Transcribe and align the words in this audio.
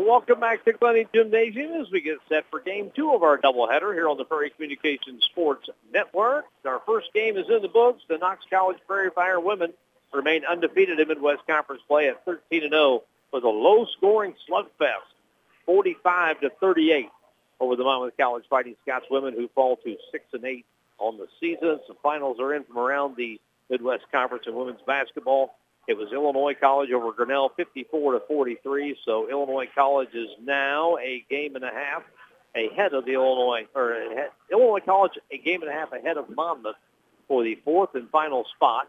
Welcome 0.00 0.40
back 0.40 0.64
to 0.64 0.72
Glennie 0.72 1.06
Gymnasium 1.14 1.72
as 1.74 1.90
we 1.90 2.00
get 2.00 2.16
set 2.26 2.46
for 2.50 2.58
game 2.58 2.90
two 2.96 3.12
of 3.12 3.22
our 3.22 3.36
doubleheader 3.36 3.92
here 3.92 4.08
on 4.08 4.16
the 4.16 4.24
Prairie 4.24 4.48
Communications 4.48 5.22
Sports 5.24 5.68
Network. 5.92 6.46
Our 6.64 6.80
first 6.86 7.12
game 7.12 7.36
is 7.36 7.44
in 7.50 7.60
the 7.60 7.68
books. 7.68 8.02
The 8.08 8.16
Knox 8.16 8.42
College 8.48 8.78
Prairie 8.86 9.10
Fire 9.10 9.38
women 9.38 9.74
remain 10.10 10.46
undefeated 10.46 11.00
in 11.00 11.08
Midwest 11.08 11.46
Conference 11.46 11.82
play 11.86 12.08
at 12.08 12.24
13-0 12.24 13.02
with 13.30 13.44
a 13.44 13.48
low-scoring 13.48 14.34
slugfest, 14.48 15.12
45 15.66 16.40
to 16.40 16.50
38 16.58 17.10
over 17.60 17.76
the 17.76 17.84
Monmouth 17.84 18.14
College 18.18 18.44
Fighting 18.48 18.76
Scots 18.80 19.04
women 19.10 19.34
who 19.34 19.48
fall 19.54 19.76
to 19.84 19.96
6 20.12 20.24
and 20.32 20.44
8 20.46 20.64
on 20.98 21.18
the 21.18 21.26
season. 21.40 21.78
Some 21.86 21.96
finals 22.02 22.40
are 22.40 22.54
in 22.54 22.64
from 22.64 22.78
around 22.78 23.16
the 23.16 23.38
Midwest 23.68 24.04
Conference 24.10 24.44
in 24.46 24.54
women's 24.54 24.80
basketball. 24.86 25.54
It 25.90 25.96
was 25.98 26.12
Illinois 26.12 26.54
College 26.54 26.92
over 26.92 27.10
Grinnell 27.10 27.48
54 27.56 28.12
to 28.12 28.20
43. 28.20 28.96
So 29.04 29.28
Illinois 29.28 29.66
College 29.74 30.14
is 30.14 30.28
now 30.40 30.96
a 30.98 31.24
game 31.28 31.56
and 31.56 31.64
a 31.64 31.72
half 31.72 32.04
ahead 32.54 32.94
of 32.94 33.06
the 33.06 33.14
Illinois, 33.14 33.66
or 33.74 33.94
ahead, 33.94 34.30
Illinois 34.52 34.84
College 34.86 35.14
a 35.32 35.38
game 35.38 35.62
and 35.62 35.68
a 35.68 35.74
half 35.74 35.90
ahead 35.90 36.16
of 36.16 36.30
Monmouth 36.30 36.76
for 37.26 37.42
the 37.42 37.56
fourth 37.64 37.96
and 37.96 38.08
final 38.10 38.44
spot. 38.54 38.86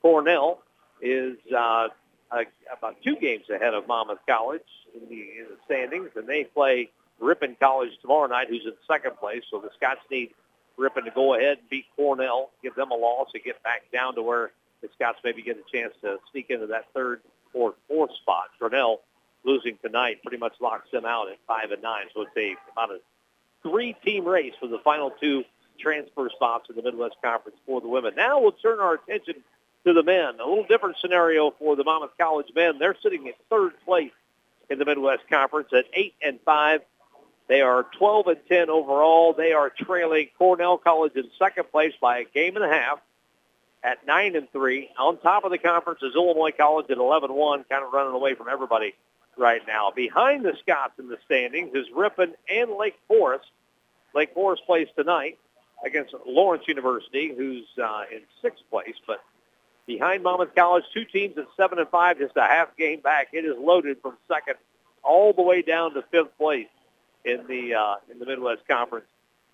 Cornell 0.00 0.62
is 1.02 1.38
uh, 1.52 1.88
about 2.30 3.02
two 3.02 3.16
games 3.16 3.50
ahead 3.52 3.74
of 3.74 3.88
Monmouth 3.88 4.20
College 4.24 4.62
in 4.94 5.08
the, 5.08 5.22
in 5.22 5.46
the 5.50 5.56
standings, 5.64 6.10
and 6.14 6.28
they 6.28 6.44
play 6.44 6.88
Ripon 7.18 7.56
College 7.58 7.90
tomorrow 8.00 8.28
night, 8.28 8.46
who's 8.48 8.64
in 8.64 8.74
second 8.86 9.16
place. 9.16 9.42
So 9.50 9.58
the 9.58 9.70
Scots 9.76 10.02
need 10.08 10.30
Ripon 10.76 11.04
to 11.06 11.10
go 11.10 11.34
ahead 11.34 11.58
and 11.58 11.68
beat 11.68 11.86
Cornell, 11.96 12.50
give 12.62 12.76
them 12.76 12.92
a 12.92 12.96
loss, 12.96 13.30
and 13.34 13.42
get 13.42 13.60
back 13.64 13.90
down 13.92 14.14
to 14.14 14.22
where 14.22 14.52
the 14.84 14.90
Scots 14.94 15.18
maybe 15.24 15.42
get 15.42 15.56
a 15.56 15.76
chance 15.76 15.94
to 16.02 16.18
sneak 16.30 16.50
into 16.50 16.66
that 16.66 16.86
third 16.94 17.20
or 17.52 17.74
fourth 17.88 18.10
spot. 18.22 18.50
Cornell 18.58 19.00
losing 19.44 19.78
tonight 19.82 20.22
pretty 20.22 20.38
much 20.38 20.54
locks 20.60 20.90
them 20.92 21.04
out 21.04 21.28
at 21.30 21.38
five 21.46 21.70
and 21.70 21.82
nine. 21.82 22.06
So 22.14 22.22
it's 22.22 22.36
a 22.36 22.54
about 22.72 22.90
a 22.90 22.98
three-team 23.62 24.26
race 24.26 24.52
for 24.60 24.68
the 24.68 24.78
final 24.78 25.10
two 25.10 25.44
transfer 25.80 26.28
spots 26.34 26.68
in 26.68 26.76
the 26.76 26.82
Midwest 26.82 27.16
Conference 27.22 27.58
for 27.66 27.80
the 27.80 27.88
women. 27.88 28.14
Now 28.16 28.40
we'll 28.40 28.52
turn 28.52 28.78
our 28.80 28.94
attention 28.94 29.36
to 29.86 29.92
the 29.92 30.02
men. 30.02 30.40
A 30.40 30.48
little 30.48 30.66
different 30.68 30.96
scenario 31.00 31.50
for 31.58 31.76
the 31.76 31.84
Monmouth 31.84 32.12
College 32.18 32.48
men. 32.54 32.78
They're 32.78 32.96
sitting 33.02 33.28
at 33.28 33.34
third 33.50 33.72
place 33.84 34.12
in 34.70 34.78
the 34.78 34.84
Midwest 34.84 35.22
Conference 35.30 35.68
at 35.72 35.86
eight 35.94 36.14
and 36.22 36.38
five. 36.44 36.82
They 37.46 37.60
are 37.60 37.86
12 37.98 38.26
and 38.28 38.38
10 38.48 38.70
overall. 38.70 39.34
They 39.34 39.52
are 39.52 39.70
trailing 39.70 40.28
Cornell 40.38 40.78
College 40.78 41.12
in 41.14 41.24
second 41.38 41.70
place 41.70 41.92
by 42.00 42.18
a 42.18 42.24
game 42.24 42.56
and 42.56 42.64
a 42.64 42.68
half 42.68 43.00
at 43.84 44.04
9 44.06 44.34
and 44.34 44.50
3. 44.50 44.90
On 44.98 45.18
top 45.18 45.44
of 45.44 45.50
the 45.50 45.58
conference 45.58 46.00
is 46.02 46.14
Illinois 46.16 46.52
College 46.56 46.86
at 46.90 46.96
11-1, 46.96 47.68
kind 47.68 47.84
of 47.84 47.92
running 47.92 48.14
away 48.14 48.34
from 48.34 48.48
everybody 48.48 48.94
right 49.36 49.60
now. 49.66 49.92
Behind 49.94 50.44
the 50.44 50.56
Scots 50.60 50.94
in 50.98 51.08
the 51.08 51.18
standings 51.24 51.74
is 51.74 51.86
Ripon 51.94 52.34
and 52.48 52.72
Lake 52.72 52.96
Forest. 53.06 53.46
Lake 54.14 54.32
Forest 54.32 54.62
plays 54.66 54.88
tonight 54.96 55.38
against 55.84 56.14
Lawrence 56.26 56.64
University, 56.66 57.32
who's 57.36 57.66
uh, 57.82 58.04
in 58.10 58.20
sixth 58.40 58.62
place, 58.70 58.94
but 59.06 59.22
behind 59.86 60.22
Monmouth 60.22 60.54
College, 60.54 60.84
two 60.94 61.04
teams 61.04 61.36
at 61.36 61.46
seven 61.56 61.78
and 61.78 61.88
five, 61.88 62.18
just 62.18 62.36
a 62.36 62.42
half 62.42 62.74
game 62.76 63.00
back. 63.00 63.28
It 63.32 63.44
is 63.44 63.56
loaded 63.58 64.00
from 64.00 64.16
second 64.26 64.54
all 65.02 65.34
the 65.34 65.42
way 65.42 65.60
down 65.60 65.92
to 65.94 66.02
fifth 66.10 66.36
place 66.38 66.68
in 67.24 67.46
the 67.48 67.74
uh, 67.74 67.96
in 68.10 68.18
the 68.18 68.24
Midwest 68.24 68.66
Conference 68.66 69.06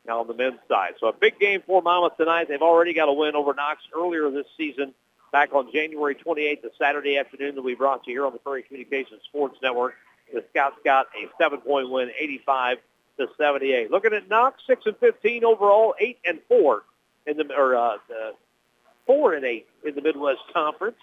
now 0.07 0.21
on 0.21 0.27
the 0.27 0.35
men's 0.35 0.61
side. 0.69 0.95
So 0.99 1.09
a 1.09 1.13
big 1.13 1.39
game 1.39 1.63
for 1.67 1.83
Monmouth 1.83 2.17
tonight. 2.17 2.49
They've 2.49 2.63
already 2.63 2.95
got 2.95 3.09
a 3.09 3.13
win 3.13 3.35
over 3.35 3.55
Knox 3.55 3.83
earlier 3.97 4.31
this 4.31 4.47
season, 4.57 4.95
back 5.33 5.55
on 5.55 5.71
January 5.73 6.15
28th, 6.15 6.63
the 6.63 6.71
Saturday 6.79 7.19
afternoon 7.19 7.55
that 7.55 7.63
we 7.63 7.75
brought 7.75 8.07
you 8.07 8.15
here 8.15 8.27
on 8.27 8.33
the 8.33 8.39
Prairie 8.39 8.63
Communications 8.63 9.23
Sports 9.25 9.59
Network. 9.63 9.95
The 10.33 10.45
Scouts 10.51 10.77
got 10.85 11.07
a 11.21 11.29
seven-point 11.43 11.91
win, 11.91 12.11
85 12.19 12.79
to 13.19 13.29
78. 13.37 13.91
Looking 13.91 14.13
at 14.15 14.29
Knox, 14.29 14.63
six 14.67 14.83
and 14.87 14.97
15 14.97 15.45
overall, 15.45 15.95
eight 16.01 16.19
and 16.25 16.41
four 16.49 16.83
in 17.27 17.37
the 17.37 17.53
or 17.55 17.77
uh, 17.77 17.99
the 18.09 18.33
four 19.07 19.35
and 19.35 19.45
eight 19.45 19.67
in 19.85 19.95
the 19.95 20.03
Midwest 20.03 20.41
Conference 20.53 20.97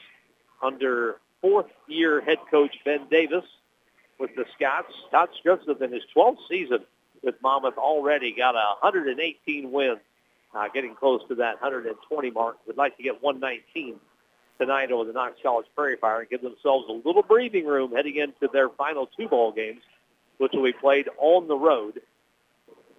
under 0.62 1.18
fourth-year 1.42 2.22
head 2.22 2.40
coach 2.50 2.76
Ben 2.84 3.02
Davis 3.12 3.44
with 4.20 4.34
the 4.36 4.46
Scots. 4.56 4.92
Todd 5.12 5.30
Scripps 5.38 5.66
in 5.68 5.92
his 5.92 6.04
12th 6.16 6.38
season 6.50 6.80
with 7.28 7.36
Monmouth 7.42 7.78
already 7.78 8.32
got 8.32 8.56
a 8.56 8.80
118 8.80 9.70
wins, 9.70 10.00
uh, 10.56 10.70
getting 10.74 10.96
close 10.96 11.20
to 11.28 11.36
that 11.36 11.62
120 11.62 12.32
mark. 12.32 12.58
Would 12.66 12.78
like 12.78 12.96
to 12.96 13.04
get 13.04 13.22
119 13.22 14.00
tonight 14.58 14.92
over 14.94 15.04
the 15.04 15.12
Knox 15.12 15.36
College 15.44 15.66
Prairie 15.76 15.98
Fire 15.98 16.22
and 16.22 16.30
give 16.30 16.42
themselves 16.42 16.86
a 16.90 16.94
little 16.94 17.22
breathing 17.22 17.68
room 17.68 17.92
heading 17.92 18.16
into 18.16 18.48
their 18.52 18.70
final 18.70 19.08
two 19.08 19.28
ball 19.28 19.52
games, 19.52 19.82
which 20.38 20.54
will 20.54 20.64
be 20.64 20.72
played 20.72 21.10
on 21.18 21.50
the 21.50 21.58
road. 21.58 22.02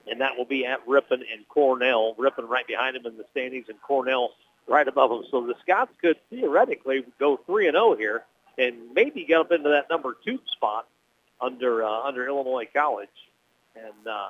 And 0.06 0.20
that 0.20 0.36
will 0.36 0.44
be 0.44 0.66
at 0.66 0.86
Ripon 0.86 1.24
and 1.32 1.48
Cornell. 1.48 2.14
Ripon 2.18 2.46
right 2.46 2.66
behind 2.66 2.96
them 2.96 3.06
in 3.06 3.16
the 3.16 3.24
standings 3.30 3.70
and 3.70 3.80
Cornell 3.80 4.32
right 4.66 4.86
above 4.86 5.08
them. 5.08 5.24
So 5.30 5.46
the 5.46 5.54
Scots 5.62 5.90
could 6.02 6.16
theoretically 6.28 7.02
go 7.18 7.38
3 7.46 7.68
and 7.68 7.74
0 7.74 7.96
here 7.96 8.24
and 8.58 8.92
maybe 8.94 9.24
get 9.24 9.40
up 9.40 9.52
into 9.52 9.70
that 9.70 9.88
number 9.88 10.14
two 10.22 10.38
spot 10.52 10.86
under 11.40 11.82
uh, 11.82 12.02
under 12.02 12.26
Illinois 12.26 12.68
College 12.70 13.08
and 13.84 14.06
uh, 14.06 14.28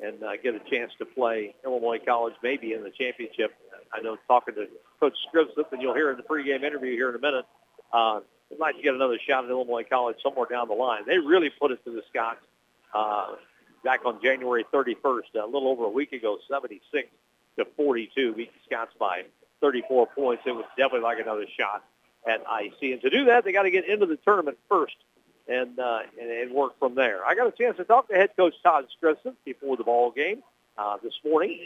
and 0.00 0.22
uh, 0.22 0.36
get 0.42 0.54
a 0.54 0.60
chance 0.70 0.92
to 0.98 1.06
play 1.06 1.54
Illinois 1.64 1.98
College 2.04 2.34
maybe 2.42 2.72
in 2.72 2.82
the 2.82 2.90
championship. 2.90 3.54
I 3.92 4.02
know 4.02 4.16
talking 4.28 4.54
to 4.54 4.66
Coach 5.00 5.14
Scribsup, 5.32 5.72
and 5.72 5.80
you'll 5.80 5.94
hear 5.94 6.10
in 6.10 6.16
the 6.16 6.22
pregame 6.22 6.64
interview 6.64 6.92
here 6.92 7.08
in 7.08 7.14
a 7.14 7.18
minute, 7.18 7.46
uh, 7.92 8.20
like 8.58 8.76
to 8.76 8.82
get 8.82 8.94
another 8.94 9.18
shot 9.26 9.44
at 9.44 9.50
Illinois 9.50 9.84
College 9.88 10.16
somewhere 10.22 10.46
down 10.50 10.68
the 10.68 10.74
line. 10.74 11.02
They 11.06 11.18
really 11.18 11.50
put 11.50 11.70
it 11.70 11.82
to 11.84 11.90
the 11.92 12.02
Scots 12.10 12.40
uh, 12.94 13.36
back 13.84 14.04
on 14.04 14.20
January 14.22 14.64
31st, 14.72 15.34
a 15.42 15.46
little 15.46 15.68
over 15.68 15.84
a 15.84 15.90
week 15.90 16.12
ago, 16.12 16.38
76 16.50 17.08
to 17.58 17.64
42, 17.76 18.34
beat 18.34 18.52
the 18.52 18.58
Scots 18.66 18.92
by 18.98 19.22
34 19.60 20.08
points. 20.08 20.42
It 20.46 20.52
was 20.52 20.64
definitely 20.76 21.00
like 21.00 21.18
another 21.20 21.46
shot 21.58 21.84
at 22.28 22.40
IC. 22.40 22.92
And 22.92 23.00
to 23.02 23.10
do 23.10 23.24
that, 23.26 23.44
they 23.44 23.52
got 23.52 23.62
to 23.62 23.70
get 23.70 23.88
into 23.88 24.06
the 24.06 24.16
tournament 24.16 24.58
first 24.68 24.96
and, 25.48 25.78
uh, 25.78 26.00
and 26.20 26.30
and 26.30 26.52
work 26.52 26.78
from 26.78 26.94
there. 26.94 27.24
I 27.24 27.34
got 27.34 27.46
a 27.46 27.52
chance 27.52 27.76
to 27.76 27.84
talk 27.84 28.08
to 28.08 28.14
head 28.14 28.30
coach 28.36 28.54
Todd 28.62 28.86
Stresson 28.96 29.34
before 29.44 29.76
the 29.76 29.84
ball 29.84 30.10
game 30.10 30.42
uh, 30.78 30.96
this 31.02 31.14
morning 31.24 31.58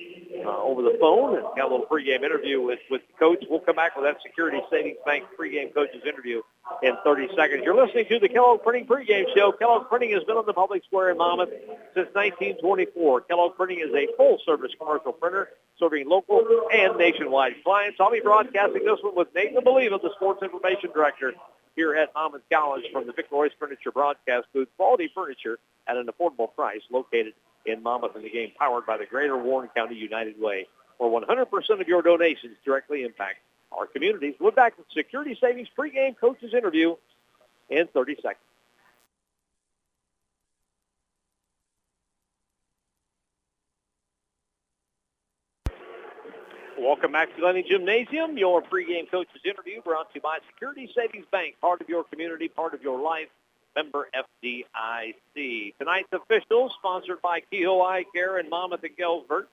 uh, 0.45 0.63
over 0.63 0.83
the 0.83 0.97
phone, 1.01 1.37
and 1.37 1.45
got 1.57 1.67
a 1.67 1.71
little 1.71 1.87
pregame 1.87 2.23
interview 2.23 2.61
with 2.61 2.79
with 2.91 3.03
the 3.09 3.19
coach. 3.19 3.45
We'll 3.49 3.61
come 3.61 3.77
back 3.77 3.97
with 3.97 4.05
that 4.05 4.23
Security 4.23 4.59
Savings 4.71 4.99
Bank 5.05 5.25
pregame 5.39 5.75
coaches 5.75 6.03
interview 6.07 6.43
in 6.83 6.93
30 7.03 7.29
seconds. 7.37 7.63
You're 7.65 7.75
listening 7.75 8.07
to 8.09 8.19
the 8.21 8.29
Kellogg 8.29 8.63
Printing 8.63 8.87
pregame 8.87 9.25
show. 9.35 9.53
Kellogg 9.53 9.89
Printing 9.89 10.13
has 10.13 10.23
been 10.25 10.37
on 10.37 10.47
the 10.47 10.53
public 10.53 10.85
square 10.85 11.11
in 11.11 11.19
Monmouth 11.19 11.51
since 11.95 12.09
1924. 12.15 13.23
Kellogg 13.23 13.57
Printing 13.57 13.81
is 13.81 13.93
a 13.93 14.07
full-service 14.17 14.73
commercial 14.79 15.13
printer 15.13 15.49
serving 15.79 16.09
local 16.09 16.45
and 16.73 16.97
nationwide 16.97 17.55
clients. 17.65 17.99
I'll 17.99 18.13
be 18.13 18.21
broadcasting 18.21 18.85
this 18.85 18.99
one 19.03 19.17
with 19.17 19.29
Nathan 19.35 19.65
Believe, 19.65 19.91
the 19.91 20.13
sports 20.15 20.43
information 20.43 20.91
director 20.95 21.35
here 21.81 21.95
at 21.95 22.13
Monmouth 22.15 22.43
College 22.53 22.85
from 22.93 23.07
the 23.07 23.13
Victoria's 23.15 23.55
Furniture 23.59 23.91
broadcast 23.91 24.47
booth. 24.53 24.69
Quality 24.77 25.11
furniture 25.15 25.59
at 25.89 25.97
an 25.97 26.09
affordable 26.09 26.55
price 26.55 26.83
located 26.91 27.33
in 27.65 27.83
Monmouth 27.83 28.15
in 28.17 28.23
the 28.23 28.29
game 28.29 28.53
powered 28.59 28.85
by 28.85 28.99
the 28.99 29.07
Greater 29.07 29.39
Warren 29.39 29.71
County 29.75 29.97
United 29.97 30.39
Way, 30.39 30.67
where 30.99 31.09
100% 31.09 31.81
of 31.81 31.89
your 31.89 32.03
donations 32.03 32.55
directly 32.67 33.03
impact 33.03 33.39
our 33.73 33.87
communities. 33.87 34.35
We'll 34.39 34.53
back 34.53 34.77
with 34.77 34.89
Security 34.95 35.39
Savings 35.41 35.69
pregame 35.79 36.19
coaches 36.19 36.53
interview 36.53 36.97
in 37.71 37.87
30 37.87 38.17
seconds. 38.17 38.50
Welcome 46.81 47.13
back 47.13 47.35
to 47.35 47.41
Glennie 47.43 47.63
Gymnasium. 47.63 48.39
Your 48.39 48.63
pregame 48.63 49.11
coaches 49.11 49.43
interview 49.45 49.83
brought 49.83 50.09
to 50.09 50.15
you 50.15 50.23
by 50.23 50.39
Security 50.51 50.91
Savings 50.97 51.27
Bank, 51.31 51.57
part 51.61 51.83
of 51.83 51.91
your 51.91 52.05
community, 52.05 52.49
part 52.49 52.73
of 52.73 52.83
your 52.83 52.99
life. 52.99 53.29
Member 53.77 54.09
FDIC. 54.43 55.75
Tonight's 55.79 56.09
officials 56.11 56.73
sponsored 56.79 57.21
by 57.21 57.41
Kehoe 57.41 57.83
Eye 57.83 58.07
Care 58.15 58.39
and 58.39 58.49
Monmouth 58.49 58.83
and 58.83 58.97
Galesburg. 58.97 59.45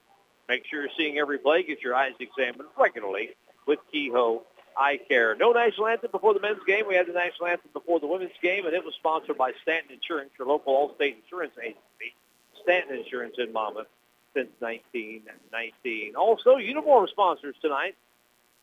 Make 0.48 0.64
sure 0.70 0.80
you're 0.80 0.90
seeing 0.96 1.18
every 1.18 1.36
play. 1.36 1.64
Get 1.64 1.82
your 1.82 1.94
eyes 1.94 2.12
examined 2.18 2.70
regularly 2.80 3.36
with 3.66 3.80
Kehoe 3.92 4.40
Eye 4.74 4.98
Care. 5.06 5.34
No 5.34 5.52
national 5.52 5.88
anthem 5.88 6.10
before 6.10 6.32
the 6.32 6.40
men's 6.40 6.64
game. 6.66 6.86
We 6.88 6.94
had 6.94 7.08
the 7.08 7.12
national 7.12 7.48
anthem 7.48 7.68
before 7.74 8.00
the 8.00 8.06
women's 8.06 8.32
game, 8.40 8.64
and 8.64 8.74
it 8.74 8.82
was 8.82 8.94
sponsored 8.94 9.36
by 9.36 9.52
Stanton 9.60 9.92
Insurance, 9.92 10.30
your 10.38 10.48
local 10.48 10.72
Allstate 10.72 11.16
insurance 11.22 11.52
agency. 11.62 12.16
Stanton 12.62 12.96
Insurance 12.96 13.34
in 13.36 13.52
Monmouth 13.52 13.88
since 14.34 14.50
1919. 14.60 16.16
Also, 16.16 16.56
uniform 16.56 17.06
sponsors 17.08 17.56
tonight 17.60 17.96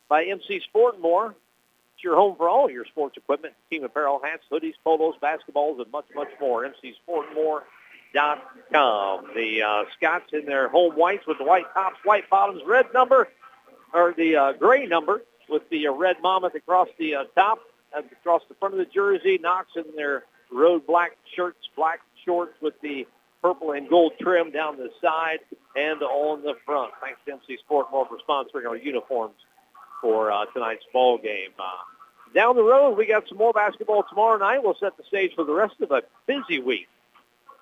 by 0.07 0.25
MC 0.25 0.61
Sport 0.61 0.99
More. 0.99 1.35
It's 1.95 2.03
your 2.03 2.15
home 2.15 2.35
for 2.35 2.49
all 2.49 2.69
your 2.69 2.85
sports 2.85 3.17
equipment, 3.17 3.53
team 3.69 3.83
apparel, 3.83 4.21
hats, 4.23 4.43
hoodies, 4.51 4.73
polos, 4.83 5.15
basketballs, 5.21 5.81
and 5.81 5.91
much, 5.91 6.05
much 6.13 6.29
more. 6.41 6.65
MC 6.65 6.95
MCSportmore.com. 7.07 9.27
The 9.35 9.61
uh, 9.61 9.85
Scots 9.95 10.33
in 10.33 10.45
their 10.45 10.67
home 10.67 10.95
whites 10.95 11.25
with 11.25 11.37
the 11.37 11.45
white 11.45 11.73
tops, 11.73 11.97
white 12.03 12.29
bottoms, 12.29 12.61
red 12.65 12.87
number, 12.93 13.29
or 13.93 14.13
the 14.15 14.35
uh, 14.35 14.53
gray 14.53 14.85
number 14.85 15.21
with 15.47 15.69
the 15.69 15.87
uh, 15.87 15.93
red 15.93 16.17
mammoth 16.21 16.55
across 16.55 16.89
the 16.97 17.15
uh, 17.15 17.23
top, 17.35 17.59
across 17.93 18.41
the 18.49 18.55
front 18.55 18.73
of 18.73 18.79
the 18.79 18.85
jersey. 18.85 19.39
Knox 19.41 19.69
in 19.75 19.85
their 19.95 20.23
road 20.51 20.85
black 20.85 21.15
shirts, 21.33 21.69
black 21.75 22.01
shorts 22.25 22.53
with 22.61 22.79
the 22.81 23.07
purple 23.45 23.73
and 23.73 23.87
gold 23.87 24.11
trim 24.19 24.49
down 24.49 24.75
the 24.75 24.89
side 24.99 25.37
and 25.75 26.01
on 26.01 26.41
the 26.41 26.55
front. 26.65 26.91
Thanks 26.99 27.19
to 27.27 27.33
MC 27.33 27.57
Sport 27.63 27.87
Mall 27.91 28.07
for 28.09 28.17
sponsoring 28.27 28.67
our 28.67 28.75
uniforms 28.75 29.35
for 30.01 30.31
uh, 30.31 30.45
tonight's 30.51 30.83
ball 30.91 31.19
game. 31.19 31.51
Uh, 31.59 32.33
down 32.33 32.55
the 32.55 32.63
road, 32.63 32.97
we 32.97 33.05
got 33.05 33.27
some 33.29 33.37
more 33.37 33.53
basketball 33.53 34.03
tomorrow 34.09 34.39
night. 34.39 34.63
We'll 34.63 34.77
set 34.79 34.97
the 34.97 35.03
stage 35.03 35.33
for 35.35 35.45
the 35.45 35.53
rest 35.53 35.75
of 35.79 35.91
a 35.91 36.01
busy 36.25 36.59
week. 36.59 36.87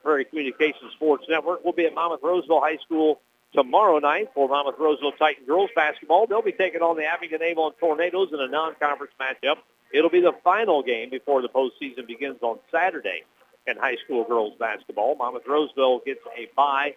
Prairie 0.04 0.24
Communications 0.24 0.94
Sports 0.94 1.26
Network 1.28 1.66
will 1.66 1.74
be 1.74 1.86
at 1.86 1.94
Monmouth 1.94 2.22
Roseville 2.24 2.62
High 2.62 2.78
School 2.86 3.20
tomorrow 3.54 4.00
night 4.00 4.30
for 4.34 4.48
Monmouth 4.48 4.76
Roseville 4.80 5.12
Titan 5.12 5.46
girls 5.46 5.70
basketball. 5.76 6.28
They'll 6.28 6.42
be 6.42 6.54
taking 6.54 6.82
on 6.82 6.96
the 6.96 7.06
Abingdon 7.06 7.44
Avon 7.44 7.74
Tornadoes 7.78 8.30
in 8.32 8.40
a 8.40 8.48
non-conference 8.48 9.14
matchup. 9.20 9.58
It'll 9.94 10.10
be 10.10 10.22
the 10.22 10.34
final 10.46 10.82
game 10.82 11.10
before 11.10 11.42
the 11.42 11.50
postseason 11.50 12.08
begins 12.08 12.38
on 12.42 12.60
Saturday 12.72 13.24
in 13.68 13.78
high 13.78 13.98
school 14.04 14.24
girls 14.24 14.54
basketball. 14.60 15.16
Monmouth 15.16 15.48
Roseville 15.48 16.00
gets 16.06 16.22
a 16.38 16.50
bye 16.56 16.96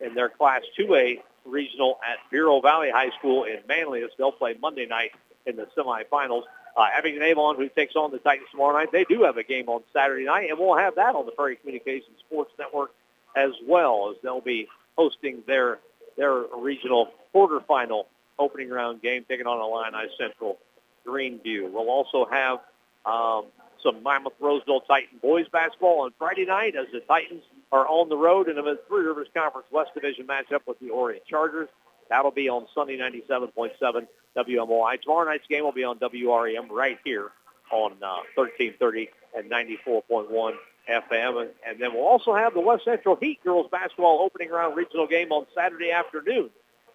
in 0.00 0.14
their 0.14 0.28
Class 0.28 0.62
2A 0.78 1.20
regional 1.44 1.98
at 2.06 2.18
Bureau 2.30 2.60
Valley 2.60 2.90
High 2.90 3.10
School 3.18 3.44
in 3.44 3.58
Manlius. 3.68 4.10
They'll 4.18 4.32
play 4.32 4.56
Monday 4.60 4.86
night 4.86 5.12
in 5.46 5.56
the 5.56 5.66
semifinals. 5.76 6.42
Uh, 6.76 6.86
Abingdon 6.96 7.22
Avon, 7.22 7.56
who 7.56 7.68
takes 7.68 7.96
on 7.96 8.12
the 8.12 8.18
Titans 8.18 8.48
tomorrow 8.50 8.78
night, 8.78 8.92
they 8.92 9.04
do 9.04 9.22
have 9.22 9.36
a 9.36 9.42
game 9.42 9.68
on 9.68 9.82
Saturday 9.92 10.24
night, 10.24 10.48
and 10.50 10.58
we'll 10.58 10.76
have 10.76 10.94
that 10.94 11.14
on 11.14 11.26
the 11.26 11.32
Prairie 11.32 11.56
Communications 11.56 12.18
Sports 12.20 12.52
Network 12.58 12.92
as 13.34 13.50
well, 13.66 14.10
as 14.10 14.16
they'll 14.22 14.40
be 14.40 14.68
hosting 14.96 15.42
their 15.46 15.78
their 16.16 16.42
regional 16.56 17.08
quarterfinal 17.34 18.04
opening 18.38 18.70
round 18.70 19.02
game, 19.02 19.24
taking 19.28 19.46
on 19.46 19.58
Illini 19.60 20.08
Central 20.18 20.58
Greenview. 21.06 21.70
We'll 21.70 21.90
also 21.90 22.26
have 22.30 22.60
um, 23.06 23.46
some 23.82 24.02
Monmouth 24.02 24.34
Roseville 24.40 24.80
Titan 24.80 25.18
boys 25.22 25.46
basketball 25.52 26.02
on 26.02 26.12
Friday 26.18 26.46
night 26.46 26.74
as 26.76 26.86
the 26.92 27.00
Titans 27.00 27.42
are 27.72 27.86
on 27.86 28.08
the 28.08 28.16
road 28.16 28.48
in 28.48 28.58
a 28.58 28.62
Three 28.88 29.04
Rivers 29.04 29.28
Conference 29.34 29.66
West 29.70 29.90
Division 29.94 30.26
matchup 30.26 30.60
with 30.66 30.78
the 30.80 30.90
Orion 30.90 31.20
Chargers. 31.28 31.68
That'll 32.08 32.30
be 32.30 32.48
on 32.48 32.66
Sunny 32.74 32.96
97.7 32.96 34.06
WMOI. 34.36 35.02
Tomorrow 35.02 35.28
night's 35.28 35.46
game 35.46 35.64
will 35.64 35.72
be 35.72 35.84
on 35.84 35.98
WRAM 35.98 36.70
right 36.70 36.98
here 37.04 37.30
on 37.70 37.92
uh, 38.02 38.24
1330 38.34 39.10
and 39.36 39.50
94.1 39.50 40.52
FM. 40.88 41.42
And, 41.42 41.50
and 41.66 41.80
then 41.80 41.92
we'll 41.94 42.06
also 42.06 42.34
have 42.34 42.54
the 42.54 42.60
West 42.60 42.84
Central 42.84 43.16
Heat 43.16 43.42
girls 43.44 43.66
basketball 43.70 44.20
opening 44.20 44.50
round 44.50 44.76
regional 44.76 45.06
game 45.06 45.32
on 45.32 45.46
Saturday 45.54 45.90
afternoon 45.90 46.50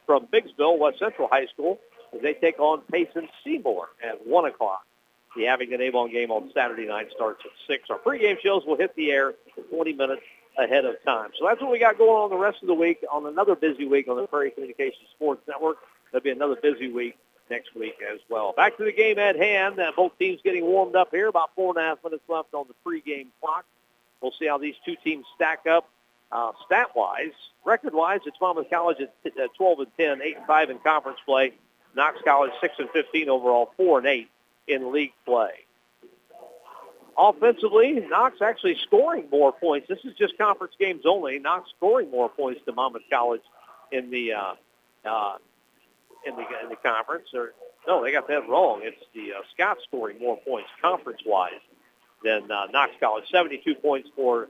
from 0.06 0.28
Biggsville 0.28 0.80
West 0.80 1.00
Central 1.00 1.28
High 1.32 1.46
School 1.48 1.80
as 2.14 2.22
they 2.22 2.34
take 2.34 2.60
on 2.60 2.82
Payson 2.92 3.30
Seymour 3.44 3.90
at 4.04 4.26
1 4.26 4.46
o'clock. 4.46 4.84
The 5.36 5.48
Abingdon 5.48 5.82
Avon 5.82 6.12
game 6.12 6.32
on 6.32 6.52
Saturday 6.54 6.86
night 6.86 7.08
starts 7.16 7.42
at 7.46 7.52
6. 7.68 7.90
Our 7.90 8.00
pregame 8.00 8.40
shows 8.40 8.66
will 8.66 8.78
hit 8.78 8.96
the 8.96 9.12
air 9.12 9.34
20 9.70 9.94
minutes 9.94 10.22
ahead 10.58 10.86
of 10.86 10.96
time. 11.04 11.32
So 11.40 11.46
that's 11.48 11.60
what 11.62 11.72
we 11.72 11.80
got 11.80 11.98
going 11.98 12.12
on 12.12 12.30
the 12.30 12.38
rest 12.38 12.62
of 12.62 12.68
the 12.68 12.74
week 12.74 13.04
on 13.12 13.26
another 13.26 13.56
busy 13.56 13.86
week 13.88 14.08
on 14.08 14.18
the 14.18 14.28
Prairie 14.28 14.52
Communications 14.52 15.08
Sports 15.16 15.42
Network. 15.48 15.78
There'll 16.12 16.24
be 16.24 16.30
another 16.30 16.56
busy 16.56 16.92
week 16.92 17.18
next 17.50 17.76
week 17.76 17.96
as 18.12 18.20
well. 18.30 18.54
Back 18.56 18.78
to 18.78 18.84
the 18.84 18.92
game 18.92 19.18
at 19.18 19.36
hand. 19.36 19.80
Uh, 19.80 19.92
both 19.96 20.18
teams 20.20 20.40
getting 20.44 20.66
warmed 20.66 20.96
up 20.96 21.10
here. 21.12 21.28
About 21.28 21.50
four 21.56 21.74
and 21.76 21.84
a 21.84 21.90
half 21.90 22.04
minutes 22.04 22.24
left 22.28 22.54
on 22.54 22.68
the 22.68 22.76
pregame 22.86 23.28
clock. 23.42 23.66
We'll 24.22 24.34
see 24.40 24.48
how 24.48 24.58
these 24.58 24.76
two 24.86 24.96
teams 25.04 25.26
stack 25.36 25.66
up 25.68 25.90
uh, 26.32 26.52
stat-wise. 26.66 27.34
Record-wise, 27.66 28.22
it's 28.26 28.38
Monmouth 28.42 28.70
College 28.70 28.98
at 29.02 29.56
12 29.56 29.80
and 29.80 29.88
10, 29.98 30.22
8 30.22 30.38
and 30.38 30.46
5 30.46 30.70
in 30.70 30.80
conference 30.80 31.20
play. 31.26 31.54
Knox 31.96 32.18
College 32.26 32.52
6 32.60 32.74
and 32.80 32.90
15 32.90 33.30
overall, 33.30 33.72
4 33.78 34.00
and 34.00 34.08
8 34.08 34.30
in 34.68 34.92
league 34.92 35.14
play. 35.26 35.66
Offensively, 37.18 38.00
Knox 38.10 38.42
actually 38.42 38.76
scoring 38.84 39.28
more 39.32 39.52
points. 39.52 39.88
This 39.88 40.00
is 40.04 40.16
just 40.16 40.38
conference 40.38 40.74
games 40.80 41.04
only. 41.06 41.38
Knox 41.38 41.70
scoring 41.78 42.10
more 42.10 42.30
points 42.30 42.62
than 42.66 42.76
Monmouth 42.76 43.04
College 43.12 43.42
in 43.92 44.10
the 44.10 44.34
uh, 44.34 44.54
uh, 45.06 45.38
in 46.26 46.36
the 46.36 46.42
in 46.64 46.70
the 46.70 46.76
conference. 46.76 47.28
Or 47.36 47.54
no, 47.88 48.04
they 48.04 48.12
got 48.12 48.28
that 48.30 48.50
wrong. 48.50 48.82
It's 48.84 49.04
the 49.14 49.34
uh, 49.34 49.42
Scots 49.54 49.82
scoring 49.84 50.18
more 50.20 50.38
points 50.38 50.70
conference-wise 50.82 51.52
than 52.24 52.50
uh, 52.50 52.66
Knox 52.72 52.94
College. 53.00 53.26
72 53.32 53.76
points 53.76 54.10
for 54.16 54.50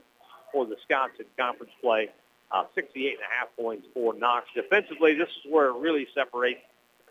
for 0.54 0.66
the 0.66 0.78
Scots 0.84 1.14
in 1.20 1.26
conference 1.38 1.74
play. 1.82 2.10
Uh, 2.50 2.66
68 2.76 3.14
and 3.14 3.20
a 3.20 3.40
half 3.40 3.50
points 3.58 3.88
for 3.96 4.14
Knox. 4.14 4.48
Defensively, 4.54 5.16
this 5.16 5.28
is 5.28 5.52
where 5.52 5.70
it 5.70 5.78
really 5.78 6.08
separates 6.14 6.62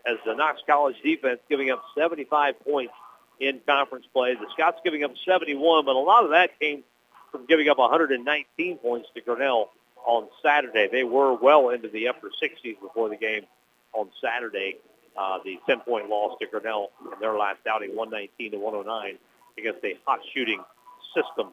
as 0.05 0.17
the 0.25 0.33
Knox 0.33 0.61
College 0.67 0.95
defense 1.03 1.39
giving 1.49 1.71
up 1.71 1.83
75 1.97 2.59
points 2.61 2.93
in 3.39 3.59
conference 3.65 4.05
play. 4.13 4.35
The 4.35 4.47
Scots 4.53 4.79
giving 4.83 5.03
up 5.03 5.11
71, 5.25 5.85
but 5.85 5.95
a 5.95 5.99
lot 5.99 6.23
of 6.23 6.31
that 6.31 6.59
came 6.59 6.83
from 7.31 7.45
giving 7.45 7.69
up 7.69 7.77
119 7.77 8.77
points 8.77 9.09
to 9.15 9.21
Grinnell 9.21 9.71
on 10.05 10.27
Saturday. 10.41 10.87
They 10.91 11.03
were 11.03 11.33
well 11.33 11.69
into 11.69 11.89
the 11.89 12.07
upper 12.07 12.29
60s 12.29 12.79
before 12.81 13.09
the 13.09 13.15
game 13.15 13.45
on 13.93 14.09
Saturday. 14.21 14.77
Uh, 15.15 15.37
the 15.43 15.59
10-point 15.69 16.09
loss 16.09 16.37
to 16.41 16.47
Grinnell 16.47 16.91
in 17.13 17.19
their 17.19 17.37
last 17.37 17.59
outing, 17.69 17.95
119 17.95 18.51
to 18.51 18.57
109, 18.57 19.17
against 19.59 19.83
a 19.85 19.95
hot 20.05 20.19
shooting 20.33 20.59
system 21.13 21.49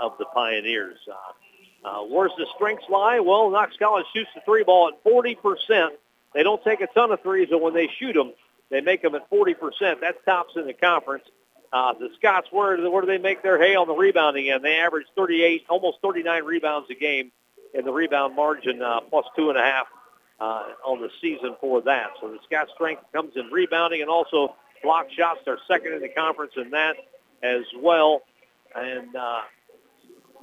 of 0.00 0.12
the 0.18 0.24
Pioneers. 0.26 0.98
Uh, 1.08 1.88
uh, 1.88 2.02
where's 2.02 2.32
the 2.36 2.46
strengths 2.56 2.84
lie? 2.88 3.20
Well, 3.20 3.50
Knox 3.50 3.76
College 3.78 4.06
shoots 4.12 4.30
the 4.34 4.40
three 4.40 4.64
ball 4.64 4.88
at 4.88 5.04
40%. 5.04 5.90
They 6.36 6.42
don't 6.42 6.62
take 6.62 6.82
a 6.82 6.86
ton 6.88 7.10
of 7.12 7.22
threes, 7.22 7.48
but 7.50 7.62
when 7.62 7.72
they 7.72 7.88
shoot 7.98 8.12
them, 8.12 8.34
they 8.68 8.82
make 8.82 9.00
them 9.00 9.14
at 9.14 9.30
40%. 9.30 9.54
That's 10.02 10.18
tops 10.26 10.52
in 10.54 10.66
the 10.66 10.74
conference. 10.74 11.24
Uh, 11.72 11.94
the 11.94 12.10
Scots, 12.18 12.48
where, 12.50 12.78
where 12.90 13.00
do 13.00 13.08
they 13.08 13.16
make 13.16 13.42
their 13.42 13.58
hay 13.58 13.74
on 13.74 13.86
the 13.86 13.94
rebounding 13.94 14.50
end? 14.50 14.62
They 14.62 14.76
average 14.76 15.06
38, 15.16 15.64
almost 15.70 15.96
39 16.02 16.44
rebounds 16.44 16.90
a 16.90 16.94
game 16.94 17.32
in 17.72 17.86
the 17.86 17.92
rebound 17.92 18.36
margin, 18.36 18.82
uh, 18.82 19.00
plus 19.08 19.24
two 19.34 19.48
and 19.48 19.58
a 19.58 19.62
half 19.62 19.86
uh, 20.38 20.64
on 20.84 21.00
the 21.00 21.08
season 21.22 21.56
for 21.58 21.80
that. 21.82 22.08
So 22.20 22.28
the 22.28 22.38
Scots' 22.44 22.70
strength 22.74 23.02
comes 23.14 23.32
in 23.34 23.46
rebounding 23.46 24.02
and 24.02 24.10
also 24.10 24.56
block 24.82 25.06
shots. 25.16 25.40
They're 25.46 25.58
second 25.66 25.94
in 25.94 26.02
the 26.02 26.10
conference 26.10 26.52
in 26.56 26.68
that 26.70 26.96
as 27.42 27.64
well. 27.80 28.20
And 28.74 29.16
uh, 29.16 29.40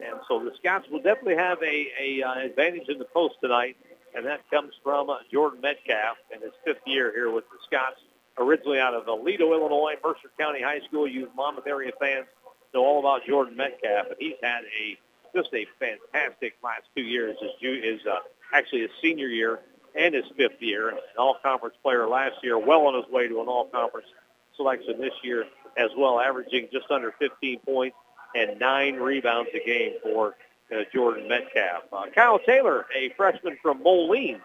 and 0.04 0.20
so 0.28 0.44
the 0.44 0.56
Scots 0.58 0.88
will 0.90 1.04
definitely 1.04 1.36
have 1.36 1.60
a, 1.62 1.88
a 2.02 2.24
uh, 2.24 2.46
advantage 2.46 2.90
in 2.90 2.98
the 2.98 3.06
post 3.06 3.36
tonight 3.42 3.78
and 4.16 4.26
that 4.26 4.50
comes 4.50 4.74
from 4.84 5.10
Jordan 5.32 5.62
Metcalf 5.62 6.18
in 6.34 6.42
his 6.42 6.52
fifth 6.66 6.86
year 6.86 7.12
here 7.14 7.32
with 7.32 7.46
the 7.50 7.58
Scots, 7.66 8.00
originally 8.38 8.80
out 8.80 8.94
of 8.94 9.06
Aledo, 9.06 9.52
Illinois, 9.52 9.96
Mercer 10.04 10.32
County 10.40 10.62
High 10.62 10.82
School. 10.88 11.08
You 11.08 11.30
Monmouth 11.36 11.68
area 11.68 11.92
fans 12.00 12.28
know 12.74 12.84
all 12.84 13.00
about 13.00 13.26
Jordan 13.26 13.56
Metcalf, 13.56 14.08
and 14.08 14.16
he's 14.20 14.36
had 14.42 14.62
a 14.64 14.98
just 15.36 15.50
a 15.54 15.66
fantastic 15.80 16.56
last 16.64 16.84
two 16.96 17.02
years. 17.02 17.38
His, 17.42 17.52
his 17.84 18.06
uh, 18.06 18.20
actually 18.54 18.82
his 18.82 18.92
senior 19.02 19.28
year 19.28 19.60
and 19.96 20.14
his 20.16 20.26
fifth 20.36 20.62
year, 20.62 20.90
an 20.90 20.98
all-conference 21.18 21.76
player 21.84 22.08
last 22.08 22.36
year, 22.44 22.58
well 22.58 22.88
on 22.88 22.96
his 22.96 23.12
way 23.12 23.28
to 23.28 23.42
an 23.42 23.48
all-conference 23.48 24.08
selection 24.56 25.00
this 25.00 25.14
year 25.24 25.46
as 25.78 25.90
well, 25.98 26.20
averaging 26.20 26.68
just 26.72 26.90
under 26.90 27.14
15 27.20 27.60
points 27.60 27.98
and 28.36 28.60
nine 28.60 28.96
rebounds 28.96 29.50
a 29.54 29.66
game 29.66 29.94
for 30.02 30.36
Jordan 30.94 31.28
Metcalf. 31.28 31.84
Uh, 31.92 32.06
Kyle 32.14 32.40
Taylor, 32.40 32.86
a 32.96 33.10
freshman 33.16 33.58
from 33.62 33.82
Moline 33.84 34.42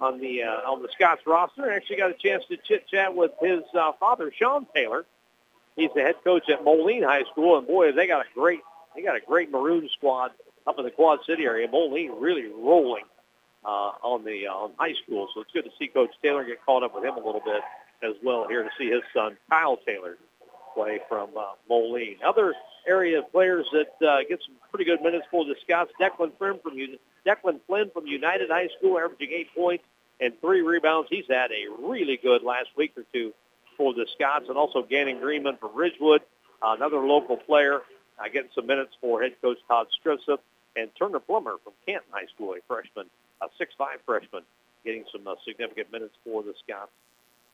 on 0.00 0.20
the 0.20 0.42
uh, 0.42 0.70
on 0.70 0.82
the 0.82 0.88
Scots 0.94 1.22
roster, 1.26 1.70
actually 1.70 1.96
got 1.96 2.10
a 2.10 2.14
chance 2.14 2.44
to 2.50 2.56
chit 2.56 2.86
chat 2.88 3.14
with 3.14 3.32
his 3.40 3.62
uh, 3.78 3.92
father, 3.98 4.32
Sean 4.36 4.66
Taylor. 4.74 5.04
He's 5.76 5.90
the 5.94 6.02
head 6.02 6.16
coach 6.22 6.48
at 6.50 6.64
Moline 6.64 7.02
High 7.02 7.24
School, 7.30 7.56
and 7.58 7.66
boy, 7.66 7.92
they 7.92 8.06
got 8.06 8.24
a 8.24 8.28
great 8.34 8.60
they 8.94 9.02
got 9.02 9.16
a 9.16 9.20
great 9.20 9.50
maroon 9.50 9.88
squad 9.96 10.32
up 10.66 10.78
in 10.78 10.84
the 10.84 10.90
Quad 10.90 11.20
City 11.26 11.44
area. 11.44 11.68
Moline 11.68 12.12
really 12.18 12.46
rolling 12.46 13.04
uh, 13.64 13.92
on 14.02 14.24
the 14.24 14.46
uh, 14.48 14.52
on 14.52 14.72
high 14.76 14.94
school, 15.04 15.28
so 15.34 15.40
it's 15.40 15.52
good 15.52 15.64
to 15.64 15.70
see 15.78 15.88
Coach 15.88 16.10
Taylor 16.22 16.44
get 16.44 16.64
caught 16.64 16.82
up 16.82 16.94
with 16.94 17.04
him 17.04 17.14
a 17.14 17.24
little 17.24 17.42
bit 17.44 17.62
as 18.02 18.14
well 18.22 18.46
here 18.48 18.62
to 18.62 18.70
see 18.78 18.90
his 18.90 19.02
son 19.14 19.36
Kyle 19.48 19.78
Taylor 19.86 20.18
play 20.74 21.00
from 21.08 21.30
uh, 21.36 21.52
Moline. 21.68 22.16
Other 22.24 22.54
area 22.86 23.22
players 23.22 23.66
that 23.72 24.06
uh, 24.06 24.18
get 24.28 24.40
some 24.44 24.56
pretty 24.72 24.84
good 24.84 25.02
minutes 25.02 25.26
for 25.30 25.44
the 25.44 25.54
Scots. 25.62 25.92
Declan 26.00 26.32
Flynn 26.38 26.58
from 26.62 26.76
Declan 27.26 27.60
Flynn 27.66 27.90
from 27.90 28.06
United 28.06 28.50
High 28.50 28.68
School, 28.78 28.98
averaging 28.98 29.30
eight 29.32 29.54
points 29.54 29.84
and 30.20 30.32
three 30.40 30.62
rebounds. 30.62 31.08
He's 31.10 31.26
had 31.28 31.50
a 31.52 31.70
really 31.86 32.18
good 32.20 32.42
last 32.42 32.68
week 32.76 32.92
or 32.96 33.04
two 33.12 33.32
for 33.76 33.92
the 33.92 34.06
Scots, 34.14 34.46
and 34.48 34.56
also 34.56 34.82
Gannon 34.82 35.20
Greenman 35.20 35.56
from 35.58 35.74
Ridgewood, 35.74 36.22
another 36.62 36.98
local 36.98 37.36
player, 37.36 37.80
uh, 38.18 38.24
getting 38.32 38.50
some 38.54 38.66
minutes 38.66 38.92
for 39.00 39.22
head 39.22 39.34
coach 39.40 39.58
Todd 39.68 39.86
Strissup, 40.04 40.38
and 40.76 40.90
Turner 40.98 41.20
Plummer 41.20 41.56
from 41.62 41.72
Canton 41.86 42.08
High 42.10 42.26
School, 42.34 42.54
a 42.54 42.58
freshman, 42.66 43.06
a 43.42 43.46
six-five 43.58 43.98
freshman, 44.06 44.42
getting 44.84 45.04
some 45.12 45.26
uh, 45.26 45.34
significant 45.44 45.92
minutes 45.92 46.14
for 46.24 46.42
the 46.42 46.54
Scots 46.64 46.90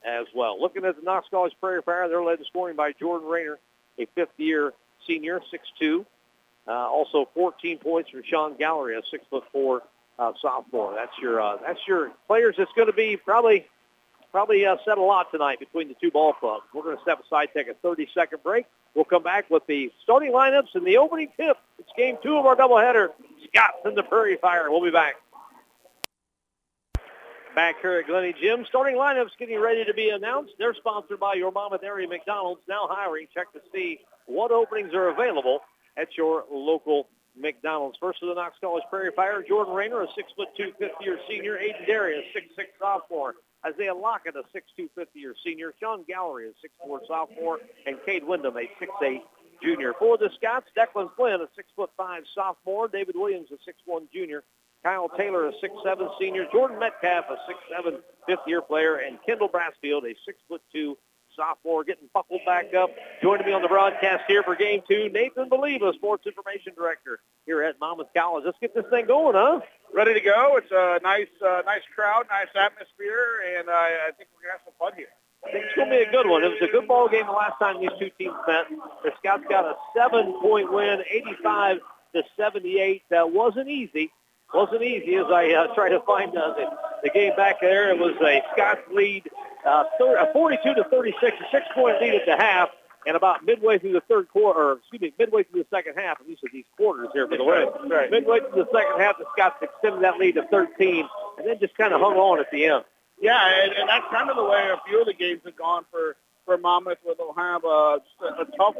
as 0.04 0.26
well. 0.34 0.60
Looking 0.60 0.84
at 0.84 0.96
the 0.96 1.02
Knox 1.02 1.26
College 1.30 1.54
Prairie 1.60 1.82
Fire, 1.82 2.08
they're 2.08 2.22
led 2.22 2.38
in 2.38 2.44
scoring 2.44 2.76
by 2.76 2.92
Jordan 2.92 3.28
Rayner, 3.28 3.58
a 3.98 4.06
fifth-year 4.14 4.72
senior, 5.06 5.40
6'2". 5.80 6.04
Uh, 6.68 6.72
also 6.72 7.28
14 7.34 7.78
points 7.78 8.10
from 8.10 8.22
Sean 8.22 8.56
Gallery, 8.56 8.96
a 8.96 9.34
6'4" 9.34 9.80
uh, 10.18 10.32
sophomore. 10.40 10.94
That's 10.94 11.16
your 11.20 11.40
uh, 11.40 11.56
that's 11.64 11.80
your 11.86 12.10
players. 12.26 12.56
That's 12.58 12.70
going 12.76 12.88
to 12.88 12.92
be 12.92 13.16
probably 13.16 13.66
probably 14.32 14.66
uh, 14.66 14.76
said 14.84 14.98
a 14.98 15.02
lot 15.02 15.30
tonight 15.30 15.58
between 15.58 15.88
the 15.88 15.94
two 16.00 16.10
ball 16.10 16.32
clubs. 16.32 16.64
We're 16.74 16.82
going 16.82 16.96
to 16.96 17.02
step 17.02 17.20
aside, 17.24 17.48
take 17.54 17.68
a 17.68 17.86
30-second 17.86 18.42
break. 18.42 18.66
We'll 18.94 19.06
come 19.06 19.22
back 19.22 19.48
with 19.48 19.66
the 19.66 19.90
starting 20.02 20.32
lineups 20.32 20.74
and 20.74 20.86
the 20.86 20.98
opening 20.98 21.28
tip. 21.36 21.56
It's 21.78 21.88
game 21.96 22.18
two 22.22 22.36
of 22.36 22.44
our 22.44 22.56
doubleheader. 22.56 23.08
Scott 23.46 23.70
and 23.84 23.96
the 23.96 24.02
Prairie 24.02 24.36
Fire. 24.36 24.70
We'll 24.70 24.82
be 24.82 24.90
back. 24.90 25.14
Back 27.54 27.76
here 27.80 27.98
at 27.98 28.06
Glennie 28.06 28.34
Gym. 28.38 28.66
Starting 28.68 28.96
lineups 28.96 29.30
getting 29.38 29.60
ready 29.60 29.84
to 29.84 29.94
be 29.94 30.10
announced. 30.10 30.52
They're 30.58 30.74
sponsored 30.74 31.20
by 31.20 31.34
your 31.34 31.50
Monmouth 31.50 31.82
area 31.82 32.06
McDonald's. 32.06 32.60
Now 32.68 32.86
hiring. 32.90 33.28
Check 33.32 33.52
to 33.52 33.60
see 33.72 34.00
what 34.26 34.50
openings 34.50 34.92
are 34.94 35.08
available 35.08 35.60
at 35.98 36.08
your 36.16 36.44
local 36.50 37.08
McDonald's. 37.36 37.96
First 38.00 38.22
of 38.22 38.28
the 38.28 38.34
Knox 38.34 38.56
College 38.60 38.84
Prairie 38.90 39.12
Fire, 39.14 39.42
Jordan 39.46 39.74
Rayner, 39.74 40.02
a 40.02 40.06
6'2", 40.06 40.74
50-year 40.80 41.18
senior. 41.28 41.56
Aiden 41.56 41.86
Darius, 41.86 42.24
6'6", 42.34 42.64
sophomore. 42.78 43.34
Isaiah 43.66 43.94
Lockett, 43.94 44.34
a 44.36 44.42
6'2", 44.56 44.88
50-year 44.96 45.34
senior. 45.44 45.74
Sean 45.80 46.04
Gallery, 46.06 46.48
a 46.48 46.86
6'4", 46.86 46.98
sophomore. 47.06 47.58
And 47.86 47.96
Cade 48.06 48.24
Wyndham, 48.24 48.56
a 48.56 48.68
6'8", 48.82 49.18
junior. 49.62 49.92
For 49.98 50.16
the 50.16 50.30
Scots, 50.36 50.66
Declan 50.76 51.10
Flynn, 51.16 51.40
a 51.42 51.80
6'5", 51.80 51.88
sophomore. 52.34 52.88
David 52.88 53.16
Williams, 53.16 53.48
a 53.50 53.90
6'1", 53.90 54.10
junior. 54.12 54.44
Kyle 54.84 55.08
Taylor, 55.16 55.48
a 55.48 55.52
6'7", 55.52 56.08
senior. 56.20 56.46
Jordan 56.52 56.78
Metcalf, 56.78 57.24
a 57.30 57.36
6'7", 57.86 57.98
fifth-year 58.26 58.62
player. 58.62 58.96
And 58.96 59.18
Kendall 59.26 59.48
Brassfield, 59.48 60.02
a 60.04 60.14
6'2", 60.54 60.94
sophomore, 61.38 61.84
getting 61.84 62.10
buckled 62.12 62.40
back 62.44 62.74
up. 62.74 62.90
Joining 63.22 63.46
me 63.46 63.52
on 63.52 63.62
the 63.62 63.68
broadcast 63.68 64.24
here 64.26 64.42
for 64.42 64.56
game 64.56 64.82
two, 64.88 65.08
Nathan 65.08 65.48
Believa, 65.48 65.94
Sports 65.94 66.26
Information 66.26 66.74
Director 66.74 67.20
here 67.46 67.62
at 67.62 67.78
Monmouth 67.80 68.08
College. 68.14 68.44
Let's 68.44 68.58
get 68.60 68.74
this 68.74 68.84
thing 68.90 69.06
going, 69.06 69.34
huh? 69.36 69.60
Ready 69.94 70.14
to 70.14 70.20
go. 70.20 70.58
It's 70.58 70.70
a 70.70 71.00
nice, 71.02 71.30
uh, 71.40 71.62
nice 71.64 71.86
crowd, 71.94 72.26
nice 72.28 72.50
atmosphere, 72.54 73.56
and 73.56 73.68
uh, 73.68 73.72
I 73.72 74.10
think 74.18 74.28
we're 74.34 74.50
going 74.50 74.52
to 74.52 74.58
have 74.58 74.66
some 74.66 74.74
fun 74.78 74.92
here. 74.96 75.14
I 75.46 75.52
think 75.52 75.64
it's 75.66 75.74
going 75.76 75.88
to 75.88 75.96
be 75.96 76.02
a 76.02 76.10
good 76.10 76.28
one. 76.28 76.42
It 76.42 76.48
was 76.48 76.68
a 76.68 76.72
good 76.72 76.88
ball 76.88 77.08
game 77.08 77.26
the 77.26 77.32
last 77.32 77.58
time 77.62 77.80
these 77.80 77.94
two 77.98 78.10
teams 78.18 78.34
met. 78.46 78.66
The 79.04 79.12
Scouts 79.18 79.44
got 79.48 79.64
a 79.64 79.74
seven-point 79.96 80.72
win, 80.72 81.00
85 81.08 81.78
to 82.16 82.22
78. 82.36 83.02
That 83.10 83.30
wasn't 83.30 83.68
easy. 83.68 84.10
Wasn't 84.52 84.82
easy 84.82 85.16
as 85.16 85.26
I 85.26 85.52
uh, 85.52 85.74
try 85.74 85.90
to 85.90 86.00
find 86.00 86.36
uh, 86.36 86.54
the, 86.54 86.66
the 87.04 87.10
game 87.10 87.36
back 87.36 87.60
there. 87.60 87.90
It 87.90 87.98
was 87.98 88.14
a 88.22 88.42
Scots 88.52 88.80
lead 88.90 89.28
uh, 89.66 89.84
42 90.32 90.74
to 90.74 90.84
36, 90.84 91.22
a 91.22 91.44
six-point 91.52 92.00
lead 92.00 92.14
at 92.14 92.26
the 92.26 92.36
half, 92.36 92.70
and 93.06 93.14
about 93.14 93.44
midway 93.44 93.78
through 93.78 93.92
the 93.92 94.00
third 94.08 94.28
quarter, 94.28 94.60
or 94.60 94.72
excuse 94.78 95.02
me, 95.02 95.12
midway 95.18 95.42
through 95.42 95.62
the 95.62 95.68
second 95.68 95.94
half, 95.96 96.20
at 96.20 96.26
least 96.26 96.42
of 96.44 96.50
these 96.52 96.64
quarters 96.76 97.08
here, 97.12 97.26
by 97.26 97.36
the 97.36 97.44
way. 97.44 97.66
Right. 97.90 98.10
Midway 98.10 98.40
through 98.40 98.64
the 98.64 98.68
second 98.72 98.98
half, 99.00 99.18
the 99.18 99.26
Scots 99.36 99.56
extended 99.60 100.02
that 100.02 100.18
lead 100.18 100.36
to 100.36 100.46
13, 100.48 101.06
and 101.38 101.46
then 101.46 101.58
just 101.60 101.76
kind 101.76 101.92
of 101.92 102.00
hung 102.00 102.16
on 102.16 102.40
at 102.40 102.50
the 102.50 102.64
end. 102.64 102.84
Yeah, 103.20 103.64
and, 103.64 103.72
and 103.72 103.88
that's 103.88 104.06
kind 104.10 104.30
of 104.30 104.36
the 104.36 104.44
way 104.44 104.70
a 104.72 104.80
few 104.88 105.00
of 105.00 105.06
the 105.06 105.14
games 105.14 105.42
have 105.44 105.56
gone 105.56 105.84
for 105.90 106.16
for 106.44 106.56
Monmouth, 106.56 106.96
where 107.02 107.14
they'll 107.14 107.34
have 107.34 107.62
uh, 107.62 107.98
just 107.98 108.38
a, 108.38 108.40
a 108.40 108.56
tough 108.56 108.74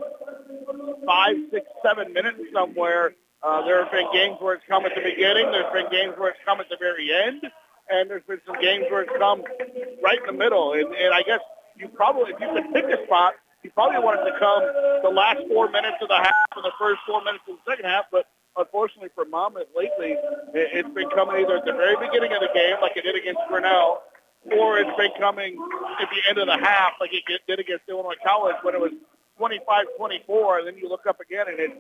five, 1.05 1.37
six, 1.51 1.67
seven 1.85 2.15
minutes 2.15 2.39
somewhere. 2.51 3.13
Uh, 3.43 3.65
there 3.65 3.83
have 3.83 3.93
been 3.93 4.11
games 4.13 4.37
where 4.41 4.55
it's 4.55 4.65
come 4.69 4.85
at 4.85 4.93
the 4.95 5.03
beginning. 5.03 5.51
There's 5.53 5.73
been 5.73 5.91
games 5.91 6.15
where 6.19 6.31
it's 6.31 6.41
come 6.45 6.61
at 6.61 6.69
the 6.69 6.77
very 6.79 7.13
end 7.13 7.43
and 7.91 8.11
there's 8.11 8.25
been 8.29 8.41
some 8.47 8.61
games 8.61 8.85
where 8.91 9.03
it's 9.03 9.17
come 9.19 9.43
right 10.03 10.19
in 10.21 10.27
the 10.27 10.37
middle. 10.37 10.73
And, 10.73 10.93
and 10.95 11.15
I 11.15 11.23
guess 11.23 11.41
you 11.77 11.89
probably, 11.89 12.33
if 12.33 12.41
you 12.41 12.49
could 12.53 12.73
pick 12.73 12.85
a 12.85 13.05
spot, 13.07 13.35
you 13.63 13.71
probably 13.71 13.99
want 13.99 14.21
it 14.21 14.31
to 14.31 14.37
come 14.39 14.63
the 15.03 15.11
last 15.11 15.41
four 15.49 15.71
minutes 15.71 15.99
of 16.01 16.09
the 16.09 16.21
half 16.21 16.53
and 16.57 16.65
the 16.65 16.77
first 16.79 17.01
four 17.07 17.25
minutes 17.25 17.45
of 17.49 17.57
the 17.57 17.65
second 17.71 17.87
half. 17.89 18.07
But 18.13 18.27
unfortunately 18.57 19.11
for 19.15 19.25
Monmouth 19.25 19.73
lately, 19.75 20.15
it, 20.55 20.85
it's 20.85 20.93
been 20.95 21.09
coming 21.11 21.43
either 21.43 21.59
at 21.59 21.65
the 21.65 21.73
very 21.73 21.97
beginning 21.97 22.33
of 22.33 22.41
the 22.41 22.53
game, 22.55 22.77
like 22.81 22.97
it 22.97 23.03
did 23.03 23.17
against 23.17 23.41
Grinnell, 23.49 24.05
or 24.57 24.79
it's 24.79 24.95
been 24.97 25.13
coming 25.19 25.59
at 26.01 26.09
the 26.13 26.21
end 26.29 26.39
of 26.39 26.47
the 26.47 26.59
half, 26.61 26.93
like 27.01 27.11
it 27.13 27.25
did 27.25 27.59
against 27.59 27.89
Illinois 27.89 28.21
College 28.23 28.57
when 28.63 28.75
it 28.75 28.81
was 28.81 28.93
25-24, 29.41 30.59
and 30.59 30.67
then 30.67 30.77
you 30.77 30.89
look 30.89 31.07
up 31.09 31.21
again 31.21 31.47
and 31.49 31.59
it's 31.59 31.79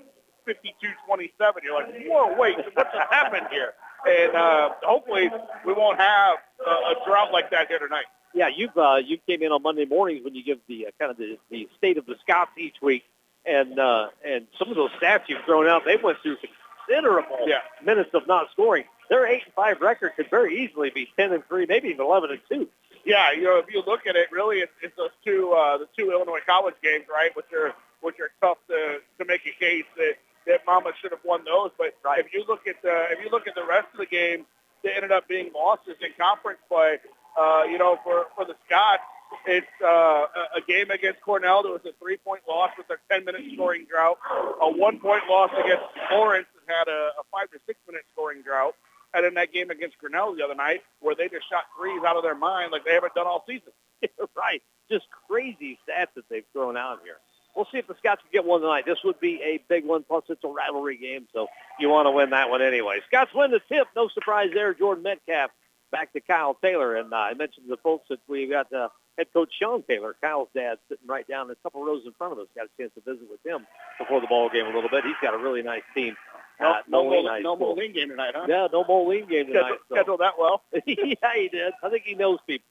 52-27. 0.48 1.30
You're 1.62 1.74
like, 1.74 1.94
whoa, 2.06 2.34
wait, 2.38 2.56
what's 2.74 2.90
happened 3.10 3.48
here? 3.50 3.74
and 4.06 4.34
uh, 4.34 4.70
hopefully 4.82 5.30
we 5.64 5.72
won't 5.72 5.98
have 5.98 6.38
a, 6.64 6.70
a 6.70 6.94
drought 7.06 7.32
like 7.32 7.50
that 7.50 7.68
here 7.68 7.78
tonight. 7.78 8.04
Yeah, 8.34 8.48
you've 8.54 8.76
uh, 8.76 8.96
you 8.96 9.18
came 9.26 9.42
in 9.42 9.52
on 9.52 9.62
Monday 9.62 9.86
mornings 9.86 10.24
when 10.24 10.34
you 10.34 10.44
give 10.44 10.58
the 10.68 10.86
uh, 10.86 10.90
kind 10.98 11.10
of 11.10 11.16
the, 11.16 11.38
the 11.50 11.68
state 11.78 11.98
of 11.98 12.06
the 12.06 12.14
Scots 12.22 12.50
each 12.58 12.76
week, 12.82 13.04
and 13.46 13.78
uh, 13.78 14.08
and 14.24 14.46
some 14.58 14.68
of 14.68 14.76
those 14.76 14.90
stats 15.02 15.22
you've 15.28 15.44
thrown 15.44 15.66
out, 15.66 15.82
they 15.84 15.96
went 15.96 16.18
through 16.22 16.36
considerable 16.36 17.46
yeah. 17.46 17.60
minutes 17.84 18.10
of 18.14 18.26
not 18.26 18.50
scoring. 18.52 18.84
Their 19.08 19.26
eight 19.26 19.44
and 19.44 19.54
five 19.54 19.80
record 19.80 20.12
could 20.16 20.28
very 20.30 20.62
easily 20.62 20.90
be 20.90 21.08
ten 21.18 21.32
and 21.32 21.42
three, 21.48 21.66
maybe 21.66 21.88
even 21.88 22.04
eleven 22.04 22.30
and 22.30 22.40
two. 22.48 22.68
Yeah, 23.04 23.32
you 23.32 23.44
know, 23.44 23.56
if 23.56 23.72
you 23.72 23.82
look 23.86 24.06
at 24.06 24.16
it, 24.16 24.30
really, 24.30 24.58
it's, 24.58 24.72
it's 24.82 24.96
those 24.96 25.10
two 25.24 25.52
uh, 25.52 25.78
the 25.78 25.88
two 25.96 26.12
Illinois 26.12 26.40
college 26.46 26.74
games, 26.82 27.06
right, 27.10 27.34
which 27.34 27.50
are 27.54 27.72
which 28.02 28.16
are 28.20 28.30
tough 28.42 28.58
to 28.68 28.98
to 29.18 29.24
make 29.24 29.40
a 29.46 29.58
case 29.58 29.86
that 29.96 30.16
that 30.46 30.60
Mama 30.66 30.92
should 31.00 31.10
have 31.12 31.24
won 31.24 31.44
those. 31.44 31.70
But 31.76 31.94
right. 32.04 32.20
if 32.20 32.32
you 32.32 32.44
look 32.46 32.66
at 32.66 32.80
the 32.82 33.12
if 33.12 33.24
you 33.24 33.30
look 33.30 33.46
at 33.46 33.54
the 33.54 33.64
rest 33.64 33.88
of 33.92 33.98
the 33.98 34.06
game, 34.06 34.46
they 34.82 34.90
ended 34.94 35.12
up 35.12 35.28
being 35.28 35.50
losses 35.54 35.96
in 36.00 36.10
conference 36.18 36.60
play. 36.68 36.98
Uh, 37.38 37.64
you 37.64 37.78
know, 37.78 37.98
for 38.04 38.26
for 38.34 38.44
the 38.44 38.54
Scots, 38.66 39.02
it's 39.46 39.74
uh, 39.84 40.26
a 40.56 40.60
game 40.66 40.90
against 40.90 41.20
Cornell 41.20 41.62
that 41.62 41.68
was 41.70 41.84
a 41.86 41.92
three-point 42.00 42.42
loss 42.48 42.70
with 42.76 42.88
a 42.90 42.98
10-minute 43.12 43.42
scoring 43.54 43.86
drought. 43.88 44.18
A 44.60 44.70
one-point 44.70 45.24
loss 45.28 45.50
against 45.52 45.84
Lawrence 46.10 46.46
that 46.54 46.64
had 46.66 46.88
a, 46.88 47.12
a 47.20 47.24
five 47.30 47.50
to 47.52 47.58
six-minute 47.66 48.04
scoring 48.12 48.42
drought. 48.42 48.74
And 49.14 49.24
in 49.24 49.34
that 49.34 49.52
game 49.52 49.70
against 49.70 49.96
Grinnell 49.98 50.36
the 50.36 50.44
other 50.44 50.54
night, 50.54 50.82
where 51.00 51.14
they 51.14 51.28
just 51.28 51.48
shot 51.48 51.64
threes 51.76 52.02
out 52.04 52.16
of 52.16 52.22
their 52.22 52.36
mind 52.36 52.72
like 52.72 52.84
they 52.84 52.92
haven't 52.92 53.14
done 53.14 53.26
all 53.26 53.44
season. 53.46 53.72
right. 54.36 54.62
Just 54.90 55.06
crazy 55.28 55.78
stats 55.86 56.12
that 56.14 56.28
they've 56.28 56.44
thrown 56.52 56.76
out 56.76 57.00
here. 57.04 57.16
We'll 57.58 57.66
see 57.72 57.78
if 57.78 57.88
the 57.88 57.96
Scots 57.98 58.22
can 58.22 58.30
get 58.32 58.44
one 58.44 58.60
tonight. 58.60 58.84
This 58.86 58.98
would 59.02 59.18
be 59.18 59.42
a 59.42 59.58
big 59.68 59.84
one, 59.84 60.04
plus 60.04 60.22
it's 60.28 60.44
a 60.44 60.48
rivalry 60.48 60.96
game, 60.96 61.26
so 61.34 61.48
you 61.80 61.88
want 61.88 62.06
to 62.06 62.12
win 62.12 62.30
that 62.30 62.50
one 62.50 62.62
anyway. 62.62 63.00
Scots 63.08 63.32
win 63.34 63.50
the 63.50 63.58
tip. 63.68 63.88
No 63.96 64.06
surprise 64.14 64.50
there. 64.54 64.72
Jordan 64.74 65.02
Metcalf 65.02 65.50
back 65.90 66.12
to 66.12 66.20
Kyle 66.20 66.56
Taylor. 66.62 66.94
And 66.94 67.12
uh, 67.12 67.16
I 67.16 67.34
mentioned 67.34 67.66
to 67.66 67.70
the 67.70 67.82
folks 67.82 68.06
that 68.10 68.20
we've 68.28 68.48
got 68.48 68.72
uh, 68.72 68.90
head 69.16 69.26
coach 69.32 69.50
Sean 69.58 69.82
Taylor, 69.82 70.14
Kyle's 70.22 70.50
dad, 70.54 70.78
sitting 70.88 71.08
right 71.08 71.26
down 71.26 71.50
a 71.50 71.56
couple 71.56 71.84
rows 71.84 72.02
in 72.06 72.12
front 72.12 72.32
of 72.32 72.38
us. 72.38 72.46
Got 72.54 72.66
a 72.66 72.80
chance 72.80 72.92
to 72.94 73.00
visit 73.00 73.28
with 73.28 73.44
him 73.44 73.66
before 73.98 74.20
the 74.20 74.28
ball 74.28 74.48
game 74.52 74.66
a 74.66 74.72
little 74.72 74.90
bit. 74.90 75.02
He's 75.02 75.18
got 75.20 75.34
a 75.34 75.38
really 75.38 75.62
nice 75.62 75.82
team. 75.96 76.16
No, 76.60 76.70
uh, 76.70 76.74
no, 76.88 77.02
no, 77.02 77.10
Moline, 77.10 77.42
no 77.42 77.56
Moline 77.56 77.92
game 77.92 78.08
tonight, 78.10 78.34
huh? 78.36 78.46
Yeah, 78.48 78.68
no 78.72 78.84
Moline 78.86 79.28
game 79.28 79.46
tonight. 79.46 79.78
Scheduled, 79.78 79.80
so. 79.88 79.94
scheduled 79.96 80.20
that 80.20 80.34
well. 80.38 80.62
yeah, 80.86 81.34
he 81.34 81.48
did. 81.48 81.72
I 81.82 81.90
think 81.90 82.04
he 82.04 82.14
knows 82.14 82.38
people. 82.46 82.66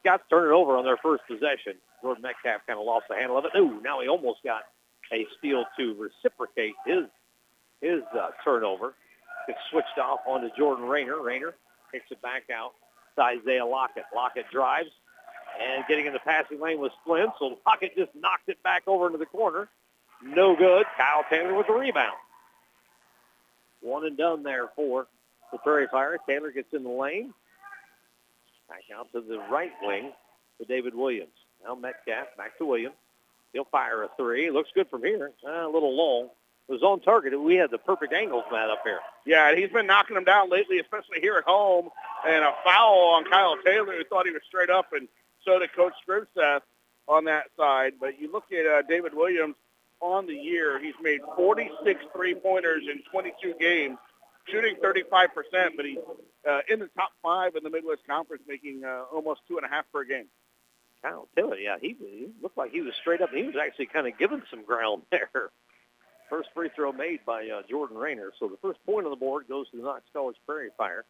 Scots 0.00 0.22
turn 0.30 0.48
it 0.50 0.54
over 0.54 0.76
on 0.76 0.84
their 0.84 0.96
first 0.96 1.22
possession. 1.26 1.74
Jordan 2.02 2.22
Metcalf 2.22 2.62
kind 2.66 2.78
of 2.78 2.86
lost 2.86 3.06
the 3.08 3.16
handle 3.16 3.38
of 3.38 3.44
it. 3.44 3.52
Ooh, 3.56 3.80
now 3.82 4.00
he 4.00 4.08
almost 4.08 4.42
got 4.44 4.62
a 5.12 5.26
steal 5.38 5.64
to 5.78 5.94
reciprocate 5.94 6.74
his 6.86 7.04
his 7.80 8.02
uh, 8.14 8.30
turnover. 8.44 8.94
It's 9.48 9.58
switched 9.70 9.98
off 9.98 10.20
onto 10.26 10.48
Jordan 10.56 10.84
Rayner. 10.84 11.20
Rayner 11.22 11.54
kicks 11.92 12.06
it 12.10 12.20
back 12.20 12.44
out 12.54 12.72
to 13.16 13.22
Isaiah 13.22 13.64
Lockett. 13.64 14.04
Lockett 14.14 14.46
drives 14.52 14.90
and 15.60 15.84
getting 15.88 16.06
in 16.06 16.12
the 16.12 16.18
passing 16.20 16.60
lane 16.60 16.78
was 16.78 16.90
Flynn. 17.04 17.28
So 17.38 17.58
Lockett 17.66 17.96
just 17.96 18.10
knocked 18.14 18.48
it 18.48 18.62
back 18.62 18.82
over 18.86 19.06
into 19.06 19.18
the 19.18 19.26
corner. 19.26 19.68
No 20.22 20.56
good. 20.56 20.84
Kyle 20.96 21.24
Taylor 21.30 21.54
with 21.54 21.66
the 21.66 21.72
rebound. 21.72 22.16
One 23.80 24.04
and 24.04 24.16
done 24.16 24.42
there 24.42 24.68
for 24.74 25.06
the 25.52 25.58
Prairie 25.58 25.86
Fire. 25.90 26.18
Taylor 26.28 26.50
gets 26.50 26.72
in 26.72 26.82
the 26.82 26.90
lane. 26.90 27.32
Back 28.68 28.84
out 28.94 29.10
to 29.12 29.20
the 29.20 29.38
right 29.50 29.72
wing 29.82 30.12
to 30.58 30.66
David 30.66 30.94
Williams. 30.94 31.32
Now 31.64 31.74
Metcalf 31.74 32.28
back 32.36 32.58
to 32.58 32.66
Williams. 32.66 32.96
He'll 33.52 33.64
fire 33.64 34.02
a 34.02 34.08
three. 34.16 34.50
Looks 34.50 34.70
good 34.74 34.88
from 34.88 35.02
here. 35.02 35.32
Uh, 35.46 35.66
a 35.66 35.70
little 35.70 35.96
long. 35.96 36.28
It 36.68 36.72
was 36.72 36.82
on 36.82 37.00
target. 37.00 37.40
We 37.40 37.54
had 37.54 37.70
the 37.70 37.78
perfect 37.78 38.12
angles, 38.12 38.44
Matt, 38.52 38.68
up 38.68 38.82
here. 38.84 39.00
Yeah, 39.24 39.54
he's 39.54 39.70
been 39.70 39.86
knocking 39.86 40.14
them 40.14 40.24
down 40.24 40.50
lately, 40.50 40.78
especially 40.78 41.20
here 41.20 41.36
at 41.36 41.44
home. 41.44 41.88
And 42.26 42.44
a 42.44 42.52
foul 42.62 43.14
on 43.16 43.24
Kyle 43.24 43.56
Taylor, 43.64 43.96
who 43.96 44.04
thought 44.04 44.26
he 44.26 44.32
was 44.32 44.42
straight 44.46 44.68
up, 44.68 44.92
and 44.92 45.08
so 45.44 45.58
did 45.58 45.72
Coach 45.72 45.94
Scribseth 46.06 46.60
on 47.06 47.24
that 47.24 47.44
side. 47.56 47.94
But 47.98 48.20
you 48.20 48.30
look 48.30 48.52
at 48.52 48.66
uh, 48.66 48.82
David 48.82 49.14
Williams 49.14 49.54
on 50.00 50.26
the 50.26 50.34
year, 50.34 50.78
he's 50.78 50.94
made 51.02 51.20
46 51.36 52.04
three-pointers 52.14 52.82
in 52.84 53.02
22 53.10 53.54
games, 53.58 53.96
shooting 54.50 54.76
35%, 54.82 55.76
but 55.76 55.84
he's 55.84 55.98
uh, 56.48 56.60
in 56.68 56.80
the 56.80 56.88
top 56.96 57.10
five 57.22 57.56
in 57.56 57.62
the 57.62 57.70
Midwest 57.70 58.02
Conference, 58.06 58.42
making 58.46 58.84
uh, 58.84 59.04
almost 59.12 59.40
two 59.48 59.56
and 59.56 59.66
a 59.66 59.68
half 59.68 59.84
per 59.92 60.04
game. 60.04 60.26
Kyle 61.02 61.28
Taylor, 61.36 61.56
yeah, 61.56 61.76
he, 61.80 61.96
he 61.98 62.28
looked 62.42 62.58
like 62.58 62.72
he 62.72 62.80
was 62.80 62.92
straight 63.00 63.20
up. 63.20 63.30
He 63.32 63.44
was 63.44 63.54
actually 63.54 63.86
kind 63.86 64.06
of 64.06 64.18
giving 64.18 64.42
some 64.50 64.64
ground 64.64 65.02
there. 65.10 65.50
First 66.28 66.50
free 66.54 66.70
throw 66.74 66.92
made 66.92 67.20
by 67.24 67.48
uh, 67.48 67.62
Jordan 67.70 67.96
Rayner. 67.96 68.32
So 68.38 68.48
the 68.48 68.58
first 68.60 68.84
point 68.84 69.06
on 69.06 69.10
the 69.10 69.16
board 69.16 69.48
goes 69.48 69.70
to 69.70 69.76
the 69.78 69.82
Knox 69.82 70.02
College 70.12 70.36
Prairie 70.44 70.70
Fire. 70.76 71.04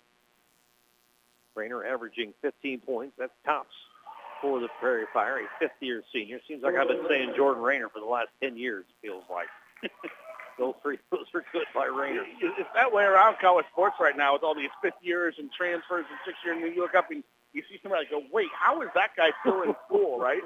Rayner 1.56 1.84
averaging 1.84 2.34
15 2.40 2.80
points. 2.80 3.14
That's 3.18 3.32
tops 3.44 3.74
for 4.40 4.60
the 4.60 4.68
Prairie 4.78 5.06
Fire, 5.12 5.38
a 5.38 5.48
fifth-year 5.58 6.02
senior. 6.12 6.38
Seems 6.46 6.62
like 6.62 6.76
I've 6.76 6.86
been 6.86 7.04
saying 7.08 7.32
Jordan 7.36 7.62
Rayner 7.62 7.88
for 7.88 7.98
the 7.98 8.06
last 8.06 8.28
10 8.40 8.56
years, 8.56 8.84
feels 9.02 9.24
like. 9.28 9.48
Those 10.58 10.74
three 10.82 10.98
those 11.10 11.26
are 11.34 11.44
good 11.52 11.66
by 11.74 11.86
Rayner. 11.86 12.24
It's 12.40 12.70
that 12.74 12.92
way 12.92 13.04
around 13.04 13.36
college 13.40 13.66
sports 13.72 13.96
right 14.00 14.16
now 14.16 14.34
with 14.34 14.42
all 14.42 14.54
these 14.54 14.70
fifth 14.82 15.00
years 15.02 15.34
and 15.38 15.50
transfers 15.52 16.04
and 16.08 16.18
six 16.26 16.36
years. 16.44 16.58
And 16.62 16.74
you 16.74 16.82
look 16.82 16.94
up 16.94 17.10
and 17.10 17.22
you 17.52 17.62
see 17.68 17.78
somebody 17.82 18.06
like 18.12 18.24
wait, 18.32 18.48
how 18.58 18.82
is 18.82 18.88
that 18.94 19.10
guy 19.16 19.30
still 19.40 19.62
in 19.62 19.74
school, 19.86 20.18
right? 20.20 20.42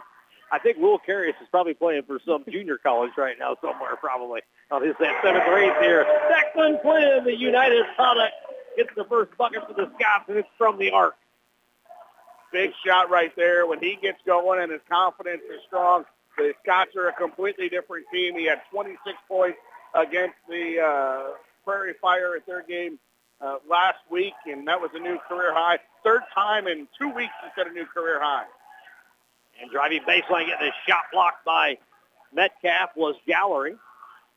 I 0.52 0.58
think 0.58 0.76
Will 0.76 0.98
Carius 0.98 1.40
is 1.40 1.48
probably 1.50 1.72
playing 1.72 2.02
for 2.02 2.20
some 2.26 2.44
junior 2.46 2.76
college 2.76 3.12
right 3.16 3.36
now 3.38 3.56
somewhere, 3.62 3.96
probably 3.96 4.42
on 4.70 4.84
his 4.84 4.94
that 5.00 5.22
seventh 5.24 5.44
or 5.48 5.58
eighth 5.58 5.82
year. 5.82 6.04
Declan 6.04 6.82
Flynn, 6.82 7.24
the 7.24 7.34
United 7.34 7.86
product, 7.96 8.34
gets 8.76 8.90
the 8.94 9.04
first 9.04 9.36
bucket 9.38 9.66
for 9.66 9.72
the 9.72 9.90
Scots, 9.96 10.28
and 10.28 10.36
it's 10.36 10.48
from 10.58 10.78
the 10.78 10.90
arc. 10.90 11.16
Big 12.52 12.72
shot 12.84 13.08
right 13.08 13.34
there. 13.34 13.66
When 13.66 13.80
he 13.80 13.96
gets 14.00 14.18
going 14.26 14.60
and 14.60 14.70
his 14.70 14.82
confidence 14.90 15.40
is 15.50 15.62
strong, 15.66 16.04
the 16.36 16.52
Scots 16.62 16.94
are 16.96 17.08
a 17.08 17.14
completely 17.14 17.70
different 17.70 18.04
team. 18.12 18.36
He 18.36 18.44
had 18.44 18.60
26 18.70 18.98
points 19.26 19.56
against 19.94 20.36
the 20.48 20.80
uh, 20.80 21.34
Prairie 21.64 21.94
Fire 22.00 22.36
at 22.36 22.46
their 22.46 22.62
game 22.62 22.98
uh, 23.40 23.56
last 23.68 23.98
week, 24.10 24.34
and 24.46 24.66
that 24.68 24.80
was 24.80 24.90
a 24.94 24.98
new 24.98 25.18
career 25.28 25.52
high. 25.52 25.78
Third 26.04 26.22
time 26.34 26.66
in 26.66 26.88
two 26.98 27.08
weeks 27.08 27.32
he 27.42 27.50
set 27.56 27.70
a 27.70 27.74
new 27.74 27.86
career 27.86 28.20
high. 28.20 28.44
And 29.60 29.70
driving 29.70 30.00
baseline, 30.02 30.46
getting 30.46 30.68
a 30.68 30.72
shot 30.88 31.04
blocked 31.12 31.44
by 31.44 31.78
Metcalf 32.32 32.90
was 32.96 33.14
Gallery. 33.26 33.76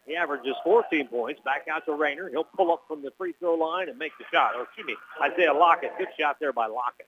He 0.06 0.16
averages 0.16 0.56
14 0.64 1.08
points. 1.08 1.42
Back 1.44 1.68
out 1.72 1.86
to 1.86 1.94
Rayner. 1.94 2.30
He'll 2.30 2.44
pull 2.44 2.72
up 2.72 2.84
from 2.88 3.02
the 3.02 3.12
free 3.18 3.34
throw 3.40 3.56
line 3.56 3.90
and 3.90 3.98
make 3.98 4.12
the 4.20 4.26
shot. 4.32 4.56
Or 4.56 4.64
excuse 4.64 4.86
me, 4.86 4.96
Isaiah 5.22 5.54
Lockett. 5.54 5.98
Good 5.98 6.10
shot 6.20 6.38
there 6.40 6.54
by 6.54 6.68
Lockett. 6.68 7.08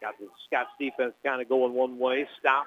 Got 0.00 0.18
the 0.18 0.26
Scots 0.46 0.70
defense 0.80 1.14
kind 1.24 1.40
of 1.40 1.48
going 1.48 1.74
one 1.74 1.98
way. 1.98 2.26
Stop. 2.40 2.66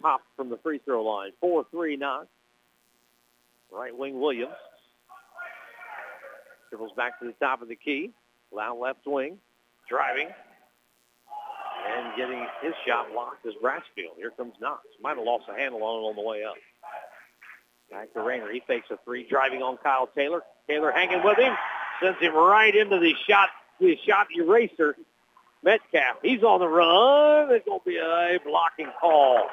Pop 0.00 0.20
from 0.36 0.50
the 0.50 0.58
free 0.58 0.78
throw 0.84 1.02
line. 1.02 1.32
4-3 1.42 1.98
Knox. 1.98 2.26
Right 3.74 3.96
wing 3.96 4.20
Williams. 4.20 4.54
Dribbles 6.70 6.92
back 6.96 7.18
to 7.18 7.26
the 7.26 7.32
top 7.32 7.60
of 7.60 7.68
the 7.68 7.76
key. 7.76 8.10
Down 8.56 8.80
left 8.80 9.00
wing. 9.04 9.38
Driving. 9.88 10.28
And 11.86 12.16
getting 12.16 12.46
his 12.62 12.72
shot 12.86 13.12
blocked 13.12 13.44
is 13.44 13.54
Brassfield. 13.62 14.16
Here 14.16 14.30
comes 14.30 14.54
Knox. 14.60 14.80
Might 15.02 15.16
have 15.16 15.26
lost 15.26 15.44
a 15.50 15.54
handle 15.54 15.82
on 15.82 16.02
it 16.02 16.06
on 16.06 16.16
the 16.16 16.22
way 16.22 16.44
up. 16.44 16.54
Back 17.90 18.12
to 18.14 18.22
Rayner. 18.22 18.50
He 18.50 18.62
fakes 18.66 18.86
a 18.90 18.98
three, 19.04 19.26
driving 19.28 19.60
on 19.60 19.76
Kyle 19.78 20.08
Taylor. 20.16 20.42
Taylor 20.68 20.92
hanging 20.92 21.22
with 21.22 21.38
him. 21.38 21.52
Sends 22.00 22.18
him 22.20 22.34
right 22.34 22.74
into 22.74 22.98
the 22.98 23.12
shot, 23.28 23.50
the 23.80 23.98
shot 24.06 24.28
eraser. 24.36 24.96
Metcalf. 25.62 26.18
He's 26.22 26.42
on 26.42 26.60
the 26.60 26.68
run. 26.68 27.48
There's 27.48 27.62
going 27.66 27.80
to 27.80 27.86
be 27.86 27.96
a 27.96 28.38
blocking 28.44 28.90
call. 29.00 29.48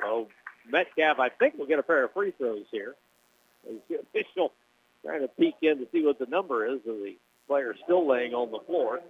So 0.00 0.28
Metcalf, 0.70 1.18
I 1.18 1.28
think, 1.28 1.54
we'll 1.56 1.68
get 1.68 1.78
a 1.78 1.82
pair 1.82 2.04
of 2.04 2.12
free 2.12 2.32
throws 2.36 2.64
here. 2.70 2.94
The 3.64 3.96
official 4.00 4.52
trying 5.04 5.20
to 5.20 5.28
peek 5.28 5.54
in 5.62 5.78
to 5.78 5.86
see 5.92 6.04
what 6.04 6.18
the 6.18 6.26
number 6.26 6.66
is 6.66 6.80
of 6.86 6.96
the 6.96 7.16
player 7.46 7.74
still 7.84 8.08
laying 8.08 8.32
on 8.34 8.50
the 8.50 8.60
floor. 8.66 9.00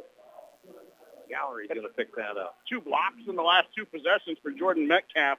Gallery's 1.29 1.69
going 1.69 1.83
to 1.83 1.89
pick 1.89 2.15
that 2.17 2.37
up. 2.37 2.59
Two 2.69 2.81
blocks 2.81 3.23
in 3.29 3.37
the 3.37 3.43
last 3.43 3.69
two 3.77 3.85
possessions 3.85 4.39
for 4.43 4.51
Jordan 4.51 4.87
Metcalf. 4.87 5.39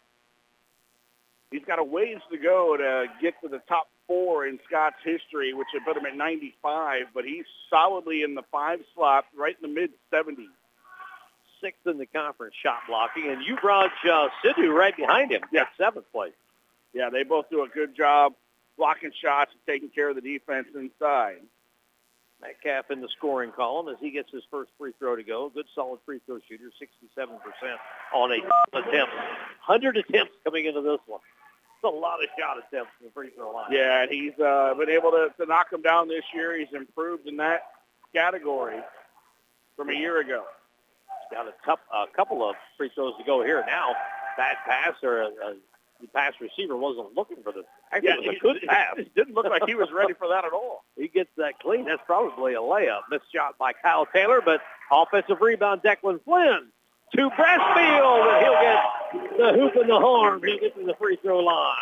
He's 1.51 1.63
got 1.65 1.79
a 1.79 1.84
ways 1.84 2.17
to 2.31 2.38
go 2.38 2.75
to 2.77 3.05
get 3.22 3.39
to 3.41 3.48
the 3.48 3.62
top 3.67 3.88
four 4.07 4.48
in 4.48 4.60
Scott's 4.67 4.98
history, 5.03 5.53
which 5.53 5.67
would 5.74 5.86
put 5.86 5.95
him 5.95 6.05
at 6.05 6.15
95, 6.15 7.07
but 7.13 7.24
he's 7.24 7.45
solidly 7.69 8.24
in 8.24 8.36
the 8.36 8.43
five 8.51 8.79
slot, 8.95 9.25
right 9.38 9.55
in 9.62 9.69
the 9.69 9.74
mid-70s. 9.74 10.48
Sixth 11.65 11.88
in 11.88 11.98
the 11.98 12.05
conference 12.05 12.53
shot 12.62 12.81
blocking, 12.88 13.27
and 13.31 13.41
Yuvraj 13.43 13.89
uh, 14.07 14.29
Sidhu 14.43 14.72
right 14.72 14.95
behind 14.95 15.31
him 15.31 15.41
Yeah. 15.51 15.62
at 15.62 15.69
seventh 15.79 16.05
place. 16.12 16.34
Yeah, 16.93 17.10
they 17.10 17.24
both 17.24 17.50
do 17.50 17.63
a 17.63 17.67
good 17.67 17.95
job 17.98 18.34
blocking 18.77 19.12
shots 19.19 19.51
and 19.51 19.60
taking 19.65 19.89
care 19.89 20.10
of 20.10 20.15
the 20.15 20.22
defense 20.22 20.67
inside. 20.75 21.38
Metcalf 22.41 22.91
in 22.91 23.01
the 23.01 23.07
scoring 23.17 23.51
column 23.51 23.88
as 23.88 23.95
he 24.00 24.12
gets 24.12 24.29
his 24.31 24.43
first 24.51 24.69
free 24.77 24.91
throw 25.00 25.15
to 25.15 25.24
go. 25.24 25.50
Good 25.50 25.65
solid 25.74 26.00
free 26.05 26.19
throw 26.27 26.38
shooter, 26.48 26.69
67% 26.79 27.39
on 28.13 28.31
a 28.31 28.36
attempt. 28.77 29.13
100 29.15 29.98
attempts 29.98 30.34
coming 30.43 30.65
into 30.65 30.81
this 30.81 31.00
one. 31.07 31.22
It's 31.78 31.84
a 31.84 31.88
lot 31.88 32.21
of 32.21 32.30
shot 32.38 32.58
attempts 32.60 32.91
from 32.97 33.08
the 33.08 33.12
free 33.13 33.30
throw 33.36 33.51
line. 33.54 33.71
Yeah, 33.71 34.04
and 34.04 34.12
he's 34.12 34.38
uh, 34.39 34.75
been 34.78 34.89
able 34.89 35.12
to, 35.12 35.30
to 35.39 35.45
knock 35.47 35.71
them 35.71 35.82
down 35.82 36.10
this 36.10 36.25
year. 36.34 36.56
He's 36.60 36.71
improved 36.73 37.28
in 37.28 37.38
that 37.38 37.63
category 38.13 38.78
from 39.75 39.89
a 39.89 39.93
year 39.93 40.19
ago. 40.19 40.43
Got 41.31 41.47
a, 41.47 41.53
cup, 41.65 41.79
a 41.93 42.05
couple 42.15 42.47
of 42.47 42.55
free 42.77 42.91
throws 42.93 43.13
to 43.17 43.23
go 43.23 43.43
here. 43.43 43.63
Now, 43.67 43.95
bad 44.38 44.57
pass 44.65 44.93
or 45.03 45.21
a, 45.21 45.25
a, 45.25 45.55
the 46.01 46.07
pass 46.07 46.33
receiver 46.39 46.75
wasn't 46.75 47.15
looking 47.15 47.38
for 47.43 47.51
the. 47.51 47.63
Actually, 47.91 48.09
it 48.09 48.19
was 48.19 48.35
a 48.38 48.39
good 48.39 48.67
pass. 48.67 48.93
It 48.97 49.15
didn't 49.15 49.33
look 49.33 49.45
like 49.45 49.63
he 49.65 49.75
was 49.75 49.89
ready 49.91 50.13
for 50.13 50.27
that 50.27 50.45
at 50.45 50.53
all. 50.53 50.83
He 50.97 51.09
gets 51.09 51.29
that 51.38 51.59
clean. 51.59 51.85
That's 51.85 52.01
probably 52.05 52.53
a 52.53 52.59
layup. 52.59 53.01
Missed 53.11 53.25
shot 53.33 53.57
by 53.57 53.73
Kyle 53.73 54.07
Taylor, 54.15 54.41
but 54.43 54.61
offensive 54.89 55.41
rebound 55.41 55.81
Declan 55.81 56.23
Flynn 56.23 56.67
to 57.15 57.29
Brassfield, 57.31 58.33
and 58.33 58.45
he'll 58.45 58.61
get 58.61 59.38
the 59.38 59.53
hoop 59.59 59.75
and 59.75 59.89
the 59.89 59.99
horn. 59.99 60.41
He'll 60.43 60.59
get 60.59 60.75
to 60.77 60.85
the 60.85 60.95
free 60.95 61.17
throw 61.21 61.39
line. 61.39 61.75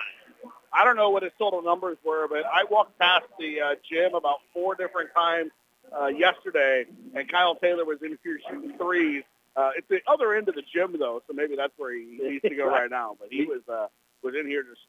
I 0.73 0.83
don't 0.83 0.95
know 0.95 1.11
what 1.11 1.21
his 1.23 1.31
total 1.37 1.61
numbers 1.61 1.97
were, 2.03 2.27
but 2.27 2.43
I 2.45 2.65
walked 2.69 2.97
past 2.97 3.25
the 3.39 3.61
uh, 3.61 3.75
gym 3.87 4.15
about 4.15 4.39
four 4.53 4.73
different 4.73 5.11
times 5.15 5.51
uh, 5.95 6.07
yesterday, 6.07 6.85
and 7.13 7.29
Kyle 7.29 7.55
Taylor 7.55 7.85
was 7.85 7.99
in 8.01 8.17
here 8.23 8.39
shooting 8.49 8.75
threes. 8.77 9.23
Uh, 9.55 9.69
it's 9.77 9.87
the 9.89 10.01
other 10.09 10.33
end 10.33 10.49
of 10.49 10.55
the 10.55 10.63
gym, 10.73 10.95
though, 10.97 11.21
so 11.27 11.33
maybe 11.33 11.55
that's 11.55 11.73
where 11.77 11.93
he 11.93 12.17
needs 12.21 12.41
to 12.41 12.55
go 12.55 12.65
right 12.73 12.89
now. 12.89 13.15
But 13.19 13.29
he 13.29 13.45
was 13.45 13.61
uh, 13.69 13.87
was 14.23 14.33
in 14.39 14.47
here 14.47 14.63
just 14.63 14.81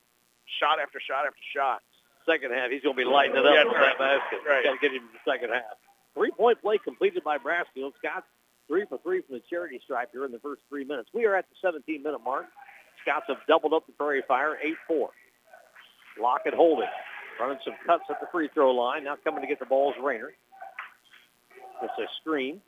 shot 0.61 0.81
after 0.81 1.01
shot 1.01 1.27
after 1.27 1.43
shot. 1.55 1.83
Second 2.25 2.53
half, 2.57 2.71
he's 2.73 2.81
going 2.81 2.97
to 2.97 3.03
be 3.05 3.05
lighting 3.05 3.37
it 3.37 3.45
up 3.45 3.53
Yeah, 3.53 3.65
with 3.69 3.77
right. 3.77 3.93
that 3.99 4.01
basket. 4.01 4.41
Right. 4.49 4.65
Got 4.65 4.81
to 4.81 4.81
get 4.81 4.97
him 4.97 5.05
to 5.05 5.13
the 5.13 5.25
second 5.29 5.53
half. 5.53 5.77
Three-point 6.17 6.63
play 6.65 6.79
completed 6.81 7.21
by 7.23 7.37
Brassfield. 7.37 7.93
Scott's 8.01 8.25
three 8.67 8.87
for 8.89 8.97
three 9.05 9.21
from 9.21 9.37
the 9.37 9.43
charity 9.51 9.79
stripe 9.85 10.09
here 10.13 10.25
in 10.25 10.33
the 10.33 10.39
first 10.41 10.63
three 10.71 10.85
minutes. 10.89 11.11
We 11.13 11.27
are 11.27 11.37
at 11.37 11.45
the 11.53 11.57
17-minute 11.61 12.25
mark. 12.25 12.47
Scots 13.05 13.27
have 13.29 13.45
doubled 13.47 13.75
up 13.75 13.85
the 13.85 13.93
Prairie 13.93 14.25
Fire, 14.27 14.57
8-4. 14.89 14.97
Lock 15.05 15.11
Lockett 16.17 16.55
holding. 16.55 16.89
Running 17.39 17.59
some 17.63 17.75
cuts 17.85 18.05
at 18.09 18.21
the 18.21 18.27
free 18.33 18.49
throw 18.55 18.71
line. 18.73 19.05
Now 19.05 19.17
coming 19.23 19.43
to 19.43 19.47
get 19.47 19.59
the 19.59 19.67
ball 19.67 19.91
is 19.91 19.97
Rayner. 20.03 20.33
It's 21.83 21.93
a 21.99 22.07
screen 22.23 22.63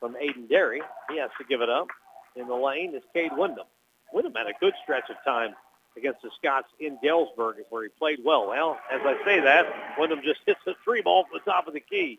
from 0.00 0.14
Aiden 0.14 0.48
Derry. 0.48 0.82
He 1.10 1.18
has 1.18 1.30
to 1.38 1.44
give 1.44 1.60
it 1.60 1.68
up. 1.68 1.88
In 2.34 2.48
the 2.48 2.54
lane 2.54 2.94
is 2.94 3.02
Cade 3.12 3.32
Wyndham. 3.36 3.66
Wyndham 4.12 4.34
had 4.34 4.46
a 4.46 4.58
good 4.58 4.74
stretch 4.82 5.10
of 5.10 5.16
time 5.24 5.54
against 5.96 6.22
the 6.22 6.30
Scots 6.38 6.68
in 6.78 6.98
Galesburg 7.02 7.56
where 7.70 7.84
he 7.84 7.90
played 7.98 8.20
well. 8.24 8.48
Well, 8.48 8.78
as 8.90 9.00
I 9.04 9.16
say 9.24 9.40
that, 9.40 9.66
Wyndham 9.98 10.20
just 10.24 10.40
hits 10.46 10.60
a 10.66 10.72
three 10.84 11.02
ball 11.02 11.24
from 11.24 11.40
the 11.44 11.50
top 11.50 11.66
of 11.66 11.74
the 11.74 11.80
key. 11.80 12.18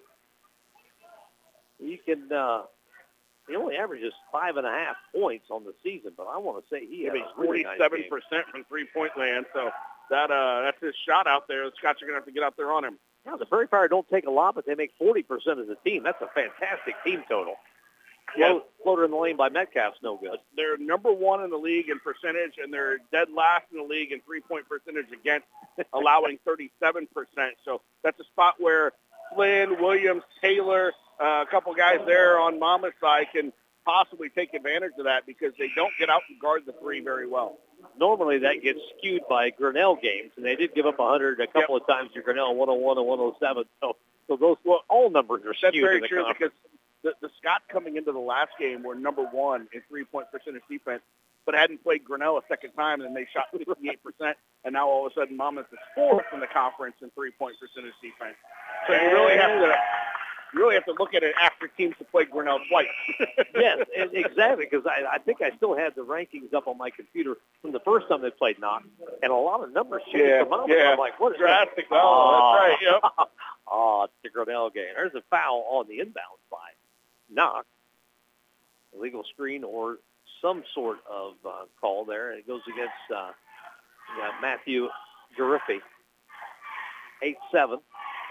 He 1.79 1.97
can, 1.97 2.31
uh, 2.31 2.63
he 3.47 3.55
only 3.55 3.75
averages 3.75 4.13
five 4.31 4.57
and 4.57 4.67
a 4.67 4.71
half 4.71 4.95
points 5.15 5.45
on 5.49 5.63
the 5.63 5.73
season, 5.83 6.11
but 6.15 6.27
I 6.27 6.37
want 6.37 6.63
to 6.63 6.69
say 6.69 6.85
he 6.85 7.09
made 7.09 7.23
really 7.37 7.63
nice 7.63 7.79
from 8.51 8.63
three-point 8.69 9.13
land, 9.17 9.45
so 9.53 9.71
that 10.09 10.29
uh, 10.29 10.61
that's 10.61 10.81
his 10.81 10.93
shot 11.07 11.25
out 11.25 11.47
there. 11.47 11.65
The 11.65 11.71
Scots 11.77 12.01
are 12.01 12.05
going 12.05 12.13
to 12.13 12.19
have 12.19 12.25
to 12.25 12.31
get 12.31 12.43
out 12.43 12.55
there 12.55 12.71
on 12.71 12.85
him. 12.85 12.99
Now, 13.25 13.37
the 13.37 13.45
Prairie 13.45 13.67
Fire 13.67 13.87
don't 13.87 14.07
take 14.09 14.25
a 14.25 14.31
lot, 14.31 14.55
but 14.55 14.65
they 14.65 14.75
make 14.75 14.91
40% 14.99 15.23
as 15.61 15.69
a 15.69 15.75
team. 15.87 16.03
That's 16.03 16.21
a 16.21 16.27
fantastic 16.33 16.95
team 17.03 17.23
total. 17.29 17.55
Yeah. 18.37 18.59
Floater 18.83 19.05
in 19.05 19.11
the 19.11 19.17
lane 19.17 19.35
by 19.35 19.49
Metcalf's 19.49 19.97
no 20.01 20.17
good. 20.17 20.39
They're 20.55 20.77
number 20.77 21.11
one 21.11 21.43
in 21.43 21.49
the 21.49 21.57
league 21.57 21.89
in 21.89 21.99
percentage, 21.99 22.53
and 22.61 22.73
they're 22.73 22.97
dead 23.11 23.27
last 23.35 23.65
in 23.71 23.77
the 23.77 23.83
league 23.83 24.11
in 24.11 24.21
three-point 24.21 24.67
percentage 24.69 25.11
against, 25.11 25.47
allowing 25.93 26.39
37%. 26.47 27.07
So 27.65 27.81
that's 28.03 28.19
a 28.19 28.23
spot 28.23 28.55
where 28.57 28.93
Flynn, 29.35 29.81
Williams, 29.81 30.23
Taylor, 30.41 30.93
uh, 31.21 31.43
a 31.43 31.45
couple 31.49 31.73
guys 31.73 31.99
there 32.05 32.39
on 32.39 32.59
Mama's 32.59 32.93
side 33.01 33.27
can 33.33 33.51
possibly 33.85 34.29
take 34.29 34.53
advantage 34.53 34.93
of 34.97 35.05
that 35.05 35.25
because 35.25 35.53
they 35.57 35.69
don't 35.75 35.93
get 35.99 36.09
out 36.09 36.21
and 36.29 36.39
guard 36.39 36.63
the 36.65 36.73
three 36.73 37.01
very 37.01 37.27
well. 37.27 37.57
Normally 37.99 38.39
that 38.39 38.61
gets 38.63 38.79
skewed 38.97 39.21
by 39.29 39.49
Grinnell 39.49 39.95
games, 39.95 40.31
and 40.35 40.45
they 40.45 40.55
did 40.55 40.73
give 40.73 40.85
up 40.85 40.99
100 40.99 41.39
a 41.39 41.47
couple 41.47 41.75
of 41.75 41.85
times 41.87 42.11
to 42.13 42.21
Grinnell, 42.21 42.55
101 42.55 42.97
and 42.97 43.07
107. 43.07 43.63
So, 43.79 43.95
so 44.27 44.35
those 44.35 44.57
well, 44.63 44.83
all 44.89 45.09
numbers 45.09 45.41
are 45.43 45.53
That's 45.61 45.73
skewed 45.73 45.83
very 45.83 45.95
in 45.97 46.01
the 46.01 46.07
true 46.07 46.23
conference. 46.23 46.53
because 47.03 47.15
the, 47.21 47.27
the 47.27 47.33
Scots 47.39 47.63
coming 47.69 47.97
into 47.97 48.11
the 48.11 48.19
last 48.19 48.51
game 48.59 48.83
were 48.83 48.95
number 48.95 49.23
one 49.23 49.67
in 49.73 49.81
three-point 49.89 50.31
percentage 50.31 50.63
defense, 50.69 51.01
but 51.45 51.55
hadn't 51.55 51.83
played 51.83 52.05
Grinnell 52.05 52.37
a 52.37 52.41
second 52.47 52.71
time, 52.73 53.01
and 53.01 53.15
they 53.15 53.27
shot 53.33 53.45
58%, 53.53 53.97
and 54.63 54.73
now 54.73 54.87
all 54.87 55.05
of 55.05 55.11
a 55.11 55.15
sudden 55.15 55.35
Monmouth 55.35 55.67
is 55.71 55.79
fourth 55.95 56.25
in 56.33 56.39
the 56.39 56.47
conference 56.47 56.95
in 57.01 57.09
three-point 57.11 57.55
percentage 57.59 57.97
defense. 58.01 58.37
So 58.87 58.93
you 58.93 59.11
really 59.11 59.37
have 59.37 59.59
to 59.59 59.73
you 60.53 60.59
really 60.59 60.75
have 60.75 60.85
to 60.85 60.93
look 60.99 61.13
at 61.13 61.23
it 61.23 61.33
after 61.41 61.67
teams 61.67 61.95
have 61.99 62.11
played 62.11 62.29
Grinnell 62.29 62.59
twice. 62.69 62.87
yes, 63.55 63.79
exactly, 63.95 64.67
because 64.69 64.85
I, 64.85 65.15
I 65.15 65.17
think 65.19 65.41
I 65.41 65.55
still 65.57 65.75
had 65.77 65.95
the 65.95 66.01
rankings 66.01 66.53
up 66.53 66.67
on 66.67 66.77
my 66.77 66.89
computer 66.89 67.37
from 67.61 67.71
the 67.71 67.79
first 67.81 68.07
time 68.09 68.21
they 68.21 68.31
played 68.31 68.59
Knox, 68.59 68.85
and 69.23 69.31
a 69.31 69.35
lot 69.35 69.63
of 69.63 69.71
numbers 69.73 70.01
shooting 70.11 70.27
Yeah, 70.27 70.41
from 70.41 70.49
Monmouth. 70.49 70.77
yeah. 70.77 70.91
I'm 70.91 70.97
like, 70.99 71.19
what 71.19 71.33
is 71.33 71.37
Drastic. 71.39 71.89
that? 71.89 71.99
Oh, 72.01 72.55
that's 72.57 72.81
right, 72.83 73.01
yep. 73.17 73.29
oh, 73.71 74.03
it's 74.05 74.13
the 74.23 74.29
Grinnell 74.29 74.69
game. 74.69 74.93
There's 74.95 75.15
a 75.15 75.23
foul 75.29 75.65
on 75.71 75.87
the 75.87 75.99
inbound 75.99 76.39
by 76.49 76.57
Knox. 77.29 77.65
Illegal 78.93 79.23
screen 79.33 79.63
or 79.63 79.99
some 80.41 80.63
sort 80.73 80.97
of 81.09 81.33
uh, 81.47 81.65
call 81.79 82.03
there. 82.03 82.33
It 82.33 82.45
goes 82.45 82.61
against 82.67 82.91
uh, 83.15 83.31
yeah, 84.17 84.31
Matthew 84.41 84.89
Gariffi. 85.39 85.79
8-7. 87.53 87.77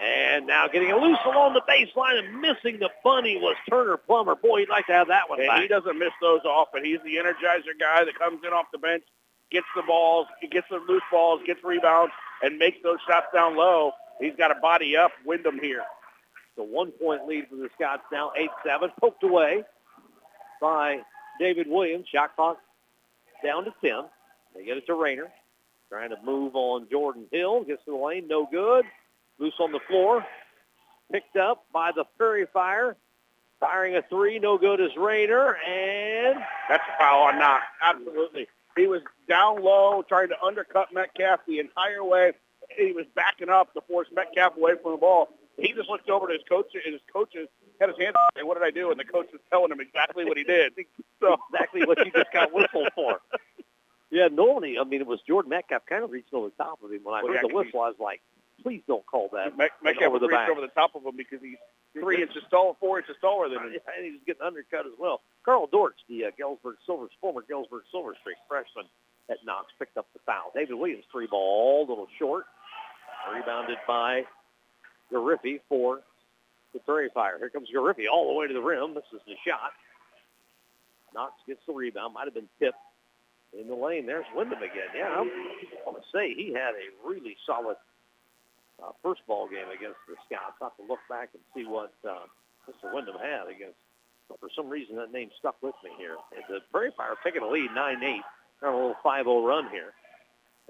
And 0.01 0.47
now 0.47 0.67
getting 0.67 0.89
it 0.89 0.95
loose 0.97 1.19
along 1.25 1.53
the 1.53 1.61
baseline 1.61 2.17
and 2.17 2.41
missing 2.41 2.79
the 2.79 2.89
bunny 3.03 3.37
was 3.37 3.55
Turner 3.69 3.97
Plummer. 3.97 4.33
Boy, 4.35 4.61
he'd 4.61 4.69
like 4.69 4.87
to 4.87 4.93
have 4.93 5.09
that 5.09 5.29
one 5.29 5.39
And 5.39 5.47
back. 5.47 5.61
he 5.61 5.67
doesn't 5.67 5.97
miss 5.99 6.09
those 6.19 6.41
often. 6.43 6.83
He's 6.83 6.97
the 7.03 7.17
energizer 7.17 7.77
guy 7.79 8.03
that 8.03 8.17
comes 8.17 8.41
in 8.43 8.51
off 8.51 8.65
the 8.71 8.79
bench, 8.79 9.03
gets 9.51 9.67
the 9.75 9.83
balls, 9.83 10.25
gets 10.51 10.65
the 10.71 10.77
loose 10.87 11.03
balls, 11.11 11.41
gets 11.45 11.63
rebounds, 11.63 12.11
and 12.41 12.57
makes 12.57 12.77
those 12.81 12.97
shots 13.07 13.27
down 13.31 13.55
low. 13.55 13.91
He's 14.19 14.35
got 14.35 14.49
a 14.49 14.59
body 14.59 14.97
up 14.97 15.11
Wyndham 15.23 15.59
here. 15.61 15.83
The 16.57 16.63
one-point 16.63 17.27
lead 17.27 17.47
for 17.49 17.57
the 17.57 17.69
Scots 17.75 18.03
now, 18.11 18.31
8-7, 18.65 18.89
poked 18.99 19.23
away 19.23 19.63
by 20.59 20.97
David 21.39 21.67
Williams. 21.69 22.07
Shot 22.11 22.35
clock 22.35 22.57
down 23.43 23.65
to 23.65 23.73
10. 23.83 24.05
They 24.55 24.65
get 24.65 24.77
it 24.77 24.85
to 24.87 24.95
Rayner. 24.95 25.31
Trying 25.89 26.09
to 26.09 26.17
move 26.25 26.55
on 26.55 26.87
Jordan 26.89 27.25
Hill. 27.31 27.63
Gets 27.65 27.85
to 27.85 27.91
the 27.91 27.97
lane, 27.97 28.27
no 28.27 28.47
good. 28.51 28.85
Loose 29.41 29.55
on 29.59 29.71
the 29.71 29.79
floor. 29.89 30.23
Picked 31.11 31.35
up 31.35 31.65
by 31.73 31.91
the 31.93 32.05
Prairie 32.17 32.45
Fire. 32.53 32.95
Firing 33.59 33.95
a 33.95 34.01
three, 34.03 34.39
no 34.39 34.57
good 34.57 34.79
is 34.79 34.91
Rayner. 34.95 35.55
And 35.67 36.39
That's 36.69 36.83
a 36.87 36.97
foul 36.99 37.23
on 37.23 37.39
Knox. 37.39 37.63
Absolutely. 37.81 38.47
He 38.77 38.87
was 38.87 39.01
down 39.27 39.61
low 39.63 40.03
trying 40.07 40.29
to 40.29 40.41
undercut 40.41 40.93
Metcalf 40.93 41.41
the 41.47 41.59
entire 41.59 42.03
way. 42.03 42.31
He 42.77 42.91
was 42.93 43.05
backing 43.15 43.49
up 43.49 43.73
to 43.73 43.81
force 43.81 44.07
Metcalf 44.13 44.55
away 44.57 44.73
from 44.81 44.93
the 44.93 44.97
ball. 44.97 45.27
He 45.57 45.73
just 45.73 45.89
looked 45.89 46.09
over 46.09 46.27
to 46.27 46.33
his 46.33 46.41
coach 46.47 46.67
and 46.73 46.93
his 46.93 47.01
coaches 47.11 47.49
had 47.79 47.89
his 47.89 47.97
hands 47.99 48.15
up 48.15 48.33
and 48.37 48.47
what 48.47 48.57
did 48.57 48.63
I 48.63 48.71
do? 48.71 48.89
And 48.91 48.99
the 48.99 49.03
coach 49.03 49.27
was 49.33 49.41
telling 49.51 49.71
him 49.71 49.81
exactly 49.81 50.23
what 50.23 50.37
he 50.37 50.43
did. 50.43 50.73
So 51.19 51.37
exactly 51.53 51.85
what 51.85 51.99
you 52.03 52.11
just 52.11 52.33
got 52.33 52.51
whistled 52.51 52.89
for. 52.95 53.19
Yeah, 54.09 54.27
normally, 54.31 54.79
I 54.79 54.83
mean, 54.83 55.01
it 55.01 55.05
was 55.07 55.19
Jordan 55.27 55.49
Metcalf 55.51 55.85
kind 55.85 56.03
of 56.03 56.09
reached 56.09 56.33
over 56.33 56.49
the 56.49 56.63
top 56.63 56.79
of 56.83 56.91
him. 56.91 57.01
When 57.03 57.13
I 57.13 57.21
Well, 57.21 57.31
heard 57.33 57.41
yeah, 57.43 57.47
the 57.47 57.53
whistle, 57.55 57.79
I 57.81 57.89
was 57.89 57.95
like, 57.99 58.21
please 58.61 58.81
don't 58.87 59.05
call 59.05 59.29
that. 59.33 59.57
Met- 59.57 59.71
Metcalf 59.83 60.09
over 60.09 60.19
the 60.19 60.27
back. 60.27 60.49
over 60.49 60.61
the 60.61 60.67
top 60.67 60.95
of 60.95 61.03
him 61.05 61.15
because 61.17 61.39
he's 61.41 61.57
three 61.93 62.21
inches 62.21 62.43
tall, 62.49 62.77
four 62.79 62.99
inches 62.99 63.15
taller 63.21 63.49
than 63.49 63.57
him. 63.59 63.79
and 63.97 64.05
he's 64.05 64.21
getting 64.25 64.41
undercut 64.41 64.85
as 64.85 64.93
well. 64.99 65.21
Carl 65.43 65.67
Dortch, 65.71 65.97
the 66.07 66.25
uh, 66.25 66.31
Galesburg 66.37 66.75
Silver, 66.85 67.07
former 67.19 67.41
Galesburg 67.47 67.83
Silver 67.91 68.15
Streak 68.21 68.37
freshman 68.47 68.85
at 69.29 69.37
Knox, 69.45 69.67
picked 69.79 69.97
up 69.97 70.07
the 70.13 70.19
foul. 70.25 70.51
David 70.55 70.75
Williams, 70.75 71.03
three 71.11 71.27
ball, 71.27 71.85
a 71.85 71.89
little 71.89 72.07
short. 72.19 72.45
Rebounded 73.33 73.77
by 73.87 74.23
Gariffi 75.11 75.59
for 75.69 76.01
the 76.73 76.79
Prairie 76.79 77.09
Fire. 77.13 77.37
Here 77.37 77.49
comes 77.49 77.67
Gariffi 77.69 78.05
all 78.11 78.31
the 78.33 78.39
way 78.39 78.47
to 78.47 78.53
the 78.53 78.61
rim. 78.61 78.93
This 78.95 79.03
is 79.13 79.19
the 79.27 79.35
shot. 79.45 79.71
Knox 81.13 81.33
gets 81.47 81.59
the 81.67 81.73
rebound. 81.73 82.13
Might 82.13 82.25
have 82.25 82.33
been 82.33 82.49
tipped 82.59 82.77
in 83.59 83.67
the 83.67 83.75
lane. 83.75 84.05
There's 84.05 84.25
Wyndham 84.35 84.59
again. 84.59 84.89
Yeah, 84.95 85.09
I'm, 85.09 85.29
I'm 85.85 85.93
going 85.93 86.01
to 86.01 86.07
say 86.13 86.33
he 86.33 86.53
had 86.53 86.71
a 86.73 87.07
really 87.07 87.35
solid 87.45 87.75
uh, 88.81 88.91
first 89.03 89.21
ball 89.27 89.47
game 89.47 89.69
against 89.69 90.01
the 90.09 90.17
Scouts. 90.25 90.57
I 90.61 90.73
have 90.73 90.77
to 90.77 90.85
look 90.89 90.99
back 91.07 91.29
and 91.33 91.41
see 91.53 91.69
what 91.69 91.93
uh, 92.01 92.25
Mr. 92.65 92.89
Wyndham 92.93 93.15
had 93.21 93.47
against. 93.47 93.77
But 94.27 94.39
for 94.39 94.49
some 94.55 94.69
reason, 94.69 94.95
that 94.95 95.11
name 95.11 95.29
stuck 95.39 95.55
with 95.61 95.75
me 95.83 95.91
here. 95.97 96.17
And 96.35 96.43
the 96.49 96.59
Prairie 96.71 96.93
Fire 96.95 97.15
taking 97.23 97.43
a 97.43 97.49
lead, 97.49 97.69
9-8. 97.71 98.21
They're 98.59 98.69
on 98.69 98.75
a 98.75 98.77
little 98.77 99.01
5-0 99.03 99.45
run 99.45 99.69
here. 99.69 99.93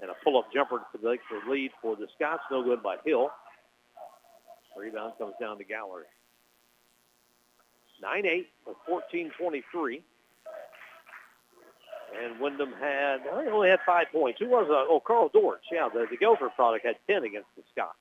And 0.00 0.10
a 0.10 0.14
pull-up 0.24 0.52
jumper 0.52 0.78
to 0.78 0.98
make 0.98 1.20
the 1.30 1.50
lead 1.50 1.70
for 1.80 1.94
the 1.96 2.06
Scots. 2.16 2.42
No 2.50 2.62
good 2.62 2.82
by 2.82 2.96
Hill. 3.04 3.30
Rebound 4.76 5.12
comes 5.18 5.34
down 5.40 5.58
to 5.58 5.64
Gallery. 5.64 6.06
9-8 8.02 8.46
with 8.66 8.76
14-23. 8.88 10.02
And 12.20 12.40
Wyndham 12.40 12.72
had, 12.78 13.20
well, 13.24 13.40
he 13.42 13.48
only 13.48 13.68
had 13.70 13.78
five 13.86 14.06
points. 14.12 14.40
Who 14.40 14.48
was, 14.48 14.66
uh, 14.68 14.90
oh, 14.90 15.00
Carl 15.00 15.30
Dortch. 15.32 15.62
Yeah, 15.70 15.88
the, 15.92 16.06
the 16.10 16.16
Gopher 16.16 16.50
product 16.50 16.84
had 16.84 16.96
10 17.06 17.24
against 17.24 17.48
the 17.56 17.62
Scots. 17.72 17.96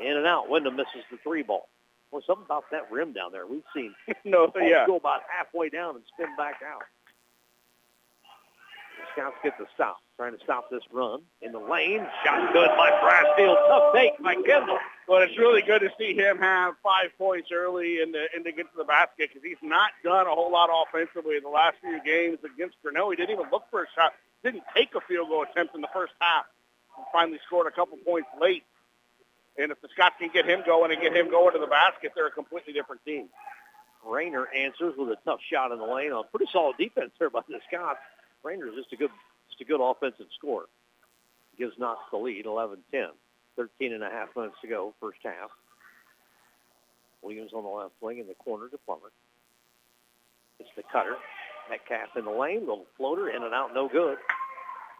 In 0.00 0.16
and 0.16 0.26
out. 0.26 0.48
Wyndham 0.48 0.76
misses 0.76 1.04
the 1.10 1.18
three 1.22 1.42
ball. 1.42 1.68
Well, 2.10 2.22
something 2.26 2.44
about 2.44 2.64
that 2.70 2.90
rim 2.90 3.12
down 3.12 3.32
there. 3.32 3.46
We've 3.46 3.62
seen 3.74 3.94
no, 4.24 4.50
yeah. 4.56 4.86
go 4.86 4.96
about 4.96 5.22
halfway 5.28 5.68
down 5.68 5.96
and 5.96 6.04
spin 6.14 6.34
back 6.36 6.60
out. 6.66 6.82
The 8.98 9.04
Scouts 9.22 9.36
get 9.42 9.58
the 9.58 9.66
stop, 9.74 9.98
trying 10.16 10.36
to 10.36 10.42
stop 10.42 10.70
this 10.70 10.82
run 10.90 11.20
in 11.42 11.52
the 11.52 11.58
lane. 11.58 12.06
Shot 12.24 12.52
good 12.52 12.68
by 12.76 12.90
Brassfield. 12.90 13.56
Tough 13.68 13.94
take 13.94 14.22
by 14.22 14.34
Kendall. 14.34 14.78
But 15.06 15.22
it's 15.22 15.38
really 15.38 15.62
good 15.62 15.80
to 15.80 15.90
see 15.98 16.14
him 16.14 16.38
have 16.38 16.74
five 16.82 17.10
points 17.18 17.48
early 17.52 18.00
and 18.02 18.12
to, 18.14 18.26
and 18.34 18.44
to 18.44 18.52
get 18.52 18.70
to 18.72 18.76
the 18.76 18.84
basket 18.84 19.28
because 19.28 19.42
he's 19.42 19.60
not 19.62 19.90
done 20.02 20.26
a 20.26 20.30
whole 20.30 20.50
lot 20.50 20.70
offensively 20.72 21.36
in 21.36 21.42
the 21.42 21.48
last 21.48 21.76
few 21.80 22.00
games 22.04 22.38
against 22.44 22.76
Grinnell. 22.82 23.10
He 23.10 23.16
didn't 23.16 23.30
even 23.38 23.50
look 23.50 23.64
for 23.70 23.82
a 23.82 23.86
shot. 23.94 24.12
Didn't 24.42 24.64
take 24.74 24.94
a 24.94 25.00
field 25.02 25.28
goal 25.28 25.44
attempt 25.50 25.74
in 25.74 25.80
the 25.80 25.88
first 25.92 26.12
half. 26.20 26.46
He 26.96 27.02
finally 27.12 27.38
scored 27.46 27.66
a 27.66 27.70
couple 27.70 27.96
points 27.98 28.28
late. 28.40 28.64
And 29.58 29.72
if 29.72 29.80
the 29.82 29.88
Scots 29.88 30.14
can 30.18 30.30
get 30.32 30.46
him 30.46 30.62
going 30.64 30.92
and 30.92 31.00
get 31.02 31.14
him 31.14 31.30
going 31.30 31.52
to 31.52 31.58
the 31.58 31.66
basket, 31.66 32.12
they're 32.14 32.28
a 32.28 32.30
completely 32.30 32.72
different 32.72 33.04
team. 33.04 33.28
Rayner 34.06 34.46
answers 34.54 34.94
with 34.96 35.08
a 35.10 35.18
tough 35.24 35.40
shot 35.50 35.72
in 35.72 35.78
the 35.78 35.84
lane 35.84 36.12
A 36.12 36.22
pretty 36.22 36.46
solid 36.52 36.76
defense 36.78 37.10
there 37.18 37.30
by 37.30 37.40
the 37.48 37.60
Scots. 37.66 37.98
Rayner's 38.44 38.76
just 38.76 38.92
a 38.92 38.96
good, 38.96 39.10
just 39.50 39.60
a 39.60 39.64
good 39.64 39.80
offensive 39.80 40.26
scorer. 40.38 40.66
Gives 41.58 41.76
Knox 41.76 42.00
the 42.12 42.18
lead, 42.18 42.46
11-10. 42.46 42.78
13 43.56 43.92
and 43.92 44.04
a 44.04 44.08
half 44.08 44.28
minutes 44.36 44.54
to 44.62 44.68
go, 44.68 44.94
first 45.00 45.18
half. 45.24 45.50
Williams 47.22 47.52
on 47.52 47.64
the 47.64 47.68
left 47.68 47.94
wing 48.00 48.18
in 48.18 48.28
the 48.28 48.34
corner 48.34 48.68
to 48.68 48.78
Plummer. 48.86 49.10
It's 50.60 50.68
the 50.76 50.84
cutter. 50.92 51.16
Metcalf 51.68 52.16
in 52.16 52.24
the 52.24 52.30
lane, 52.30 52.60
little 52.60 52.86
floater, 52.96 53.28
in 53.28 53.42
and 53.42 53.52
out, 53.52 53.74
no 53.74 53.88
good. 53.88 54.16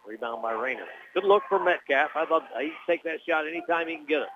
Rebound 0.05 0.41
by 0.41 0.51
Rayner. 0.51 0.85
Good 1.13 1.23
look 1.23 1.43
for 1.47 1.63
Metcalf. 1.63 2.11
I'd 2.15 2.29
love 2.29 2.43
he'd 2.59 2.73
take 2.85 3.03
that 3.03 3.19
shot 3.27 3.47
anytime 3.47 3.87
he 3.87 3.95
can 3.95 4.05
get 4.05 4.21
it. 4.23 4.29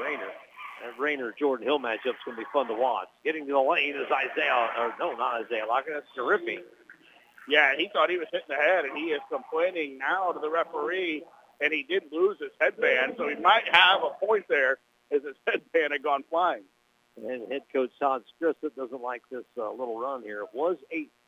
Rayner. 0.00 0.32
That 0.82 0.98
Rayner 0.98 1.34
Jordan 1.38 1.66
Hill 1.66 1.78
matchup's 1.78 2.22
going 2.24 2.36
to 2.36 2.42
be 2.42 2.46
fun 2.52 2.66
to 2.68 2.74
watch. 2.74 3.08
Getting 3.24 3.46
to 3.46 3.52
the 3.52 3.60
lane 3.60 3.94
is 3.94 4.10
Isaiah, 4.10 4.70
or 4.78 4.94
no, 4.98 5.12
not 5.16 5.44
Isaiah 5.44 5.66
Lockett. 5.66 5.94
That's 5.94 6.06
Gariffi. 6.18 6.58
Yeah, 7.48 7.76
he 7.76 7.88
thought 7.92 8.10
he 8.10 8.18
was 8.18 8.26
hitting 8.32 8.48
the 8.48 8.56
head, 8.56 8.84
and 8.84 8.96
he 8.96 9.12
is 9.12 9.20
complaining 9.30 9.98
now 9.98 10.32
to 10.32 10.40
the 10.40 10.50
referee, 10.50 11.22
and 11.60 11.72
he 11.72 11.82
did 11.82 12.04
lose 12.10 12.38
his 12.40 12.50
headband, 12.60 13.14
so 13.16 13.28
he 13.28 13.36
might 13.36 13.64
have 13.70 14.00
a 14.02 14.24
point 14.24 14.46
there 14.48 14.78
as 15.12 15.22
his 15.22 15.36
headband 15.46 15.92
had 15.92 16.02
gone 16.02 16.24
flying. 16.28 16.62
And 17.16 17.52
head 17.52 17.62
coach 17.72 17.90
Todd 18.00 18.22
Strissett 18.34 18.74
doesn't 18.74 19.00
like 19.00 19.22
this 19.30 19.44
uh, 19.56 19.70
little 19.70 20.00
run 20.00 20.22
here. 20.22 20.42
It 20.42 20.48
was 20.52 20.76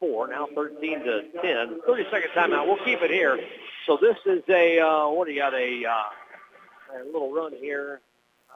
8-4, 0.03 0.31
now 0.31 0.49
13 0.53 0.99
to 1.05 1.23
10. 1.41 1.81
30-second 1.89 2.31
timeout. 2.35 2.67
We'll 2.67 2.85
keep 2.85 3.03
it 3.03 3.11
here. 3.11 3.39
So 3.87 3.97
this 4.01 4.17
is 4.27 4.43
a, 4.49 4.81
uh, 4.81 5.09
what 5.11 5.29
do 5.29 5.33
you 5.33 5.41
got, 5.41 5.55
a, 5.55 5.85
uh, 5.85 7.03
a 7.03 7.05
little 7.05 7.33
run 7.33 7.53
here. 7.53 8.01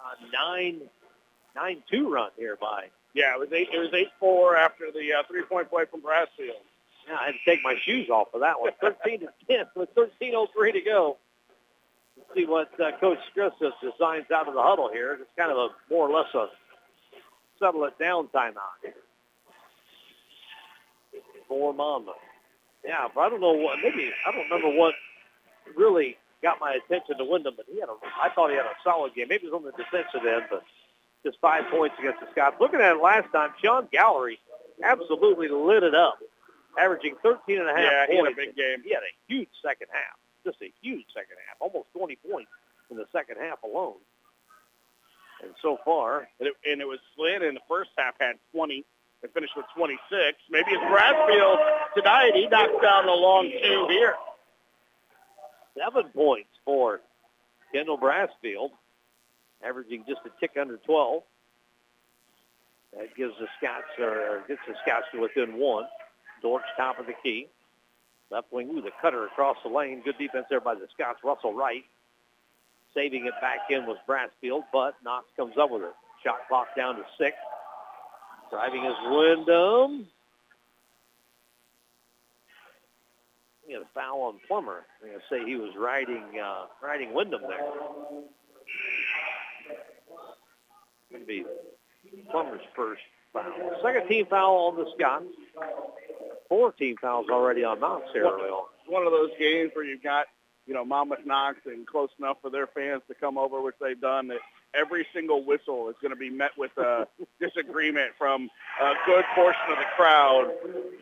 Uh, 0.00 0.14
9 0.32 0.80
9-2 1.56 2.08
run 2.10 2.30
here 2.36 2.56
by, 2.60 2.84
Yeah, 3.12 3.34
it 3.34 3.40
was 3.40 3.48
eight. 3.52 3.68
It 3.72 3.78
was 3.78 3.90
eight 3.92 4.08
four 4.20 4.56
after 4.56 4.90
the 4.92 5.12
uh, 5.18 5.22
three 5.28 5.42
point 5.42 5.68
play 5.68 5.84
from 5.90 6.00
Brassfield. 6.00 6.62
yeah, 7.08 7.16
I 7.20 7.26
had 7.26 7.32
to 7.32 7.44
take 7.44 7.60
my 7.64 7.74
shoes 7.84 8.08
off 8.08 8.28
for 8.30 8.38
that 8.40 8.60
one. 8.60 8.70
13 8.80 9.20
to 9.20 9.26
10 9.50 9.66
with 9.74 9.92
13.03 9.96 10.72
to 10.72 10.80
go. 10.82 11.16
Let's 12.16 12.30
see 12.34 12.46
what 12.46 12.70
uh, 12.80 12.92
Coach 13.00 13.18
Strissett 13.34 13.72
designs 13.82 14.30
out 14.32 14.46
of 14.46 14.54
the 14.54 14.62
huddle 14.62 14.90
here. 14.92 15.14
It's 15.20 15.30
kind 15.36 15.50
of 15.50 15.58
a 15.58 15.68
more 15.92 16.08
or 16.08 16.12
less 16.16 16.32
a 16.34 16.46
settle 17.58 17.84
it 17.84 17.98
down 17.98 18.28
timeout 18.28 18.78
for 21.48 21.74
Monmouth. 21.74 22.14
Yeah, 22.84 23.08
but 23.14 23.20
I 23.22 23.28
don't 23.28 23.40
know 23.40 23.52
what, 23.52 23.76
maybe, 23.82 24.10
I 24.26 24.32
don't 24.32 24.48
remember 24.48 24.78
what 24.78 24.94
really 25.76 26.16
got 26.42 26.60
my 26.60 26.74
attention 26.74 27.18
to 27.18 27.24
Wyndham, 27.24 27.54
but 27.56 27.66
he 27.70 27.80
had 27.80 27.88
a, 27.88 27.96
I 28.20 28.30
thought 28.34 28.50
he 28.50 28.56
had 28.56 28.66
a 28.66 28.76
solid 28.82 29.14
game. 29.14 29.26
Maybe 29.28 29.46
it 29.46 29.52
was 29.52 29.58
on 29.60 29.64
the 29.64 29.72
defensive 29.72 30.26
end, 30.26 30.44
but 30.50 30.62
just 31.24 31.38
five 31.40 31.64
points 31.70 31.96
against 31.98 32.20
the 32.20 32.26
Scots. 32.32 32.56
Looking 32.60 32.80
at 32.80 32.96
it 32.96 33.02
last 33.02 33.30
time, 33.32 33.50
Sean 33.62 33.88
Gallery 33.92 34.38
absolutely 34.82 35.48
lit 35.48 35.82
it 35.82 35.94
up, 35.94 36.18
averaging 36.78 37.16
13 37.22 37.60
and 37.60 37.68
a 37.68 37.72
half 37.72 37.92
Yeah, 37.92 38.06
he 38.08 38.16
had 38.16 38.26
a 38.32 38.36
big 38.36 38.56
game. 38.56 38.82
He 38.84 38.90
had 38.94 39.04
a 39.04 39.14
huge 39.28 39.50
second 39.62 39.88
half, 39.92 40.16
just 40.44 40.62
a 40.62 40.72
huge 40.80 41.06
second 41.12 41.36
half, 41.46 41.56
almost 41.60 41.88
20 41.96 42.16
points 42.28 42.50
in 42.90 42.96
the 42.96 43.06
second 43.12 43.36
half 43.38 43.62
alone. 43.62 44.00
And 45.42 45.52
so 45.62 45.78
far, 45.84 46.28
And 46.38 46.48
it, 46.48 46.54
and 46.68 46.80
it 46.80 46.88
was 46.88 46.98
Flynn 47.16 47.42
in 47.42 47.54
the 47.54 47.64
first 47.68 47.90
half 47.96 48.14
had 48.20 48.36
20 48.52 48.84
and 49.22 49.32
finished 49.32 49.52
with 49.56 49.66
26. 49.76 50.00
Maybe 50.50 50.70
it's 50.72 50.82
Brassfield 50.84 51.58
tonight. 51.94 52.32
He 52.34 52.46
knocks 52.48 52.72
down 52.82 53.06
the 53.06 53.12
long 53.12 53.50
two 53.50 53.86
here. 53.88 54.14
Seven 55.76 56.10
points 56.14 56.50
for 56.64 57.00
Kendall 57.72 57.98
Brassfield, 57.98 58.70
averaging 59.64 60.04
just 60.08 60.20
a 60.26 60.30
tick 60.40 60.52
under 60.60 60.76
12. 60.78 61.22
That 62.96 63.14
gives 63.16 63.34
the 63.38 63.46
Scots, 63.58 63.86
or 64.00 64.42
gets 64.48 64.60
the 64.66 64.74
Scots 64.82 65.06
to 65.12 65.20
within 65.20 65.58
one. 65.58 65.84
Dortch 66.42 66.64
top 66.76 66.98
of 66.98 67.06
the 67.06 67.14
key. 67.22 67.46
Left 68.30 68.52
wing, 68.52 68.70
ooh, 68.70 68.80
the 68.80 68.90
cutter 69.00 69.26
across 69.26 69.56
the 69.62 69.70
lane. 69.70 70.02
Good 70.04 70.18
defense 70.18 70.46
there 70.50 70.60
by 70.60 70.74
the 70.74 70.88
Scots. 70.94 71.20
Russell 71.22 71.54
Wright 71.54 71.84
saving 72.94 73.26
it 73.26 73.34
back 73.40 73.70
in 73.70 73.86
was 73.86 73.98
Brassfield, 74.08 74.62
but 74.72 74.94
Knox 75.04 75.26
comes 75.36 75.54
up 75.60 75.70
with 75.70 75.82
it. 75.82 75.94
Shot 76.24 76.40
clock 76.48 76.68
down 76.76 76.96
to 76.96 77.02
six. 77.18 77.36
Driving 78.50 78.84
is 78.84 78.94
Wyndham. 79.04 80.06
you 83.70 83.76
know, 83.76 83.84
foul 83.94 84.22
on 84.22 84.40
Plummer. 84.48 84.84
I'm 85.00 85.10
going 85.10 85.20
to 85.20 85.26
say 85.30 85.48
he 85.48 85.54
was 85.54 85.70
riding, 85.78 86.24
uh, 86.42 86.66
riding 86.82 87.14
Wyndham 87.14 87.42
there. 87.42 87.70
Going 91.10 91.22
to 91.22 91.26
be 91.26 91.44
Plummer's 92.32 92.60
first 92.74 93.02
foul. 93.32 93.52
Second 93.82 94.08
team 94.08 94.26
foul 94.28 94.72
on 94.72 94.76
the 94.76 94.90
Scots. 94.96 95.24
Four 96.48 96.72
team 96.72 96.96
fouls 97.00 97.26
already 97.30 97.62
on 97.62 97.78
Knox 97.78 98.06
here 98.12 98.24
early 98.24 98.48
on. 98.48 98.66
One 98.88 99.06
of 99.06 99.12
those 99.12 99.30
games 99.38 99.70
where 99.74 99.84
you've 99.84 100.02
got, 100.02 100.26
you 100.66 100.74
know, 100.74 100.84
Monmouth 100.84 101.24
Knox 101.24 101.58
and 101.64 101.86
close 101.86 102.10
enough 102.18 102.38
for 102.42 102.50
their 102.50 102.66
fans 102.66 103.02
to 103.06 103.14
come 103.14 103.38
over, 103.38 103.62
which 103.62 103.76
they've 103.80 104.00
done. 104.00 104.26
That 104.28 104.40
every 104.74 105.06
single 105.14 105.44
whistle 105.44 105.88
is 105.88 105.96
going 106.00 106.12
to 106.12 106.18
be 106.18 106.30
met 106.30 106.52
with 106.56 106.70
a 106.78 107.06
disagreement 107.40 108.12
from 108.18 108.48
a 108.80 108.92
good 109.06 109.24
portion 109.34 109.62
of 109.70 109.78
the 109.78 109.84
crowd, 109.96 110.50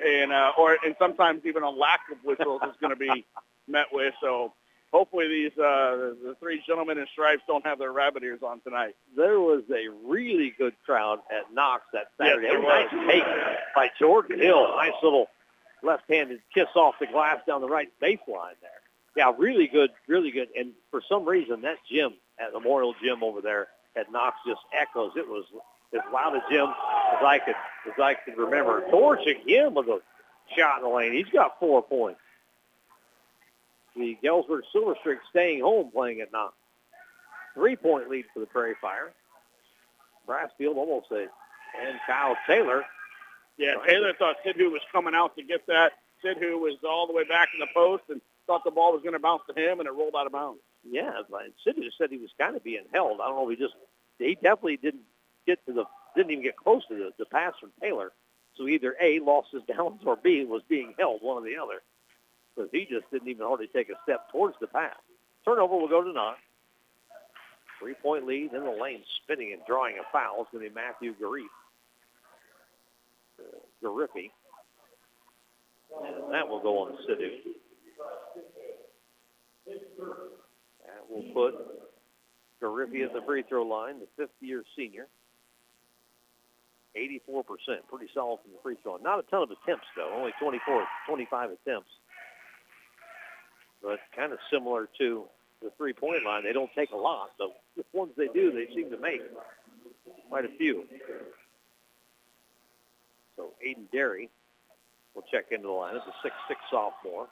and 0.04 0.32
uh, 0.32 0.52
or 0.58 0.76
and 0.84 0.94
sometimes 0.98 1.42
even 1.44 1.62
a 1.62 1.70
lack 1.70 2.00
of 2.10 2.18
whistles 2.24 2.60
is 2.64 2.74
going 2.80 2.92
to 2.92 2.96
be 2.96 3.26
met 3.68 3.86
with. 3.92 4.14
So 4.20 4.52
hopefully 4.92 5.28
these 5.28 5.58
uh, 5.58 6.14
the 6.22 6.36
three 6.40 6.62
gentlemen 6.66 6.98
in 6.98 7.06
stripes 7.12 7.42
don't 7.46 7.64
have 7.66 7.78
their 7.78 7.92
rabbit 7.92 8.22
ears 8.22 8.40
on 8.42 8.60
tonight. 8.60 8.96
There 9.16 9.40
was 9.40 9.62
a 9.70 9.88
really 10.06 10.54
good 10.56 10.74
crowd 10.84 11.20
at 11.30 11.52
Knox 11.52 11.84
that 11.92 12.10
Saturday. 12.18 12.48
Yes, 12.50 12.62
there 12.90 13.02
nice 13.02 13.08
take 13.08 13.24
by 13.74 13.90
Jordan 13.98 14.40
Hill. 14.40 14.76
Nice 14.76 14.92
little 15.02 15.28
left-handed 15.82 16.40
kiss 16.52 16.68
off 16.74 16.96
the 16.98 17.06
glass 17.06 17.38
down 17.46 17.60
the 17.60 17.68
right 17.68 17.88
baseline 18.02 18.58
there. 18.60 18.70
Yeah, 19.16 19.32
really 19.36 19.68
good, 19.68 19.90
really 20.06 20.30
good. 20.30 20.48
And 20.56 20.72
for 20.90 21.02
some 21.08 21.24
reason, 21.24 21.62
that 21.62 21.76
gym 21.90 22.14
at 22.40 22.52
Memorial 22.52 22.94
Gym 23.02 23.22
over 23.22 23.40
there 23.40 23.68
at 23.96 24.10
Knox 24.12 24.36
just 24.46 24.60
echoes. 24.72 25.12
It 25.16 25.26
was 25.26 25.44
as 25.94 26.00
loud 26.12 26.36
a 26.36 26.42
gym 26.50 26.66
as 26.66 27.24
I 27.24 27.38
could 27.38 27.54
as 27.86 27.98
I 28.00 28.14
could 28.14 28.36
remember. 28.36 28.84
Dortch 28.90 29.26
again 29.26 29.74
with 29.74 29.86
a 29.86 30.00
shot 30.56 30.78
in 30.78 30.88
the 30.88 30.94
lane. 30.94 31.12
He's 31.12 31.32
got 31.32 31.58
four 31.58 31.82
points. 31.82 32.20
The 33.96 34.16
Galesburg 34.22 34.62
Silver 34.72 34.94
Streak 35.00 35.18
staying 35.30 35.60
home 35.60 35.90
playing 35.90 36.20
at 36.20 36.30
Knox. 36.30 36.54
Three-point 37.54 38.08
lead 38.08 38.26
for 38.32 38.40
the 38.40 38.46
Prairie 38.46 38.76
Fire. 38.80 39.12
Brassfield 40.28 40.76
almost 40.76 41.10
a 41.10 41.26
and 41.80 41.98
Kyle 42.06 42.36
Taylor. 42.46 42.84
Yeah, 43.56 43.74
Taylor 43.86 44.12
thought 44.18 44.36
Sidhu 44.46 44.70
was 44.70 44.80
coming 44.92 45.14
out 45.14 45.36
to 45.36 45.42
get 45.42 45.66
that. 45.66 45.92
Sidhu 46.24 46.60
was 46.60 46.76
all 46.88 47.06
the 47.06 47.12
way 47.12 47.24
back 47.24 47.48
in 47.54 47.60
the 47.60 47.66
post 47.74 48.04
and 48.08 48.20
thought 48.46 48.62
the 48.64 48.70
ball 48.70 48.92
was 48.92 49.02
going 49.02 49.14
to 49.14 49.18
bounce 49.18 49.42
to 49.52 49.60
him, 49.60 49.80
and 49.80 49.88
it 49.88 49.92
rolled 49.92 50.14
out 50.16 50.26
of 50.26 50.32
bounds. 50.32 50.60
Yeah, 50.84 51.10
Sidhu 51.66 51.82
just 51.82 51.98
said 51.98 52.10
he 52.10 52.18
was 52.18 52.30
kind 52.38 52.56
of 52.56 52.64
being 52.64 52.84
held. 52.92 53.20
I 53.20 53.26
don't 53.26 53.36
know 53.36 53.50
if 53.50 53.58
he 53.58 53.64
just 53.64 53.74
he 54.18 54.34
definitely 54.34 54.76
didn't 54.76 55.02
get 55.46 55.64
to 55.66 55.72
the 55.72 55.84
didn't 56.16 56.32
even 56.32 56.44
get 56.44 56.56
close 56.56 56.82
to 56.88 56.94
the, 56.94 57.10
the 57.18 57.26
pass 57.26 57.54
from 57.60 57.70
Taylor. 57.80 58.12
So 58.56 58.66
either 58.66 58.96
A 59.00 59.20
lost 59.20 59.48
his 59.52 59.62
balance 59.68 60.02
or 60.04 60.16
B 60.16 60.44
was 60.44 60.62
being 60.68 60.94
held, 60.98 61.22
one 61.22 61.42
or 61.42 61.46
the 61.46 61.56
other. 61.56 61.82
Because 62.54 62.70
he 62.72 62.86
just 62.90 63.10
didn't 63.12 63.28
even 63.28 63.46
hardly 63.46 63.68
take 63.68 63.88
a 63.88 63.94
step 64.02 64.30
towards 64.32 64.56
the 64.60 64.66
pass. 64.66 64.96
Turnover 65.44 65.76
will 65.76 65.88
go 65.88 66.02
to 66.02 66.12
Knox. 66.12 66.38
Three 67.78 67.94
point 67.94 68.26
lead 68.26 68.52
in 68.52 68.64
the 68.64 68.70
lane, 68.70 69.02
spinning 69.22 69.52
and 69.52 69.62
drawing 69.66 69.96
a 69.98 70.02
foul. 70.12 70.42
It's 70.42 70.50
going 70.50 70.64
to 70.64 70.70
be 70.70 70.74
Matthew 70.74 71.14
Garif. 71.14 71.46
Uh, 73.38 73.58
Gariffi. 73.82 74.30
And 76.04 76.34
that 76.34 76.48
will 76.48 76.60
go 76.60 76.78
on 76.78 76.98
Sidhu. 77.08 77.30
Will 81.08 81.24
put 81.32 81.54
Gariffi 82.62 83.04
at 83.04 83.12
the 83.12 83.22
free 83.26 83.44
throw 83.48 83.62
line, 83.62 84.00
the 84.00 84.08
fifth-year 84.16 84.62
senior. 84.76 85.06
84%, 86.96 87.44
pretty 87.88 88.08
solid 88.12 88.40
from 88.42 88.52
the 88.52 88.58
free 88.62 88.76
throw. 88.82 88.96
Not 88.96 89.18
a 89.18 89.22
ton 89.30 89.42
of 89.42 89.50
attempts, 89.50 89.86
though, 89.96 90.12
only 90.16 90.32
24, 90.40 90.84
25 91.06 91.50
attempts. 91.50 91.90
But 93.82 94.00
kind 94.16 94.32
of 94.32 94.38
similar 94.52 94.88
to 94.98 95.24
the 95.62 95.70
three-point 95.76 96.24
line. 96.24 96.42
They 96.44 96.52
don't 96.52 96.70
take 96.74 96.90
a 96.90 96.96
lot, 96.96 97.30
the 97.38 97.48
ones 97.92 98.12
they 98.16 98.28
do, 98.34 98.52
they 98.52 98.66
seem 98.74 98.90
to 98.90 98.98
make 98.98 99.22
quite 100.28 100.44
a 100.44 100.56
few. 100.58 100.84
So 103.36 103.50
Aiden 103.64 103.90
Derry 103.92 104.28
will 105.14 105.24
check 105.30 105.46
into 105.52 105.68
the 105.68 105.72
line. 105.72 105.94
It's 105.96 106.04
a 106.06 106.26
6'6 106.26 106.56
sophomore. 106.70 107.28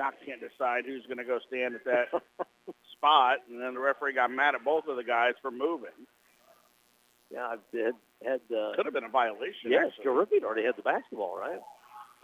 Knox 0.00 0.16
can't 0.24 0.40
decide 0.40 0.86
who's 0.86 1.04
going 1.04 1.18
to 1.18 1.28
go 1.28 1.38
stand 1.46 1.74
at 1.74 1.84
that 1.84 2.08
spot, 2.96 3.44
and 3.50 3.60
then 3.60 3.74
the 3.74 3.80
referee 3.80 4.14
got 4.14 4.30
mad 4.30 4.54
at 4.54 4.64
both 4.64 4.88
of 4.88 4.96
the 4.96 5.04
guys 5.04 5.34
for 5.42 5.50
moving. 5.50 5.92
Yeah, 7.30 7.52
I've 7.52 7.60
had, 7.70 7.92
had 8.24 8.40
uh, 8.48 8.72
Could 8.76 8.86
have 8.86 8.94
been 8.94 9.04
a 9.04 9.12
violation. 9.12 9.68
Yes. 9.68 9.92
Gariffi 10.02 10.42
already 10.42 10.64
had 10.64 10.76
the 10.76 10.82
basketball, 10.82 11.36
right? 11.36 11.60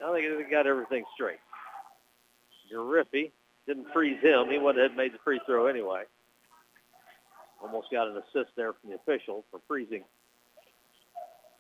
I 0.03 0.13
think 0.13 0.25
they 0.25 0.51
got 0.51 0.67
everything 0.67 1.05
straight. 1.15 1.39
Gariffi 2.73 3.31
didn't 3.67 3.87
freeze 3.93 4.23
him. 4.23 4.49
He 4.51 4.59
went 4.59 4.79
ahead 4.79 4.93
and 4.93 4.97
made 4.97 5.13
the 5.13 5.19
free 5.23 5.41
throw 5.45 5.67
anyway. 5.67 6.05
Almost 7.63 7.89
got 7.93 8.09
an 8.09 8.17
assist 8.17 8.57
there 8.57 8.73
from 8.73 8.91
the 8.91 8.97
official 8.97 9.45
for 9.51 9.61
freezing 9.69 10.05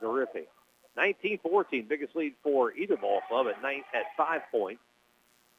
Gariffi. 0.02 0.48
19-14, 0.96 1.87
biggest 1.87 2.16
lead 2.16 2.33
for 2.42 2.72
either 2.72 2.96
ball 2.96 3.20
club 3.29 3.46
at 3.55 3.61
nine 3.61 3.83
at 3.94 4.05
five 4.16 4.40
points, 4.50 4.81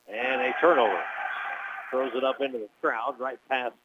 and 0.08 0.42
a 0.42 0.54
turnover. 0.62 1.02
Throws 1.92 2.12
it 2.16 2.24
up 2.24 2.42
into 2.42 2.58
the 2.58 2.70
crowd, 2.82 3.16
right 3.20 3.40
past 3.50 3.76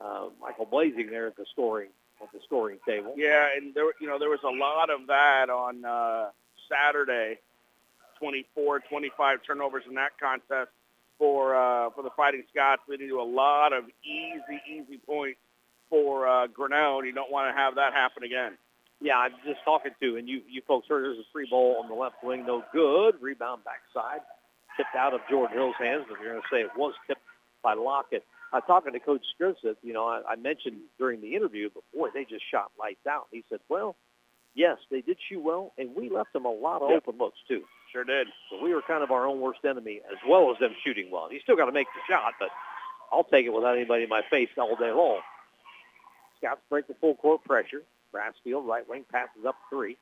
uh, 0.00 0.26
Michael 0.40 0.66
Blazing 0.66 1.10
there 1.10 1.26
at 1.26 1.36
the 1.36 1.44
scoring 1.52 1.88
at 2.22 2.30
the 2.32 2.38
scoring 2.44 2.78
table. 2.86 3.14
Yeah, 3.16 3.48
and 3.56 3.74
there, 3.74 3.86
you 4.00 4.06
know, 4.06 4.18
there 4.18 4.28
was 4.28 4.40
a 4.44 4.50
lot 4.50 4.90
of 4.90 5.06
that 5.08 5.50
on 5.50 5.84
uh, 5.84 6.30
Saturday. 6.68 7.38
24, 8.18 8.80
25 8.80 9.38
turnovers 9.46 9.82
in 9.88 9.94
that 9.94 10.10
contest 10.20 10.68
for 11.18 11.54
uh, 11.54 11.90
for 11.90 12.02
the 12.02 12.10
Fighting 12.16 12.42
Scots, 12.52 12.82
leading 12.86 13.08
to 13.08 13.20
a 13.20 13.24
lot 13.24 13.72
of 13.72 13.84
easy, 14.04 14.60
easy 14.68 14.98
points 14.98 15.38
for 15.88 16.28
uh, 16.28 16.46
Grinnell, 16.46 16.98
and 16.98 17.06
you 17.06 17.12
don't 17.12 17.32
want 17.32 17.54
to 17.54 17.58
have 17.58 17.76
that 17.76 17.92
happen 17.92 18.22
again. 18.22 18.52
Yeah, 19.00 19.16
I'm 19.16 19.32
just 19.44 19.64
talking 19.64 19.92
to, 20.02 20.16
and 20.16 20.28
you, 20.28 20.42
you 20.48 20.60
folks 20.68 20.86
heard 20.88 21.04
there's 21.04 21.18
a 21.18 21.28
free 21.32 21.46
ball 21.48 21.80
on 21.82 21.88
the 21.88 21.94
left 21.94 22.22
wing, 22.22 22.44
no 22.46 22.62
good. 22.72 23.14
Rebound 23.20 23.62
backside, 23.64 24.20
tipped 24.76 24.94
out 24.96 25.14
of 25.14 25.20
Jordan 25.30 25.56
Hill's 25.56 25.74
hands, 25.78 26.04
but 26.08 26.18
you're 26.20 26.32
going 26.32 26.42
to 26.42 26.48
say 26.54 26.60
it 26.62 26.70
was 26.76 26.94
tipped 27.06 27.22
by 27.62 27.74
Lockett. 27.74 28.24
I 28.52 28.56
was 28.56 28.64
talking 28.66 28.92
to 28.92 29.00
Coach 29.00 29.22
Scrivsett, 29.38 29.76
you 29.82 29.92
know, 29.92 30.06
I, 30.06 30.22
I 30.32 30.36
mentioned 30.36 30.78
during 30.98 31.20
the 31.20 31.36
interview, 31.36 31.70
but 31.72 31.84
boy, 31.94 32.08
they 32.12 32.24
just 32.24 32.42
shot 32.50 32.72
lights 32.78 33.06
out. 33.08 33.26
He 33.30 33.44
said, 33.48 33.60
well, 33.68 33.94
yes, 34.54 34.78
they 34.90 35.02
did 35.02 35.18
shoot 35.28 35.40
well, 35.42 35.72
and 35.78 35.90
we 35.94 36.10
left 36.10 36.32
them 36.32 36.46
a 36.46 36.50
lot 36.50 36.82
of 36.82 36.90
Yep. 36.90 37.04
open 37.06 37.18
looks 37.18 37.38
too. 37.46 37.62
Sure 37.92 38.04
did. 38.04 38.26
So 38.50 38.62
we 38.62 38.74
were 38.74 38.82
kind 38.86 39.02
of 39.04 39.10
our 39.10 39.26
own 39.26 39.40
worst 39.40 39.60
enemy 39.68 40.00
as 40.10 40.18
well 40.28 40.50
as 40.50 40.58
them 40.58 40.74
shooting 40.84 41.10
well. 41.12 41.32
You 41.32 41.40
still 41.42 41.56
got 41.56 41.66
to 41.66 41.72
make 41.72 41.86
the 41.94 42.00
shot, 42.12 42.34
but 42.40 42.48
I'll 43.12 43.24
take 43.24 43.46
it 43.46 43.50
without 43.50 43.76
anybody 43.76 44.04
in 44.04 44.08
my 44.08 44.22
face 44.30 44.48
all 44.58 44.76
day 44.76 44.90
long. 44.92 45.20
Scouts 46.38 46.60
break 46.70 46.86
the 46.88 46.94
full 47.00 47.14
court 47.16 47.44
pressure. 47.44 47.82
Brassfield, 48.14 48.66
right 48.66 48.88
wing, 48.88 49.04
passes 49.12 49.44
up 49.46 49.56
three. 49.70 49.96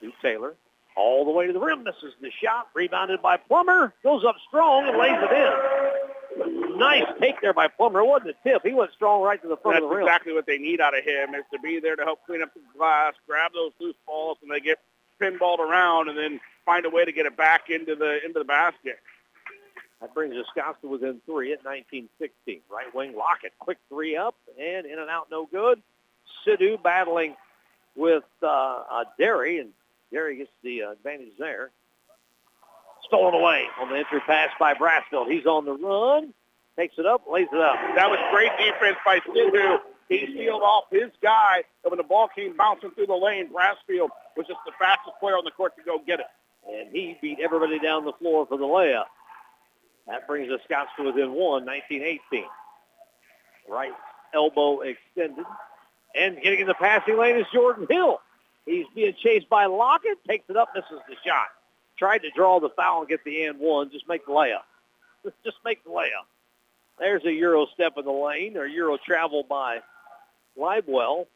To 0.00 0.10
Taylor. 0.22 0.54
All 0.96 1.24
the 1.24 1.30
way 1.30 1.46
to 1.46 1.52
the 1.52 1.60
rim. 1.60 1.84
Misses 1.84 2.14
the 2.20 2.30
shot. 2.42 2.68
Rebounded 2.74 3.20
by 3.22 3.36
Plummer. 3.36 3.92
Goes 4.02 4.24
up 4.24 4.36
strong 4.48 4.88
and 4.88 4.96
lays 4.96 5.16
it 5.16 5.32
in. 5.32 6.78
Nice 6.78 7.04
take 7.20 7.40
there 7.40 7.54
by 7.54 7.68
Plummer. 7.68 8.00
It 8.00 8.06
wasn't 8.06 8.30
a 8.30 8.48
tip. 8.48 8.62
He 8.64 8.72
went 8.74 8.92
strong 8.92 9.22
right 9.22 9.40
to 9.40 9.48
the 9.48 9.56
front 9.56 9.76
That's 9.76 9.84
of 9.84 9.90
the 9.90 9.96
rim. 9.96 10.06
exactly 10.06 10.32
what 10.32 10.46
they 10.46 10.58
need 10.58 10.80
out 10.80 10.96
of 10.96 11.04
him 11.04 11.34
is 11.34 11.44
to 11.52 11.58
be 11.60 11.80
there 11.80 11.96
to 11.96 12.04
help 12.04 12.20
clean 12.26 12.42
up 12.42 12.52
the 12.54 12.60
glass, 12.76 13.14
grab 13.26 13.52
those 13.54 13.72
loose 13.80 13.96
balls, 14.06 14.38
and 14.42 14.50
they 14.50 14.60
get 14.60 14.78
pinballed 15.20 15.58
around, 15.58 16.08
and 16.08 16.18
then 16.18 16.40
find 16.66 16.84
a 16.84 16.90
way 16.90 17.04
to 17.04 17.12
get 17.12 17.24
it 17.26 17.36
back 17.36 17.70
into 17.70 17.94
the 17.94 18.24
into 18.24 18.38
the 18.38 18.44
basket. 18.44 18.98
That 20.00 20.12
brings 20.12 20.34
to 20.34 20.88
within 20.88 21.22
three 21.24 21.52
at 21.52 21.64
19-16. 21.64 22.08
Right 22.70 22.94
wing 22.94 23.16
Lockett, 23.16 23.52
quick 23.58 23.78
three 23.88 24.16
up 24.16 24.34
and 24.58 24.84
in 24.86 24.98
and 24.98 25.08
out, 25.08 25.28
no 25.30 25.46
good. 25.46 25.80
Sidhu 26.46 26.82
battling 26.82 27.34
with 27.94 28.24
uh, 28.42 28.46
uh, 28.46 29.04
Derry, 29.18 29.58
and 29.58 29.70
Derry 30.12 30.36
gets 30.36 30.50
the 30.62 30.80
advantage 30.80 31.32
there. 31.38 31.70
Stolen 33.06 33.34
away 33.34 33.64
on 33.80 33.90
the 33.90 33.96
entry 33.96 34.20
pass 34.26 34.50
by 34.58 34.74
Brassfield. 34.74 35.30
He's 35.30 35.46
on 35.46 35.64
the 35.64 35.72
run, 35.72 36.32
takes 36.76 36.94
it 36.98 37.06
up, 37.06 37.22
lays 37.30 37.48
it 37.52 37.60
up. 37.60 37.76
That 37.94 38.10
was 38.10 38.18
great 38.32 38.50
defense 38.58 38.96
by 39.04 39.20
Sidhu. 39.20 39.78
He 40.08 40.26
sealed 40.26 40.62
off 40.62 40.84
his 40.90 41.10
guy, 41.22 41.64
and 41.82 41.90
when 41.90 41.98
the 41.98 42.04
ball 42.04 42.28
came 42.34 42.56
bouncing 42.56 42.90
through 42.92 43.06
the 43.06 43.14
lane, 43.14 43.48
Brassfield 43.48 44.08
was 44.36 44.46
just 44.46 44.60
the 44.64 44.72
fastest 44.78 45.18
player 45.20 45.36
on 45.36 45.44
the 45.44 45.50
court 45.50 45.76
to 45.76 45.82
go 45.82 45.98
get 46.04 46.20
it. 46.20 46.26
and 46.68 46.90
he 46.92 47.16
beat 47.20 47.38
everybody 47.42 47.78
down 47.78 48.04
the 48.04 48.12
floor 48.12 48.46
for 48.46 48.56
the 48.56 48.64
layup. 48.64 49.06
That 50.06 50.26
brings 50.28 50.48
the 50.48 50.58
Scots 50.64 50.90
to 50.96 51.04
within 51.04 51.32
one, 51.32 51.66
19-18. 51.66 52.18
Right 53.68 53.92
elbow 54.36 54.80
extended. 54.80 55.44
And 56.14 56.40
getting 56.42 56.60
in 56.60 56.66
the 56.66 56.74
passing 56.74 57.18
lane 57.18 57.36
is 57.36 57.46
Jordan 57.52 57.86
Hill. 57.88 58.20
He's 58.66 58.86
being 58.94 59.14
chased 59.22 59.48
by 59.48 59.66
Lockett, 59.66 60.18
takes 60.28 60.50
it 60.50 60.56
up, 60.56 60.70
misses 60.74 61.00
the 61.08 61.14
shot. 61.24 61.48
Tried 61.96 62.18
to 62.18 62.30
draw 62.30 62.60
the 62.60 62.68
foul 62.70 63.00
and 63.00 63.08
get 63.08 63.24
the 63.24 63.44
and 63.44 63.58
one, 63.58 63.90
just 63.90 64.08
make 64.08 64.26
the 64.26 64.32
layup. 64.32 64.64
Just 65.44 65.56
make 65.64 65.82
the 65.82 65.90
layup. 65.90 66.26
There's 67.00 67.24
a 67.24 67.32
Euro 67.32 67.66
step 67.74 67.94
in 67.98 68.04
the 68.04 68.12
lane, 68.12 68.56
or 68.56 68.64
Euro 68.64 68.96
travel 68.96 69.42
by 69.42 69.78
Livewell. 70.56 71.26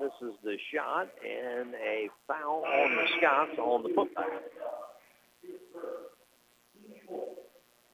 This 0.00 0.12
is 0.22 0.34
the 0.44 0.56
shot 0.72 1.08
and 1.24 1.74
a 1.74 2.08
foul 2.28 2.64
on 2.64 2.94
the 2.94 3.06
Scots 3.16 3.58
on 3.58 3.82
the 3.82 3.88
putback. 3.88 4.28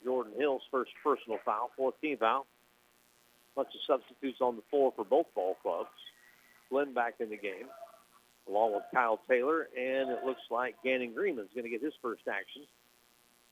Jordan 0.05 0.33
Hill's 0.37 0.63
first 0.71 0.91
personal 1.03 1.39
foul, 1.45 1.71
fourth 1.77 1.95
team 2.01 2.17
foul. 2.19 2.47
Bunch 3.55 3.69
of 3.75 3.81
substitutes 3.87 4.41
on 4.41 4.57
the 4.57 4.63
floor 4.71 4.93
for 4.97 5.05
both 5.05 5.27
ball 5.35 5.57
clubs. 5.63 5.89
Flynn 6.69 6.93
back 6.93 7.15
in 7.21 7.31
the 7.31 7.37
game, 7.37 7.67
along 8.49 8.75
with 8.75 8.83
Kyle 8.93 9.21
Taylor, 9.29 9.69
and 9.77 10.11
it 10.11 10.25
looks 10.25 10.43
like 10.51 10.77
Gannon 10.83 11.13
Greenman's 11.13 11.51
going 11.55 11.65
to 11.65 11.71
get 11.71 11.83
his 11.83 11.95
first 12.03 12.23
action. 12.29 12.63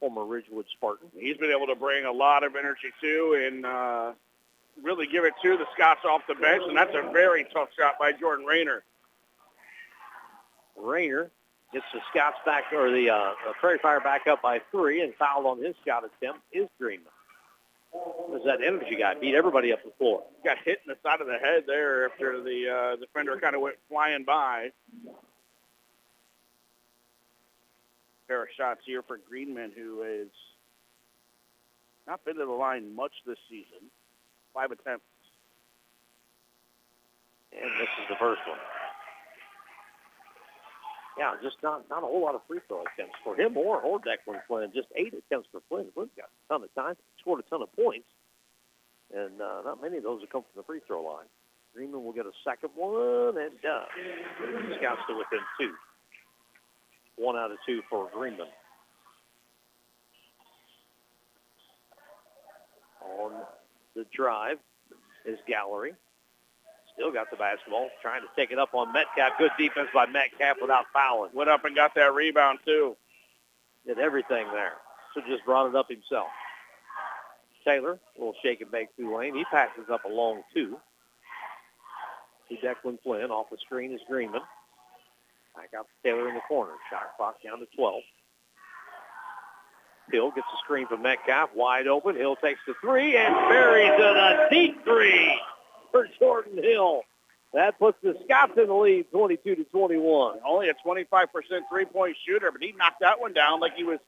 Former 0.00 0.24
Ridgewood 0.24 0.64
Spartan. 0.76 1.08
He's 1.14 1.36
been 1.36 1.50
able 1.50 1.66
to 1.66 1.74
bring 1.74 2.06
a 2.06 2.12
lot 2.12 2.42
of 2.42 2.56
energy 2.56 2.88
too, 3.00 3.38
and 3.46 3.66
uh, 3.66 4.12
really 4.82 5.06
give 5.06 5.24
it 5.24 5.34
to 5.42 5.56
the 5.56 5.66
Scots 5.74 6.00
off 6.04 6.22
the 6.26 6.34
bench, 6.34 6.62
and 6.66 6.76
that's 6.76 6.94
a 6.94 7.12
very 7.12 7.44
tough 7.52 7.68
shot 7.78 7.96
by 7.98 8.12
Jordan 8.12 8.46
Rayner. 8.46 8.82
Rayner 10.76 11.30
gets 11.72 11.84
the 11.92 12.00
Scots 12.10 12.38
back, 12.46 12.64
or 12.72 12.90
the, 12.90 13.10
uh, 13.10 13.32
the 13.46 13.52
Prairie 13.60 13.78
Fire 13.78 14.00
back 14.00 14.26
up 14.26 14.40
by 14.42 14.60
three, 14.70 15.02
and 15.02 15.14
fouled 15.14 15.46
on 15.46 15.62
his 15.62 15.74
shot 15.86 16.02
attempt 16.04 16.40
is 16.52 16.68
Greenman. 16.78 17.12
There's 17.92 18.44
that 18.44 18.62
energy 18.64 18.96
guy 18.98 19.14
beat 19.20 19.34
everybody 19.34 19.72
up 19.72 19.82
the 19.84 19.90
floor. 19.98 20.22
Got 20.44 20.58
hit 20.64 20.78
in 20.86 20.94
the 20.94 20.96
side 21.02 21.20
of 21.20 21.26
the 21.26 21.38
head 21.38 21.64
there 21.66 22.06
after 22.06 22.42
the 22.42 22.68
uh, 22.68 22.96
defender 22.96 23.38
kind 23.40 23.54
of 23.54 23.60
went 23.60 23.76
flying 23.88 24.24
by. 24.24 24.68
Pair 28.28 28.42
of 28.44 28.48
shots 28.56 28.80
here 28.86 29.02
for 29.02 29.18
Greenman, 29.28 29.72
who 29.74 30.02
has 30.02 30.28
not 32.06 32.24
been 32.24 32.36
to 32.36 32.44
the 32.44 32.52
line 32.52 32.94
much 32.94 33.12
this 33.26 33.38
season. 33.48 33.90
Five 34.54 34.70
attempts. 34.70 35.04
And 37.52 37.70
this 37.80 37.88
is 38.00 38.08
the 38.08 38.16
first 38.16 38.40
one. 38.46 38.58
Yeah, 41.20 41.36
just 41.44 41.60
not 41.62 41.84
not 41.90 42.02
a 42.02 42.08
whole 42.08 42.22
lot 42.24 42.34
of 42.34 42.40
free 42.48 42.60
throw 42.66 42.80
attempts 42.80 43.20
for 43.22 43.36
him 43.36 43.54
or 43.54 43.76
or 43.76 44.00
Declan 44.00 44.40
Flynn. 44.48 44.72
Just 44.74 44.88
eight 44.96 45.12
attempts 45.12 45.48
for 45.52 45.60
Flynn. 45.68 45.92
Flynn's 45.92 46.16
got 46.16 46.32
a 46.32 46.48
ton 46.48 46.64
of 46.64 46.74
time, 46.74 46.96
scored 47.20 47.44
a 47.44 47.50
ton 47.50 47.60
of 47.60 47.70
points, 47.76 48.08
and 49.12 49.36
uh, 49.36 49.60
not 49.62 49.82
many 49.82 49.98
of 49.98 50.02
those 50.02 50.22
have 50.22 50.30
come 50.30 50.40
from 50.40 50.56
the 50.56 50.62
free 50.64 50.80
throw 50.86 51.04
line. 51.04 51.26
Greenman 51.74 52.02
will 52.02 52.14
get 52.14 52.24
a 52.24 52.32
second 52.42 52.70
one 52.74 53.36
and 53.36 53.52
does. 53.60 53.92
Scouts 54.80 55.02
to 55.08 55.14
within 55.20 55.44
two. 55.60 55.74
One 57.16 57.36
out 57.36 57.50
of 57.50 57.58
two 57.66 57.82
for 57.90 58.08
Greenman. 58.14 58.48
On 63.20 63.32
the 63.94 64.06
drive 64.16 64.56
is 65.26 65.36
Gallery. 65.46 65.92
Still 66.94 67.12
got 67.12 67.30
the 67.30 67.36
basketball, 67.36 67.88
trying 68.02 68.22
to 68.22 68.28
take 68.36 68.50
it 68.50 68.58
up 68.58 68.74
on 68.74 68.92
Metcalf. 68.92 69.32
Good 69.38 69.52
defense 69.58 69.88
by 69.94 70.06
Metcalf 70.06 70.58
without 70.60 70.86
fouling. 70.92 71.30
Went 71.34 71.50
up 71.50 71.64
and 71.64 71.74
got 71.74 71.94
that 71.94 72.14
rebound 72.14 72.58
too. 72.64 72.96
Did 73.86 73.98
everything 73.98 74.46
there. 74.52 74.74
So 75.14 75.20
just 75.26 75.44
brought 75.44 75.68
it 75.68 75.74
up 75.74 75.88
himself. 75.88 76.28
Taylor 77.64 77.98
will 78.18 78.34
shake 78.42 78.60
and 78.60 78.70
bake 78.70 78.88
through 78.96 79.16
lane. 79.16 79.34
He 79.34 79.44
passes 79.50 79.88
up 79.92 80.04
a 80.04 80.08
long 80.08 80.42
two. 80.54 80.78
To 82.48 82.56
Declan 82.56 82.98
Flynn. 83.02 83.30
Off 83.30 83.46
the 83.50 83.58
screen 83.64 83.92
is 83.92 84.00
Greenman. 84.08 84.42
Back 85.54 85.70
out 85.76 85.86
to 85.86 86.08
Taylor 86.08 86.28
in 86.28 86.34
the 86.34 86.40
corner. 86.48 86.72
Shot 86.90 87.10
clock 87.16 87.36
down 87.44 87.60
to 87.60 87.66
12. 87.76 88.02
Hill 90.10 90.30
gets 90.32 90.46
a 90.52 90.58
screen 90.64 90.88
from 90.88 91.02
Metcalf. 91.02 91.50
Wide 91.54 91.86
open. 91.86 92.16
Hill 92.16 92.36
takes 92.36 92.60
the 92.66 92.74
three 92.80 93.16
and 93.16 93.34
buries 93.48 93.92
it 93.94 94.00
a 94.00 94.48
deep 94.50 94.84
three 94.84 95.38
for 95.90 96.06
Jordan 96.18 96.62
Hill. 96.62 97.02
That 97.52 97.78
puts 97.78 97.98
the 98.02 98.16
Scots 98.24 98.52
in 98.56 98.68
the 98.68 98.74
lead 98.74 99.10
22 99.10 99.56
to 99.56 99.64
21. 99.64 100.38
Only 100.46 100.68
a 100.68 100.74
25% 100.86 101.26
three-point 101.68 102.16
shooter, 102.24 102.52
but 102.52 102.62
he 102.62 102.72
knocked 102.78 103.00
that 103.00 103.20
one 103.20 103.32
down 103.32 103.58
like 103.60 103.74
he 103.74 103.82
was 103.82 103.98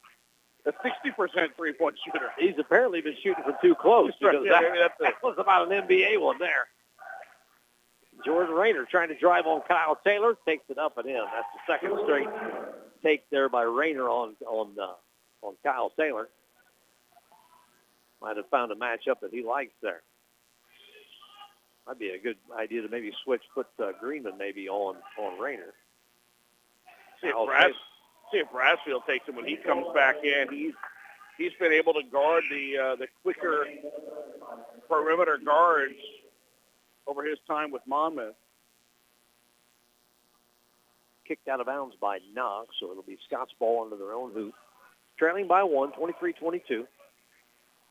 a 0.65 0.73
60% 0.73 1.49
three-point 1.57 1.97
shooter. 2.05 2.31
He's 2.39 2.55
apparently 2.59 3.01
been 3.01 3.17
shooting 3.17 3.43
from 3.43 3.55
too 3.61 3.75
close 3.75 4.13
because 4.21 4.37
Yeah, 4.45 4.53
that, 4.53 4.63
maybe 4.63 4.79
that's 4.79 4.95
it. 5.01 5.03
that 5.05 5.23
was 5.23 5.35
about 5.39 5.73
an 5.73 5.83
NBA 5.89 6.21
one 6.21 6.39
there. 6.39 6.69
Jordan 8.25 8.55
Rayner 8.55 8.85
trying 8.89 9.09
to 9.09 9.19
drive 9.19 9.47
on 9.47 9.63
Kyle 9.63 9.99
Taylor, 10.05 10.37
takes 10.47 10.65
it 10.69 10.79
up 10.79 10.97
and 10.99 11.07
in. 11.09 11.15
That's 11.15 11.49
the 11.67 11.73
second 11.73 11.99
straight 12.05 12.29
take 13.03 13.29
there 13.31 13.49
by 13.49 13.63
Rayner 13.63 14.09
on 14.09 14.37
on 14.47 14.77
uh, 14.81 14.93
on 15.45 15.55
Kyle 15.65 15.91
Taylor. 15.99 16.29
Might 18.21 18.37
have 18.37 18.49
found 18.51 18.71
a 18.71 18.77
matchup 18.77 19.19
that 19.23 19.33
he 19.33 19.43
likes 19.43 19.73
there. 19.83 20.03
Might 21.87 21.99
be 21.99 22.11
a 22.11 22.19
good 22.19 22.37
idea 22.57 22.83
to 22.83 22.89
maybe 22.89 23.13
switch, 23.25 23.43
put 23.55 23.67
uh, 23.83 23.93
Greenman 24.01 24.39
maybe 24.39 24.69
on 24.69 24.97
on 25.19 25.39
Rayner. 25.39 25.75
See 27.21 27.29
if, 27.29 27.47
Brass, 27.47 27.71
see 28.31 28.39
if 28.39 28.49
Brassfield 28.49 29.07
takes 29.07 29.29
him 29.29 29.37
when 29.37 29.47
he 29.47 29.57
comes 29.57 29.87
back 29.95 30.17
in. 30.23 30.47
He's 30.51 30.75
he's 31.39 31.53
been 31.59 31.73
able 31.73 31.95
to 31.95 32.03
guard 32.11 32.45
the 32.51 32.79
uh, 32.79 32.97
the 32.97 33.09
quicker 33.23 33.67
perimeter 34.89 35.39
guards 35.45 35.95
over 37.07 37.25
his 37.25 37.39
time 37.49 37.71
with 37.71 37.83
Monmouth. 37.87 38.35
kicked 41.27 41.49
out 41.49 41.61
of 41.61 41.67
bounds 41.67 41.95
by 42.01 42.19
Knox, 42.35 42.69
so 42.79 42.91
it'll 42.91 43.03
be 43.03 43.19
Scott's 43.27 43.53
ball 43.59 43.85
under 43.85 43.97
their 43.97 44.13
own 44.13 44.33
hoop. 44.33 44.55
Trailing 45.19 45.49
by 45.49 45.63
one, 45.63 45.93
23-22. 45.93 46.87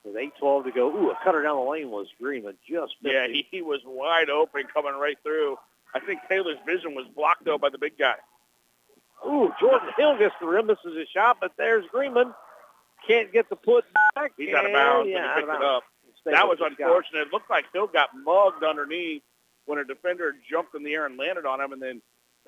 With 0.04 0.16
8-12 0.16 0.66
to 0.66 0.72
go. 0.72 0.90
Ooh, 0.90 1.12
a 1.12 1.18
cutter 1.24 1.44
down 1.44 1.58
the 1.58 1.70
lane 1.70 1.92
was 1.92 2.08
Greenman. 2.20 2.56
Just 2.68 2.96
missed 3.04 3.14
Yeah, 3.14 3.28
he, 3.28 3.46
he 3.52 3.62
was 3.62 3.82
wide 3.86 4.30
open 4.30 4.64
coming 4.74 4.94
right 4.94 5.18
through. 5.22 5.58
I 5.94 6.00
think 6.00 6.22
Taylor's 6.28 6.58
vision 6.66 6.96
was 6.96 7.06
blocked 7.16 7.46
though 7.46 7.58
by 7.58 7.70
the 7.70 7.78
big 7.78 7.98
guy. 7.98 8.16
Ooh, 9.28 9.52
Jordan 9.60 9.90
Hill 9.98 10.18
gets 10.18 10.34
the 10.42 10.48
rim, 10.48 10.68
misses 10.68 10.98
his 10.98 11.08
shot, 11.10 11.38
but 11.40 11.52
there's 11.58 11.86
Greenman. 11.92 12.34
Can't 13.08 13.32
get 13.32 13.50
the 13.50 13.56
put 13.56 13.86
back. 14.16 14.32
He's 14.38 14.54
out 14.54 14.66
of 14.66 14.74
bounds 14.74 15.10
Yeah, 15.12 15.18
and 15.18 15.26
he 15.26 15.42
picked 15.42 15.62
it 15.62 15.64
up. 15.64 15.84
That 16.26 16.48
was 16.48 16.60
unfortunate. 16.62 17.28
It 17.28 17.34
looked 17.34 17.50
like 17.50 17.66
Hill 17.74 17.88
got 17.88 18.10
mugged 18.16 18.64
underneath 18.64 19.24
when 19.66 19.80
a 19.80 19.86
defender 19.86 20.34
jumped 20.50 20.76
in 20.76 20.84
the 20.84 20.94
air 20.94 21.06
and 21.06 21.18
landed 21.18 21.46
on 21.46 21.62
him, 21.62 21.72
and 21.74 21.82
then 21.82 22.02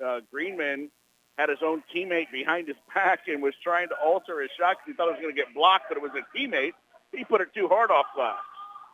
uh, 0.04 0.20
Greenman 0.30 0.90
had 1.38 1.48
his 1.48 1.58
own 1.64 1.82
teammate 1.94 2.30
behind 2.30 2.68
his 2.68 2.76
back 2.94 3.20
and 3.26 3.42
was 3.42 3.54
trying 3.62 3.88
to 3.88 3.94
alter 4.02 4.40
his 4.40 4.50
shot 4.58 4.76
because 4.78 4.86
he 4.86 4.92
thought 4.92 5.08
it 5.08 5.12
was 5.12 5.20
going 5.20 5.34
to 5.34 5.40
get 5.40 5.52
blocked, 5.54 5.86
but 5.88 5.96
it 5.96 6.02
was 6.02 6.12
a 6.14 6.36
teammate. 6.36 6.72
He 7.16 7.24
put 7.24 7.40
it 7.40 7.48
too 7.54 7.68
hard 7.68 7.90
offside. 7.90 8.36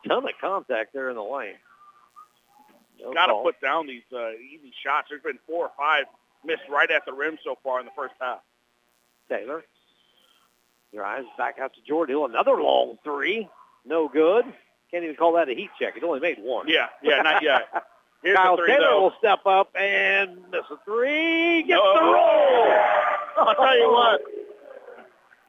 Ton 0.07 0.23
of 0.23 0.31
contact 0.39 0.93
there 0.93 1.09
in 1.09 1.15
the 1.15 1.23
lane. 1.23 1.55
No 2.99 3.13
Got 3.13 3.27
to 3.27 3.41
put 3.43 3.59
down 3.61 3.87
these 3.87 4.03
uh, 4.13 4.31
easy 4.31 4.73
shots. 4.83 5.07
There's 5.09 5.21
been 5.23 5.39
four 5.47 5.65
or 5.65 5.71
five 5.77 6.05
missed 6.45 6.63
right 6.69 6.89
at 6.89 7.03
the 7.05 7.13
rim 7.13 7.37
so 7.43 7.57
far 7.63 7.79
in 7.79 7.85
the 7.85 7.91
first 7.95 8.13
half. 8.19 8.39
Taylor 9.29 9.63
drives 10.93 11.27
back 11.37 11.57
out 11.59 11.73
to 11.73 11.79
Jordan 11.87 12.15
Hill. 12.15 12.25
Another 12.25 12.61
long 12.61 12.97
three. 13.03 13.47
No 13.85 14.07
good. 14.07 14.45
Can't 14.91 15.03
even 15.03 15.15
call 15.15 15.33
that 15.33 15.49
a 15.49 15.53
heat 15.55 15.69
check. 15.79 15.95
It 15.97 16.03
only 16.03 16.19
made 16.19 16.37
one. 16.39 16.67
Yeah, 16.67 16.87
yeah, 17.01 17.21
not 17.21 17.41
yet. 17.41 17.61
Here's 18.23 18.35
Kyle 18.37 18.55
three, 18.57 18.67
Taylor 18.67 18.87
though. 18.89 19.01
will 19.03 19.13
step 19.17 19.39
up 19.47 19.69
and 19.75 20.35
miss 20.51 20.61
a 20.69 20.75
three. 20.85 21.63
Gets 21.63 21.79
Oh. 21.81 21.95
the 21.95 22.05
roll. 22.05 23.47
I'll 23.47 23.55
tell 23.55 23.77
you 23.77 23.91
what. 23.91 24.21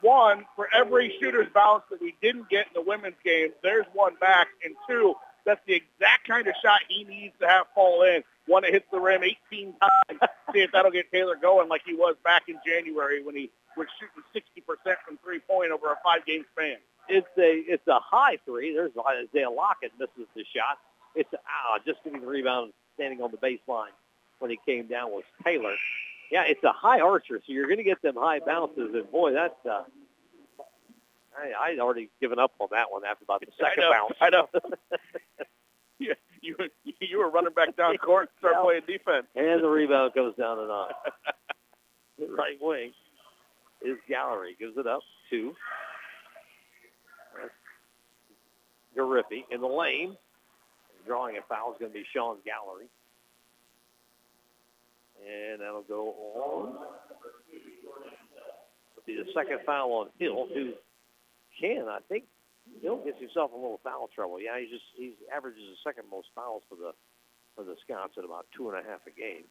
One, 0.03 0.45
for 0.57 0.69
every 0.75 1.17
shooter's 1.21 1.49
bounce 1.55 1.85
that 1.91 2.01
we 2.01 2.15
didn't 2.21 2.51
get 2.51 2.67
in 2.67 2.73
the 2.75 2.83
women's 2.83 3.17
game, 3.25 3.51
there's 3.62 3.87
one 3.95 4.17
back. 4.21 4.49
And 4.65 4.75
two, 4.88 5.15
that's 5.47 5.61
the 5.67 5.75
exact 5.75 6.27
kind 6.27 6.47
of 6.47 6.55
shot 6.62 6.81
he 6.88 7.05
needs 7.05 7.35
to 7.41 7.47
have 7.47 7.67
fall 7.75 8.03
in. 8.03 8.23
One 8.47 8.62
that 8.62 8.73
hits 8.73 8.87
the 8.91 8.99
rim 8.99 9.23
18 9.23 9.75
times. 9.81 10.21
See 10.53 10.61
if 10.61 10.73
that'll 10.73 10.91
get 10.91 11.11
Taylor 11.12 11.37
going 11.41 11.69
like 11.69 11.83
he 11.87 11.95
was 11.95 12.17
back 12.25 12.43
in 12.49 12.59
January 12.67 13.23
when 13.23 13.37
he 13.37 13.51
was 13.77 13.87
shooting 13.99 14.45
60% 14.67 14.97
from 15.07 15.19
three-point 15.25 15.71
over 15.71 15.93
a 15.93 15.97
five-game 16.05 16.45
span. 16.53 16.77
It's 17.09 17.27
a 17.37 17.62
it's 17.67 17.87
a 17.88 17.99
high 17.99 18.38
three. 18.45 18.75
There's 18.75 18.93
Isaiah 18.97 19.51
Lockett 19.51 19.93
misses 19.99 20.29
the 20.37 20.45
shot. 20.55 20.79
It's 21.15 21.29
ah, 21.35 21.79
just 21.85 22.03
getting 22.05 22.21
the 22.21 22.27
rebound, 22.27 22.73
standing 22.95 23.21
on 23.21 23.33
the 23.33 23.38
baseline 23.38 23.95
when 24.38 24.51
he 24.51 24.59
came 24.65 24.87
down 24.87 25.11
was 25.11 25.25
Taylor. 25.45 25.75
Yeah, 26.33 26.45
it's 26.47 26.64
a 26.64 26.73
high 26.73 26.99
archer, 27.01 27.42
so 27.47 27.53
you're 27.53 27.66
going 27.66 27.77
to 27.77 27.85
get 27.85 28.01
them 28.01 28.14
high 28.16 28.40
bounces. 28.40 28.95
And 28.95 29.11
boy, 29.12 29.33
that's 29.35 29.55
uh, 29.66 29.83
I 31.37 31.53
I'd 31.73 31.79
already 31.79 32.09
given 32.23 32.38
up 32.38 32.52
on 32.59 32.69
that 32.73 32.90
one 32.90 33.02
after 33.04 33.25
about 33.25 33.40
the 33.42 33.52
second 33.61 33.85
I 33.85 33.87
know, 33.87 33.92
bounce. 33.92 34.17
I 34.19 34.31
know. 34.31 34.48
yeah, 35.98 36.15
you 36.40 36.57
you 37.00 37.19
were 37.19 37.29
running 37.29 37.52
back 37.52 37.77
down 37.77 37.98
court 37.98 38.31
and 38.31 38.38
start 38.38 38.54
Yeah. 38.57 38.63
playing 38.65 38.83
defense. 38.87 39.27
And 39.37 39.63
the 39.63 39.69
rebound 39.69 40.15
goes 40.15 40.35
down 40.37 40.59
and 40.59 40.71
on. 40.71 40.90
The 42.19 42.27
right 42.29 42.57
wing 42.63 42.92
is 43.83 43.98
Gallery. 44.09 44.57
Gives 44.59 44.79
it 44.79 44.87
up 44.87 45.02
to 45.31 45.52
Gariffi 48.96 49.44
in 49.50 49.61
the 49.61 49.67
lane. 49.67 50.17
Drawing 51.07 51.37
a 51.37 51.40
foul 51.48 51.73
is 51.73 51.79
going 51.79 51.92
to 51.92 51.98
be 51.98 52.04
Sean 52.15 52.37
Gallery. 52.46 52.87
And 55.23 55.60
that'll 55.60 55.83
go 55.83 56.14
on. 56.35 56.75
It'll 58.96 59.06
be 59.06 59.16
the 59.16 59.31
second 59.35 59.60
foul 59.64 59.92
on 59.92 60.08
Hill, 60.18 60.48
who 60.52 60.73
can, 61.60 61.87
I 61.88 61.98
think, 62.08 62.25
Hill 62.81 63.02
gets 63.04 63.18
himself 63.18 63.52
a 63.52 63.56
little 63.56 63.81
foul 63.83 64.08
trouble. 64.14 64.40
Yeah, 64.40 64.58
he 64.58 64.66
just 64.66 64.85
he 64.94 65.14
averages 65.35 65.62
the 65.62 65.81
second 65.83 66.04
most 66.10 66.29
fouls 66.35 66.62
for 66.68 66.77
the 66.77 66.92
for 67.56 67.64
the 67.64 67.75
Scots 67.83 68.14
at 68.18 68.25
about 68.25 68.46
two 68.56 68.70
and 68.70 68.79
a 68.79 68.83
half 68.88 69.00
a 69.06 69.10
game. 69.10 69.44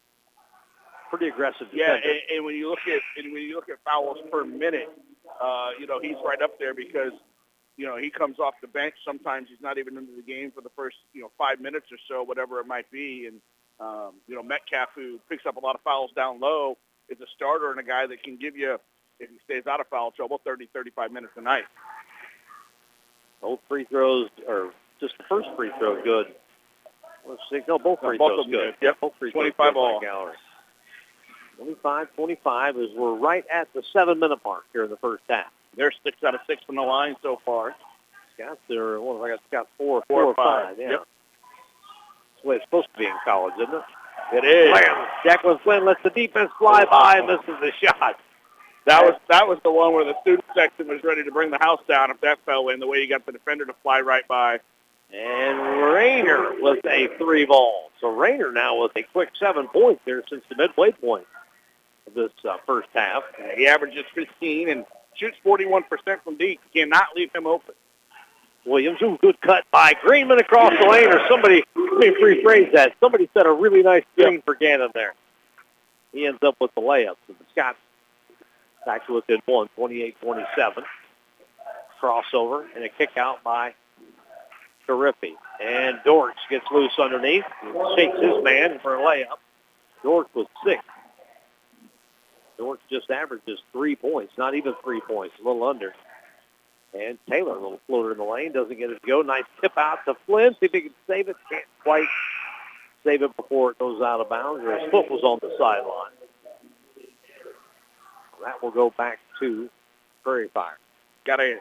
Pretty 1.10 1.28
aggressive 1.28 1.68
Yeah, 1.72 1.92
and, 1.92 2.20
and 2.32 2.44
when 2.44 2.56
you 2.56 2.70
look 2.70 2.80
at 2.88 3.00
and 3.22 3.32
when 3.32 3.42
you 3.42 3.54
look 3.54 3.68
at 3.68 3.76
fouls 3.84 4.16
per 4.30 4.44
minute, 4.44 4.88
uh, 5.40 5.70
you 5.78 5.86
know 5.86 6.00
he's 6.00 6.16
right 6.24 6.40
up 6.40 6.58
there 6.58 6.74
because 6.74 7.12
you 7.76 7.86
know, 7.86 7.96
he 7.96 8.10
comes 8.10 8.38
off 8.38 8.54
the 8.60 8.68
bench. 8.68 8.94
Sometimes 9.04 9.48
he's 9.48 9.60
not 9.60 9.78
even 9.78 9.96
into 9.96 10.12
the 10.14 10.22
game 10.22 10.52
for 10.54 10.60
the 10.60 10.70
first, 10.76 10.96
you 11.12 11.22
know, 11.22 11.30
five 11.38 11.60
minutes 11.60 11.86
or 11.90 11.98
so, 12.08 12.22
whatever 12.22 12.60
it 12.60 12.66
might 12.66 12.90
be. 12.90 13.26
And, 13.26 13.40
um, 13.82 14.12
you 14.28 14.34
know, 14.36 14.42
Metcalf, 14.42 14.90
who 14.94 15.18
picks 15.28 15.44
up 15.46 15.56
a 15.56 15.60
lot 15.60 15.74
of 15.74 15.80
fouls 15.82 16.10
down 16.14 16.38
low, 16.40 16.76
is 17.08 17.20
a 17.20 17.26
starter 17.34 17.70
and 17.70 17.80
a 17.80 17.82
guy 17.82 18.06
that 18.06 18.22
can 18.22 18.36
give 18.36 18.56
you, 18.56 18.78
if 19.18 19.28
he 19.28 19.36
stays 19.44 19.66
out 19.66 19.80
of 19.80 19.88
foul 19.88 20.12
trouble, 20.12 20.40
30, 20.44 20.68
35 20.72 21.10
minutes 21.12 21.32
a 21.36 21.40
night. 21.40 21.64
Both 23.40 23.60
free 23.68 23.84
throws, 23.84 24.28
or 24.46 24.70
just 25.00 25.18
the 25.18 25.24
first 25.28 25.48
free 25.56 25.72
throw, 25.78 26.02
good. 26.04 26.26
Let's 27.28 27.40
see. 27.50 27.60
No, 27.66 27.78
both 27.78 28.00
free 28.00 28.18
both 28.18 28.28
throws 28.30 28.46
good. 28.46 28.74
good. 28.80 28.86
Yep. 28.86 29.00
Both 29.00 29.12
free 29.18 29.32
25 29.32 29.72
throws 29.72 30.00
good 30.00 30.08
all. 30.08 30.32
25-25 31.60 32.68
as 32.70 32.96
we're 32.96 33.14
right 33.14 33.44
at 33.52 33.68
the 33.74 33.82
seven-minute 33.92 34.40
mark 34.44 34.64
here 34.72 34.84
in 34.84 34.90
the 34.90 34.96
first 34.96 35.22
half. 35.28 35.46
They're 35.76 35.92
six 36.04 36.16
out 36.24 36.34
of 36.34 36.40
six 36.46 36.62
from 36.64 36.76
the 36.76 36.82
line 36.82 37.14
so 37.22 37.40
far. 37.44 37.74
Scott's 38.34 38.60
there. 38.68 39.00
What 39.00 39.14
have 39.14 39.22
I 39.22 39.28
got? 39.30 39.40
Scott 39.48 39.68
four, 39.76 40.02
Four 40.08 40.22
four 40.22 40.22
or 40.22 40.26
or 40.28 40.34
five. 40.34 40.66
five. 40.70 40.78
Yeah. 40.78 40.90
Yep. 40.90 41.06
The 42.42 42.48
way 42.48 42.56
it's 42.56 42.64
supposed 42.64 42.88
to 42.92 42.98
be 42.98 43.06
in 43.06 43.12
college, 43.24 43.54
isn't 43.60 43.74
it? 43.74 43.82
It 44.32 44.44
is. 44.44 44.72
Bam! 44.72 45.06
Jacqueline 45.24 45.58
Flynn 45.62 45.84
lets 45.84 46.02
the 46.02 46.10
defense 46.10 46.50
fly 46.58 46.84
by 46.86 47.18
and 47.18 47.26
misses 47.26 47.60
the 47.60 47.72
shot. 47.80 48.18
That 48.86 49.04
was 49.04 49.14
that 49.28 49.46
was 49.46 49.58
the 49.62 49.70
one 49.70 49.92
where 49.92 50.04
the 50.04 50.14
student 50.22 50.44
section 50.54 50.88
was 50.88 51.04
ready 51.04 51.22
to 51.22 51.30
bring 51.30 51.50
the 51.50 51.58
house 51.58 51.80
down 51.86 52.10
if 52.10 52.20
that 52.22 52.38
fell 52.44 52.68
in. 52.68 52.80
The 52.80 52.86
way 52.86 52.98
you 52.98 53.08
got 53.08 53.24
the 53.26 53.32
defender 53.32 53.64
to 53.66 53.74
fly 53.82 54.00
right 54.00 54.26
by. 54.26 54.58
And 55.12 55.58
Rayner 55.92 56.54
with 56.60 56.84
a 56.86 57.08
three 57.18 57.44
ball. 57.44 57.90
So 58.00 58.08
Rayner 58.08 58.50
now 58.50 58.82
with 58.82 58.92
a 58.96 59.02
quick 59.02 59.30
seven 59.38 59.68
points 59.68 60.00
here 60.04 60.24
since 60.28 60.42
the 60.48 60.56
midway 60.56 60.92
point 60.92 61.26
of 62.06 62.14
this 62.14 62.32
uh, 62.48 62.56
first 62.66 62.88
half. 62.94 63.22
He 63.54 63.68
averages 63.68 64.04
15 64.14 64.70
and 64.70 64.84
shoots 65.14 65.36
41% 65.44 65.84
from 66.24 66.38
deep. 66.38 66.60
Cannot 66.74 67.08
leave 67.14 67.30
him 67.34 67.46
open. 67.46 67.74
Williams, 68.64 68.98
ooh, 69.02 69.18
good 69.20 69.40
cut 69.40 69.64
by 69.72 69.94
Greenman 70.02 70.38
across 70.38 70.72
the 70.80 70.86
lane, 70.88 71.08
or 71.08 71.20
somebody, 71.28 71.64
let 71.74 71.98
me 71.98 72.08
rephrase 72.22 72.72
that. 72.72 72.94
Somebody 73.00 73.28
set 73.34 73.46
a 73.46 73.52
really 73.52 73.82
nice 73.82 74.04
screen 74.16 74.42
for 74.42 74.54
Gannon 74.54 74.90
there. 74.94 75.14
He 76.12 76.26
ends 76.26 76.38
up 76.42 76.56
with 76.60 76.74
the 76.74 76.80
layup. 76.80 77.16
So 77.26 77.34
the 77.38 77.44
Scots 77.50 77.78
back 78.86 79.06
to 79.06 79.14
within 79.14 79.40
one, 79.46 79.68
28-27. 79.78 80.84
Crossover 82.00 82.66
and 82.74 82.84
a 82.84 82.88
kick 82.88 83.16
out 83.16 83.42
by 83.44 83.74
Gariffi. 84.88 85.34
And 85.60 86.00
Dortch 86.04 86.36
gets 86.50 86.64
loose 86.72 86.92
underneath, 86.98 87.44
shakes 87.96 88.18
his 88.20 88.42
man 88.42 88.78
for 88.80 88.96
a 88.96 89.00
layup. 89.00 89.38
Dortch 90.02 90.28
was 90.34 90.46
six. 90.64 90.82
Dortch 92.58 92.80
just 92.90 93.10
averages 93.10 93.58
three 93.72 93.96
points, 93.96 94.32
not 94.36 94.54
even 94.54 94.74
three 94.82 95.00
points, 95.00 95.34
a 95.40 95.46
little 95.46 95.64
under. 95.64 95.94
And 96.94 97.18
Taylor, 97.28 97.52
a 97.52 97.54
little 97.54 97.80
floater 97.86 98.12
in 98.12 98.18
the 98.18 98.24
lane, 98.24 98.52
doesn't 98.52 98.78
get 98.78 98.90
it 98.90 99.00
to 99.00 99.06
go. 99.06 99.22
Nice 99.22 99.44
tip 99.60 99.76
out 99.78 100.04
to 100.04 100.14
Flynn. 100.26 100.52
See 100.60 100.66
if 100.66 100.72
he 100.72 100.82
can 100.82 100.94
save 101.06 101.28
it. 101.28 101.36
Can't 101.48 101.64
quite 101.82 102.06
save 103.02 103.22
it 103.22 103.34
before 103.36 103.70
it 103.70 103.78
goes 103.78 104.02
out 104.02 104.20
of 104.20 104.28
bounds. 104.28 104.62
Or 104.64 104.78
his 104.78 104.90
foot 104.90 105.10
was 105.10 105.22
on 105.22 105.38
the 105.40 105.54
sideline. 105.58 106.12
That 108.44 108.62
will 108.62 108.72
go 108.72 108.90
back 108.90 109.20
to 109.40 109.70
Prairie 110.22 110.48
Fire. 110.52 110.78
Got 111.24 111.36
to 111.36 111.60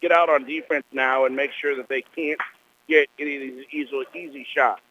get 0.00 0.12
out 0.12 0.28
on 0.28 0.44
defense 0.44 0.84
now 0.92 1.24
and 1.24 1.34
make 1.34 1.52
sure 1.52 1.76
that 1.76 1.88
they 1.88 2.02
can't 2.14 2.40
get 2.88 3.08
any 3.18 3.36
of 3.36 3.42
these 3.42 3.64
easy, 3.70 4.04
easy 4.14 4.46
shots. 4.52 4.82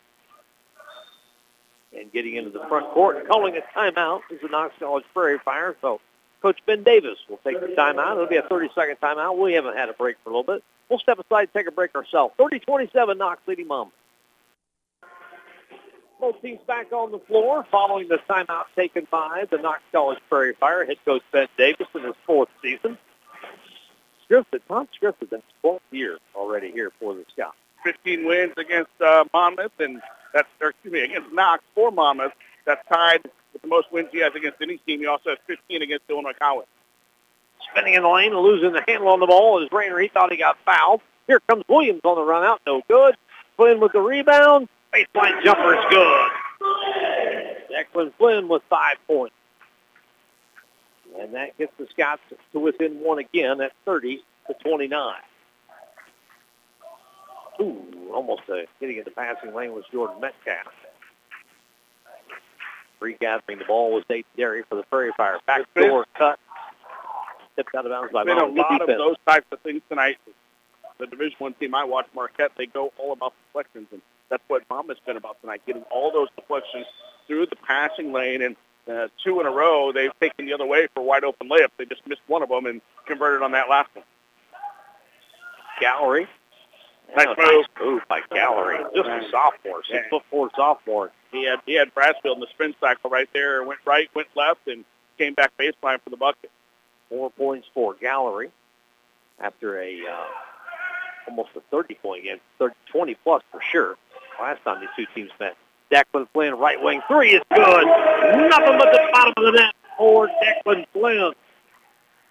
And 1.98 2.12
getting 2.12 2.36
into 2.36 2.50
the 2.50 2.66
front 2.68 2.90
court 2.92 3.18
and 3.18 3.28
calling 3.28 3.58
a 3.58 3.62
timeout 3.78 4.22
is 4.30 4.42
the 4.42 4.50
Knox 4.50 4.74
College 4.80 5.06
Prairie 5.14 5.40
Fire. 5.40 5.76
So 5.82 6.02
Coach 6.42 6.60
Ben 6.66 6.84
Davis 6.84 7.18
will 7.30 7.40
take 7.44 7.60
the 7.60 7.68
timeout. 7.68 8.14
It'll 8.14 8.28
be 8.28 8.38
a 8.38 8.44
30-second 8.44 8.98
timeout. 9.02 9.38
We 9.38 9.54
haven't 9.54 9.76
had 9.76 9.90
a 9.90 9.94
break 9.94 10.18
for 10.24 10.30
a 10.30 10.38
little 10.38 10.56
bit. 10.56 10.64
We'll 10.90 11.00
step 11.00 11.20
aside 11.20 11.42
and 11.42 11.54
take 11.54 11.68
a 11.68 11.72
break 11.72 11.96
ourselves. 11.96 12.34
30-27, 12.40 13.18
Knox 13.18 13.42
leading 13.48 13.68
Mom. 13.68 13.92
Both 16.20 16.42
teams 16.42 16.60
back 16.66 16.92
on 16.92 17.12
the 17.12 17.20
floor 17.20 17.66
following 17.70 18.08
the 18.08 18.20
timeout 18.30 18.66
taken 18.76 19.08
by 19.12 19.46
the 19.52 19.58
Knox 19.58 19.82
College 19.92 20.20
Prairie 20.30 20.54
Fire. 20.60 20.86
Head 20.86 20.98
coach 21.06 21.22
Ben 21.32 21.48
Davis 21.58 21.88
in 21.94 22.04
his 22.04 22.16
fourth 22.26 22.50
season. 22.62 22.98
Scripted, 24.30 24.62
Tom 24.68 24.88
in 25.02 25.28
his 25.30 25.42
12th 25.64 25.80
year 25.92 26.18
already 26.36 26.72
here 26.72 26.92
for 27.00 27.14
the 27.14 27.24
Scouts. 27.32 27.56
15 27.84 28.26
wins 28.26 28.54
against 28.58 28.92
uh, 29.00 29.26
Monmouth, 29.34 29.72
and 29.80 30.02
that's 30.34 30.48
or, 30.60 30.70
excuse 30.70 30.92
me 30.92 31.02
against 31.02 31.32
Knox 31.34 31.64
for 31.76 31.92
Monmouth. 31.92 32.34
That's 32.68 32.86
tied 32.89 33.24
with 33.53 33.61
the 33.61 33.68
most 33.70 33.91
wins 33.91 34.09
he 34.11 34.20
has 34.20 34.34
against 34.36 34.61
any 34.61 34.78
team. 34.86 34.99
He 34.99 35.07
also 35.07 35.30
has 35.30 35.39
15 35.47 35.82
against 35.82 36.03
Illinois 36.09 36.34
College. 36.39 36.68
Spinning 37.72 37.93
in 37.93 38.03
the 38.03 38.09
lane 38.09 38.34
and 38.34 38.41
losing 38.41 38.74
the 38.74 38.84
handle 38.86 39.07
on 39.07 39.22
the 39.22 39.26
ball 39.26 39.63
is 39.63 39.70
Rayner. 39.72 39.97
He 39.99 40.09
thought 40.09 40.32
he 40.32 40.38
got 40.38 40.57
fouled. 40.65 41.01
Here 41.28 41.39
comes 41.47 41.63
Williams 41.70 42.01
on 42.03 42.15
the 42.15 42.24
run 42.24 42.43
out. 42.43 42.61
No 42.68 42.82
good. 42.89 43.15
Flynn 43.55 43.80
with 43.80 43.93
the 43.93 44.01
rebound. 44.01 44.68
Baseline 44.93 45.43
jumper 45.43 45.76
is 45.76 45.86
good. 45.89 46.30
Declan 47.72 48.13
Flynn 48.18 48.47
with 48.49 48.61
five 48.70 48.97
points. 49.07 49.34
And 51.20 51.34
that 51.34 51.57
gets 51.57 51.72
the 51.80 51.88
Scots 51.91 52.22
to 52.51 52.59
within 52.59 52.99
one 52.99 53.18
again 53.18 53.61
at 53.61 53.72
30 53.86 54.22
to 54.47 54.53
29. 54.53 55.13
Ooh, 57.59 58.11
almost 58.13 58.43
getting 58.80 58.97
into 58.97 59.11
passing 59.11 59.55
lane 59.55 59.74
was 59.74 59.84
Jordan 59.91 60.20
Metcalf. 60.22 60.68
Regathering 63.00 63.60
the 63.60 63.66
ball 63.66 63.93
was 63.93 64.04
Nate 64.10 64.26
Derry 64.36 64.64
for 64.68 64.76
the 64.76 64.84
Prairie 64.84 65.12
Fire. 65.16 65.39
Back 65.45 65.62
door 65.76 66.06
cut. 66.18 66.39
Tipped 67.56 67.74
out 67.76 67.86
of 67.86 67.91
bounds 67.91 68.12
by 68.14 68.24
There's 68.24 68.39
been 68.39 68.58
a 68.58 68.62
lot 68.62 68.82
of 68.82 68.88
those 68.88 69.16
types 69.28 69.45
of 69.52 69.60
things 69.62 69.82
tonight. 69.89 70.18
The 71.00 71.08
Division 71.08 71.36
One 71.39 71.54
team 71.54 71.76
I 71.76 71.84
watch, 71.84 72.08
Marquette, 72.16 72.52
they 72.58 72.66
go 72.66 72.91
all 72.98 73.14
about 73.14 73.34
deflections, 73.48 73.88
and 73.91 74.02
that's 74.30 74.43
what 74.48 74.64
Monmouth's 74.70 75.00
been 75.06 75.18
about 75.18 75.39
tonight, 75.41 75.62
getting 75.66 75.84
all 75.91 76.12
those 76.12 76.28
deflections 76.36 76.86
through 77.28 77.48
the 77.48 77.56
passing 77.56 78.12
lane. 78.12 78.41
And 78.41 78.56
uh, 78.88 79.08
two 79.24 79.39
in 79.39 79.45
a 79.45 79.52
row, 79.52 79.91
they've 79.91 80.12
taken 80.20 80.45
the 80.45 80.54
other 80.54 80.66
way 80.66 80.88
for 80.93 81.04
wide 81.04 81.24
open 81.24 81.50
layups. 81.50 81.70
They 81.78 81.86
just 81.86 82.06
missed 82.08 82.22
one 82.28 82.41
of 82.41 82.50
them 82.50 82.66
and 82.66 82.82
converted 83.06 83.43
on 83.43 83.52
that 83.52 83.70
last 83.70 83.89
one. 83.93 84.06
Gallery. 85.80 86.28
Nice 87.16 87.28
Yeah, 87.38 87.45
move. 87.52 87.66
move 87.80 88.02
by 88.10 88.22
Gallery. 88.34 88.80
Just 88.95 89.08
a 89.08 89.22
sophomore, 89.32 89.82
six 89.89 90.08
foot 90.10 90.24
four 90.30 90.50
sophomore. 90.56 91.12
He 91.32 91.46
had 91.46 91.60
he 91.66 91.76
had 91.76 91.94
Brassfield 91.94 92.36
in 92.36 92.40
the 92.40 92.48
spin 92.54 92.76
cycle 92.80 93.10
right 93.10 93.30
there. 93.34 93.64
Went 93.64 93.80
right, 93.86 94.10
went 94.16 94.28
left, 94.36 94.68
and 94.68 94.86
came 95.18 95.34
back 95.34 95.52
baseline 95.58 96.02
for 96.02 96.10
the 96.10 96.18
bucket. 96.18 96.52
Four 97.10 97.30
points 97.32 97.68
for 97.74 97.94
Gallery 97.96 98.52
after 99.40 99.80
a 99.82 100.00
uh, 100.02 100.26
almost 101.28 101.50
a 101.56 101.62
30 101.72 101.96
point 101.96 102.24
game, 102.24 102.38
30, 102.60 102.76
20 102.92 103.16
plus 103.24 103.44
for 103.52 103.62
sure. 103.62 103.98
Last 104.40 104.64
time 104.64 104.80
these 104.82 104.90
two 104.96 105.06
teams 105.16 105.32
met. 105.40 105.56
Declan 105.92 106.28
Flynn, 106.34 106.56
right 106.56 106.82
wing 106.82 107.02
three 107.08 107.32
is 107.32 107.42
good. 107.54 107.86
Nothing 107.86 108.78
but 108.78 108.92
the 108.92 109.10
bottom 109.14 109.34
of 109.38 109.44
the 109.46 109.52
net 109.52 109.74
for 109.98 110.28
Declan 110.28 110.86
Flynn. 110.94 111.34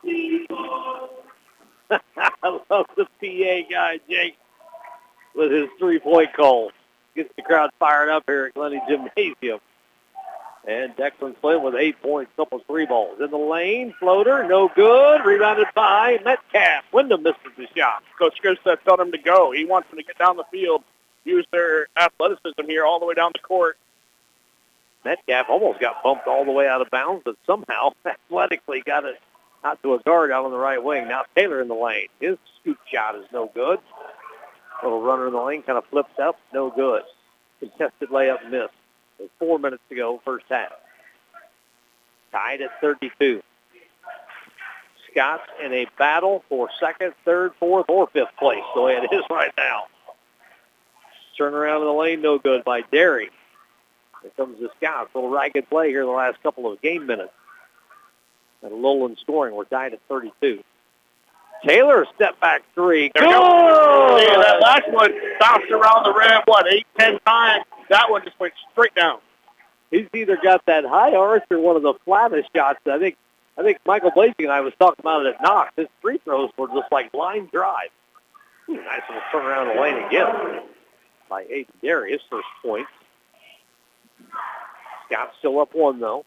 I 2.17 2.59
love 2.71 2.87
the 2.97 3.05
PA 3.05 3.69
guy, 3.71 4.01
Jake, 4.09 4.37
with 5.35 5.51
his 5.53 5.69
three-point 5.79 6.33
call. 6.35 6.71
Gets 7.17 7.35
the 7.35 7.43
crowd 7.43 7.71
fired 7.79 8.11
up 8.11 8.25
here 8.27 8.47
at 8.47 8.55
Glennie 8.55 8.83
Gymnasium. 8.87 9.61
And 10.69 10.95
Declan 10.97 11.35
Flynn 11.41 11.63
with 11.63 11.75
eight 11.77 12.03
points, 12.03 12.31
couple 12.37 12.61
three 12.67 12.87
balls. 12.87 13.21
In 13.21 13.31
the 13.31 13.39
lane, 13.39 13.95
floater, 13.99 14.47
no 14.47 14.69
good. 14.75 15.25
Rebounded 15.25 15.69
by 15.75 16.19
Metcalf. 16.25 16.85
Wyndham 16.93 17.23
misses 17.23 17.41
the 17.57 17.67
shot. 17.75 18.03
Coach 18.19 18.39
uh, 18.45 18.77
told 18.85 19.01
him 19.01 19.13
to 19.13 19.19
go. 19.19 19.53
He 19.53 19.65
wants 19.65 19.89
them 19.89 19.99
to 19.99 20.05
get 20.05 20.19
down 20.19 20.37
the 20.37 20.45
field, 20.51 20.83
use 21.25 21.47
their 21.53 21.87
athleticism 21.97 22.67
here 22.67 22.85
all 22.85 23.01
the 23.01 23.07
way 23.07 23.15
down 23.15 23.31
the 23.33 23.39
court. 23.39 23.79
Metcalf 25.05 25.47
almost 25.49 25.81
got 25.81 26.03
bumped 26.03 26.27
all 26.27 26.45
the 26.45 26.51
way 26.53 26.69
out 26.69 26.83
of 26.83 26.91
bounds, 26.91 27.23
but 27.25 27.37
somehow 27.47 27.93
athletically 28.05 28.83
got 28.85 29.05
it 29.05 29.21
out 29.65 29.81
to 29.83 29.95
a 29.95 30.01
guard 30.01 30.33
out 30.33 30.45
on 30.45 30.51
the 30.51 30.59
right 30.59 30.83
wing. 30.83 31.09
Now 31.09 31.25
Taylor 31.37 31.63
in 31.63 31.69
the 31.69 31.75
lane. 31.75 32.09
His 32.21 32.37
scoop 32.61 32.79
shot 32.93 33.15
is 33.15 33.25
no 33.33 33.51
good. 33.55 33.79
Little 34.83 35.03
runner 35.03 35.27
in 35.29 35.33
the 35.33 35.41
lane 35.41 35.63
kind 35.63 35.79
of 35.79 35.85
flips 35.87 36.19
up, 36.23 36.39
no 36.53 36.71
good. 36.71 37.03
Contested 37.61 38.11
layup 38.11 38.51
missed. 38.51 38.75
With 39.19 39.31
four 39.39 39.59
minutes 39.59 39.83
to 39.89 39.95
go, 39.95 40.21
first 40.25 40.45
half. 40.49 40.73
Tied 42.31 42.61
at 42.61 42.81
32. 42.81 43.43
Scott's 45.11 45.49
in 45.65 45.73
a 45.73 45.87
battle 45.99 46.45
for 46.49 46.69
second, 46.79 47.15
third, 47.25 47.53
fourth, 47.59 47.87
or 47.89 48.07
fifth 48.09 48.37
place, 48.39 48.63
the 48.75 48.83
way 48.83 48.93
it 48.93 49.15
is 49.15 49.23
right 49.31 49.53
now. 49.57 49.85
Turn 51.39 51.55
around 51.55 51.81
in 51.81 51.87
the 51.87 51.93
lane, 51.93 52.21
no 52.21 52.39
good 52.39 52.65
by 52.65 52.83
Derry. 52.93 53.31
Here 54.23 54.31
comes 54.37 54.59
the 54.61 54.71
Scouts. 54.77 55.11
A 55.15 55.19
little 55.19 55.31
ragged 55.31 55.69
play 55.69 55.89
here 55.89 56.01
in 56.01 56.07
the 56.07 56.13
last 56.13 56.43
couple 56.43 56.71
of 56.71 56.81
game 56.81 57.07
minutes. 57.07 57.33
And 58.63 58.73
in 58.73 59.17
scoring. 59.17 59.55
We're 59.55 59.65
tied 59.65 59.93
at 59.93 60.01
32. 60.09 60.63
Taylor, 61.67 62.07
step 62.15 62.39
back 62.41 62.63
three. 62.75 63.11
There 63.15 63.25
we 63.27 63.33
Good! 63.33 63.39
go. 63.39 64.43
That 64.43 64.61
last 64.61 64.91
one 64.91 65.13
bounced 65.41 65.71
around 65.71 66.05
the 66.05 66.13
rim, 66.13 66.43
what, 66.47 66.67
eight, 66.69 66.87
ten 66.99 67.19
times? 67.27 67.65
That 67.91 68.11
one 68.11 68.25
just 68.25 68.39
went 68.39 68.55
straight 68.73 68.95
down. 68.95 69.19
He's 69.91 70.07
either 70.15 70.37
got 70.43 70.65
that 70.67 70.85
high 70.85 71.15
arch 71.15 71.45
or 71.51 71.61
one 71.61 71.77
of 71.77 71.83
the 71.83 71.95
flattest 72.05 72.51
shots. 72.55 72.81
I 72.87 72.99
think 72.99 73.17
I 73.59 73.63
think 73.63 73.79
Michael 73.87 74.11
Blazing 74.11 74.35
and 74.41 74.53
I 74.53 74.61
was 74.61 74.75
talking 74.79 75.01
about 75.01 75.25
it 75.25 75.35
at 75.35 75.43
Knox. 75.43 75.73
His 75.77 75.87
free 76.03 76.19
throws 76.19 76.51
were 76.59 76.69
just 76.69 76.91
like 76.93 77.15
line 77.15 77.49
drive. 77.53 77.89
Nice 78.69 79.03
little 79.09 79.23
turn 79.31 79.47
around 79.47 79.75
the 79.75 79.81
lane 79.81 80.05
again 80.05 80.63
by 81.29 81.45
Aiden 81.45 81.67
Darius, 81.83 82.23
first 82.29 82.49
point. 82.63 82.87
Scott 85.07 85.31
still 85.39 85.61
up 85.61 85.75
one, 85.75 86.01
though. 86.01 86.25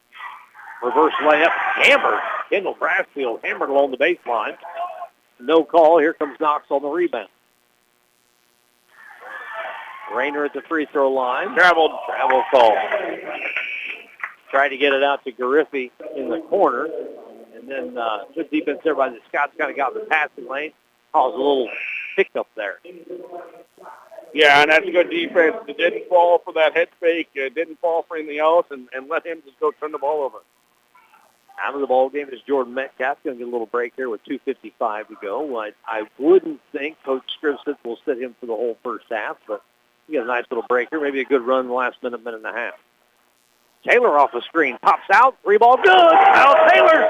Reverse 0.82 1.14
layup, 1.22 1.52
hammered. 1.52 2.20
Kendall 2.50 2.76
Brassfield 2.76 3.44
hammered 3.44 3.70
along 3.70 3.92
the 3.92 3.98
baseline. 3.98 4.56
No 5.40 5.64
call. 5.64 6.00
Here 6.00 6.14
comes 6.14 6.40
Knox 6.40 6.66
on 6.70 6.82
the 6.82 6.90
rebound. 6.90 7.30
Rayner 10.14 10.46
at 10.46 10.54
the 10.54 10.62
free 10.64 10.88
throw 10.92 11.12
line. 11.12 11.56
Traveled. 11.56 11.92
Travel 12.08 12.44
call. 12.52 12.76
Tried 14.50 14.70
to 14.70 14.78
get 14.78 14.94
it 14.94 15.04
out 15.04 15.24
to 15.26 15.32
Gariffi 15.32 15.92
in 16.16 16.30
the 16.30 16.42
corner. 16.50 16.88
And 17.56 17.70
then 17.70 17.98
uh, 17.98 18.26
good 18.34 18.50
defense 18.50 18.80
there 18.84 18.96
by 18.96 19.10
the 19.10 19.20
Scots. 19.28 19.54
Kind 19.58 19.72
of 19.72 19.78
got 19.78 19.94
in 19.94 20.00
the 20.00 20.06
passing 20.06 20.50
lane. 20.50 20.72
Caused 21.14 21.36
a 21.36 21.38
little 21.38 21.70
hiccup 22.16 22.48
there. 22.56 22.80
Yeah, 24.34 24.62
and 24.62 24.72
that's 24.72 24.88
a 24.88 24.92
good 24.92 25.10
defense. 25.10 25.58
It 25.68 25.78
didn't 25.78 26.08
fall 26.08 26.40
for 26.40 26.54
that 26.54 26.76
head 26.76 26.90
fake. 27.00 27.30
It 27.34 27.56
didn't 27.56 27.80
fall 27.80 28.04
for 28.08 28.18
anything 28.18 28.40
else, 28.40 28.68
and, 28.70 28.88
and 28.94 29.10
let 29.10 29.26
him 29.26 29.42
just 29.46 29.60
go 29.60 29.72
turn 29.72 29.92
the 29.92 29.98
ball 29.98 30.22
over. 30.24 30.38
Out 31.62 31.76
of 31.76 31.82
the 31.82 31.88
ball 31.88 32.10
game 32.10 32.30
is 32.32 32.40
Jordan 32.48 32.74
Metcalf. 32.74 33.18
Going 33.24 33.38
to 33.38 33.44
get 33.44 33.48
a 33.48 33.52
little 33.52 33.68
break 33.68 33.94
here 33.96 34.10
with 34.10 34.24
2.55 34.26 35.08
to 35.10 35.16
go. 35.22 35.60
I, 35.60 35.72
I 35.86 36.04
wouldn't 36.18 36.62
think 36.72 36.98
Coach 37.04 37.24
Scrivson 37.42 37.76
will 37.84 37.98
sit 38.06 38.20
him 38.20 38.36
for 38.40 38.46
the 38.46 38.56
whole 38.56 38.78
first 38.84 39.06
half, 39.10 39.38
but 39.48 39.62
he 40.08 40.14
get 40.14 40.24
a 40.24 40.28
nice 40.28 40.46
little 40.50 40.66
break 40.68 40.90
here. 40.90 41.02
Maybe 41.02 41.22
a 41.22 41.26
good 41.26 41.42
run 41.42 41.62
in 41.62 41.68
the 41.68 41.74
last 41.74 42.02
minute, 42.02 42.24
minute 42.24 42.38
and 42.38 42.46
a 42.46 42.58
half. 42.58 42.74
Taylor 43.88 44.18
off 44.18 44.32
the 44.34 44.42
screen. 44.42 44.78
Pops 44.82 45.10
out. 45.14 45.38
Three 45.44 45.58
ball 45.58 45.78
good. 45.78 45.90
Out 45.90 46.70
Taylor. 46.70 47.02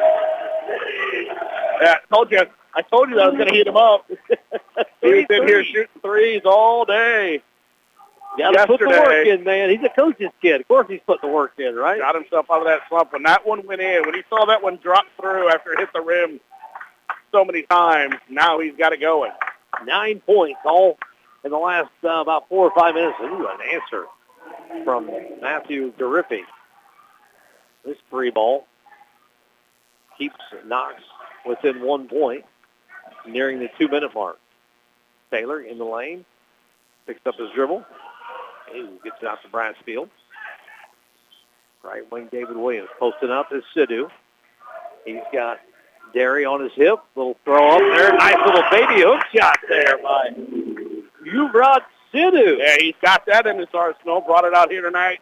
Yeah, 1.82 1.96
I 1.96 2.14
told 2.14 2.32
you. 2.32 2.42
I 2.76 2.82
told 2.84 3.10
you 3.10 3.16
that 3.16 3.24
I 3.24 3.28
was 3.30 3.38
going 3.38 3.50
to 3.50 3.56
heat 3.56 3.68
him 3.68 3.78
up. 3.78 4.10
He's 5.02 5.26
been 5.26 5.48
here 5.48 5.64
shooting 5.64 6.02
threes 6.02 6.42
all 6.46 6.86
day. 6.86 7.42
Yeah, 8.40 8.52
to 8.52 8.68
put 8.68 8.80
the 8.80 8.88
work 8.88 9.28
in, 9.28 9.44
man. 9.44 9.70
He's 9.70 9.84
a 9.84 9.90
coach's 9.90 10.32
kid. 10.42 10.62
Of 10.62 10.68
course 10.68 10.88
he's 10.90 11.02
putting 11.06 11.30
the 11.30 11.36
work 11.36 11.54
in, 11.58 11.76
right? 11.76 12.00
Got 12.00 12.16
himself 12.16 12.46
out 12.50 12.62
of 12.62 12.68
that 12.68 12.82
slump. 12.88 13.12
When 13.12 13.24
that 13.24 13.46
one 13.46 13.66
went 13.68 13.82
in, 13.82 14.04
when 14.06 14.16
he 14.16 14.22
saw 14.30 14.46
that 14.46 14.64
one 14.64 14.78
drop 14.78 15.06
through 15.20 15.50
after 15.50 15.74
it 15.74 15.80
hit 15.80 15.90
the 15.94 16.02
rim 16.02 16.40
so 17.32 17.44
many 17.44 17.64
times, 17.64 18.16
now 18.30 18.60
he's 18.60 18.76
got 18.78 18.94
it 18.94 19.02
going. 19.02 19.32
Nine 19.86 20.22
points 20.22 20.60
all 20.66 20.98
in 21.44 21.52
the 21.52 21.58
last 21.58 21.92
uh, 22.04 22.22
about 22.22 22.48
four 22.50 22.70
or 22.70 22.76
five 22.76 22.96
minutes. 22.96 23.18
Ooh, 23.22 23.48
an 23.48 23.60
answer 23.74 24.06
from 24.84 25.10
Matthew 25.42 25.92
Gariffi. 25.94 26.42
This 27.86 27.98
three 28.10 28.32
ball 28.32 28.68
keeps 30.18 30.36
Knox 30.66 30.96
within 31.46 31.82
one 31.82 32.08
point, 32.08 32.46
nearing 33.26 33.60
the 33.60 33.70
two-minute 33.78 34.14
mark. 34.14 34.40
Taylor 35.32 35.62
in 35.62 35.78
the 35.78 35.86
lane, 35.86 36.26
picks 37.06 37.20
up 37.26 37.36
his 37.36 37.50
dribble. 37.56 37.86
He 38.74 38.82
gets 39.04 39.18
it 39.22 39.28
out 39.28 39.42
to 39.44 39.50
Brassfield. 39.50 40.10
Right 41.84 42.10
wing 42.12 42.28
David 42.32 42.58
Williams 42.58 42.90
posting 43.00 43.32
up 43.32 43.54
is 43.54 43.64
Sidhu. 43.76 44.10
He's 45.06 45.22
got 45.32 45.60
Derry 46.14 46.46
on 46.46 46.62
his 46.62 46.74
hip. 46.74 47.00
Little 47.16 47.38
throw 47.46 47.76
up 47.76 47.80
there. 47.80 48.14
Nice 48.14 48.36
little 48.46 48.64
baby 48.70 49.02
hook 49.02 49.24
shot 49.34 49.58
there 49.70 49.98
by 49.98 50.30
Yuvraj 51.26 51.82
Sidhu. 52.14 52.58
Yeah, 52.58 52.76
he's 52.80 52.96
got 53.02 53.26
that 53.28 53.48
in 53.48 53.60
his 53.60 53.70
arsenal. 53.74 54.22
Brought 54.22 54.46
it 54.46 54.54
out 54.54 54.72
here 54.72 54.82
tonight 54.82 55.20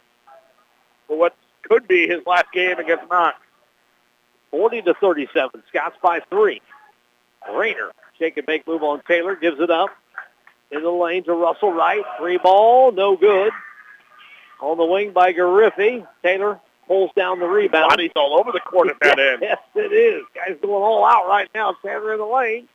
for 1.07 1.17
what 1.17 1.35
could 1.63 1.87
be 1.87 2.07
his 2.07 2.25
last 2.25 2.51
game 2.53 2.79
against 2.79 3.09
Knox. 3.09 3.37
40 4.51 4.81
to 4.83 4.93
37. 4.95 5.63
Scots 5.69 5.97
by 6.01 6.21
three. 6.29 6.61
Rayner, 7.53 7.91
shake 8.17 8.37
and 8.37 8.47
make 8.47 8.67
move 8.67 8.83
on 8.83 9.01
Taylor, 9.07 9.35
gives 9.35 9.59
it 9.59 9.69
up. 9.69 9.89
In 10.71 10.83
the 10.83 10.89
lane 10.91 11.23
to 11.25 11.33
Russell 11.33 11.71
Wright. 11.71 12.03
Three 12.19 12.37
ball, 12.37 12.91
no 12.91 13.15
good. 13.15 13.51
On 14.61 14.77
the 14.77 14.85
wing 14.85 15.11
by 15.11 15.33
Gariffi. 15.33 16.05
Taylor 16.23 16.59
pulls 16.87 17.11
down 17.15 17.39
the 17.39 17.45
rebound. 17.45 17.89
Bodies 17.89 18.11
all 18.15 18.39
over 18.39 18.51
the 18.51 18.59
court 18.59 18.89
at 18.89 18.97
that 19.01 19.19
end. 19.19 19.39
Yes, 19.41 19.59
it 19.75 19.93
is. 19.93 20.23
Guy's 20.35 20.57
going 20.61 20.83
all 20.83 21.05
out 21.05 21.27
right 21.27 21.49
now. 21.53 21.75
Sandler 21.83 22.13
in 22.13 22.19
the 22.19 22.25
lane. 22.25 22.67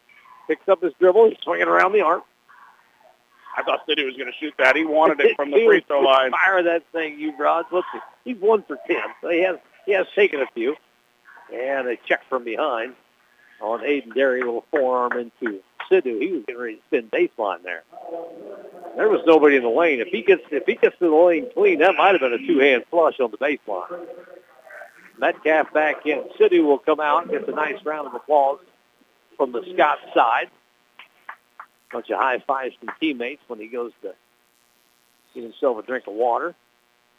Picks 0.46 0.68
up 0.68 0.82
his 0.82 0.92
dribble. 1.00 1.30
He's 1.30 1.38
swinging 1.42 1.68
around 1.68 1.92
the 1.92 2.00
arc. 2.00 2.22
I 3.56 3.62
thought 3.62 3.86
Sidhu 3.86 4.06
was 4.06 4.16
going 4.16 4.32
to 4.32 4.38
shoot 4.40 4.54
that. 4.58 4.76
He 4.76 4.84
wanted 4.84 5.20
it 5.20 5.36
from 5.36 5.50
the 5.50 5.64
free 5.66 5.84
throw 5.86 6.00
line. 6.00 6.30
Fire 6.30 6.62
that 6.62 6.84
thing, 6.92 7.18
Yuvraj. 7.18 7.64
Let's 7.70 7.86
see. 7.92 7.98
He's 8.24 8.38
one 8.38 8.62
for 8.62 8.78
ten. 8.86 9.02
So 9.20 9.28
he 9.28 9.42
has 9.42 9.56
he 9.84 9.92
has 9.92 10.06
taken 10.14 10.40
a 10.40 10.46
few. 10.54 10.76
And 11.52 11.86
a 11.86 11.96
check 12.08 12.22
from 12.30 12.44
behind 12.44 12.94
on 13.60 13.80
Aiden 13.80 14.14
Derry, 14.14 14.40
little 14.40 14.64
forearm 14.70 15.12
into 15.12 15.60
Sidhu. 15.92 16.20
He 16.20 16.32
was 16.32 16.42
getting 16.46 16.60
ready 16.60 16.76
to 16.76 16.82
spin 16.88 17.08
baseline 17.10 17.62
there. 17.62 17.82
There 18.96 19.08
was 19.08 19.20
nobody 19.26 19.56
in 19.56 19.62
the 19.62 19.68
lane. 19.68 20.00
If 20.00 20.08
he 20.08 20.22
gets 20.22 20.42
if 20.50 20.64
he 20.66 20.74
gets 20.74 20.98
to 20.98 21.08
the 21.08 21.14
lane 21.14 21.48
clean, 21.52 21.80
that 21.80 21.94
might 21.96 22.12
have 22.12 22.20
been 22.20 22.32
a 22.32 22.46
two-hand 22.46 22.84
flush 22.90 23.20
on 23.20 23.30
the 23.30 23.38
baseline. 23.38 24.06
Metcalf 25.18 25.72
back 25.72 26.06
in. 26.06 26.24
Sidhu 26.38 26.64
will 26.64 26.78
come 26.78 27.00
out, 27.00 27.30
gets 27.30 27.48
a 27.48 27.52
nice 27.52 27.84
round 27.84 28.08
of 28.08 28.14
applause 28.14 28.58
from 29.36 29.52
the 29.52 29.62
Scott 29.74 29.98
side. 30.14 30.50
Bunch 31.92 32.10
of 32.10 32.18
high 32.18 32.38
fives 32.46 32.74
from 32.80 32.88
teammates 32.98 33.42
when 33.48 33.58
he 33.58 33.68
goes 33.68 33.92
to 34.02 34.14
get 35.34 35.42
himself 35.42 35.78
a 35.78 35.82
drink 35.86 36.06
of 36.06 36.14
water. 36.14 36.54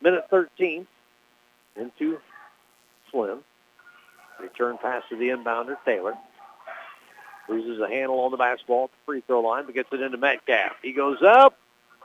Minute 0.01 0.25
13 0.29 0.87
into 1.75 2.17
Slim. 3.11 3.39
Return 4.41 4.77
pass 4.81 5.03
to 5.09 5.15
the 5.15 5.29
inbounder, 5.29 5.77
Taylor. 5.85 6.15
Loses 7.49 7.81
a 7.81 7.87
handle 7.87 8.19
on 8.21 8.31
the 8.31 8.37
basketball 8.37 8.85
at 8.85 8.91
the 8.91 8.97
free 9.05 9.23
throw 9.27 9.41
line, 9.41 9.65
but 9.65 9.75
gets 9.75 9.89
it 9.91 10.01
into 10.01 10.17
Metcalf. 10.17 10.73
He 10.81 10.93
goes 10.93 11.21
up. 11.21 11.57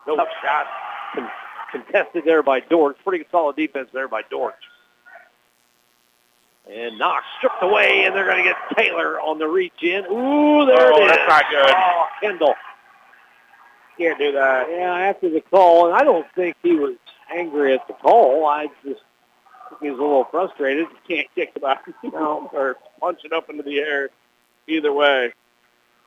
No 0.07 0.16
Tough 0.16 0.28
shot. 0.43 0.66
Con- 1.14 1.30
contested 1.70 2.24
there 2.24 2.43
by 2.43 2.61
Dortch. 2.61 2.97
Pretty 3.05 3.24
solid 3.30 3.57
defense 3.57 3.89
there 3.93 4.09
by 4.09 4.22
Dortch. 4.30 4.55
And 6.70 6.99
Knox 6.99 7.24
stripped 7.39 7.62
away, 7.62 8.05
and 8.05 8.14
they're 8.14 8.26
going 8.26 8.45
to 8.45 8.51
get 8.51 8.57
Taylor 8.76 9.20
on 9.20 9.39
the 9.39 9.47
reach 9.47 9.82
in. 9.82 10.05
Ooh, 10.07 10.66
there 10.66 10.93
oh, 10.93 10.99
it 10.99 11.05
is. 11.05 11.09
that's 11.11 11.28
not 11.28 11.45
good. 11.51 11.74
Oh, 11.74 12.07
Kendall. 12.20 12.55
Can't 13.97 14.18
do 14.18 14.32
that. 14.32 14.68
Yeah, 14.70 14.95
after 14.95 15.30
the 15.30 15.41
call, 15.41 15.86
and 15.86 15.95
I 15.95 16.05
don't 16.05 16.26
think 16.34 16.57
he 16.62 16.72
was 16.72 16.97
angry 17.34 17.74
at 17.74 17.86
the 17.89 17.95
call. 17.95 18.47
I 18.47 18.66
just 18.84 19.01
think 19.70 19.82
he 19.82 19.91
was 19.91 19.99
a 19.99 20.03
little 20.03 20.24
frustrated. 20.30 20.86
Can't 21.09 21.26
kick 21.34 21.53
it 21.57 21.64
out 21.64 21.78
no. 22.05 22.51
or 22.53 22.76
punch 23.01 23.20
it 23.24 23.32
up 23.32 23.49
into 23.51 23.62
the 23.62 23.78
air. 23.80 24.11
Either 24.68 24.92
way. 24.92 25.32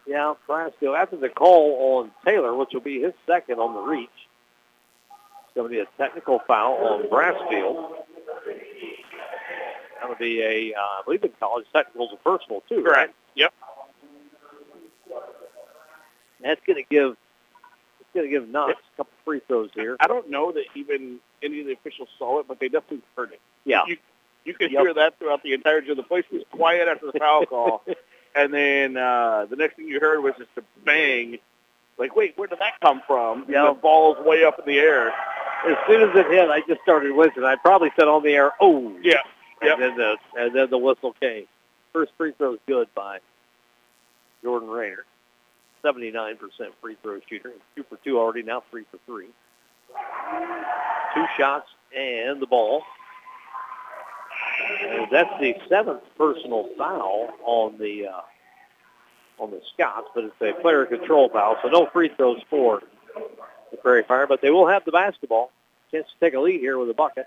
Yeah, 0.07 0.33
Brasco, 0.47 0.97
after 0.97 1.17
the 1.17 1.29
call 1.29 1.99
on 1.99 2.11
Taylor, 2.25 2.55
which 2.55 2.69
will 2.73 2.81
be 2.81 3.01
his 3.01 3.13
second 3.27 3.59
on 3.59 3.73
the 3.73 3.81
reach, 3.81 4.09
it's 5.45 5.55
going 5.55 5.69
to 5.69 5.73
be 5.75 5.79
a 5.79 5.85
technical 5.97 6.39
foul 6.47 6.75
on 6.87 7.03
Brassfield. 7.03 7.91
That 9.99 10.09
would 10.09 10.17
be 10.17 10.41
a, 10.41 10.73
uh, 10.75 10.79
I 10.81 11.01
believe 11.05 11.23
in 11.23 11.31
college, 11.39 11.65
technicals 11.73 12.09
and 12.11 12.23
personal 12.23 12.61
too, 12.67 12.81
Correct. 12.83 12.97
right? 12.97 13.15
Yep. 13.35 13.53
That's 16.41 16.61
going 16.65 16.77
to 16.83 16.89
give 16.89 17.15
it's 17.99 18.09
going 18.15 18.25
to 18.25 18.31
give 18.31 18.49
Knox 18.49 18.73
a 18.73 18.97
couple 18.97 19.13
free 19.23 19.41
throws 19.47 19.69
here. 19.75 19.95
I 19.99 20.07
don't 20.07 20.29
know 20.29 20.51
that 20.51 20.63
even 20.75 21.19
any 21.43 21.61
of 21.61 21.67
the 21.67 21.73
officials 21.73 22.09
saw 22.17 22.39
it, 22.39 22.47
but 22.47 22.59
they 22.59 22.67
definitely 22.67 23.01
heard 23.15 23.31
it. 23.31 23.39
Yeah. 23.63 23.83
You, 23.87 23.97
you 24.43 24.53
could 24.55 24.71
Yep. 24.71 24.81
hear 24.81 24.93
that 24.95 25.19
throughout 25.19 25.43
the 25.43 25.53
entirety 25.53 25.91
of 25.91 25.97
the 25.97 26.03
place 26.03 26.25
was 26.31 26.41
quiet 26.51 26.87
after 26.87 27.11
the 27.11 27.19
foul 27.19 27.45
call. 27.45 27.83
And 28.35 28.53
then 28.53 28.97
uh, 28.97 29.45
the 29.49 29.55
next 29.55 29.75
thing 29.75 29.87
you 29.87 29.99
heard 29.99 30.21
was 30.21 30.33
just 30.37 30.49
a 30.57 30.63
bang. 30.85 31.37
Like, 31.97 32.15
wait, 32.15 32.37
where 32.37 32.47
did 32.47 32.59
that 32.59 32.79
come 32.81 33.01
from? 33.05 33.45
Yeah. 33.49 33.67
The 33.67 33.79
ball's 33.79 34.17
way 34.25 34.43
up 34.43 34.59
in 34.59 34.65
the 34.65 34.79
air. 34.79 35.09
As 35.09 35.77
soon 35.87 36.01
as 36.01 36.15
it 36.15 36.27
hit, 36.31 36.49
I 36.49 36.61
just 36.67 36.81
started 36.81 37.13
whistling. 37.15 37.45
I 37.45 37.55
probably 37.55 37.91
said 37.95 38.07
on 38.07 38.23
the 38.23 38.31
air, 38.33 38.51
"Oh!" 38.59 38.95
Yeah. 39.03 39.21
And 39.61 39.81
then 39.81 39.95
the 39.95 40.17
and 40.35 40.55
then 40.55 40.69
the 40.71 40.77
whistle 40.77 41.13
came. 41.21 41.45
First 41.93 42.13
free 42.17 42.33
throw 42.37 42.53
is 42.53 42.59
good 42.67 42.87
by 42.95 43.19
Jordan 44.41 44.69
Rayner. 44.69 45.05
79% 45.83 46.37
free 46.81 46.97
throw 47.01 47.19
shooter. 47.29 47.51
Two 47.75 47.83
for 47.89 47.97
two 48.03 48.19
already, 48.19 48.43
now 48.43 48.63
three 48.71 48.85
for 48.91 48.97
three. 49.05 49.27
Two 51.13 51.25
shots 51.37 51.67
and 51.95 52.41
the 52.41 52.47
ball. 52.47 52.83
And 54.89 55.07
that's 55.11 55.29
the 55.39 55.55
seventh 55.69 56.03
personal 56.17 56.69
foul 56.77 57.29
on 57.43 57.77
the 57.77 58.07
uh, 58.07 58.21
on 59.41 59.51
the 59.51 59.61
Scots, 59.73 60.07
but 60.13 60.25
it's 60.25 60.41
a 60.41 60.61
player 60.61 60.85
control 60.85 61.29
foul, 61.29 61.55
so 61.63 61.69
no 61.69 61.87
free 61.91 62.09
throws 62.15 62.41
for 62.49 62.81
the 63.71 63.77
Prairie 63.77 64.03
Fire, 64.07 64.27
but 64.27 64.41
they 64.41 64.51
will 64.51 64.67
have 64.67 64.85
the 64.85 64.91
basketball. 64.91 65.51
Chance 65.91 66.07
to 66.13 66.25
take 66.25 66.35
a 66.35 66.39
lead 66.39 66.59
here 66.59 66.77
with 66.77 66.89
a 66.89 66.93
bucket. 66.93 67.25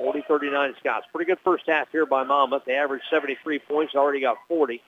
40-39 0.00 0.78
Scots. 0.78 1.06
Pretty 1.12 1.28
good 1.28 1.38
first 1.44 1.64
half 1.66 1.90
here 1.90 2.06
by 2.06 2.22
Monmouth. 2.22 2.62
They 2.66 2.74
averaged 2.74 3.04
73 3.10 3.58
points, 3.60 3.94
already 3.94 4.20
got 4.20 4.36
40. 4.48 4.80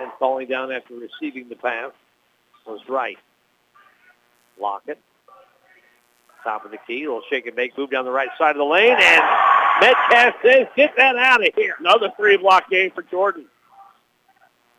And 0.00 0.10
falling 0.18 0.48
down 0.48 0.72
after 0.72 0.94
receiving 0.94 1.48
the 1.48 1.56
pass 1.56 1.92
was 2.66 2.80
Wright. 2.88 3.18
Lockett. 4.60 4.98
Top 6.44 6.64
of 6.64 6.70
the 6.70 6.78
key. 6.86 7.04
A 7.04 7.06
little 7.06 7.22
shake 7.30 7.46
and 7.46 7.56
bake 7.56 7.76
move 7.76 7.90
down 7.90 8.04
the 8.04 8.10
right 8.10 8.30
side 8.38 8.52
of 8.52 8.58
the 8.58 8.64
lane. 8.64 8.96
And 8.98 9.22
Metcalf 9.80 10.34
says, 10.42 10.66
get 10.76 10.94
that 10.96 11.16
out 11.16 11.46
of 11.46 11.54
here. 11.54 11.74
Another 11.78 12.12
three-block 12.16 12.70
game 12.70 12.90
for 12.90 13.02
Jordan. 13.02 13.46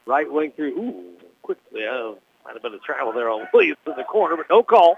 Right 0.05 0.32
wing 0.32 0.51
through. 0.55 0.78
Ooh, 0.78 1.03
quickly. 1.41 1.86
Uh, 1.86 2.14
might 2.45 2.53
have 2.53 2.62
been 2.62 2.74
a 2.74 2.80
travel 2.80 3.14
there 3.14 3.30
on 3.30 3.47
Williams 3.53 3.78
in 3.86 3.93
the 3.95 4.03
corner, 4.03 4.36
but 4.36 4.47
no 4.49 4.64
call. 4.64 4.97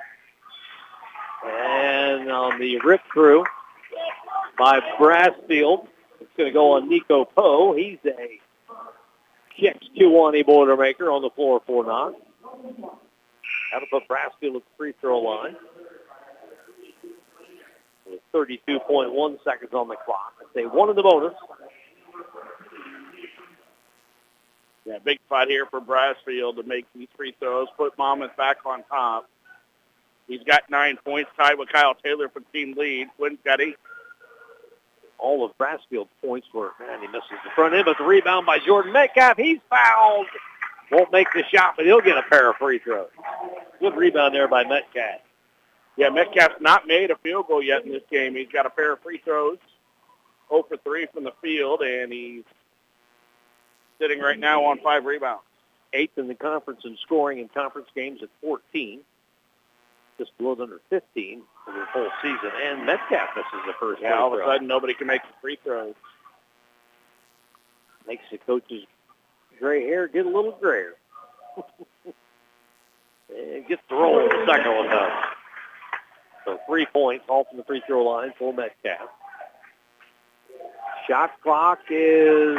And 1.45 2.31
on 2.31 2.59
the 2.59 2.79
rip 2.79 3.01
through 3.13 3.43
by 4.57 4.79
Brassfield, 4.97 5.87
it's 6.21 6.31
going 6.37 6.49
to 6.49 6.53
go 6.53 6.73
on 6.73 6.89
Nico 6.89 7.25
Poe. 7.25 7.75
He's 7.75 7.97
a 8.05 8.39
kicks 9.55 9.85
2-1 9.99 10.43
Boilermaker 10.45 11.13
on 11.13 11.21
the 11.21 11.29
floor 11.31 11.61
for 11.65 11.83
Knox. 11.83 12.15
That'll 13.71 13.87
put 13.89 14.07
Brassfield 14.07 14.55
at 14.55 14.63
the 14.63 14.71
free 14.77 14.93
throw 15.01 15.19
line. 15.19 15.55
With 18.33 18.49
32.1 18.67 19.43
seconds 19.43 19.73
on 19.73 19.87
the 19.87 19.95
clock. 19.95 20.33
They 20.55 20.65
wanted 20.65 20.95
the 20.95 21.03
bonus. 21.03 21.33
Yeah, 24.85 24.97
big 25.03 25.19
fight 25.29 25.47
here 25.47 25.65
for 25.65 25.79
Brassfield 25.79 26.57
to 26.57 26.63
make 26.63 26.85
these 26.93 27.07
free 27.15 27.35
throws, 27.39 27.67
put 27.77 27.97
Monmouth 27.97 28.35
back 28.35 28.57
on 28.65 28.83
top. 28.83 29.29
He's 30.27 30.43
got 30.43 30.63
nine 30.69 30.97
points, 31.05 31.29
tied 31.37 31.57
with 31.57 31.69
Kyle 31.69 31.95
Taylor 31.95 32.27
for 32.27 32.41
team 32.51 32.75
lead. 32.77 33.07
Quinn's 33.17 33.39
got 33.45 33.61
eight. 33.61 33.77
All 35.19 35.45
of 35.45 35.57
Brassfield's 35.57 36.09
points 36.21 36.47
were, 36.53 36.71
man, 36.79 36.99
he 36.99 37.07
misses 37.07 37.29
the 37.45 37.49
front 37.55 37.73
end, 37.73 37.85
but 37.85 37.97
the 37.97 38.03
rebound 38.03 38.45
by 38.45 38.59
Jordan 38.59 38.91
Metcalf. 38.91 39.37
He's 39.37 39.59
fouled. 39.69 40.27
Won't 40.91 41.11
make 41.13 41.27
the 41.33 41.43
shot, 41.53 41.75
but 41.77 41.85
he'll 41.85 42.01
get 42.01 42.17
a 42.17 42.23
pair 42.23 42.49
of 42.49 42.57
free 42.57 42.79
throws. 42.79 43.09
Good 43.79 43.95
rebound 43.95 44.35
there 44.35 44.49
by 44.49 44.63
Metcalf. 44.63 45.21
Yeah, 45.95 46.09
Metcalf's 46.09 46.59
not 46.59 46.87
made 46.87 47.11
a 47.11 47.15
field 47.17 47.47
goal 47.47 47.61
yet 47.61 47.85
in 47.85 47.91
this 47.91 48.01
game. 48.11 48.35
He's 48.35 48.47
got 48.51 48.65
a 48.65 48.69
pair 48.69 48.93
of 48.93 49.01
free 49.01 49.19
throws, 49.23 49.59
0 50.49 50.63
for 50.67 50.77
3 50.77 51.07
from 51.13 51.23
the 51.23 51.33
field, 51.41 51.81
and 51.81 52.11
he's 52.11 52.43
sitting 53.99 54.19
right 54.19 54.39
now 54.39 54.65
on 54.65 54.79
five 54.79 55.05
rebounds. 55.05 55.43
Eighth 55.93 56.17
in 56.17 56.27
the 56.27 56.35
conference 56.35 56.81
in 56.85 56.97
scoring 57.03 57.37
in 57.39 57.47
conference 57.49 57.87
games 57.95 58.21
at 58.23 58.29
14. 58.41 59.01
Just 60.17 60.35
below 60.37 60.55
under 60.59 60.79
15 60.89 61.41
for 61.65 61.73
the 61.73 61.85
whole 61.91 62.09
season. 62.21 62.51
And 62.63 62.85
Metcalf 62.85 63.29
misses 63.35 63.65
the 63.65 63.73
first 63.79 64.01
Yeah, 64.01 64.17
all 64.17 64.33
of 64.33 64.39
a 64.39 64.43
sudden 64.45 64.67
nobody 64.67 64.93
can 64.93 65.07
make 65.07 65.21
the 65.21 65.33
free 65.41 65.57
throws. 65.63 65.95
Makes 68.07 68.23
the 68.31 68.37
coach's 68.39 68.85
gray 69.59 69.85
hair 69.85 70.07
get 70.07 70.25
a 70.25 70.29
little 70.29 70.57
grayer. 70.59 70.93
and 73.35 73.67
gets 73.67 73.81
the 73.89 73.95
roll 73.95 74.27
the 74.27 74.45
second 74.47 74.75
one 74.75 74.87
down. 74.87 75.11
So 76.45 76.59
three 76.67 76.85
points, 76.85 77.25
all 77.27 77.45
from 77.45 77.57
the 77.57 77.63
free 77.63 77.81
throw 77.87 78.03
line 78.03 78.33
for 78.37 78.53
Metcalf. 78.53 79.09
Shot 81.07 81.31
clock 81.41 81.79
is, 81.89 82.57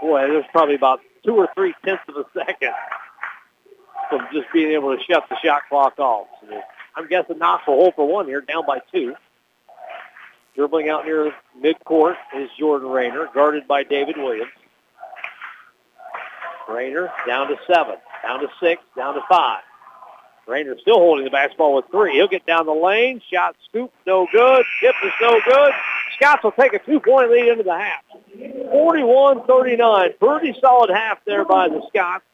boy, 0.00 0.20
there's 0.28 0.44
probably 0.52 0.74
about 0.74 1.00
two 1.24 1.36
or 1.36 1.48
three 1.54 1.74
tenths 1.84 2.02
of 2.08 2.16
a 2.16 2.24
second 2.34 2.72
from 4.08 4.26
just 4.32 4.46
being 4.52 4.72
able 4.72 4.96
to 4.96 5.02
shut 5.04 5.24
the 5.28 5.36
shot 5.42 5.62
clock 5.68 5.98
off. 5.98 6.26
So 6.40 6.60
I'm 6.96 7.08
guessing 7.08 7.38
Knox 7.38 7.66
will 7.66 7.76
hold 7.76 7.94
for 7.94 8.06
one 8.06 8.26
here, 8.26 8.40
down 8.40 8.66
by 8.66 8.80
two. 8.92 9.14
Dribbling 10.56 10.88
out 10.88 11.06
near 11.06 11.32
midcourt 11.58 12.16
is 12.36 12.50
Jordan 12.58 12.88
Rayner, 12.88 13.28
guarded 13.32 13.68
by 13.68 13.84
David 13.84 14.16
Williams. 14.16 14.50
Rayner 16.68 17.10
down 17.26 17.48
to 17.48 17.56
seven, 17.66 17.96
down 18.22 18.40
to 18.40 18.48
six, 18.60 18.82
down 18.96 19.14
to 19.14 19.20
five. 19.28 19.62
Rayner 20.50 20.76
still 20.80 20.98
holding 20.98 21.24
the 21.24 21.30
basketball 21.30 21.74
with 21.76 21.86
three. 21.90 22.14
He'll 22.14 22.28
get 22.28 22.44
down 22.44 22.66
the 22.66 22.72
lane. 22.72 23.22
Shot 23.32 23.56
scoop, 23.68 23.92
no 24.06 24.26
good. 24.32 24.64
Tip 24.80 24.94
is 25.04 25.12
no 25.20 25.40
good. 25.44 25.72
Scots 26.16 26.42
will 26.44 26.52
take 26.52 26.74
a 26.74 26.78
two-point 26.80 27.30
lead 27.30 27.48
into 27.48 27.62
the 27.62 27.76
half. 27.76 28.02
41-39. 28.36 30.18
Pretty 30.18 30.54
solid 30.60 30.90
half 30.90 31.24
there 31.24 31.44
by 31.44 31.68
the 31.68 31.82
Scots. 31.88 32.24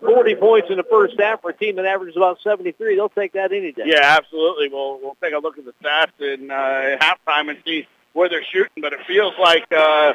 40 0.00 0.34
points 0.36 0.68
in 0.70 0.76
the 0.76 0.84
first 0.84 1.18
half 1.18 1.40
for 1.40 1.50
a 1.50 1.54
team 1.54 1.76
that 1.76 1.86
averages 1.86 2.16
about 2.16 2.40
73. 2.42 2.96
They'll 2.96 3.08
take 3.08 3.32
that 3.32 3.52
any 3.52 3.72
day. 3.72 3.84
Yeah, 3.86 4.00
absolutely. 4.02 4.68
We'll 4.68 5.00
we'll 5.00 5.16
take 5.22 5.32
a 5.32 5.38
look 5.38 5.56
at 5.56 5.64
the 5.64 5.72
stats 5.82 6.20
in 6.20 6.50
uh, 6.50 6.98
halftime 7.00 7.48
and 7.48 7.58
see 7.64 7.86
where 8.12 8.28
they're 8.28 8.44
shooting, 8.44 8.82
but 8.82 8.92
it 8.92 9.00
feels 9.06 9.32
like 9.40 9.64
uh, 9.72 10.12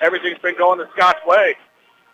everything's 0.00 0.38
been 0.38 0.56
going 0.56 0.78
the 0.78 0.88
Scots 0.94 1.20
way. 1.26 1.56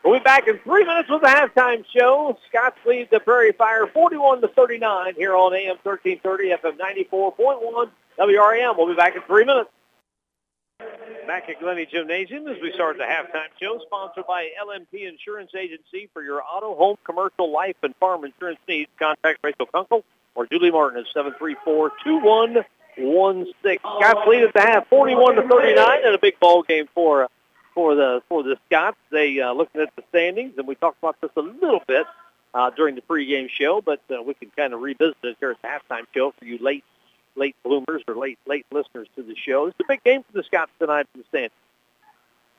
We'll 0.05 0.19
be 0.19 0.25
back 0.25 0.47
in 0.47 0.59
three 0.61 0.85
minutes 0.85 1.11
with 1.11 1.23
the 1.23 1.29
halftime 1.29 1.85
show. 1.97 2.39
Scott's 2.49 2.79
lead 2.87 3.09
the 3.11 3.21
Prairie 3.21 3.53
Fire 3.53 3.87
41 3.87 4.41
to 4.43 4.49
39 4.49 5.15
here 5.17 5.35
on 5.35 5.55
AM 5.55 5.77
1330 5.83 6.51
FM 6.51 6.79
94.1 7.11 7.91
WRAM. 8.19 8.77
We'll 8.77 8.89
be 8.89 8.95
back 8.95 9.17
in 9.17 9.23
three 9.23 9.45
minutes. 9.45 9.71
Back 11.27 11.49
at 11.49 11.59
Glennie 11.61 11.87
Gymnasium 11.87 12.47
as 12.47 12.57
we 12.63 12.73
start 12.73 12.97
the 12.97 13.05
halftime 13.05 13.51
show, 13.61 13.81
sponsored 13.85 14.27
by 14.27 14.49
LMP 14.65 15.09
Insurance 15.09 15.51
Agency 15.55 16.09
for 16.13 16.23
your 16.23 16.43
auto, 16.43 16.75
home, 16.77 16.97
commercial, 17.05 17.51
life, 17.53 17.77
and 17.83 17.95
farm 17.97 18.25
insurance 18.25 18.61
needs. 18.69 18.89
Contact 18.99 19.41
Rachel 19.43 19.67
Kunkel 19.67 20.05
or 20.37 20.47
Julie 20.47 20.71
Martin 20.71 21.05
at 21.05 21.07
734-2116. 21.15 22.65
Scots 23.81 24.29
lead 24.29 24.45
at 24.45 24.55
the 24.55 24.61
half, 24.61 24.89
41 24.89 25.35
to 25.35 25.43
39, 25.49 25.99
and 26.05 26.15
a 26.15 26.19
big 26.19 26.39
ball 26.39 26.63
game 26.63 26.89
for 26.95 27.25
uh, 27.25 27.29
for 27.79 27.95
the 27.95 28.21
for 28.29 28.43
the 28.43 28.57
Scots. 28.67 28.97
They 29.11 29.39
uh, 29.39 29.53
looking 29.53 29.81
at 29.81 29.95
the 29.95 30.03
standings, 30.09 30.55
and 30.59 30.67
we 30.67 30.75
talked 30.75 30.99
about 30.99 31.21
this 31.21 31.31
a 31.37 31.43
little 31.43 31.81
bit 31.87 32.07
uh, 32.53 32.71
during 32.71 32.97
the 32.97 33.03
pregame 33.03 33.49
show, 33.49 33.81
but 33.81 34.01
uh, 34.11 34.21
we 34.21 34.35
can 34.35 34.51
kind 34.57 34.75
of 34.75 34.81
revisit 34.81 35.17
it 35.23 35.37
here 35.39 35.53
at 35.53 35.63
the 35.63 35.69
halftime 35.69 36.05
show 36.13 36.35
for 36.37 36.45
you 36.45 36.59
late 36.59 36.83
late 37.37 37.55
bloomers 37.63 38.03
or 38.09 38.17
late 38.17 38.37
late 38.47 38.67
listeners 38.73 39.07
to 39.15 39.23
the 39.23 39.37
show. 39.37 39.67
It's 39.67 39.79
a 39.79 39.85
big 39.87 40.03
game 40.03 40.25
for 40.25 40.33
the 40.33 40.43
Scots 40.43 40.73
tonight 40.81 41.07
in 41.15 41.21
the 41.21 41.27
standings. 41.29 41.53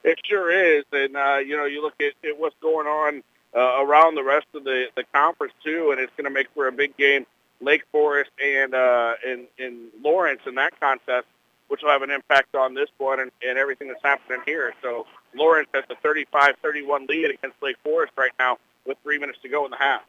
It 0.05 0.19
sure 0.23 0.77
is, 0.77 0.85
and 0.93 1.17
uh, 1.17 1.39
you 1.45 1.57
know, 1.57 1.65
you 1.65 1.81
look 1.81 1.95
at, 1.99 2.13
at 2.25 2.39
what's 2.39 2.55
going 2.61 2.87
on 2.87 3.21
uh, 3.53 3.83
around 3.83 4.15
the 4.15 4.23
rest 4.23 4.47
of 4.53 4.63
the 4.63 4.85
the 4.95 5.03
conference 5.13 5.53
too, 5.65 5.91
and 5.91 5.99
it's 5.99 6.13
going 6.15 6.31
to 6.31 6.33
make 6.33 6.47
for 6.55 6.69
a 6.69 6.71
big 6.71 6.95
game. 6.95 7.25
Lake 7.59 7.83
Forest 7.91 8.31
and 8.41 8.73
uh, 8.73 9.15
and, 9.27 9.47
and 9.59 9.89
Lawrence 10.01 10.39
in 10.47 10.55
that 10.55 10.79
contest, 10.79 11.27
which 11.69 11.81
will 11.81 11.89
have 11.89 12.01
an 12.01 12.11
impact 12.11 12.55
on 12.55 12.73
this 12.73 12.89
one 12.97 13.19
and, 13.19 13.31
and 13.47 13.57
everything 13.57 13.87
that's 13.87 14.03
happening 14.03 14.41
here. 14.45 14.73
So 14.81 15.05
Lawrence 15.35 15.69
has 15.73 15.85
a 15.89 15.95
35-31 16.05 17.07
lead 17.07 17.25
against 17.31 17.61
Lake 17.61 17.77
Forest 17.83 18.13
right 18.17 18.31
now 18.37 18.57
with 18.85 18.97
three 19.03 19.17
minutes 19.17 19.39
to 19.43 19.49
go 19.49 19.65
in 19.65 19.71
the 19.71 19.77
half. 19.77 20.01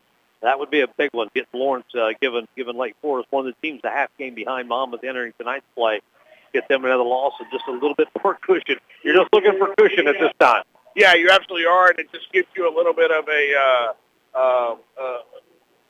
That 0.42 0.58
would 0.58 0.70
be 0.70 0.80
a 0.80 0.88
big 0.88 1.10
one. 1.12 1.28
Getting 1.34 1.60
Lawrence, 1.60 1.86
uh, 1.94 2.10
given 2.20 2.48
given 2.56 2.76
Lake 2.76 2.96
Forest, 3.02 3.28
one 3.30 3.46
of 3.46 3.54
the 3.54 3.68
teams 3.68 3.82
a 3.84 3.90
half 3.90 4.08
game 4.18 4.34
behind 4.34 4.68
Monmouth 4.68 5.04
entering 5.04 5.34
tonight's 5.38 5.66
play. 5.76 6.00
Get 6.52 6.66
them 6.68 6.84
another 6.84 7.04
loss 7.04 7.34
and 7.38 7.48
just 7.52 7.64
a 7.68 7.72
little 7.72 7.94
bit 7.94 8.08
more 8.24 8.34
cushion. 8.42 8.76
You're 9.04 9.14
just 9.14 9.28
looking 9.32 9.58
for 9.58 9.74
cushion 9.76 10.08
at 10.08 10.16
this 10.18 10.32
time. 10.40 10.64
Yeah, 10.96 11.14
you 11.14 11.28
absolutely 11.30 11.66
are, 11.66 11.90
and 11.90 11.98
it 11.98 12.10
just 12.12 12.32
gives 12.32 12.48
you 12.56 12.68
a 12.68 12.74
little 12.74 12.94
bit 12.94 13.10
of 13.10 13.28
a 13.28 13.54
uh, 13.54 13.92
uh, 14.34 14.76
uh, 15.00 15.18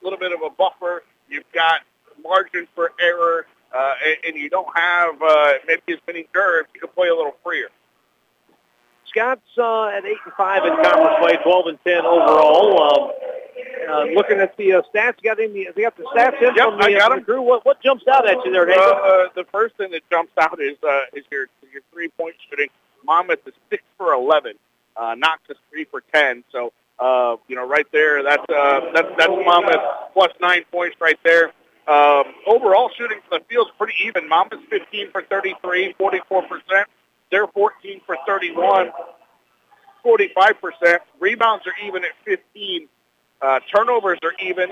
little 0.03 0.19
bit 0.19 0.33
of 0.33 0.41
a 0.43 0.51
buffer. 0.51 1.05
You've 1.29 1.51
got 1.55 1.83
margin 2.23 2.67
for 2.75 2.93
error, 3.01 3.47
uh, 3.75 3.95
and, 4.05 4.17
and 4.27 4.37
you 4.37 4.49
don't 4.51 4.69
have 4.77 5.21
uh, 5.23 5.53
maybe 5.67 5.93
as 5.93 5.99
many 6.07 6.27
nerves. 6.35 6.69
You 6.75 6.81
can 6.81 6.91
play 6.91 7.09
a 7.09 7.15
little 7.15 7.35
freer. 7.45 7.69
Scots 9.07 9.41
uh, 9.59 9.87
at 9.89 10.05
eight 10.05 10.19
and 10.25 10.35
five 10.37 10.65
in 10.65 10.73
conference 10.85 11.17
play, 11.21 11.37
twelve 11.43 11.67
and 11.67 11.79
ten 11.85 12.05
overall. 12.07 12.81
Um, 12.83 13.11
uh, 13.91 14.05
looking 14.15 14.39
at 14.39 14.57
the 14.57 14.75
uh, 14.75 14.83
stats, 14.95 15.15
you 15.21 15.31
got 15.31 15.41
any? 15.41 15.61
You 15.61 15.73
got 15.83 15.97
the 15.97 16.05
stats 16.15 16.41
in 16.41 16.55
Yep, 16.55 16.65
from 16.69 16.79
the, 16.79 16.85
I 16.85 16.93
got 16.93 17.11
uh, 17.11 17.17
'em. 17.17 17.25
crew. 17.25 17.43
What 17.43 17.65
what 17.67 17.83
jumps 17.83 18.05
out 18.07 18.29
at 18.29 18.37
you 18.45 18.53
there, 18.53 18.67
Nathan? 18.67 18.81
Well, 18.83 19.25
uh, 19.25 19.29
the 19.35 19.45
first 19.51 19.77
thing 19.77 19.91
that 19.91 20.03
jumps 20.11 20.33
out 20.39 20.61
is 20.61 20.77
uh, 20.87 21.01
is 21.13 21.25
your 21.33 21.49
your 21.73 21.83
three 21.93 22.09
point 22.09 22.37
shooting. 22.49 22.69
Monmouth 23.05 23.41
is 23.47 23.55
six 23.69 23.83
for 23.99 24.13
eleven. 24.13 24.55
Uh, 24.97 25.15
Knox 25.19 25.41
is 25.49 25.57
three 25.71 25.85
for 25.85 26.03
ten. 26.15 26.45
So 26.53 26.73
uh, 27.01 27.37
you 27.49 27.57
know, 27.57 27.67
right 27.67 27.87
there, 27.93 28.23
that's 28.23 28.45
uh, 28.49 28.81
that's 28.95 29.09
that's 29.19 29.33
Monmouth 29.45 29.75
plus 30.13 30.31
nine 30.41 30.63
points 30.71 30.97
right 31.01 31.19
there. 31.25 31.53
Um, 31.91 32.25
overall 32.47 32.89
shooting 32.97 33.19
from 33.29 33.41
the 33.41 33.45
field 33.47 33.67
is 33.67 33.73
pretty 33.77 33.95
even. 34.07 34.29
Monmouth's 34.29 34.65
15 34.71 35.11
for 35.11 35.23
33, 35.23 35.95
44 35.99 36.43
percent. 36.43 36.89
They're 37.33 37.49
14 37.49 38.01
for 38.07 38.17
31, 38.27 38.93
45 40.05 40.61
percent. 40.61 41.03
Rebounds 41.19 41.67
are 41.67 41.73
even 41.85 42.05
at 42.05 42.13
15. 42.25 42.89
Uh, 43.43 43.59
turnovers 43.75 44.21
are 44.23 44.35
even. 44.41 44.71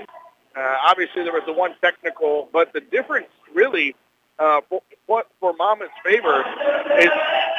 Uh, 0.55 0.77
obviously, 0.87 1.23
there 1.23 1.33
was 1.33 1.43
the 1.45 1.51
one 1.51 1.75
technical, 1.81 2.47
but 2.53 2.71
the 2.71 2.79
difference 2.79 3.27
really 3.53 3.95
uh, 4.39 4.61
for, 4.69 4.81
what 5.05 5.27
for 5.41 5.53
Monmouth's 5.53 5.91
favor 6.03 6.39
is 6.99 7.09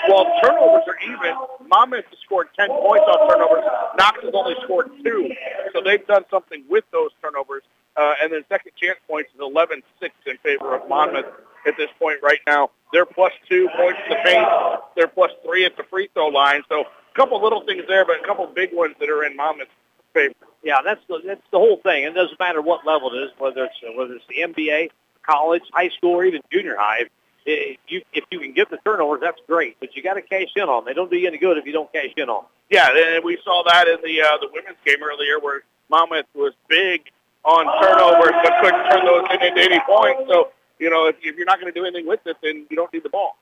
while 0.08 0.24
turnovers 0.42 0.84
are 0.88 0.98
even, 1.04 1.36
Monmouth 1.68 2.06
has 2.06 2.18
scored 2.24 2.48
10 2.58 2.68
points 2.68 3.04
on 3.06 3.28
turnovers. 3.28 3.64
Knox 3.98 4.22
has 4.22 4.32
only 4.32 4.54
scored 4.64 4.90
two, 5.04 5.30
so 5.74 5.82
they've 5.84 6.06
done 6.06 6.24
something 6.30 6.64
with 6.68 6.84
those 6.92 7.10
turnovers. 7.20 7.62
Uh, 7.96 8.14
and 8.22 8.32
then 8.32 8.44
second 8.48 8.72
chance 8.76 8.98
points 9.08 9.30
is 9.34 9.40
11-6 9.40 9.82
in 10.26 10.36
favor 10.38 10.76
of 10.76 10.88
Monmouth 10.88 11.26
at 11.66 11.76
this 11.76 11.88
point 11.98 12.18
right 12.22 12.40
now. 12.46 12.70
They're 12.92 13.06
plus 13.06 13.32
two 13.48 13.68
points 13.76 13.98
in 14.04 14.10
the 14.10 14.22
paint. 14.24 14.48
They're 14.96 15.08
plus 15.08 15.30
three 15.44 15.64
at 15.64 15.76
the 15.76 15.84
free 15.84 16.08
throw 16.14 16.28
line. 16.28 16.62
So 16.68 16.82
a 16.82 17.16
couple 17.16 17.42
little 17.42 17.64
things 17.64 17.82
there, 17.88 18.04
but 18.04 18.22
a 18.22 18.26
couple 18.26 18.46
big 18.46 18.70
ones 18.72 18.94
that 19.00 19.08
are 19.08 19.24
in 19.24 19.36
Monmouth's 19.36 19.70
favor. 20.14 20.34
Yeah, 20.62 20.78
that's 20.84 21.00
the 21.08 21.20
that's 21.24 21.42
the 21.52 21.58
whole 21.58 21.78
thing. 21.78 22.04
It 22.04 22.14
doesn't 22.14 22.38
matter 22.38 22.60
what 22.60 22.86
level 22.86 23.14
it 23.14 23.18
is, 23.24 23.30
whether 23.38 23.64
it's 23.64 23.96
whether 23.96 24.14
it's 24.14 24.24
the 24.28 24.42
NBA 24.42 24.90
college, 25.26 25.62
high 25.72 25.88
school, 25.88 26.12
or 26.12 26.24
even 26.24 26.42
junior 26.52 26.76
high, 26.76 27.04
if 27.46 27.78
you, 27.88 28.02
if 28.12 28.24
you 28.30 28.40
can 28.40 28.52
get 28.52 28.70
the 28.70 28.78
turnovers, 28.84 29.20
that's 29.20 29.40
great. 29.46 29.76
But 29.80 29.96
you 29.96 30.02
got 30.02 30.14
to 30.14 30.22
cash 30.22 30.48
in 30.56 30.62
on 30.62 30.84
them. 30.84 30.84
They 30.86 30.94
don't 30.94 31.10
do 31.10 31.16
you 31.16 31.28
any 31.28 31.38
good 31.38 31.58
if 31.58 31.66
you 31.66 31.72
don't 31.72 31.92
cash 31.92 32.12
in 32.16 32.28
on 32.28 32.44
them. 32.44 32.50
Yeah, 32.70 32.88
and 33.16 33.24
we 33.24 33.38
saw 33.44 33.62
that 33.66 33.88
in 33.88 33.96
the 34.02 34.22
uh, 34.22 34.38
the 34.40 34.48
women's 34.52 34.78
game 34.84 35.02
earlier 35.02 35.40
where 35.40 35.62
Monmouth 35.88 36.26
was 36.34 36.52
big 36.68 37.10
on 37.44 37.64
turnovers 37.82 38.34
but 38.42 38.52
couldn't 38.60 38.84
turn 38.90 39.04
those 39.04 39.24
into 39.30 39.60
any 39.60 39.80
points. 39.88 40.28
So, 40.28 40.52
you 40.78 40.90
know, 40.90 41.06
if, 41.06 41.16
if 41.22 41.36
you're 41.36 41.46
not 41.46 41.60
going 41.60 41.72
to 41.72 41.78
do 41.78 41.84
anything 41.84 42.06
with 42.06 42.20
it, 42.26 42.36
then 42.42 42.66
you 42.70 42.76
don't 42.76 42.92
need 42.92 43.02
the 43.02 43.08
ball. 43.10 43.36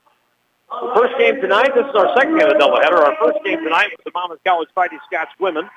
The 0.70 0.92
first 0.94 1.18
game 1.18 1.40
tonight, 1.40 1.72
this 1.74 1.86
is 1.86 1.94
our 1.94 2.14
second 2.14 2.38
game 2.38 2.46
of 2.46 2.59
the 2.59 2.61
doubleheader. 2.61 3.01
Our 3.01 3.16
first 3.16 3.42
game 3.44 3.64
tonight 3.64 3.88
was 3.96 4.05
the 4.05 4.11
Monmouth 4.12 4.40
College 4.44 4.68
Fighting 4.74 4.99
Scots 5.07 5.30
women 5.40 5.68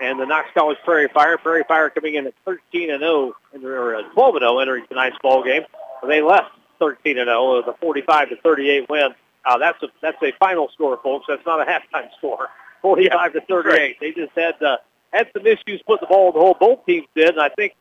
and 0.00 0.20
the 0.20 0.26
Knox 0.26 0.48
College 0.54 0.78
Prairie 0.84 1.08
Fire. 1.12 1.36
Prairie 1.38 1.64
Fire 1.66 1.90
coming 1.90 2.14
in 2.14 2.26
at 2.26 2.34
13 2.44 2.90
and 2.90 3.00
0, 3.00 3.34
or 3.64 3.96
uh, 3.96 4.02
12 4.14 4.34
and 4.36 4.42
0 4.42 4.58
entering 4.60 4.86
tonight's 4.86 5.16
ball 5.22 5.42
game. 5.42 5.62
They 6.06 6.22
left 6.22 6.50
13 6.78 7.18
and 7.18 7.26
0 7.26 7.56
with 7.56 7.66
a 7.66 7.76
45 7.78 8.28
to 8.30 8.36
38 8.36 8.88
win. 8.88 9.08
Uh, 9.44 9.58
that's 9.58 9.82
a 9.82 9.88
that's 10.00 10.22
a 10.22 10.32
final 10.38 10.68
score, 10.72 10.98
folks. 11.02 11.26
That's 11.28 11.44
not 11.44 11.60
a 11.60 11.64
halftime 11.64 12.08
score. 12.18 12.48
45 12.82 13.32
to 13.32 13.40
38. 13.40 13.96
They 14.00 14.12
just 14.12 14.32
had 14.36 14.62
uh, 14.62 14.76
had 15.12 15.28
some 15.32 15.46
issues 15.46 15.82
putting 15.86 16.02
the 16.02 16.06
ball 16.06 16.28
in 16.28 16.34
the 16.34 16.40
hole. 16.40 16.56
Both 16.58 16.86
teams 16.86 17.06
did, 17.14 17.30
and 17.30 17.40
I 17.40 17.48
think 17.48 17.74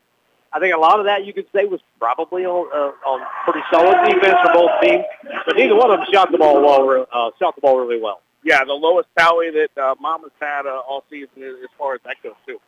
I 0.54 0.60
think 0.60 0.74
a 0.74 0.80
lot 0.80 1.00
of 1.00 1.06
that 1.06 1.26
you 1.26 1.34
could 1.34 1.48
say 1.54 1.66
was 1.66 1.82
probably 2.00 2.46
on, 2.46 2.68
uh, 2.74 3.10
on 3.10 3.22
pretty 3.44 3.66
solid 3.72 3.98
defense 4.06 4.38
for 4.44 4.54
both 4.54 4.72
teams. 4.82 5.04
But 5.46 5.58
neither 5.58 5.76
one 5.76 5.92
of 5.92 6.00
them 6.00 6.08
shot 6.12 6.32
the 6.32 6.38
ball 6.38 6.62
well. 6.62 7.08
Uh, 7.12 7.32
shot 7.40 7.56
the 7.56 7.62
ball 7.62 7.80
really 7.80 8.02
well. 8.02 8.22
Yeah, 8.44 8.64
the 8.64 8.74
lowest 8.74 9.10
tally 9.18 9.52
that 9.52 9.78
uh, 9.78 9.96
Mama's 10.00 10.32
had 10.40 10.66
uh, 10.66 10.82
all 10.88 11.04
season 11.10 11.44
as 11.44 11.70
far 11.78 11.96
as 11.96 12.02
that 12.06 12.16
goes 12.24 12.36
too. 12.46 12.60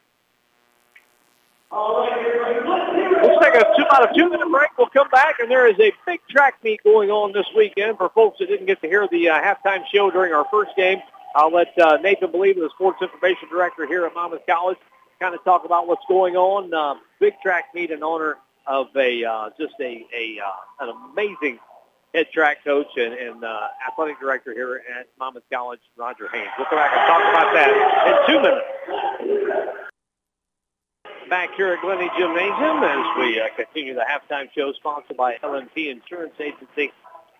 Let's 1.71 3.45
take 3.45 3.53
a 3.53 3.63
two 3.77 3.83
about 3.83 4.11
a 4.11 4.13
two 4.13 4.27
minute 4.27 4.49
break. 4.49 4.75
We'll 4.77 4.87
come 4.89 5.09
back, 5.09 5.39
and 5.39 5.49
there 5.49 5.67
is 5.67 5.79
a 5.79 5.91
big 6.05 6.19
track 6.29 6.55
meet 6.63 6.83
going 6.83 7.11
on 7.11 7.31
this 7.31 7.45
weekend 7.55 7.97
for 7.97 8.09
folks 8.09 8.39
that 8.39 8.47
didn't 8.47 8.65
get 8.65 8.81
to 8.81 8.87
hear 8.87 9.07
the 9.09 9.29
uh, 9.29 9.39
halftime 9.39 9.83
show 9.93 10.09
during 10.09 10.33
our 10.33 10.45
first 10.51 10.75
game. 10.75 10.99
I'll 11.35 11.51
let 11.51 11.77
uh, 11.79 11.97
Nathan 11.97 12.31
Believe, 12.31 12.55
the 12.55 12.69
sports 12.73 13.01
information 13.01 13.49
director 13.49 13.85
here 13.85 14.05
at 14.05 14.13
Monmouth 14.13 14.41
College, 14.47 14.77
kind 15.19 15.35
of 15.35 15.43
talk 15.43 15.65
about 15.65 15.87
what's 15.87 16.05
going 16.07 16.35
on. 16.35 16.73
Uh, 16.73 16.95
big 17.19 17.33
track 17.41 17.65
meet 17.73 17.91
in 17.91 18.03
honor 18.03 18.37
of 18.65 18.87
a 18.95 19.23
uh, 19.23 19.49
just 19.59 19.73
a, 19.79 20.05
a 20.15 20.39
uh, 20.39 20.85
an 20.85 20.95
amazing 21.11 21.59
head 22.13 22.27
track 22.33 22.63
coach 22.63 22.87
and, 22.95 23.13
and 23.13 23.43
uh, 23.43 23.67
athletic 23.87 24.19
director 24.19 24.53
here 24.53 24.81
at 24.99 25.07
Monmouth 25.19 25.43
College, 25.51 25.79
Roger 25.97 26.27
Haynes. 26.29 26.47
We'll 26.57 26.67
come 26.67 26.79
back 26.79 26.91
and 26.91 27.07
talk 27.07 27.21
about 27.29 27.53
that 27.53 27.69
in 28.07 28.15
two 28.27 28.41
minutes. 28.41 29.85
Back 31.29 31.53
here 31.55 31.73
at 31.73 31.81
Glennie 31.81 32.09
Gymnasium 32.17 32.83
as 32.83 33.05
we 33.19 33.39
uh, 33.39 33.45
continue 33.55 33.93
the 33.93 34.01
halftime 34.01 34.49
show 34.55 34.73
sponsored 34.73 35.15
by 35.15 35.35
LMP 35.43 35.91
Insurance 35.91 36.33
Agency. 36.39 36.91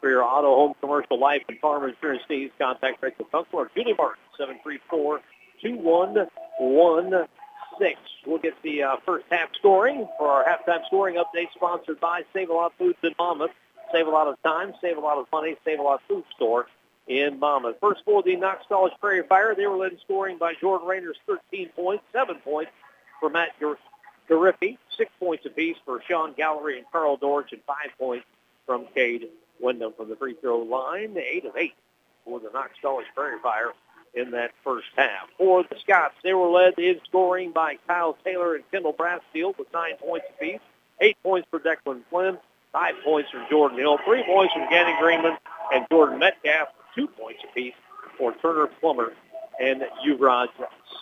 For 0.02 0.10
your 0.10 0.24
auto, 0.24 0.56
home, 0.56 0.74
commercial, 0.80 1.20
life, 1.20 1.44
and 1.50 1.60
farm 1.60 1.84
insurance 1.88 2.24
needs, 2.30 2.54
contact 2.58 3.02
Rachel 3.02 3.26
Kunkel 3.26 3.60
or 3.60 3.72
Julie 3.76 3.96
Martin, 3.98 4.24
734-2116. 5.74 7.28
We'll 8.26 8.38
get 8.38 8.54
the 8.64 8.84
uh, 8.84 8.96
first 9.06 9.26
half 9.30 9.50
scoring 9.56 10.08
for 10.18 10.28
our 10.30 10.44
halftime 10.46 10.86
scoring 10.88 11.16
update 11.16 11.52
sponsored 11.56 12.00
by 12.00 12.24
Save 12.34 12.50
a 12.50 12.54
Lot 12.54 12.74
Foods 12.78 12.98
in 13.04 13.14
Monmouth. 13.18 13.52
Save 13.92 14.08
a 14.08 14.10
lot 14.10 14.28
of 14.28 14.42
time, 14.44 14.74
save 14.82 14.98
a 14.98 15.00
lot 15.00 15.18
of 15.18 15.28
money, 15.32 15.56
save 15.66 15.80
a 15.80 15.82
lot 15.82 15.96
of 15.96 16.02
food 16.08 16.24
store 16.36 16.68
in 17.08 17.40
Monmouth. 17.40 17.78
First 17.82 18.02
for 18.06 18.22
the 18.22 18.36
Knox 18.36 18.64
College 18.70 18.94
Prairie 19.02 19.24
Fire. 19.24 19.56
They 19.56 19.66
were 19.66 19.78
led 19.78 19.94
in 19.94 20.00
scoring 20.00 20.38
by 20.38 20.54
Jordan 20.54 20.88
Rayner's 20.88 21.18
13 21.26 21.70
points, 21.76 22.04
7 22.14 22.36
points 22.38 22.72
for 23.20 23.30
Matt 23.30 23.50
Gariffi, 24.30 24.78
6 24.96 25.12
points 25.20 25.46
apiece 25.46 25.78
for 25.86 26.02
Sean 26.08 26.34
Gallery 26.34 26.78
and 26.78 26.86
Carl 26.92 27.18
Dortch, 27.18 27.52
and 27.52 27.62
5 27.64 27.76
points 27.98 28.26
from 28.66 28.86
Cade 28.94 29.30
Wyndham 29.60 29.94
from 29.94 30.10
the 30.10 30.16
free 30.16 30.36
throw 30.36 30.60
line, 30.60 31.18
8 31.18 31.46
of 31.46 31.56
8 31.56 31.74
for 32.26 32.40
the 32.40 32.50
Knox 32.54 32.72
College 32.82 33.08
Prairie 33.16 33.40
Fire 33.42 33.72
in 34.14 34.32
that 34.32 34.52
first 34.64 34.88
half. 34.96 35.28
For 35.38 35.64
the 35.64 35.78
Scots, 35.80 36.16
they 36.24 36.34
were 36.34 36.50
led 36.50 36.78
in 36.78 37.00
scoring 37.06 37.52
by 37.52 37.78
Kyle 37.88 38.18
Taylor 38.24 38.56
and 38.56 38.64
Kendall 38.72 38.94
Brassfield 38.94 39.58
with 39.58 39.72
9 39.74 39.98
points 39.98 40.26
apiece, 40.38 40.60
8 41.00 41.18
points 41.24 41.48
for 41.50 41.60
Declan 41.60 42.02
Flynn, 42.10 42.38
5 42.72 42.96
points 43.04 43.30
from 43.32 43.46
Jordan 43.50 43.78
Hill, 43.78 43.98
3 44.06 44.24
points 44.24 44.54
from 44.54 44.70
Gannon 44.70 45.00
Greenman 45.00 45.38
and 45.74 45.86
Jordan 45.92 46.20
Metcalf, 46.20 46.70
2 46.96 47.08
points 47.08 47.42
apiece 47.50 47.76
for 48.18 48.34
Turner 48.42 48.68
Plummer 48.68 49.14
and 49.60 49.84
Yuvraj 50.06 50.48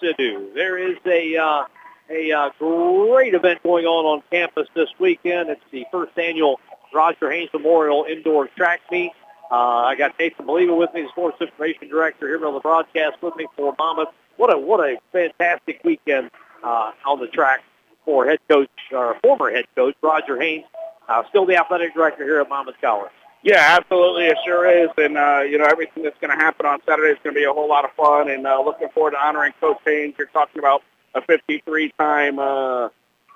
Sidhu. 0.02 0.54
There 0.54 0.78
is 0.78 0.98
a 1.06 1.38
uh, 1.38 1.64
a 2.10 2.32
uh, 2.32 2.50
great 2.58 3.34
event 3.34 3.62
going 3.64 3.86
on 3.86 4.06
on 4.06 4.24
campus 4.32 4.68
this 4.74 4.90
weekend. 5.00 5.50
It's 5.50 5.62
the 5.72 5.86
first 5.92 6.18
annual 6.18 6.60
Roger 6.98 7.30
Haynes 7.30 7.50
Memorial 7.54 8.06
Indoor 8.10 8.48
Track 8.48 8.82
Meet. 8.92 9.12
Uh, 9.52 9.56
I 9.56 9.96
got 9.96 10.16
Nathan 10.20 10.48
Believer 10.48 10.74
with 10.74 10.92
me, 10.96 11.04
the 11.04 11.10
Sports 11.10 11.38
Information 11.40 11.88
Director 11.88 12.28
here 12.28 12.44
on 12.44 12.56
the 12.56 12.60
broadcast 12.60 13.22
with 13.22 13.36
me 13.36 13.46
for 13.56 13.76
Monmouth. 13.78 14.10
What 14.36 14.54
a 14.54 14.58
what 14.58 14.80
a 14.80 14.98
fantastic 15.12 15.82
weekend 15.84 16.32
uh, 16.64 16.92
on 17.06 17.20
the 17.20 17.28
track 17.28 17.64
for 18.04 18.26
head 18.26 18.40
coach, 18.50 18.70
or 18.92 19.16
former 19.22 19.52
head 19.52 19.66
coach 19.76 19.96
Roger 20.02 20.42
Haynes, 20.42 20.66
uh, 21.08 21.22
still 21.30 21.46
the 21.46 21.56
athletic 21.56 21.94
director 21.94 22.24
here 22.24 22.42
at 22.42 22.50
Monmouth 22.50 22.76
College. 22.82 23.12
Yeah, 23.44 23.78
absolutely, 23.80 24.26
it 24.26 24.38
sure 24.44 24.68
is, 24.68 24.90
and 24.98 25.18
uh, 25.18 25.44
you 25.48 25.60
know 25.60 25.66
everything 25.66 26.02
that's 26.04 26.18
going 26.20 26.36
to 26.36 26.44
happen 26.44 26.66
on 26.66 26.80
Saturday 26.88 27.12
is 27.12 27.20
going 27.24 27.36
to 27.36 27.40
be 27.40 27.46
a 27.46 27.54
whole 27.54 27.70
lot 27.70 27.86
of 27.86 27.92
fun, 27.92 28.30
and 28.30 28.48
uh, 28.48 28.60
looking 28.66 28.90
forward 28.90 29.12
to 29.12 29.18
honoring 29.18 29.54
Coach 29.62 29.78
Haynes. 29.86 30.16
You're 30.18 30.28
talking 30.28 30.58
about 30.60 30.82
a 31.14 31.22
53-time 31.22 32.40
uh, 32.40 32.90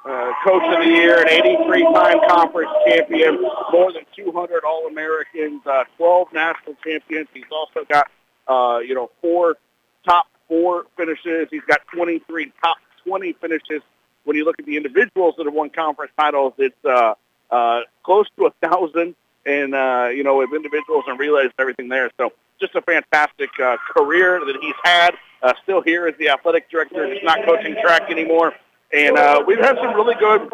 uh, 0.03 0.31
Coach 0.43 0.63
of 0.63 0.83
the 0.83 0.89
Year, 0.89 1.21
an 1.21 1.27
83-time 1.27 2.19
conference 2.27 2.71
champion, 2.87 3.41
more 3.71 3.91
than 3.91 4.03
200 4.15 4.63
All-Americans, 4.63 5.61
uh, 5.65 5.83
12 5.97 6.27
national 6.33 6.75
champions. 6.83 7.27
He's 7.33 7.43
also 7.51 7.85
got, 7.87 8.09
uh, 8.47 8.79
you 8.79 8.95
know, 8.95 9.11
four 9.21 9.57
top 10.05 10.25
four 10.47 10.85
finishes. 10.97 11.47
He's 11.51 11.63
got 11.67 11.81
23 11.93 12.51
top 12.63 12.77
20 13.05 13.33
finishes. 13.33 13.81
When 14.23 14.35
you 14.35 14.43
look 14.43 14.57
at 14.59 14.65
the 14.65 14.77
individuals 14.77 15.35
that 15.37 15.45
have 15.45 15.53
won 15.53 15.69
conference 15.69 16.11
titles, 16.17 16.53
it's 16.57 16.85
uh, 16.85 17.13
uh, 17.49 17.81
close 18.03 18.27
to 18.37 18.47
a 18.47 18.67
thousand, 18.67 19.15
and 19.45 19.73
uh, 19.73 20.09
you 20.13 20.23
know, 20.23 20.37
with 20.37 20.53
individuals 20.53 21.05
and 21.07 21.19
relays 21.19 21.45
and 21.45 21.53
everything 21.59 21.89
there. 21.89 22.11
So 22.17 22.33
just 22.59 22.75
a 22.75 22.81
fantastic 22.81 23.49
uh, 23.59 23.77
career 23.95 24.39
that 24.45 24.57
he's 24.61 24.75
had. 24.83 25.15
Uh, 25.41 25.53
still 25.63 25.81
here 25.81 26.05
as 26.05 26.13
the 26.19 26.29
athletic 26.29 26.69
director, 26.69 27.11
just 27.11 27.25
not 27.25 27.43
coaching 27.45 27.75
track 27.81 28.11
anymore. 28.11 28.53
And 28.93 29.17
uh, 29.17 29.43
we've 29.45 29.59
had 29.59 29.77
some 29.77 29.93
really 29.95 30.15
good 30.15 30.49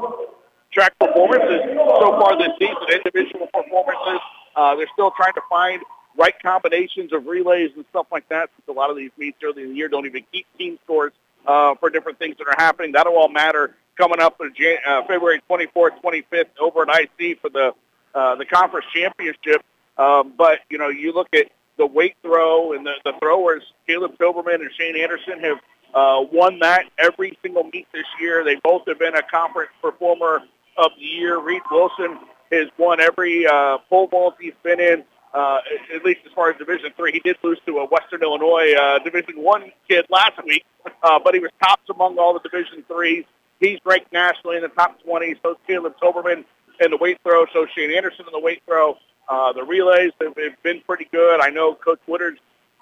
track 0.72 0.98
performances 1.00 1.62
so 1.76 2.20
far 2.20 2.38
this 2.38 2.52
season, 2.60 2.76
individual 2.92 3.48
performances. 3.54 4.20
Uh, 4.56 4.76
they're 4.76 4.90
still 4.94 5.12
trying 5.12 5.34
to 5.34 5.42
find 5.50 5.82
right 6.18 6.34
combinations 6.42 7.14
of 7.14 7.26
relays 7.26 7.72
and 7.76 7.86
stuff 7.90 8.08
like 8.12 8.28
that 8.30 8.50
since 8.56 8.68
a 8.68 8.72
lot 8.72 8.90
of 8.90 8.98
these 8.98 9.12
meets 9.18 9.38
early 9.44 9.64
in 9.64 9.70
the 9.70 9.76
year 9.76 9.88
don't 9.88 10.06
even 10.06 10.24
keep 10.32 10.46
team 10.58 10.78
scores 10.84 11.14
uh, 11.46 11.76
for 11.76 11.90
different 11.90 12.20
things 12.20 12.36
that 12.38 12.48
are 12.48 12.56
happening. 12.58 12.92
That'll 12.92 13.16
all 13.16 13.30
matter 13.30 13.76
coming 13.98 14.20
up 14.20 14.40
in 14.42 14.54
Jan- 14.56 14.78
uh, 14.88 15.02
February 15.08 15.42
24th, 15.50 16.02
25th 16.04 16.46
over 16.60 16.90
at 16.90 17.08
IC 17.20 17.40
for 17.42 17.50
the 17.50 17.74
uh, 18.16 18.36
the 18.36 18.46
conference 18.46 18.86
championship. 18.94 19.64
Um, 19.98 20.34
but, 20.38 20.60
you 20.70 20.78
know, 20.78 20.90
you 20.90 21.14
look 21.14 21.28
at 21.34 21.48
the 21.78 21.86
weight 21.86 22.16
throw 22.24 22.74
and 22.74 22.86
the, 22.86 22.94
the 23.06 23.14
throwers, 23.20 23.62
Caleb 23.86 24.14
Silverman 24.18 24.62
and 24.62 24.72
Shane 24.78 24.96
Anderson 24.96 25.40
have 25.42 25.58
uh, 25.94 26.24
won 26.32 26.60
that 26.60 26.86
every 26.98 27.38
single 27.42 27.64
meet 27.64 27.88
this 27.94 28.06
year. 28.20 28.44
They 28.44 28.56
both 28.64 28.84
have 28.88 29.00
been 29.00 29.16
a 29.16 29.24
conference 29.24 29.72
performer 29.82 30.42
of 30.78 30.92
the 30.98 31.06
year. 31.06 31.40
Reed 31.40 31.62
Wilson 31.72 32.20
has 32.52 32.68
won 32.78 33.00
every 33.00 33.46
uh, 33.46 33.78
pole 33.90 34.08
vault 34.08 34.36
he's 34.40 34.54
been 34.64 34.80
in, 34.80 35.04
uh, 35.34 35.60
at 35.94 36.04
least 36.06 36.22
as 36.26 36.32
far 36.34 36.52
as 36.52 36.58
Division 36.58 36.92
Three. 36.96 37.12
He 37.12 37.20
did 37.20 37.38
lose 37.44 37.60
to 37.66 37.80
a 37.80 37.86
Western 37.88 38.22
Illinois 38.22 38.74
uh, 38.74 39.00
Division 39.00 39.42
One 39.42 39.72
kid 39.90 40.06
last 40.10 40.44
week, 40.46 40.66
uh, 41.04 41.20
but 41.24 41.34
he 41.34 41.40
was 41.40 41.52
tops 41.62 41.90
among 41.90 42.18
all 42.18 42.34
the 42.34 42.48
Division 42.48 42.84
Threes. 42.88 43.26
He's 43.60 43.80
ranked 43.86 44.14
nationally 44.14 44.58
in 44.58 44.62
the 44.62 44.70
top 44.70 45.02
20. 45.04 45.36
So 45.42 45.58
Caleb 45.68 45.96
Silverman 46.00 46.46
in 46.80 46.92
the 46.92 46.98
weight 46.98 47.18
throw. 47.24 47.46
So 47.54 47.66
Shane 47.76 47.92
Anderson 47.92 48.26
in 48.28 48.32
the 48.32 48.40
weight 48.40 48.62
throw. 48.66 48.98
Uh, 49.28 49.52
the 49.54 49.64
relays 49.64 50.12
have, 50.22 50.36
have 50.38 50.64
been 50.64 50.82
pretty 50.86 51.08
good. 51.12 51.42
I 51.42 51.50
know 51.50 51.76
Coach 51.76 52.00
Woodard's 52.08 52.40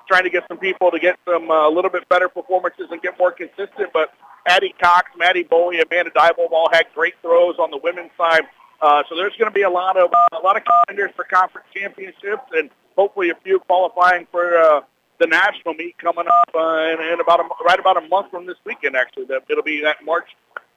trying 0.07 0.23
to 0.23 0.29
get 0.29 0.43
some 0.47 0.57
people 0.57 0.91
to 0.91 0.99
get 0.99 1.17
some 1.25 1.49
a 1.49 1.67
uh, 1.67 1.69
little 1.69 1.91
bit 1.91 2.07
better 2.09 2.29
performances 2.29 2.87
and 2.91 3.01
get 3.01 3.17
more 3.17 3.31
consistent. 3.31 3.91
But 3.93 4.13
Addie 4.47 4.75
Cox, 4.79 5.09
Maddie 5.17 5.43
Bowie, 5.43 5.81
Amanda 5.81 6.11
Dival 6.13 6.47
all 6.51 6.69
had 6.71 6.85
great 6.93 7.15
throws 7.21 7.55
on 7.59 7.71
the 7.71 7.79
women's 7.81 8.11
side. 8.17 8.43
Uh, 8.81 9.03
so 9.09 9.15
there's 9.15 9.33
going 9.37 9.49
to 9.49 9.55
be 9.55 9.63
a 9.63 9.69
lot 9.69 9.97
of 9.97 10.11
uh, 10.11 10.39
a 10.39 10.43
lot 10.43 10.57
of 10.57 10.63
contenders 10.63 11.11
for 11.15 11.23
conference 11.23 11.67
championships, 11.73 12.43
and 12.51 12.69
hopefully 12.95 13.29
a 13.29 13.35
few 13.43 13.59
qualifying 13.59 14.27
for 14.31 14.57
uh, 14.57 14.81
the 15.19 15.27
national 15.27 15.73
meet 15.73 15.97
coming 15.97 16.25
up 16.27 16.49
uh, 16.53 16.93
in, 16.93 17.13
in 17.13 17.19
about 17.19 17.39
a, 17.39 17.47
right 17.63 17.79
about 17.79 17.97
a 17.97 18.07
month 18.07 18.29
from 18.29 18.45
this 18.45 18.57
weekend. 18.65 18.95
Actually, 18.95 19.25
it'll 19.49 19.63
be 19.63 19.81
that 19.81 19.97
March 20.03 20.27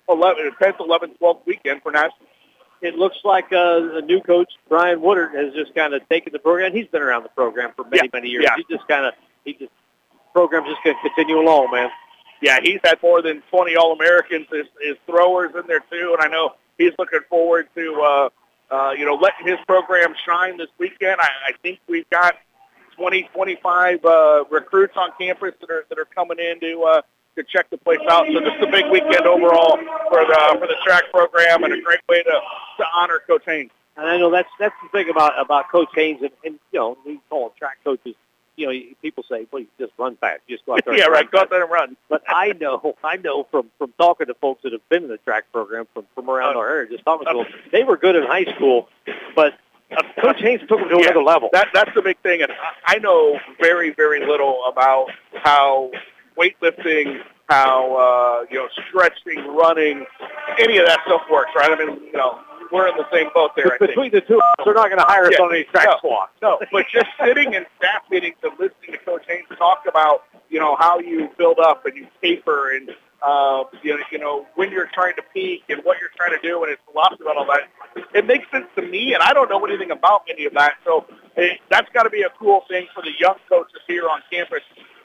11th, 0.09 0.57
10th, 0.61 0.79
11th, 0.79 1.19
12th 1.21 1.41
weekend 1.47 1.83
for 1.83 1.93
national 1.93 2.28
it 2.81 2.95
looks 2.97 3.19
like 3.25 3.47
uh, 3.47 3.81
the 3.81 4.03
new 4.05 4.21
coach 4.21 4.53
Brian 4.69 5.01
Woodard 5.01 5.35
has 5.35 5.53
just 5.55 5.75
kind 5.75 5.95
of 5.95 6.09
taken 6.09 6.33
the 6.33 6.39
program. 6.39 6.73
He's 6.73 6.87
been 6.87 7.03
around 7.03 7.25
the 7.25 7.31
program 7.31 7.73
for 7.75 7.85
many 7.85 7.97
yeah. 8.05 8.11
many 8.13 8.29
years. 8.29 8.45
Yeah. 8.45 8.57
He 8.57 8.65
just 8.75 8.87
kind 8.89 9.07
of 9.07 9.15
he 9.45 9.55
just 9.55 9.73
program's 10.33 10.69
just 10.69 10.83
going 10.85 10.97
to 10.97 11.09
continue 11.09 11.41
along, 11.41 11.71
man. 11.73 11.91
Yeah, 12.41 12.61
he's 12.63 12.79
had 12.85 13.03
more 13.03 13.21
than 13.21 13.43
20 13.51 13.75
All 13.75 13.93
Americans 13.93 14.47
as, 14.53 14.67
as 14.89 14.97
throwers 15.07 15.51
in 15.59 15.67
there 15.67 15.83
too, 15.91 16.17
and 16.17 16.23
I 16.23 16.29
know 16.33 16.55
he's 16.77 16.93
looking 16.99 17.21
forward 17.29 17.69
to 17.75 18.01
uh, 18.01 18.29
uh, 18.71 18.91
you 18.97 19.05
know, 19.05 19.15
letting 19.15 19.47
his 19.47 19.59
program 19.67 20.15
shine 20.27 20.57
this 20.59 20.69
weekend. 20.79 21.21
I, 21.21 21.29
I 21.49 21.53
think 21.63 21.81
we've 21.89 22.09
got 22.11 22.35
20, 22.97 23.29
25 23.35 24.05
uh, 24.05 24.45
recruits 24.51 24.95
on 24.97 25.11
campus 25.19 25.55
that 25.61 25.71
are 25.71 25.85
that 25.89 25.99
are 25.99 26.05
coming 26.05 26.39
in 26.39 26.61
to 26.61 26.83
uh, 26.83 27.03
to 27.39 27.45
check 27.45 27.71
the 27.71 27.79
place 27.79 28.01
out. 28.11 28.27
So 28.33 28.41
this 28.41 28.53
is 28.59 28.63
a 28.63 28.71
big 28.71 28.87
weekend 28.91 29.27
overall 29.27 29.77
for 30.11 30.25
the 30.27 30.57
for 30.59 30.67
the 30.67 30.77
track 30.85 31.05
program 31.13 31.65
and 31.65 31.73
a 31.73 31.81
great 31.81 32.01
way 32.09 32.23
to 32.23 32.31
to 32.79 32.85
honor 32.95 33.21
Coach 33.27 33.43
Haynes. 33.47 33.71
And 33.97 34.07
I 34.07 34.19
know 34.19 34.31
that's 34.31 34.49
that's 34.59 34.75
the 34.83 34.89
thing 34.91 35.09
about 35.11 35.41
about 35.41 35.71
Coach 35.71 35.89
Haynes 35.95 36.21
and, 36.23 36.31
and 36.45 36.59
you 36.73 36.79
know 36.81 36.99
we 37.07 37.21
call 37.31 37.49
them 37.49 37.53
track 37.59 37.79
coaches. 37.85 38.15
You 38.57 38.67
know, 38.67 38.73
people 39.03 39.23
say, 39.31 39.47
"Well, 39.53 39.61
you 39.63 39.69
just 39.79 39.93
run 39.99 40.17
fast. 40.17 40.41
You 40.49 40.57
just 40.57 40.67
go 40.67 40.73
out 40.75 40.81
there." 40.85 40.95
yeah, 40.99 41.05
and 41.05 41.13
right. 41.13 41.23
run 41.25 41.31
Go 41.31 41.39
out 41.41 41.51
there 41.51 41.63
and 41.63 41.71
run. 41.71 41.97
But 42.09 42.23
I 42.29 42.53
know, 42.61 42.97
I 43.05 43.17
know 43.17 43.47
from 43.53 43.71
from 43.79 43.93
talking 43.99 44.27
to 44.27 44.35
folks 44.35 44.63
that 44.65 44.73
have 44.73 44.87
been 44.89 45.05
in 45.05 45.09
the 45.09 45.19
track 45.19 45.45
program 45.53 45.87
from 45.95 46.07
from 46.17 46.29
around 46.29 46.57
our 46.57 46.69
area, 46.69 46.91
just 46.91 47.05
talking 47.05 47.27
to 47.29 47.35
them, 47.45 47.47
they 47.73 47.85
were 47.85 47.97
good 47.97 48.17
in 48.17 48.25
high 48.25 48.47
school, 48.57 48.89
but 49.37 49.55
uh, 49.97 50.03
Coach 50.21 50.41
Haynes 50.41 50.61
took 50.69 50.81
them 50.81 50.89
to 50.89 50.97
Yeah. 50.97 51.05
another 51.11 51.23
level. 51.23 51.51
That 51.53 51.69
that's 51.73 51.95
the 51.95 52.03
big 52.03 52.19
thing, 52.19 52.43
and 52.43 52.51
I 52.85 52.99
know 52.99 53.39
very 53.61 53.91
very 53.91 54.27
little 54.27 54.65
about 54.67 55.07
how 55.35 55.93
weightlifting, 56.39 57.21
how 57.49 57.95
uh, 57.97 58.47
you 58.51 58.59
know 58.59 58.69
stretching, 58.89 59.47
running, 59.55 60.05
any 60.59 60.79
of 60.79 60.87
that 60.87 61.01
stuff 61.07 61.23
works. 61.31 61.51
Right? 61.57 61.71
I 61.71 61.85
mean, 61.85 62.01
you 62.05 62.13
know, 62.13 62.39
we're 62.73 62.89
in 62.89 62.97
the 62.97 63.07
same 63.13 63.29
boat 63.35 63.53
there. 63.57 63.67
I 63.75 63.79
think. 63.79 63.91
Between 63.91 64.11
the 64.13 64.21
two, 64.21 64.41
they're 64.65 64.75
not 64.75 64.89
going 64.89 64.99
to 64.99 65.05
hire 65.07 65.27
us 65.27 65.35
Yeah. 65.39 65.45
on 65.45 65.55
any 65.55 65.65
track 65.65 65.87
No. 65.87 65.97
squad. 65.99 66.29
No, 66.43 66.59
but 66.73 66.87
just 66.93 67.07
sitting 67.23 67.55
in 67.55 67.67
staff 67.79 68.03
meetings 68.11 68.37
and 68.43 68.53
listening 68.59 68.93
to 68.93 68.99
Coach 68.99 69.25
Haynes 69.29 69.47
talk 69.59 69.85
about, 69.89 70.25
you 70.51 70.61
know, 70.61 70.77
how 70.79 70.99
you 70.99 71.31
build 71.39 71.59
up 71.59 71.85
and 71.87 71.97
you 71.97 72.07
taper 72.23 72.71
and, 72.77 72.91
uh, 73.23 73.65
you, 73.83 73.97
know, 73.97 74.05
you 74.13 74.19
know, 74.19 74.47
when 74.55 74.71
you're 74.71 74.89
trying 74.93 75.15
to 75.17 75.23
peak 75.35 75.65
and 75.69 75.81
what 75.85 75.97
you're 76.01 76.11
trying 76.17 76.39
to 76.39 76.47
do 76.47 76.63
and 76.63 76.73
it's 76.73 76.83
philosophy 76.91 77.23
about 77.23 77.37
all 77.37 77.47
that, 77.47 77.63
it 78.15 78.27
makes 78.27 78.49
sense 78.51 78.67
to 78.77 78.83
me, 78.83 79.15
and 79.15 79.23
I 79.23 79.33
don't 79.33 79.49
know 79.51 79.65
anything 79.65 79.91
about 79.91 80.23
any 80.29 80.45
of 80.45 80.53
that. 80.55 80.75
So 80.85 81.07
it, 81.37 81.59
that's 81.71 81.89
got 81.93 82.03
to 82.05 82.11
be 82.11 82.23
a 82.23 82.31
cool 82.39 82.65
thing 82.69 82.87
for 82.95 83.03
the 83.03 83.13
young 83.19 83.37
coaches 83.49 83.81
here 83.89 84.09
on 84.09 84.21
campus 84.31 84.61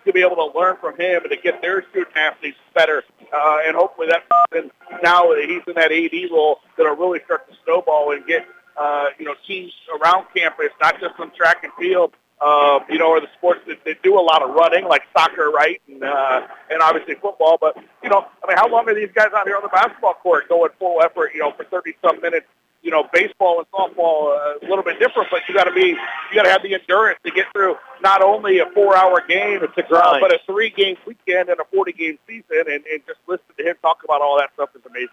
to 0.06 0.14
be 0.14 0.22
able 0.22 0.36
to 0.36 0.58
learn 0.58 0.78
from 0.78 0.96
him 0.98 1.22
and 1.24 1.32
to 1.32 1.38
get 1.38 1.62
their 1.62 1.84
student 1.90 2.16
athletes 2.16 2.58
better. 2.74 3.04
Uh, 3.34 3.60
and 3.66 3.76
hopefully 3.76 4.08
that 4.10 4.24
and 4.56 4.72
now 5.02 5.30
that 5.30 5.46
he's 5.48 5.62
in 5.68 5.74
that 5.76 5.92
AD 5.92 6.32
role 6.32 6.60
that'll 6.78 6.96
really 6.96 7.20
start 7.26 7.50
to 7.50 7.56
snowball 7.64 8.12
and 8.12 8.26
get 8.26 8.46
uh, 8.78 9.08
you 9.18 9.26
know 9.26 9.36
teams 9.48 9.72
around 10.00 10.26
campus, 10.36 10.70
not 10.82 11.00
just 11.00 11.20
on 11.20 11.32
track 11.32 11.64
and 11.64 11.74
field. 11.80 12.14
Uh, 12.42 12.80
you 12.90 12.98
know, 12.98 13.08
or 13.08 13.22
the 13.22 13.30
sports 13.38 13.62
that, 13.68 13.82
that 13.86 14.04
do 14.04 14.20
a 14.20 14.20
lot 14.20 14.44
of 14.44 14.50
running, 14.50 14.84
like 14.84 15.04
soccer, 15.18 15.50
right, 15.50 15.82
and 15.88 16.04
uh, 16.04 16.42
and 16.70 16.82
obviously 16.82 17.16
football. 17.16 17.58
But 17.62 17.78
you 18.04 18.10
know, 18.10 18.26
I 18.44 18.48
mean, 18.48 18.58
how 18.58 18.68
long 18.68 18.90
are 18.90 18.94
these 18.94 19.12
guys 19.16 19.28
out 19.34 19.48
here 19.48 19.56
on 19.56 19.62
the 19.62 19.70
basketball 19.70 20.16
court 20.16 20.50
going 20.50 20.72
full 20.78 21.02
effort? 21.02 21.32
You 21.34 21.40
know, 21.40 21.54
for 21.56 21.64
thirty 21.64 21.94
some 22.04 22.20
minutes 22.20 22.48
know, 22.94 23.08
baseball 23.14 23.60
and 23.60 23.68
softball 23.72 24.32
uh, 24.36 24.66
a 24.66 24.68
little 24.70 24.84
bit 24.84 25.00
different, 25.00 25.30
but 25.30 25.42
you 25.50 25.54
got 25.54 25.66
to 25.66 25.74
be, 25.74 25.88
you 25.90 26.34
got 26.36 26.44
to 26.44 26.50
have 26.52 26.64
the 26.64 26.74
endurance 26.74 27.20
to 27.26 27.32
get 27.32 27.46
through 27.52 27.76
not 28.02 28.22
only 28.22 28.60
a 28.60 28.66
four-hour 28.74 29.22
game, 29.28 29.62
It's 29.64 29.78
a 29.78 29.84
grind. 29.84 30.22
but 30.22 30.32
a 30.34 30.40
three-game 30.46 30.96
weekend 31.06 31.50
and 31.50 31.60
a 31.60 31.76
40-game 31.76 32.18
season, 32.28 32.64
and, 32.72 32.86
and 32.86 33.02
just 33.06 33.20
listen 33.28 33.46
to 33.58 33.64
him 33.64 33.76
talk 33.82 34.00
about 34.06 34.22
all 34.22 34.38
that 34.38 34.50
stuff 34.54 34.70
is 34.76 34.82
amazing. 34.90 35.10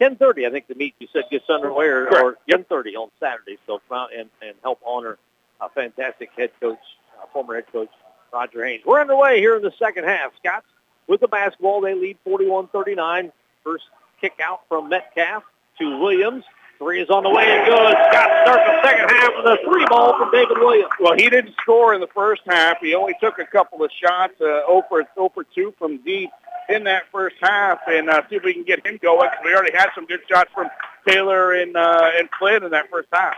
10:30, 0.00 0.46
I 0.46 0.50
think 0.50 0.66
the 0.66 0.74
meet 0.74 0.94
you 0.98 1.08
said 1.12 1.24
gets 1.30 1.48
underway, 1.50 1.86
or, 1.86 2.08
or 2.08 2.38
10:30 2.50 2.94
on 2.96 3.10
Saturday. 3.20 3.58
So 3.66 3.80
come 3.88 3.98
out 3.98 4.08
and, 4.16 4.30
and 4.40 4.54
help 4.62 4.80
honor 4.86 5.18
a 5.60 5.68
fantastic 5.68 6.30
head 6.36 6.50
coach, 6.58 6.78
uh, 7.22 7.26
former 7.34 7.54
head 7.56 7.66
coach 7.70 7.90
Roger 8.32 8.64
Haynes. 8.64 8.82
We're 8.86 9.00
underway 9.00 9.40
here 9.40 9.56
in 9.56 9.62
the 9.62 9.72
second 9.78 10.04
half. 10.04 10.32
Scots 10.38 10.64
with 11.06 11.20
the 11.20 11.28
basketball, 11.28 11.82
they 11.82 11.92
lead 11.94 12.16
41-39. 12.26 13.30
First 13.62 13.84
kick 14.20 14.40
out 14.42 14.62
from 14.68 14.88
Metcalf 14.88 15.42
to 15.78 15.98
Williams. 15.98 16.44
Three 16.80 17.02
is 17.02 17.10
on 17.10 17.24
the 17.24 17.28
way 17.28 17.44
and 17.44 17.66
good. 17.66 17.92
Scott 18.08 18.30
starts 18.42 18.64
the 18.64 18.88
second 18.88 19.10
half 19.10 19.32
with 19.36 19.44
a 19.44 19.58
three 19.68 19.84
ball 19.90 20.16
from 20.18 20.30
David 20.30 20.56
Williams. 20.56 20.88
Well, 20.98 21.12
he 21.14 21.28
didn't 21.28 21.54
score 21.60 21.92
in 21.92 22.00
the 22.00 22.06
first 22.14 22.40
half. 22.46 22.78
He 22.80 22.94
only 22.94 23.12
took 23.20 23.38
a 23.38 23.44
couple 23.44 23.84
of 23.84 23.90
shots, 23.92 24.32
uh, 24.40 24.62
over 24.66 25.04
over 25.18 25.44
two 25.54 25.74
from 25.78 25.98
deep 25.98 26.30
in 26.70 26.84
that 26.84 27.02
first 27.12 27.36
half, 27.42 27.80
and 27.86 28.08
uh, 28.08 28.22
see 28.30 28.36
if 28.36 28.44
we 28.44 28.54
can 28.54 28.64
get 28.64 28.84
him 28.86 28.98
going. 29.02 29.28
'cause 29.28 29.38
we 29.44 29.52
already 29.54 29.76
had 29.76 29.90
some 29.94 30.06
good 30.06 30.20
shots 30.26 30.50
from 30.54 30.70
Taylor 31.06 31.52
and 31.52 31.76
uh, 31.76 32.12
and 32.18 32.30
Flynn 32.38 32.64
in 32.64 32.70
that 32.70 32.88
first 32.90 33.08
half. 33.12 33.36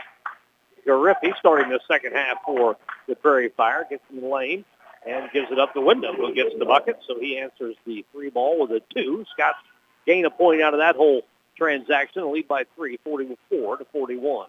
Garif, 0.86 1.16
he's 1.20 1.34
starting 1.40 1.68
the 1.68 1.80
second 1.90 2.12
half 2.12 2.36
for 2.47 2.76
the 3.09 3.16
Prairie 3.16 3.49
Fire, 3.57 3.84
gets 3.90 4.05
in 4.12 4.20
the 4.20 4.26
lane 4.28 4.64
and 5.05 5.28
gives 5.32 5.51
it 5.51 5.59
up 5.59 5.74
the 5.74 5.80
window. 5.80 6.12
Who 6.12 6.32
gets 6.32 6.55
the 6.61 6.64
bucket, 6.64 7.01
so 7.09 7.18
he 7.18 7.38
answers 7.38 7.74
the 7.86 8.05
three 8.12 8.30
ball 8.30 8.61
with 8.61 8.70
a 8.70 8.82
two. 8.95 9.24
Scott's 9.32 9.59
gain 10.07 10.24
a 10.26 10.30
point 10.30 10.62
out 10.62 10.74
of 10.74 10.78
that 10.78 10.95
whole 10.95 11.22
transaction, 11.57 12.33
lead 12.33 12.49
by 12.49 12.65
three, 12.77 12.99
44 13.05 13.79
to 13.79 13.85
41. 13.93 14.49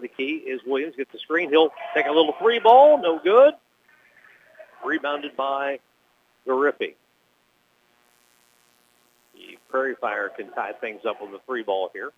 The 0.00 0.08
key 0.08 0.36
is 0.46 0.60
Williams, 0.66 0.94
gets 0.96 1.12
the 1.12 1.18
screen. 1.18 1.50
He'll 1.50 1.70
take 1.94 2.06
a 2.06 2.12
little 2.12 2.34
three 2.40 2.58
ball, 2.58 3.00
no 3.00 3.18
good. 3.18 3.54
Rebounded 4.84 5.36
by 5.36 5.80
Gariffi. 6.46 6.94
The 9.34 9.58
Prairie 9.68 9.96
Fire 10.00 10.30
can 10.36 10.52
tie 10.52 10.72
things 10.72 11.00
up 11.06 11.20
with 11.20 11.32
the 11.32 11.40
three 11.46 11.62
ball 11.62 11.90
here. 11.92 12.12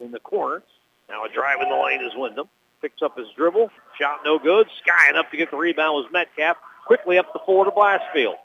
In 0.00 0.12
the 0.12 0.20
corner, 0.20 0.62
now 1.08 1.24
a 1.24 1.28
drive 1.28 1.60
in 1.62 1.68
the 1.68 1.76
lane 1.76 2.04
is 2.04 2.12
Wyndham. 2.14 2.48
Picks 2.80 3.02
up 3.02 3.18
his 3.18 3.26
dribble. 3.36 3.70
Shot 3.98 4.20
no 4.24 4.38
good. 4.38 4.68
Skying 4.82 5.16
up 5.16 5.30
to 5.30 5.36
get 5.36 5.50
the 5.50 5.56
rebound 5.56 5.94
was 5.94 6.06
Metcalf. 6.12 6.56
Quickly 6.86 7.18
up 7.18 7.32
the 7.32 7.40
floor 7.40 7.64
to 7.64 7.70
Brassfield. 7.70 8.36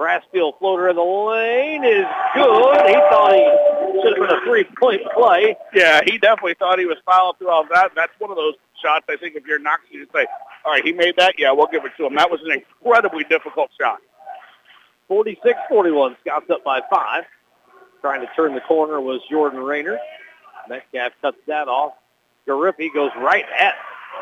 Brassfield 0.00 0.58
floater 0.58 0.88
in 0.88 0.96
the 0.96 1.02
lane 1.02 1.84
is 1.84 2.06
good. 2.32 2.86
He 2.88 2.94
thought 3.12 3.34
he 3.34 4.00
should 4.00 4.16
have 4.16 4.28
been 4.28 4.38
a 4.38 4.40
three-point 4.46 5.02
play. 5.12 5.54
Yeah, 5.74 6.00
he 6.06 6.16
definitely 6.16 6.54
thought 6.54 6.78
he 6.78 6.86
was 6.86 6.96
fouling 7.04 7.34
through 7.38 7.50
all 7.50 7.66
that. 7.70 7.92
That's 7.94 8.12
one 8.18 8.30
of 8.30 8.38
those 8.38 8.54
shots. 8.82 9.04
I 9.10 9.16
think 9.16 9.36
if 9.36 9.44
you're 9.46 9.58
Knox, 9.58 9.82
you 9.90 10.00
just 10.00 10.14
say, 10.14 10.26
"All 10.64 10.72
right, 10.72 10.82
he 10.82 10.92
made 10.92 11.16
that. 11.18 11.34
Yeah, 11.36 11.52
we'll 11.52 11.66
give 11.66 11.84
it 11.84 11.92
to 11.98 12.06
him." 12.06 12.14
That 12.14 12.30
was 12.30 12.40
an 12.42 12.52
incredibly 12.52 13.24
difficult 13.24 13.70
shot. 13.78 14.00
46-41. 15.10 16.16
Scots 16.20 16.48
up 16.48 16.64
by 16.64 16.80
five. 16.90 17.24
Trying 18.00 18.22
to 18.22 18.28
turn 18.34 18.54
the 18.54 18.62
corner 18.62 19.02
was 19.02 19.20
Jordan 19.30 19.60
Rayner. 19.60 19.98
Metcalf 20.66 21.12
cuts 21.20 21.36
that 21.46 21.68
off. 21.68 21.92
Gariffi 22.48 22.88
goes 22.94 23.10
right 23.18 23.44
at 23.58 23.74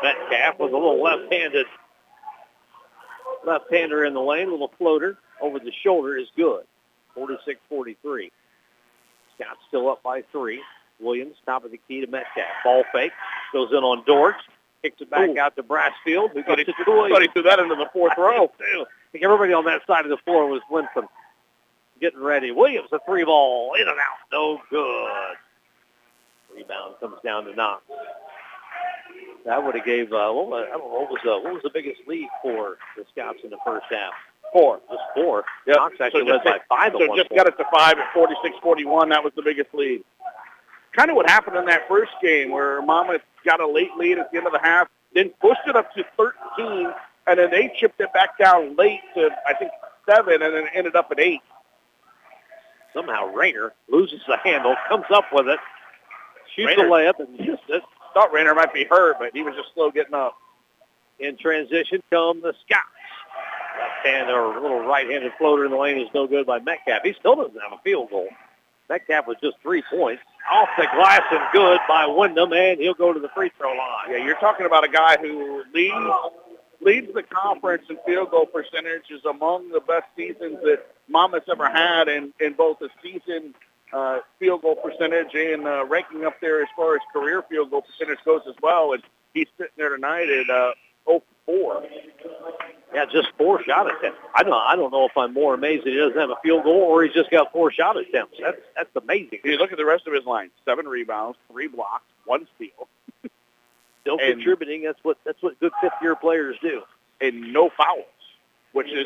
Metcalf 0.03 0.59
with 0.59 0.73
a 0.73 0.75
little 0.75 1.01
left-handed 1.01 1.67
left-hander 3.45 4.03
in 4.03 4.13
the 4.13 4.19
lane, 4.19 4.51
little 4.51 4.73
floater 4.77 5.17
over 5.41 5.59
the 5.59 5.71
shoulder 5.83 6.17
is 6.17 6.27
good. 6.35 6.63
46-43. 7.15 8.31
Scots 9.35 9.59
still 9.67 9.89
up 9.89 10.03
by 10.03 10.23
three. 10.31 10.61
Williams, 10.99 11.35
top 11.45 11.63
of 11.63 11.71
the 11.71 11.79
key 11.87 12.01
to 12.01 12.07
Metcalf. 12.07 12.45
Ball 12.63 12.83
fake. 12.91 13.11
Goes 13.53 13.69
in 13.71 13.77
on 13.77 14.03
Dortch. 14.05 14.35
Kicks 14.81 15.01
it 15.01 15.09
back 15.09 15.29
Ooh. 15.29 15.39
out 15.39 15.55
to 15.57 15.63
Brassfield, 15.63 16.31
who 16.31 16.43
got 16.43 16.59
it 16.59 16.65
to 16.65 16.73
Williams. 16.87 17.13
thought 17.13 17.21
he 17.21 17.27
threw 17.29 17.43
that 17.43 17.59
into 17.59 17.75
the 17.75 17.89
fourth 17.91 18.13
row. 18.17 18.49
I 18.61 18.85
think 19.11 19.23
everybody 19.23 19.53
on 19.53 19.65
that 19.65 19.81
side 19.85 20.05
of 20.05 20.09
the 20.09 20.17
floor 20.17 20.47
was 20.47 20.61
limping, 20.71 21.07
getting 21.99 22.21
ready. 22.21 22.51
Williams, 22.51 22.87
a 22.93 22.99
three 23.05 23.25
ball, 23.25 23.73
in 23.75 23.87
and 23.87 23.99
out, 23.99 24.17
no 24.31 24.61
good. 24.69 25.35
Rebound 26.55 26.95
comes 27.01 27.17
down 27.23 27.45
to 27.45 27.55
Knox. 27.55 27.83
That 29.45 29.63
would 29.63 29.75
have 29.75 29.85
gave, 29.85 30.13
uh, 30.13 30.31
what 30.31 30.47
was, 30.47 30.65
I 30.67 30.77
don't 30.77 30.91
know, 30.91 30.99
what 30.99 31.09
was, 31.09 31.19
uh, 31.25 31.43
what 31.43 31.53
was 31.53 31.63
the 31.63 31.71
biggest 31.73 32.01
lead 32.07 32.27
for 32.41 32.77
the 32.95 33.05
Scouts 33.11 33.39
in 33.43 33.49
the 33.49 33.57
first 33.65 33.85
half? 33.89 34.13
Four. 34.51 34.79
Just 34.89 35.01
four. 35.15 35.43
Yep. 35.67 35.75
Knox 35.77 35.95
actually 36.01 36.21
So 36.21 36.33
led 36.33 36.43
just- 36.43 36.45
by 36.69 36.75
five 36.75 36.91
So 36.93 36.99
just 37.15 37.29
point. 37.29 37.35
got 37.35 37.47
it 37.47 37.57
to 37.57 37.65
five 37.71 37.99
at 37.99 38.13
46-41. 38.13 39.09
That 39.09 39.23
was 39.23 39.33
the 39.35 39.41
biggest 39.41 39.73
lead. 39.73 40.03
Kind 40.93 41.09
of 41.11 41.15
what 41.15 41.29
happened 41.29 41.55
in 41.55 41.65
that 41.65 41.87
first 41.87 42.11
game 42.21 42.49
where 42.49 42.81
Monmouth 42.81 43.21
got 43.45 43.59
a 43.59 43.67
late 43.67 43.95
lead 43.95 44.17
at 44.17 44.31
the 44.31 44.37
end 44.37 44.47
of 44.47 44.53
the 44.53 44.59
half, 44.59 44.87
then 45.13 45.29
pushed 45.39 45.61
it 45.67 45.75
up 45.75 45.93
to 45.93 46.03
13, 46.17 46.91
and 47.27 47.39
then 47.39 47.51
they 47.51 47.71
chipped 47.77 48.01
it 48.01 48.11
back 48.11 48.37
down 48.39 48.75
late 48.75 49.01
to, 49.13 49.29
I 49.47 49.53
think, 49.53 49.71
seven, 50.09 50.41
and 50.41 50.53
then 50.55 50.67
ended 50.73 50.95
up 50.95 51.11
at 51.11 51.19
eight. 51.19 51.41
Somehow 52.93 53.27
Rayner 53.27 53.73
loses 53.87 54.21
the 54.27 54.37
handle, 54.37 54.75
comes 54.87 55.05
up 55.13 55.25
with 55.31 55.47
it, 55.47 55.59
shoots 56.55 56.75
Rayner. 56.75 56.87
a 56.87 56.89
layup, 56.89 57.19
and 57.19 57.37
just 57.37 57.61
it. 57.69 57.83
Thought 58.15 58.33
Rayner 58.33 58.55
might 58.55 58.73
be 58.73 58.85
hurt, 58.85 59.17
but 59.19 59.31
he 59.33 59.43
was 59.43 59.55
just 59.55 59.71
slow 59.75 59.91
getting 59.91 60.15
up. 60.15 60.35
In 61.19 61.37
transition 61.37 62.01
come 62.09 62.41
the 62.41 62.53
Scouts. 62.65 62.83
Left 63.99 64.07
hand 64.07 64.29
or 64.29 64.57
a 64.57 64.61
little 64.61 64.81
right-handed 64.81 65.31
floater 65.37 65.65
in 65.65 65.71
the 65.71 65.77
lane 65.77 65.99
is 65.99 66.07
no 66.13 66.27
good 66.27 66.45
by 66.45 66.59
Metcalf. 66.59 67.01
He 67.03 67.13
still 67.19 67.35
doesn't 67.35 67.59
have 67.59 67.73
a 67.73 67.81
field 67.83 68.09
goal. 68.09 68.27
Metcalf 68.89 69.27
was 69.27 69.37
just 69.41 69.57
three 69.61 69.83
points. 69.89 70.21
Off 70.51 70.69
the 70.77 70.87
glass 70.95 71.21
and 71.31 71.41
good 71.53 71.79
by 71.87 72.05
Wyndham, 72.05 72.51
and 72.53 72.79
he'll 72.79 72.93
go 72.93 73.13
to 73.13 73.19
the 73.19 73.29
free 73.29 73.51
throw 73.57 73.69
line. 73.69 74.11
Yeah, 74.11 74.17
you're 74.17 74.39
talking 74.39 74.65
about 74.65 74.83
a 74.83 74.89
guy 74.89 75.17
who 75.21 75.63
leads 75.73 75.95
leads 76.81 77.13
the 77.13 77.23
conference 77.23 77.83
in 77.89 77.97
field 78.05 78.31
goal 78.31 78.45
percentage, 78.45 79.11
is 79.11 79.23
among 79.25 79.69
the 79.69 79.81
best 79.81 80.05
seasons 80.15 80.59
that 80.63 80.87
Monmouth's 81.09 81.49
ever 81.49 81.69
had 81.69 82.07
in, 82.07 82.33
in 82.39 82.53
both 82.53 82.79
the 82.79 82.89
season 83.03 83.53
uh, 83.91 84.19
field 84.39 84.61
goal 84.61 84.75
percentage 84.75 85.35
and 85.35 85.67
uh, 85.67 85.85
ranking 85.85 86.25
up 86.25 86.39
there 86.39 86.61
as 86.61 86.69
far 86.75 86.95
as 86.95 87.01
career 87.11 87.43
field 87.49 87.69
goal 87.69 87.81
percentage 87.81 88.23
goes 88.23 88.41
as 88.47 88.55
well. 88.63 88.93
And 88.93 89.03
he's 89.33 89.47
sitting 89.57 89.73
there 89.77 89.89
tonight 89.89 90.29
at 90.29 90.49
uh, 90.49 90.71
0 91.05 91.21
for 91.45 91.81
4. 91.81 91.83
Yeah, 92.93 93.05
just 93.05 93.27
four 93.37 93.63
shot 93.63 93.85
attempts. 93.85 94.19
I 94.33 94.41
don't. 94.43 94.53
I 94.53 94.75
don't 94.75 94.91
know 94.91 95.05
if 95.05 95.15
I'm 95.15 95.33
more 95.33 95.53
amazed 95.53 95.85
that 95.85 95.91
he 95.91 95.97
doesn't 95.97 96.17
have 96.19 96.31
a 96.31 96.37
field 96.41 96.63
goal 96.63 96.81
or 96.81 97.03
he's 97.03 97.13
just 97.13 97.29
got 97.29 97.51
four 97.51 97.71
shot 97.71 97.97
attempts. 97.97 98.37
That's 98.41 98.57
that's 98.75 98.89
amazing. 98.95 99.39
You 99.43 99.57
look 99.57 99.71
at 99.71 99.77
the 99.77 99.85
rest 99.85 100.07
of 100.07 100.13
his 100.13 100.25
line: 100.25 100.49
seven 100.65 100.87
rebounds, 100.87 101.37
three 101.51 101.67
blocks, 101.67 102.05
one 102.25 102.47
steal. 102.55 102.87
Still 104.01 104.17
And- 104.19 104.33
contributing. 104.35 104.83
That's 104.83 104.99
what 105.03 105.17
that's 105.25 105.41
what 105.43 105.59
good 105.59 105.71
fifth 105.81 105.93
year 106.01 106.15
players 106.15 106.57
do. 106.61 106.81
and 107.21 107.51
no 107.53 107.69
fouls, 107.77 108.05
which 108.71 108.87
is 108.87 109.05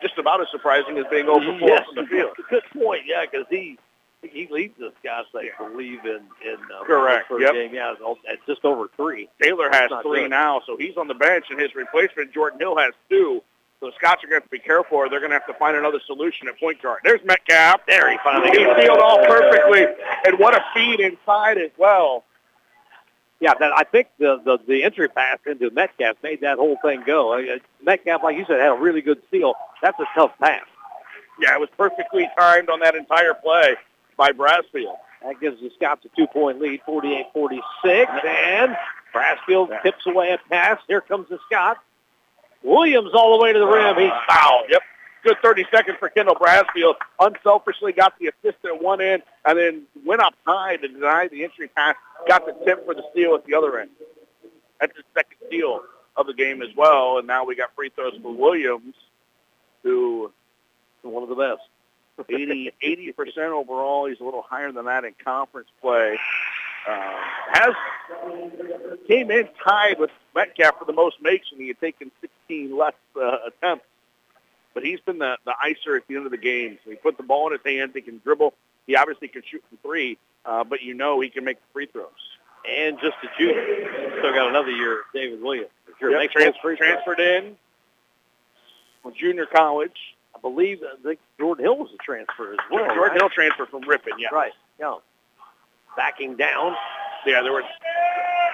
just 0.00 0.16
about 0.18 0.40
as 0.40 0.46
surprising 0.50 0.96
as 0.98 1.04
being 1.10 1.28
over 1.28 1.44
four 1.58 1.68
Yes, 1.68 1.84
from 1.86 1.96
the 2.04 2.06
field. 2.10 2.30
Good 2.48 2.64
point. 2.72 3.02
Yeah, 3.06 3.24
because 3.30 3.46
he 3.50 3.78
he 4.22 4.48
leads 4.50 4.80
us 4.80 4.92
guys. 5.02 5.24
I 5.34 5.50
believe 5.58 6.04
in 6.04 6.20
in 6.44 6.56
uh, 6.74 6.84
Correct, 6.84 7.28
Per 7.28 7.40
yep. 7.40 7.52
game. 7.52 7.74
Yeah, 7.74 7.94
at 8.30 8.38
just 8.46 8.64
over 8.64 8.88
three. 8.96 9.28
Taylor 9.40 9.68
has 9.70 9.90
three 10.02 10.22
good. 10.22 10.30
now, 10.30 10.62
so 10.66 10.76
he's 10.76 10.96
on 10.96 11.08
the 11.08 11.14
bench, 11.14 11.46
and 11.50 11.60
his 11.60 11.74
replacement, 11.74 12.32
Jordan 12.32 12.60
Hill, 12.60 12.76
has 12.76 12.92
two. 13.08 13.42
So 13.80 13.86
the 13.86 13.92
Scots 13.96 14.22
are 14.22 14.28
going 14.28 14.40
to 14.40 14.44
have 14.44 14.50
to 14.50 14.50
be 14.50 14.60
careful, 14.60 14.98
or 14.98 15.08
they're 15.08 15.18
going 15.18 15.30
to 15.30 15.38
have 15.38 15.46
to 15.46 15.54
find 15.54 15.76
another 15.76 15.98
solution 16.06 16.46
at 16.46 16.58
point 16.60 16.80
guard. 16.80 17.00
There's 17.02 17.20
Metcalf. 17.24 17.80
There 17.88 18.10
he 18.12 18.18
finally 18.22 18.50
He 18.50 18.82
sealed 18.82 19.00
off 19.00 19.26
perfectly, 19.26 19.86
and 20.24 20.38
what 20.38 20.54
a 20.54 20.64
feed 20.72 21.00
inside 21.00 21.58
as 21.58 21.70
well. 21.76 22.24
Yeah, 23.40 23.54
that 23.58 23.72
I 23.76 23.82
think 23.82 24.06
the, 24.20 24.40
the 24.44 24.58
the 24.68 24.84
entry 24.84 25.08
pass 25.08 25.38
into 25.46 25.68
Metcalf 25.70 26.16
made 26.22 26.42
that 26.42 26.58
whole 26.58 26.76
thing 26.80 27.02
go. 27.04 27.32
Uh, 27.32 27.58
Metcalf, 27.82 28.22
like 28.22 28.36
you 28.36 28.44
said, 28.46 28.60
had 28.60 28.70
a 28.70 28.80
really 28.80 29.00
good 29.00 29.20
steal. 29.26 29.54
That's 29.82 29.98
a 29.98 30.06
tough 30.14 30.30
pass. 30.40 30.62
Yeah, 31.40 31.54
it 31.54 31.60
was 31.60 31.70
perfectly 31.76 32.28
timed 32.38 32.70
on 32.70 32.78
that 32.80 32.94
entire 32.94 33.34
play 33.34 33.74
by 34.16 34.32
Brassfield. 34.32 34.96
That 35.22 35.40
gives 35.40 35.60
the 35.60 35.70
Scots 35.76 36.04
a 36.04 36.08
two-point 36.16 36.60
lead, 36.60 36.80
48-46. 36.86 38.24
And 38.24 38.76
Brassfield 39.14 39.82
tips 39.82 40.06
away 40.06 40.32
a 40.32 40.38
pass. 40.48 40.78
Here 40.88 41.00
comes 41.00 41.28
the 41.28 41.38
Scott. 41.46 41.78
Williams 42.62 43.10
all 43.14 43.36
the 43.36 43.42
way 43.42 43.52
to 43.52 43.58
the 43.58 43.66
rim. 43.66 43.96
He's 43.98 44.10
fouled. 44.28 44.66
Yep. 44.68 44.82
Good 45.24 45.36
30 45.42 45.66
seconds 45.70 45.96
for 46.00 46.08
Kendall 46.08 46.34
Brassfield. 46.34 46.94
Unselfishly 47.20 47.92
got 47.92 48.18
the 48.18 48.28
assist 48.28 48.64
at 48.64 48.82
one 48.82 49.00
end 49.00 49.22
and 49.44 49.56
then 49.56 49.82
went 50.04 50.20
up 50.20 50.34
high 50.44 50.76
to 50.76 50.88
deny 50.88 51.28
the 51.28 51.44
entry 51.44 51.68
pass. 51.68 51.94
Got 52.26 52.46
the 52.46 52.52
tip 52.64 52.84
for 52.84 52.94
the 52.94 53.04
steal 53.12 53.34
at 53.34 53.46
the 53.46 53.54
other 53.54 53.78
end. 53.78 53.90
That's 54.80 54.96
the 54.96 55.04
second 55.14 55.36
steal 55.46 55.80
of 56.16 56.26
the 56.26 56.34
game 56.34 56.60
as 56.60 56.74
well. 56.76 57.18
And 57.18 57.26
now 57.26 57.44
we 57.44 57.54
got 57.54 57.72
free 57.76 57.90
throws 57.94 58.14
for 58.20 58.32
Williams, 58.32 58.94
who 59.84 60.32
One 61.02 61.22
of 61.22 61.28
the 61.28 61.36
best. 61.36 61.62
80 62.28 62.72
80% 62.82 63.38
overall. 63.50 64.06
He's 64.08 64.20
a 64.20 64.24
little 64.24 64.42
higher 64.42 64.70
than 64.72 64.84
that 64.86 65.04
in 65.04 65.14
conference 65.24 65.68
play. 65.80 66.18
Uh, 66.88 67.14
has 67.52 67.74
came 69.06 69.30
in 69.30 69.48
tied 69.64 69.98
with 69.98 70.10
Metcalf 70.34 70.78
for 70.78 70.84
the 70.84 70.92
most 70.92 71.16
makes, 71.22 71.46
and 71.52 71.60
he 71.60 71.68
had 71.68 71.80
taken 71.80 72.10
16 72.20 72.76
less 72.76 72.94
uh, 73.16 73.36
attempts. 73.46 73.84
But 74.74 74.84
he's 74.84 75.00
been 75.00 75.18
the, 75.18 75.36
the 75.44 75.54
icer 75.64 75.96
at 75.96 76.06
the 76.08 76.16
end 76.16 76.24
of 76.24 76.32
the 76.32 76.38
game. 76.38 76.78
So 76.84 76.90
he 76.90 76.96
put 76.96 77.18
the 77.18 77.22
ball 77.22 77.46
in 77.48 77.52
his 77.52 77.60
hands. 77.64 77.92
He 77.94 78.00
can 78.00 78.20
dribble. 78.24 78.54
He 78.86 78.96
obviously 78.96 79.28
can 79.28 79.42
shoot 79.48 79.62
from 79.68 79.78
three, 79.78 80.18
uh, 80.44 80.64
but 80.64 80.82
you 80.82 80.94
know 80.94 81.20
he 81.20 81.28
can 81.28 81.44
make 81.44 81.58
free 81.72 81.86
throws. 81.86 82.08
And 82.68 82.98
just 83.00 83.16
a 83.22 83.28
junior. 83.38 84.14
Still 84.18 84.32
got 84.32 84.48
another 84.48 84.70
year, 84.70 85.02
David 85.14 85.42
Williams. 85.42 85.68
Sure. 86.00 86.10
Yep, 86.10 86.20
Makes 86.20 86.32
trans- 86.32 86.46
both 86.54 86.62
free 86.62 86.76
throws. 86.76 86.88
transferred 87.04 87.20
in 87.20 87.56
from 89.02 89.14
junior 89.14 89.46
college. 89.46 90.16
I 90.44 90.48
believe 90.48 90.80
I 90.82 91.00
think 91.02 91.20
Jordan 91.38 91.64
Hill 91.64 91.76
was 91.76 91.90
a 91.94 92.02
transfer 92.02 92.52
as 92.52 92.58
well. 92.70 92.84
Jordan 92.86 92.98
right? 92.98 93.20
Hill 93.20 93.30
transfer 93.30 93.66
from 93.66 93.82
Ripon, 93.82 94.14
yeah. 94.18 94.28
Right. 94.32 94.52
Yeah. 94.78 94.96
Backing 95.96 96.36
down. 96.36 96.74
Yeah, 97.26 97.42
there 97.42 97.52
were 97.52 97.62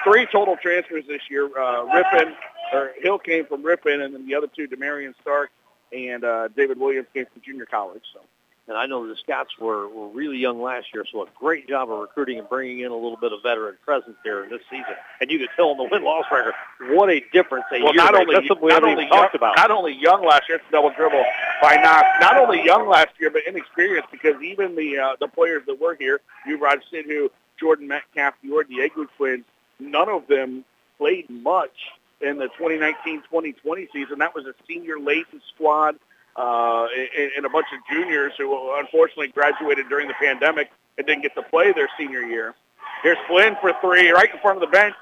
three 0.04 0.26
total 0.30 0.56
transfers 0.56 1.04
this 1.06 1.22
year. 1.30 1.46
Uh, 1.46 1.84
Ripon, 1.84 2.34
or 2.72 2.92
Hill 3.00 3.18
came 3.18 3.46
from 3.46 3.62
Ripon, 3.62 4.02
and 4.02 4.14
then 4.14 4.26
the 4.26 4.34
other 4.34 4.48
two, 4.48 4.68
Demarion 4.68 5.14
Stark 5.20 5.50
and 5.92 6.24
uh, 6.24 6.48
David 6.48 6.78
Williams, 6.78 7.06
came 7.14 7.24
from 7.32 7.40
junior 7.42 7.64
college. 7.64 8.02
So 8.12 8.20
And 8.68 8.76
I 8.76 8.84
know 8.84 9.08
the 9.08 9.16
Scots 9.16 9.58
were, 9.58 9.88
were 9.88 10.08
really 10.08 10.36
young 10.36 10.60
last 10.60 10.88
year, 10.92 11.04
so 11.10 11.22
a 11.22 11.26
great 11.34 11.66
job 11.66 11.90
of 11.90 12.00
recruiting 12.00 12.38
and 12.38 12.46
bringing 12.50 12.80
in 12.80 12.90
a 12.90 12.94
little 12.94 13.16
bit 13.16 13.32
of 13.32 13.42
veteran 13.42 13.76
presence 13.82 14.16
there 14.24 14.44
in 14.44 14.50
this 14.50 14.60
season. 14.68 14.94
And 15.22 15.30
you 15.30 15.38
could 15.38 15.48
tell 15.56 15.70
in 15.72 15.78
the 15.78 15.88
win-loss 15.90 16.26
record 16.30 16.52
what 16.90 17.08
a 17.08 17.22
difference 17.32 17.64
a 17.72 17.82
well, 17.82 17.94
year 17.94 18.04
not 18.04 18.14
only 18.14 18.34
That's 18.34 18.60
we 18.60 18.68
not 18.68 18.84
only 18.84 19.04
young, 19.04 19.10
talked 19.10 19.34
about. 19.34 19.56
not 19.56 19.70
only 19.70 19.94
young 19.94 20.22
last 20.22 20.42
year, 20.50 20.58
it's 20.58 20.66
double 20.70 20.90
dribble 20.90 21.24
by 21.62 21.76
Knox. 21.76 22.06
Not 22.20 22.36
only 22.36 22.62
young 22.62 22.86
last 22.86 23.08
year, 23.18 23.30
but 23.30 23.42
inexperienced 23.46 24.10
because 24.12 24.40
even 24.42 24.76
the 24.76 24.98
uh, 24.98 25.16
the 25.18 25.28
players 25.28 25.62
that 25.66 25.80
were 25.80 25.94
here, 25.94 26.20
you 26.46 26.58
Yuvraj 26.58 26.82
Sidhu, 26.92 27.30
Jordan 27.58 27.88
Metcalf, 27.88 28.34
the 28.42 28.64
Diego 28.68 29.06
twins, 29.16 29.44
none 29.80 30.10
of 30.10 30.26
them 30.26 30.64
played 30.98 31.30
much 31.30 31.90
in 32.20 32.36
the 32.36 32.48
2019-2020 32.60 33.88
season. 33.92 34.18
That 34.18 34.34
was 34.34 34.44
a 34.44 34.54
senior 34.66 34.98
laden 34.98 35.40
squad 35.54 35.96
uh, 36.38 36.86
and, 37.18 37.30
and 37.36 37.46
a 37.46 37.48
bunch 37.48 37.66
of 37.74 37.80
juniors 37.92 38.32
who 38.38 38.78
unfortunately 38.78 39.28
graduated 39.28 39.88
during 39.88 40.06
the 40.06 40.14
pandemic 40.14 40.70
and 40.96 41.06
didn't 41.06 41.22
get 41.22 41.34
to 41.34 41.42
play 41.42 41.72
their 41.72 41.88
senior 41.98 42.22
year. 42.22 42.54
Here's 43.02 43.18
Flynn 43.26 43.56
for 43.60 43.72
three, 43.80 44.10
right 44.10 44.32
in 44.32 44.40
front 44.40 44.56
of 44.56 44.60
the 44.60 44.72
bench. 44.72 44.94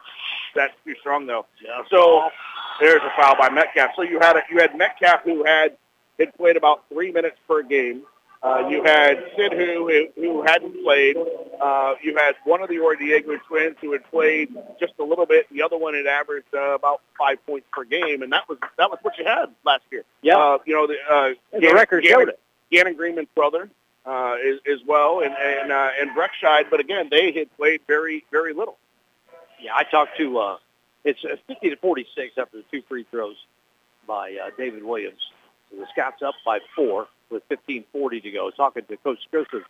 That's 0.55 0.73
too 0.85 0.95
strong 1.01 1.27
though. 1.27 1.47
Yeah. 1.63 1.83
So 1.91 2.31
there's 2.81 3.03
a 3.03 3.13
foul 3.21 3.37
by 3.37 3.51
Metcalf. 3.51 3.91
So 3.97 4.03
you 4.03 4.19
had 4.19 4.37
a, 4.37 4.43
you 4.51 4.59
had 4.59 4.77
Metcalf 4.77 5.23
who 5.25 5.45
had 5.45 5.77
had 6.19 6.35
played 6.37 6.57
about 6.57 6.85
three 6.89 7.13
minutes 7.13 7.37
per 7.47 7.63
game. 7.63 8.03
Uh, 8.47 8.69
you 8.69 8.81
had 8.85 9.25
Sidhu 9.37 10.07
who 10.15 10.43
hadn't 10.43 10.81
played. 10.85 11.17
Uh, 11.61 11.95
you 12.01 12.15
had 12.15 12.37
one 12.45 12.63
of 12.63 12.69
the 12.69 12.77
Ordiego 12.77 13.37
twins 13.49 13.75
who 13.81 13.91
had 13.91 14.09
played 14.09 14.55
just 14.79 14.93
a 15.01 15.03
little 15.03 15.27
bit. 15.27 15.49
The 15.51 15.63
other 15.63 15.77
one 15.77 15.95
had 15.95 16.07
averaged 16.07 16.55
uh, 16.55 16.77
about 16.77 17.01
five 17.19 17.45
points 17.45 17.67
per 17.73 17.83
game, 17.83 18.23
and 18.23 18.33
that 18.33 18.49
was 18.49 18.59
that 18.79 18.89
was 18.89 19.01
what 19.03 19.19
you 19.19 19.25
had 19.25 19.47
last 19.65 19.83
year. 19.91 20.05
Yeah. 20.23 20.37
Uh, 20.37 20.59
you 20.65 20.75
know 20.75 20.87
the 20.87 20.95
uh, 21.11 21.59
the 21.59 21.75
record 21.75 22.05
showed 22.05 22.29
it. 22.29 22.39
Gannon 22.71 22.95
Greenman's 22.95 23.29
brother 23.35 23.69
uh, 24.05 24.37
is, 24.41 24.61
as 24.73 24.79
well, 24.87 25.23
and 25.23 25.35
and 25.35 25.73
uh, 25.73 25.89
and 25.99 26.11
Breckscheid. 26.11 26.71
But 26.71 26.79
again, 26.79 27.09
they 27.11 27.33
had 27.33 27.55
played 27.57 27.81
very 27.89 28.25
very 28.31 28.53
little. 28.53 28.79
Yeah, 29.61 29.73
I 29.75 29.83
talked 29.83 30.19
to, 30.19 30.39
uh, 30.39 30.57
it's 31.03 31.25
uh, 31.25 31.35
50 31.49 31.71
to 31.71 31.77
46 31.77 32.39
after 32.39 32.59
the 32.59 32.65
two 32.71 32.83
free 32.89 33.07
throws 33.11 33.37
by 34.07 34.37
uh, 34.41 34.51
David 34.57 34.85
Williams. 34.85 35.19
So 35.71 35.79
the 35.79 35.87
Scots 35.93 36.23
up 36.23 36.35
by 36.45 36.61
four 36.77 37.09
with 37.31 37.49
15.40 37.49 38.23
to 38.23 38.31
go. 38.31 38.51
Talking 38.51 38.85
to 38.89 38.97
Coach 38.99 39.19
Joseph 39.33 39.63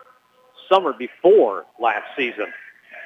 summer 0.69 0.93
before 0.93 1.65
last 1.79 2.05
season. 2.15 2.47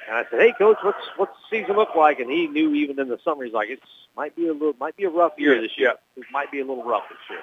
And 0.07 0.17
I 0.17 0.23
said, 0.29 0.39
hey, 0.39 0.53
Coach, 0.57 0.77
what's, 0.81 0.97
what's 1.17 1.33
the 1.49 1.57
season 1.57 1.75
look 1.75 1.95
like? 1.95 2.19
And 2.19 2.29
he 2.29 2.47
knew 2.47 2.73
even 2.73 2.99
in 2.99 3.07
the 3.07 3.19
summer, 3.23 3.43
he's 3.43 3.53
like, 3.53 3.69
it 3.69 3.79
might 4.15 4.35
be 4.35 4.47
a 4.47 4.53
little, 4.53 4.73
might 4.79 4.97
be 4.97 5.05
a 5.05 5.09
rough 5.09 5.33
year 5.37 5.59
this 5.61 5.77
year. 5.77 5.93
It 6.17 6.25
might 6.31 6.51
be 6.51 6.59
a 6.59 6.65
little 6.65 6.83
rough 6.83 7.03
this 7.09 7.19
year. 7.29 7.39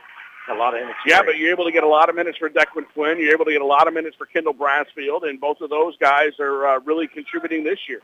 A 0.51 0.55
lot 0.55 0.75
of 0.75 0.81
Yeah, 1.05 1.21
but 1.23 1.37
you're 1.37 1.51
able 1.51 1.67
to 1.67 1.73
get 1.73 1.85
a 1.85 1.89
lot 1.89 2.09
of 2.09 2.15
minutes 2.15 2.39
for 2.39 2.49
Declan 2.49 2.87
Flynn. 2.95 3.19
You're 3.19 3.35
able 3.35 3.45
to 3.45 3.53
get 3.53 3.61
a 3.61 3.67
lot 3.67 3.87
of 3.87 3.93
minutes 3.93 4.17
for 4.17 4.25
Kendall 4.25 4.55
Brassfield, 4.55 5.29
and 5.29 5.39
both 5.39 5.61
of 5.61 5.69
those 5.69 5.95
guys 5.99 6.33
are 6.41 6.67
uh, 6.67 6.81
really 6.81 7.07
contributing 7.07 7.65
this 7.65 7.79
year. 7.87 8.01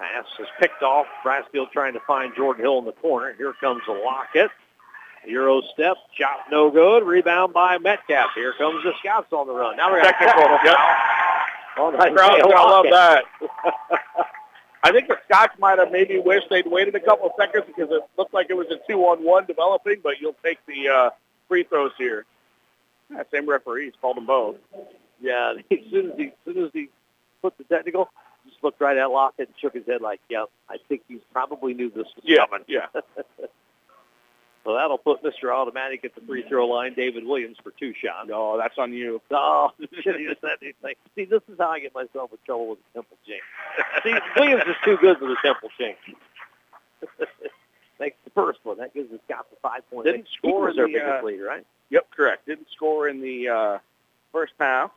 Pass 0.00 0.24
is 0.40 0.48
picked 0.60 0.82
off. 0.82 1.06
Brassfield 1.24 1.70
trying 1.70 1.92
to 1.92 2.00
find 2.00 2.34
Jordan 2.34 2.64
Hill 2.64 2.78
in 2.80 2.84
the 2.84 2.92
corner. 2.92 3.32
Here 3.38 3.52
comes 3.60 3.82
the 3.86 3.92
Lockett. 3.92 4.50
Euro 5.26 5.62
step, 5.72 5.96
shot 6.16 6.46
no 6.50 6.70
good. 6.70 7.04
Rebound 7.04 7.52
by 7.52 7.78
Metcalf. 7.78 8.30
Here 8.34 8.52
comes 8.58 8.82
the 8.82 8.92
Scouts 9.00 9.32
on 9.32 9.46
the 9.46 9.52
run. 9.54 9.76
Now 9.76 9.92
we 9.94 10.00
got 10.02 10.14
Technical, 10.18 10.42
technical 10.42 10.64
yep. 10.64 10.76
foul 11.76 11.86
on 11.86 11.92
The 11.92 11.98
crowd's 11.98 12.34
Isaiah 12.34 12.42
gonna 12.42 12.70
love 12.70 12.86
that. 12.90 13.24
I 14.84 14.90
think 14.90 15.06
the 15.08 15.16
Scots 15.26 15.54
might 15.60 15.78
have 15.78 15.92
maybe 15.92 16.18
wished 16.18 16.46
they'd 16.50 16.66
waited 16.66 16.94
a 16.96 17.00
couple 17.00 17.26
of 17.26 17.32
seconds 17.38 17.64
because 17.68 17.88
it 17.92 18.02
looked 18.18 18.34
like 18.34 18.48
it 18.50 18.54
was 18.54 18.66
a 18.72 18.78
two-on-one 18.90 19.46
developing, 19.46 20.00
but 20.02 20.20
you'll 20.20 20.36
take 20.44 20.58
the 20.66 20.88
uh, 20.88 21.10
free 21.48 21.62
throws 21.62 21.92
here. 21.96 22.24
Yeah, 23.08 23.22
same 23.32 23.48
referees 23.48 23.92
called 24.00 24.16
them 24.16 24.26
both. 24.26 24.56
Yeah, 25.20 25.54
as 25.70 25.78
soon 25.90 26.10
as 26.10 26.16
he, 26.18 26.24
as 26.26 26.32
soon 26.44 26.64
as 26.64 26.70
he 26.72 26.88
put 27.42 27.56
the 27.58 27.64
technical, 27.64 28.10
just 28.48 28.62
looked 28.64 28.80
right 28.80 28.96
at 28.96 29.08
Lockett 29.10 29.48
and 29.48 29.54
shook 29.60 29.74
his 29.74 29.86
head 29.86 30.00
like, 30.00 30.20
yeah, 30.28 30.46
I 30.68 30.78
think 30.88 31.02
he 31.06 31.20
probably 31.32 31.74
knew 31.74 31.88
this 31.88 32.06
was 32.16 32.24
Yeah, 32.24 32.46
coming. 32.46 32.64
yeah. 32.66 32.86
So 34.64 34.74
that'll 34.74 34.98
put 34.98 35.22
Mr. 35.24 35.52
Automatic 35.52 36.04
at 36.04 36.14
the 36.14 36.20
free 36.20 36.44
throw 36.48 36.66
line, 36.68 36.94
David 36.94 37.26
Williams 37.26 37.56
for 37.62 37.72
two 37.72 37.92
shots. 37.94 38.28
No, 38.28 38.56
that's 38.56 38.78
on 38.78 38.92
you. 38.92 39.20
Oh, 39.30 39.70
should 40.02 40.20
have 40.20 40.36
said 40.40 40.58
anything. 40.62 40.94
See, 41.16 41.24
this 41.24 41.42
is 41.48 41.58
how 41.58 41.70
I 41.70 41.80
get 41.80 41.94
myself 41.94 42.30
in 42.32 42.38
trouble 42.46 42.68
with 42.68 42.78
the 42.78 43.00
Temple 43.00 43.16
Jinx. 43.26 43.42
See, 44.04 44.14
Williams 44.40 44.62
is 44.68 44.76
too 44.84 44.96
good 44.98 45.18
for 45.18 45.26
the 45.26 45.36
Temple 45.42 45.68
Jinx. 45.76 45.98
Makes 47.98 48.16
the 48.24 48.30
first 48.30 48.60
one. 48.62 48.78
That 48.78 48.94
gives 48.94 49.10
the 49.10 49.18
Scots 49.26 49.48
a 49.52 49.56
five-point 49.60 50.06
Didn't 50.06 50.20
lead. 50.20 50.28
score 50.38 50.70
Equals 50.70 50.76
their 50.76 50.86
in 50.86 50.92
the, 50.92 50.98
biggest 50.98 51.22
uh, 51.22 51.26
lead, 51.26 51.40
right? 51.40 51.66
Yep, 51.90 52.10
correct. 52.10 52.46
Didn't 52.46 52.68
score 52.74 53.08
in 53.08 53.20
the 53.20 53.48
uh, 53.48 53.78
first 54.32 54.52
half. 54.60 54.90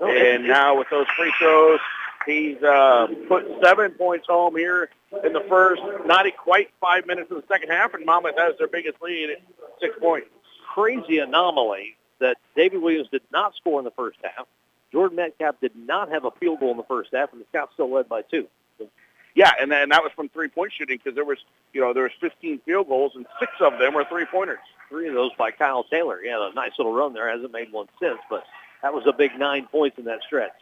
No, 0.00 0.08
and 0.08 0.46
now 0.46 0.78
with 0.78 0.88
those 0.90 1.06
free 1.16 1.32
throws, 1.38 1.80
he's 2.26 2.62
uh, 2.62 3.06
put 3.28 3.46
seven 3.62 3.92
points 3.92 4.26
home 4.26 4.56
here 4.56 4.90
in 5.24 5.32
the 5.32 5.44
first, 5.48 5.82
not 6.04 6.26
quite 6.36 6.70
five 6.80 7.06
minutes 7.06 7.30
of 7.30 7.36
the 7.36 7.46
second 7.48 7.70
half, 7.70 7.94
and 7.94 8.04
Monmouth 8.04 8.36
has 8.38 8.54
their 8.58 8.68
biggest 8.68 9.00
lead 9.00 9.30
at 9.30 9.42
six 9.80 9.96
points. 9.98 10.28
crazy 10.74 11.18
anomaly 11.18 11.96
that 12.18 12.36
David 12.54 12.82
Williams 12.82 13.08
did 13.10 13.22
not 13.32 13.54
score 13.54 13.78
in 13.78 13.84
the 13.84 13.90
first 13.92 14.18
half. 14.22 14.46
Jordan 14.92 15.16
Metcalf 15.16 15.60
did 15.60 15.76
not 15.76 16.10
have 16.10 16.24
a 16.24 16.30
field 16.32 16.60
goal 16.60 16.70
in 16.70 16.76
the 16.76 16.84
first 16.84 17.10
half, 17.12 17.32
and 17.32 17.40
the 17.40 17.46
Scouts 17.48 17.72
still 17.74 17.90
led 17.92 18.08
by 18.08 18.22
two. 18.22 18.46
Yeah, 19.34 19.52
and 19.60 19.70
then, 19.70 19.82
and 19.82 19.92
that 19.92 20.02
was 20.02 20.12
from 20.16 20.30
three-point 20.30 20.72
shooting 20.72 20.96
because 20.96 21.14
there 21.14 21.24
was, 21.24 21.38
you 21.74 21.82
know, 21.82 21.92
there 21.92 22.04
was 22.04 22.12
15 22.20 22.60
field 22.60 22.88
goals 22.88 23.12
and 23.14 23.26
six 23.38 23.52
of 23.60 23.78
them 23.78 23.92
were 23.92 24.04
three-pointers. 24.04 24.58
Three 24.88 25.08
of 25.08 25.14
those 25.14 25.30
by 25.36 25.50
Kyle 25.50 25.84
Taylor. 25.84 26.22
Yeah, 26.22 26.48
a 26.50 26.54
nice 26.54 26.72
little 26.78 26.94
run 26.94 27.12
there. 27.12 27.28
Hasn't 27.28 27.52
made 27.52 27.70
one 27.70 27.86
since, 28.00 28.18
but 28.30 28.44
that 28.82 28.94
was 28.94 29.06
a 29.06 29.12
big 29.12 29.38
nine 29.38 29.66
points 29.66 29.98
in 29.98 30.04
that 30.04 30.22
stretch. 30.22 30.52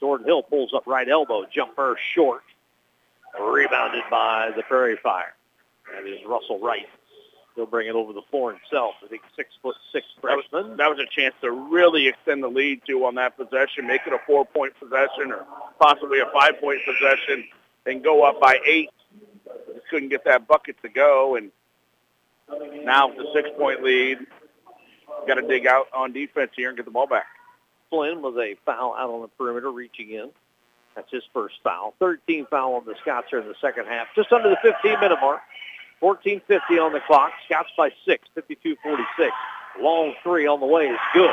Jordan 0.00 0.26
Hill 0.26 0.42
pulls 0.42 0.74
up 0.74 0.84
right 0.86 1.08
elbow. 1.08 1.46
Jumper 1.46 1.96
short. 2.12 2.42
Rebounded 3.40 4.04
by 4.10 4.50
the 4.56 4.62
Prairie 4.62 4.98
Fire. 5.02 5.34
That 5.92 6.06
is 6.06 6.18
Russell 6.26 6.58
Wright. 6.60 6.86
He'll 7.54 7.66
bring 7.66 7.88
it 7.88 7.94
over 7.94 8.12
the 8.12 8.22
floor 8.30 8.52
himself. 8.52 8.94
I 9.02 9.08
think 9.08 9.22
six 9.34 9.50
foot 9.62 9.76
six 9.92 10.06
freshman. 10.20 10.76
That 10.76 10.90
was, 10.90 10.98
a 10.98 11.06
chance 11.10 11.34
to 11.40 11.50
really 11.50 12.06
extend 12.06 12.42
the 12.42 12.48
lead 12.48 12.82
to 12.86 13.04
on 13.06 13.14
that 13.14 13.36
possession, 13.36 13.86
make 13.86 14.02
it 14.06 14.12
a 14.12 14.18
four 14.26 14.44
point 14.44 14.74
possession 14.78 15.32
or 15.32 15.46
possibly 15.80 16.20
a 16.20 16.26
five 16.34 16.60
point 16.60 16.80
possession 16.84 17.44
and 17.86 18.04
go 18.04 18.24
up 18.24 18.40
by 18.40 18.58
eight. 18.66 18.90
Just 19.74 19.88
couldn't 19.88 20.10
get 20.10 20.24
that 20.24 20.46
bucket 20.46 20.76
to 20.82 20.88
go 20.90 21.36
and 21.36 21.50
now 22.84 23.08
with 23.08 23.16
the 23.16 23.26
six 23.34 23.48
point 23.58 23.82
lead, 23.82 24.18
got 25.26 25.34
to 25.34 25.42
dig 25.42 25.66
out 25.66 25.86
on 25.94 26.12
defense 26.12 26.50
here 26.54 26.68
and 26.68 26.76
get 26.76 26.84
the 26.84 26.92
ball 26.92 27.06
back. 27.06 27.26
Flynn 27.90 28.20
with 28.20 28.36
a 28.36 28.56
foul 28.64 28.94
out 28.94 29.10
on 29.10 29.22
the 29.22 29.28
perimeter 29.28 29.70
reaching 29.70 30.10
in. 30.10 30.30
That's 30.96 31.10
his 31.10 31.22
first 31.32 31.56
foul. 31.62 31.94
13 32.00 32.46
foul 32.46 32.74
on 32.74 32.86
the 32.86 32.94
Scots 33.02 33.28
here 33.30 33.38
in 33.38 33.46
the 33.46 33.54
second 33.60 33.86
half. 33.86 34.08
Just 34.16 34.32
under 34.32 34.48
the 34.48 34.56
15-minute 34.64 35.18
mark. 35.20 35.40
14.50 36.02 36.84
on 36.84 36.92
the 36.92 37.00
clock. 37.06 37.32
Scots 37.44 37.68
by 37.76 37.90
6, 38.06 38.28
52-46. 38.36 39.30
Long 39.80 40.14
three 40.22 40.46
on 40.46 40.60
the 40.60 40.66
way 40.66 40.86
is 40.86 40.98
good. 41.12 41.30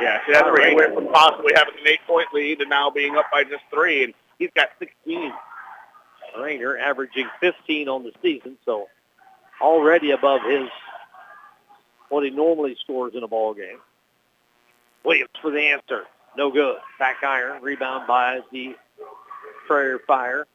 Yeah, 0.00 0.18
see, 0.24 0.32
that's 0.32 0.44
where 0.44 0.70
he 0.70 0.74
went 0.74 0.94
from 0.94 1.08
possibly 1.08 1.52
having 1.54 1.74
an 1.80 1.86
eight-point 1.86 2.28
lead 2.32 2.60
to 2.60 2.66
now 2.66 2.90
being 2.90 3.16
up 3.16 3.26
by 3.32 3.44
just 3.44 3.62
three, 3.72 4.04
and 4.04 4.14
he's 4.38 4.50
got 4.54 4.70
16. 4.78 5.32
Rayner 6.40 6.78
averaging 6.78 7.28
15 7.40 7.88
on 7.88 8.04
the 8.04 8.12
season, 8.22 8.56
so 8.64 8.88
already 9.60 10.12
above 10.12 10.40
his 10.42 10.68
what 12.08 12.24
he 12.24 12.30
normally 12.30 12.76
scores 12.80 13.14
in 13.14 13.22
a 13.22 13.28
ball 13.28 13.54
game. 13.54 13.78
Williams 15.04 15.30
for 15.40 15.50
the 15.50 15.60
answer. 15.60 16.04
No 16.36 16.50
good. 16.50 16.76
Back 16.98 17.22
iron. 17.22 17.62
Rebound 17.62 18.06
by 18.06 18.40
the 18.50 18.74
Prairie 19.66 19.98
Fire. 20.06 20.46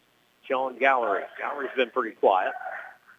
Sean 0.48 0.78
Gallery. 0.80 1.24
Gallery's 1.38 1.72
been 1.76 1.90
pretty 1.90 2.16
quiet. 2.16 2.54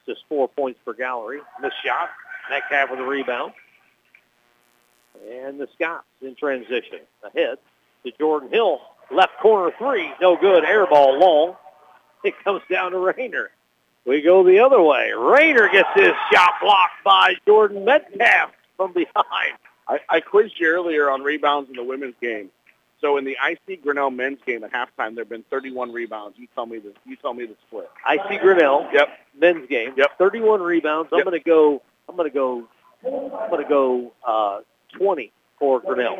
Just 0.06 0.20
four 0.28 0.48
points 0.48 0.80
per 0.84 0.94
Gallery. 0.94 1.40
Missed 1.60 1.76
shot. 1.84 2.08
Metcalf 2.50 2.90
with 2.90 3.00
a 3.00 3.04
rebound. 3.04 3.52
And 5.30 5.60
the 5.60 5.68
Scots 5.74 6.06
in 6.22 6.34
transition. 6.36 7.00
Ahead 7.22 7.58
to 8.04 8.12
Jordan 8.18 8.50
Hill. 8.50 8.80
Left 9.10 9.38
corner 9.40 9.74
three. 9.78 10.10
No 10.20 10.36
good. 10.36 10.64
Air 10.64 10.86
ball 10.86 11.18
long. 11.18 11.56
It 12.24 12.34
comes 12.44 12.62
down 12.70 12.92
to 12.92 12.98
Rayner. 12.98 13.50
We 14.06 14.22
go 14.22 14.42
the 14.42 14.60
other 14.60 14.80
way. 14.80 15.12
Rayner 15.12 15.68
gets 15.68 15.88
his 15.94 16.12
shot 16.32 16.52
blocked 16.62 17.04
by 17.04 17.34
Jordan 17.46 17.84
Metcalf 17.84 18.52
from 18.76 18.92
behind. 18.92 19.58
I, 19.86 20.00
I 20.08 20.20
quizzed 20.20 20.54
you 20.58 20.68
earlier 20.68 21.10
on 21.10 21.22
rebounds 21.22 21.68
in 21.68 21.76
the 21.76 21.84
women's 21.84 22.14
game. 22.20 22.50
So 23.00 23.16
in 23.16 23.24
the 23.24 23.36
IC 23.48 23.82
Grinnell 23.82 24.10
men's 24.10 24.38
game 24.46 24.64
at 24.64 24.72
halftime, 24.72 25.14
there 25.14 25.22
have 25.24 25.28
been 25.28 25.44
31 25.50 25.92
rebounds. 25.92 26.36
You 26.38 26.48
tell 26.54 26.66
me 26.66 26.78
the 26.78 26.92
you 27.06 27.16
tell 27.16 27.32
me 27.34 27.46
the 27.46 27.54
split. 27.68 27.88
IC 28.10 28.40
Grinnell. 28.40 28.88
Yep. 28.92 29.08
Men's 29.38 29.68
game. 29.68 29.94
Yep. 29.96 30.18
31 30.18 30.60
rebounds. 30.62 31.10
I'm 31.12 31.18
Yep. 31.18 31.26
going 31.26 31.40
to 31.40 31.44
go. 31.44 31.82
I'm 32.08 32.16
going 32.16 32.28
to 32.30 32.34
go. 32.34 32.68
I'm 33.06 33.50
going 33.50 33.62
to 33.62 33.68
go 33.68 34.12
uh, 34.26 34.60
20 34.98 35.30
for 35.60 35.80
Grinnell. 35.80 36.16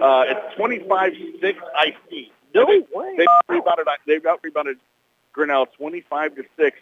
Uh, 0.00 0.24
it's 0.28 0.58
25-6 0.58 1.42
IC. 1.42 2.30
No 2.54 2.66
They- 2.66 2.84
way. 2.94 3.14
They've 3.16 3.26
rebounded. 3.48 3.86
They've 4.06 4.24
out 4.26 4.40
rebounded 4.42 4.78
Grinnell 5.32 5.66
25 5.66 6.36
to 6.36 6.44
six. 6.58 6.78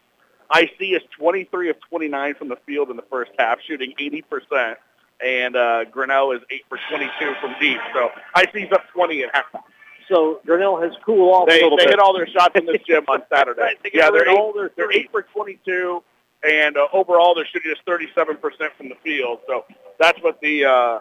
IC 0.54 0.76
is 0.80 1.02
23 1.18 1.70
of 1.70 1.76
29 1.88 2.34
from 2.34 2.48
the 2.48 2.56
field 2.66 2.90
in 2.90 2.96
the 2.96 3.02
first 3.10 3.32
half, 3.38 3.58
shooting 3.66 3.92
80 3.98 4.22
percent, 4.22 4.78
and 5.24 5.56
uh, 5.56 5.84
Grinnell 5.84 6.32
is 6.32 6.40
eight 6.50 6.64
for 6.68 6.78
22 6.90 7.34
from 7.40 7.54
deep. 7.60 7.78
So 7.94 8.10
IC's 8.40 8.72
up 8.72 8.88
20 8.92 9.24
at 9.24 9.32
halftime. 9.34 9.62
So 10.08 10.40
Grinnell 10.46 10.80
has 10.80 10.92
cooled 11.04 11.34
off 11.34 11.48
They, 11.48 11.60
a 11.60 11.62
little 11.64 11.78
they 11.78 11.84
bit. 11.84 11.90
hit 11.94 11.98
all 11.98 12.14
their 12.14 12.28
shots 12.28 12.54
in 12.54 12.66
this 12.66 12.80
gym 12.86 13.04
on 13.08 13.22
Saturday. 13.32 13.74
They 13.82 13.90
yeah, 13.92 14.10
they're 14.10 14.28
eight, 14.28 14.38
all 14.38 14.52
their 14.52 14.70
they're 14.76 14.92
eight 14.92 15.10
for 15.10 15.22
22, 15.22 16.02
and 16.48 16.76
uh, 16.76 16.86
overall 16.92 17.34
they're 17.34 17.46
shooting 17.46 17.72
just 17.72 17.84
37 17.86 18.36
percent 18.36 18.72
from 18.76 18.88
the 18.88 18.94
field. 19.02 19.40
So 19.48 19.64
that's 19.98 20.22
what 20.22 20.40
the 20.40 20.64
uh, 20.64 20.98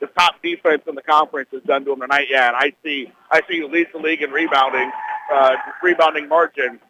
the 0.00 0.06
top 0.18 0.42
defense 0.42 0.82
in 0.88 0.94
the 0.94 1.02
conference 1.02 1.50
has 1.52 1.62
done 1.64 1.84
to 1.84 1.90
them 1.90 2.00
tonight. 2.00 2.28
Yeah, 2.30 2.48
and 2.48 2.56
I 2.56 2.72
see 2.82 3.12
I 3.30 3.42
see 3.48 3.62
leads 3.62 3.90
the 3.92 3.98
league 3.98 4.22
in 4.22 4.30
rebounding, 4.30 4.90
uh, 5.32 5.56
rebounding 5.82 6.26
margin. 6.28 6.80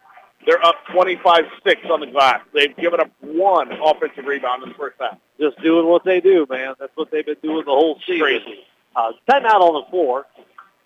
They're 0.46 0.64
up 0.64 0.76
25-6 0.90 1.90
on 1.90 2.00
the 2.00 2.06
glass. 2.06 2.40
They've 2.52 2.76
given 2.76 3.00
up 3.00 3.10
one 3.20 3.72
offensive 3.72 4.26
rebound 4.26 4.62
in 4.62 4.70
the 4.70 4.74
first 4.74 4.96
half. 5.00 5.18
Just 5.40 5.60
doing 5.62 5.86
what 5.86 6.04
they 6.04 6.20
do, 6.20 6.46
man. 6.50 6.74
That's 6.78 6.94
what 6.96 7.10
they've 7.10 7.24
been 7.24 7.36
doing 7.42 7.64
the 7.64 7.70
whole 7.70 7.98
season. 8.06 8.20
Crazy. 8.20 8.64
Uh, 8.94 9.12
timeout 9.28 9.60
on 9.60 9.82
the 9.82 9.90
floor 9.90 10.26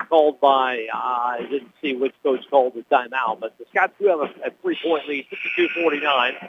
called 0.08 0.40
by, 0.40 0.86
uh, 0.94 0.96
I 0.96 1.46
didn't 1.50 1.72
see 1.82 1.94
which 1.96 2.14
coach 2.22 2.44
called 2.48 2.74
the 2.74 2.82
timeout, 2.94 3.40
but 3.40 3.58
the 3.58 3.64
Scots 3.70 3.92
do 3.98 4.06
have 4.06 4.20
a, 4.20 4.46
a 4.46 4.50
three-point 4.62 5.08
lead, 5.08 5.26
52-49, 5.58 6.48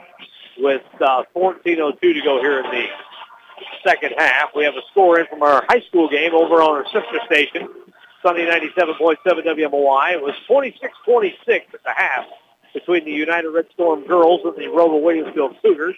with 0.58 0.82
uh, 1.00 1.24
14.02 1.34 2.00
to 2.00 2.20
go 2.22 2.40
here 2.40 2.60
in 2.60 2.70
the 2.70 2.86
second 3.84 4.14
half. 4.16 4.50
We 4.54 4.64
have 4.64 4.74
a 4.74 4.82
score 4.90 5.18
in 5.18 5.26
from 5.26 5.42
our 5.42 5.64
high 5.68 5.80
school 5.80 6.08
game 6.08 6.34
over 6.34 6.62
on 6.62 6.76
our 6.76 6.84
sister 6.84 7.20
station, 7.26 7.68
Sunny 8.22 8.42
97.7 8.42 9.16
WMOI. 9.26 10.12
It 10.12 10.22
was 10.22 10.34
26-26 10.48 11.34
at 11.48 11.82
the 11.84 11.90
half 11.94 12.26
between 12.74 13.04
the 13.04 13.12
United 13.12 13.48
Red 13.50 13.66
Storm 13.74 14.06
girls 14.06 14.40
and 14.44 14.54
the 14.56 14.66
ROWVA 14.68 15.00
Williamsfield 15.00 15.60
Cougars. 15.62 15.96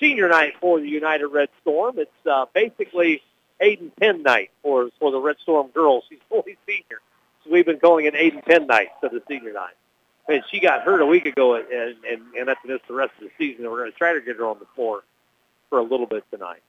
Senior 0.00 0.28
night 0.28 0.52
for 0.60 0.78
the 0.78 0.88
United 0.88 1.26
Red 1.28 1.48
Storm. 1.62 1.98
It's 1.98 2.10
uh, 2.30 2.44
basically 2.54 3.22
Aiden 3.62 3.90
Penn 3.98 4.22
night 4.22 4.50
for 4.62 4.90
for 5.00 5.10
the 5.10 5.18
Red 5.18 5.36
Storm 5.42 5.68
girls. 5.68 6.04
She's 6.08 6.18
fully 6.28 6.58
senior, 6.66 7.00
so 7.44 7.50
we've 7.50 7.64
been 7.64 7.78
calling 7.80 8.04
it 8.04 8.12
Aiden 8.14 8.44
Penn 8.44 8.66
night 8.66 8.88
instead 9.02 9.16
of 9.16 9.22
senior 9.26 9.54
night. 9.54 9.72
And 10.28 10.42
she 10.50 10.60
got 10.60 10.82
hurt 10.82 11.00
a 11.00 11.06
week 11.06 11.24
ago, 11.24 11.54
and 11.54 11.64
and 12.04 12.20
and 12.38 12.46
that's 12.48 12.60
missed 12.66 12.86
the 12.88 12.94
rest 12.94 13.12
of 13.22 13.24
the 13.24 13.30
season. 13.38 13.64
And 13.64 13.72
we're 13.72 13.78
going 13.78 13.92
to 13.92 13.96
try 13.96 14.12
to 14.12 14.20
get 14.20 14.36
her 14.36 14.44
on 14.46 14.58
the 14.58 14.66
floor 14.74 15.02
for 15.70 15.78
a 15.78 15.82
little 15.82 16.06
bit 16.06 16.24
tonight. 16.30 16.60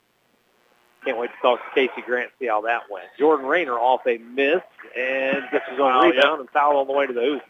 Can't 1.04 1.18
wait 1.18 1.28
to 1.30 1.36
talk 1.42 1.60
to 1.60 1.74
Casey 1.74 2.00
Grant 2.06 2.30
see 2.38 2.46
how 2.46 2.62
that 2.62 2.82
went. 2.90 3.06
Jordan 3.18 3.44
Rayner 3.46 3.74
off 3.78 4.06
a 4.06 4.16
miss 4.18 4.62
and 4.98 5.42
gets 5.52 5.68
his 5.68 5.78
own 5.78 5.92
Oh, 5.92 6.02
yeah. 6.04 6.10
rebound 6.10 6.40
and 6.40 6.50
foul 6.50 6.78
on 6.78 6.86
the 6.86 6.92
way 6.94 7.06
to 7.06 7.12
the 7.12 7.20
hoop. 7.20 7.42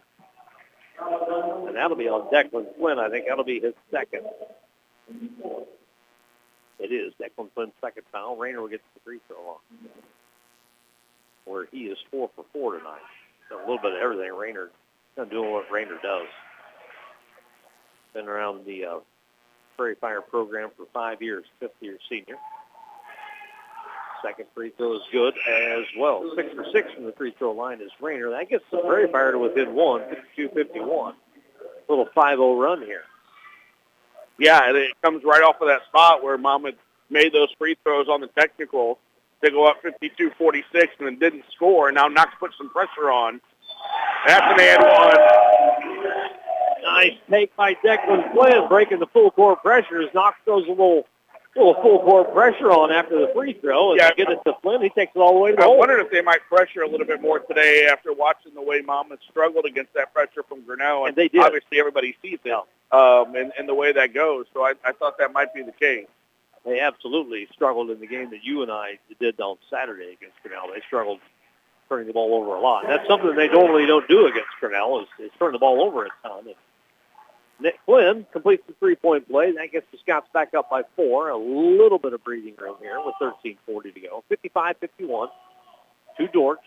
And 1.01 1.77
that'll 1.77 1.97
be 1.97 2.09
on 2.09 2.29
Declan 2.33 2.67
Flynn. 2.77 2.99
I 2.99 3.09
think 3.09 3.27
that'll 3.29 3.45
be 3.45 3.61
his 3.61 3.75
second. 3.91 4.23
It 6.79 6.93
is 6.93 7.13
Declan 7.21 7.49
Flynn's 7.55 7.73
second 7.81 8.05
foul. 8.13 8.37
Rayner 8.37 8.61
will 8.61 8.69
get 8.69 8.81
the 8.95 9.01
free 9.05 9.21
throw 9.27 9.37
on. 9.37 9.57
Where 11.45 11.67
he 11.71 11.85
is 11.85 11.99
four 12.11 12.31
for 12.35 12.45
four 12.53 12.79
tonight. 12.79 13.01
So 13.49 13.59
a 13.59 13.61
little 13.61 13.79
bit 13.79 13.93
of 13.93 13.99
everything. 14.03 14.31
Of 15.17 15.31
doing 15.31 15.51
what 15.51 15.71
Rayner 15.71 15.99
does. 16.03 16.29
Been 18.15 18.29
around 18.29 18.65
the 18.67 18.85
uh, 18.85 18.99
Prairie 19.77 19.97
Fire 20.01 20.21
program 20.21 20.71
for 20.77 20.87
five 20.93 21.21
years, 21.23 21.45
fifth 21.59 21.73
year 21.81 21.99
senior. 22.09 22.37
Second 24.23 24.47
free 24.55 24.73
throw 24.77 24.97
is 24.97 25.03
good 25.13 25.35
as 25.49 25.85
well. 25.97 26.31
Six 26.35 26.53
for 26.55 26.65
six 26.73 26.93
from 26.93 27.05
the 27.05 27.13
free 27.13 27.35
throw 27.39 27.53
line 27.53 27.81
is 27.81 27.91
Rayner. 28.01 28.31
That 28.31 28.49
gets 28.49 28.65
the 28.71 28.79
Prairie 28.79 29.11
Fire 29.11 29.33
to 29.33 29.39
within 29.39 29.75
one, 29.75 30.03
52-51. 30.37 31.15
Little 31.89 32.07
5-0 32.07 32.61
run 32.61 32.83
here. 32.83 33.03
Yeah, 34.39 34.69
and 34.69 34.77
it 34.77 34.91
comes 35.03 35.25
right 35.25 35.43
off 35.43 35.61
of 35.61 35.69
that 35.69 35.85
spot 35.89 36.23
where 36.23 36.37
Monmouth 36.39 36.75
made 37.11 37.33
those 37.33 37.49
free 37.59 37.77
throws 37.83 38.09
on 38.09 38.21
the 38.21 38.29
technical 38.29 38.99
to 39.43 39.51
go 39.51 39.67
up 39.67 39.83
52-46 39.83 40.63
and 40.73 41.07
then 41.07 41.19
didn't 41.19 41.45
score. 41.55 41.89
And 41.89 41.95
now 41.95 42.09
Knox 42.09 42.33
put 42.39 42.53
some 42.59 42.71
pressure 42.71 43.11
on. 43.11 43.41
That's 44.27 44.43
an 44.43 44.61
and 44.61 44.83
one. 44.83 45.17
Nice 46.83 47.19
take 47.29 47.55
by 47.57 47.75
Declan 47.75 48.33
Flynn, 48.33 48.69
breaking 48.69 48.99
the 48.99 49.07
full 49.07 49.31
court 49.31 49.63
pressure 49.63 50.01
as 50.01 50.13
Knox 50.15 50.39
throws 50.45 50.67
a 50.67 50.71
little, 50.71 51.07
little 51.57 51.75
full 51.83 51.99
court 52.01 52.33
pressure 52.33 52.71
on 52.71 52.93
after 52.93 53.19
the 53.19 53.33
free 53.35 53.53
throw. 53.55 53.93
And 53.93 54.01
Yeah. 54.01 54.13
get 54.13 54.29
it 54.31 54.39
to 54.47 54.55
Flynn. 54.63 54.81
He 54.83 54.91
takes 54.91 55.13
it 55.15 55.19
all 55.19 55.35
the 55.35 55.41
way 55.41 55.51
to 55.51 55.57
the 55.57 55.63
I 55.63 55.67
hole. 55.67 55.79
wondered 55.79 56.01
if 56.01 56.11
they 56.11 56.21
might 56.23 56.41
pressure 56.49 56.83
a 56.83 56.89
little 56.89 57.07
bit 57.07 57.21
more 57.21 57.41
today 57.41 57.87
after 57.91 58.13
watching 58.13 58.55
the 58.55 58.63
way 58.63 58.81
Monmouth 58.81 59.21
struggled 59.29 59.65
against 59.65 59.93
that 59.95 60.13
pressure 60.13 60.43
from 60.49 60.63
Grinnell. 60.63 61.07
And 61.07 61.17
they 61.17 61.29
did. 61.29 61.41
Obviously, 61.43 61.79
everybody 61.81 62.17
sees 62.23 62.39
it 62.45 62.53
um, 62.93 63.35
and, 63.35 63.53
and 63.59 63.69
the 63.69 63.75
way 63.75 63.93
that 63.93 64.15
goes. 64.15 64.47
So 64.55 64.63
I, 64.65 64.75
I 64.85 64.93
thought 64.93 65.19
that 65.19 65.33
might 65.33 65.53
be 65.53 65.63
the 65.63 65.73
case. 65.73 66.07
They 66.65 66.81
absolutely 66.81 67.49
struggled 67.53 67.91
in 67.91 67.99
the 68.01 68.07
game 68.07 68.31
that 68.31 68.45
you 68.45 68.63
and 68.63 68.71
I 68.71 68.99
did 69.21 69.41
on 69.41 69.57
Saturday 69.71 70.13
against 70.13 70.37
Grinnell. 70.43 70.69
They 70.73 70.81
struggled 70.87 71.19
turning 71.89 72.07
the 72.07 72.13
ball 72.13 72.35
over 72.35 72.55
a 72.55 72.61
lot. 72.61 72.85
That's 72.87 73.07
something 73.09 73.35
they 73.35 73.49
normally 73.49 73.87
don't 73.87 74.07
do 74.09 74.27
against 74.27 74.51
Grinnell 74.61 75.01
is, 75.01 75.09
is 75.19 75.31
turn 75.39 75.53
the 75.53 75.59
ball 75.59 75.81
over 75.83 76.05
a 76.05 76.09
ton. 76.23 76.41
And 76.47 76.55
Nick 77.61 77.79
Flynn 77.87 78.25
completes 78.33 78.63
the 78.67 78.75
three-point 78.75 79.29
play. 79.29 79.53
That 79.53 79.73
gets 79.73 79.87
the 79.91 79.99
Scots 79.99 80.29
back 80.33 80.55
up 80.55 80.71
by 80.71 80.83
four. 80.95 81.31
A 81.31 81.37
little 81.37 81.99
bit 81.99 82.13
of 82.13 82.23
breathing 82.23 82.55
room 82.59 82.77
here 82.81 83.01
with 83.05 83.15
13.40 83.21 83.95
to 83.95 84.01
go. 84.01 84.25
55-51. 84.31 85.29
Two 86.17 86.29
Dortch 86.29 86.61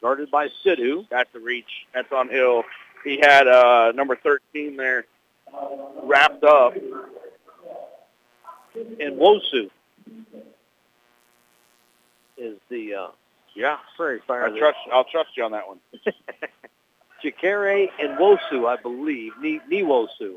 guarded 0.00 0.30
by 0.30 0.48
Sidhu. 0.64 1.06
That's 1.10 1.32
the 1.32 1.40
reach. 1.40 1.86
That's 1.94 2.10
on 2.12 2.28
Hill. 2.28 2.64
he 3.04 3.18
had 3.20 3.46
uh, 3.46 3.92
number 3.94 4.16
13 4.16 4.76
there 4.76 5.04
wrapped 6.02 6.44
up. 6.44 6.74
And 8.74 9.18
Wosu 9.18 9.70
is 12.38 12.56
the 12.70 12.94
uh, 12.94 13.08
yeah 13.54 13.76
Prairie 13.96 14.22
Fire. 14.26 14.46
I 14.46 14.58
trust. 14.58 14.78
I'll 14.92 15.04
trust 15.04 15.36
you 15.36 15.44
on 15.44 15.52
that 15.52 15.68
one. 15.68 15.78
Chikere 17.22 17.88
and 17.98 18.18
Wosu, 18.18 18.66
I 18.66 18.76
believe. 18.80 19.32
Ni 19.40 19.60
Niwosu. 19.70 20.36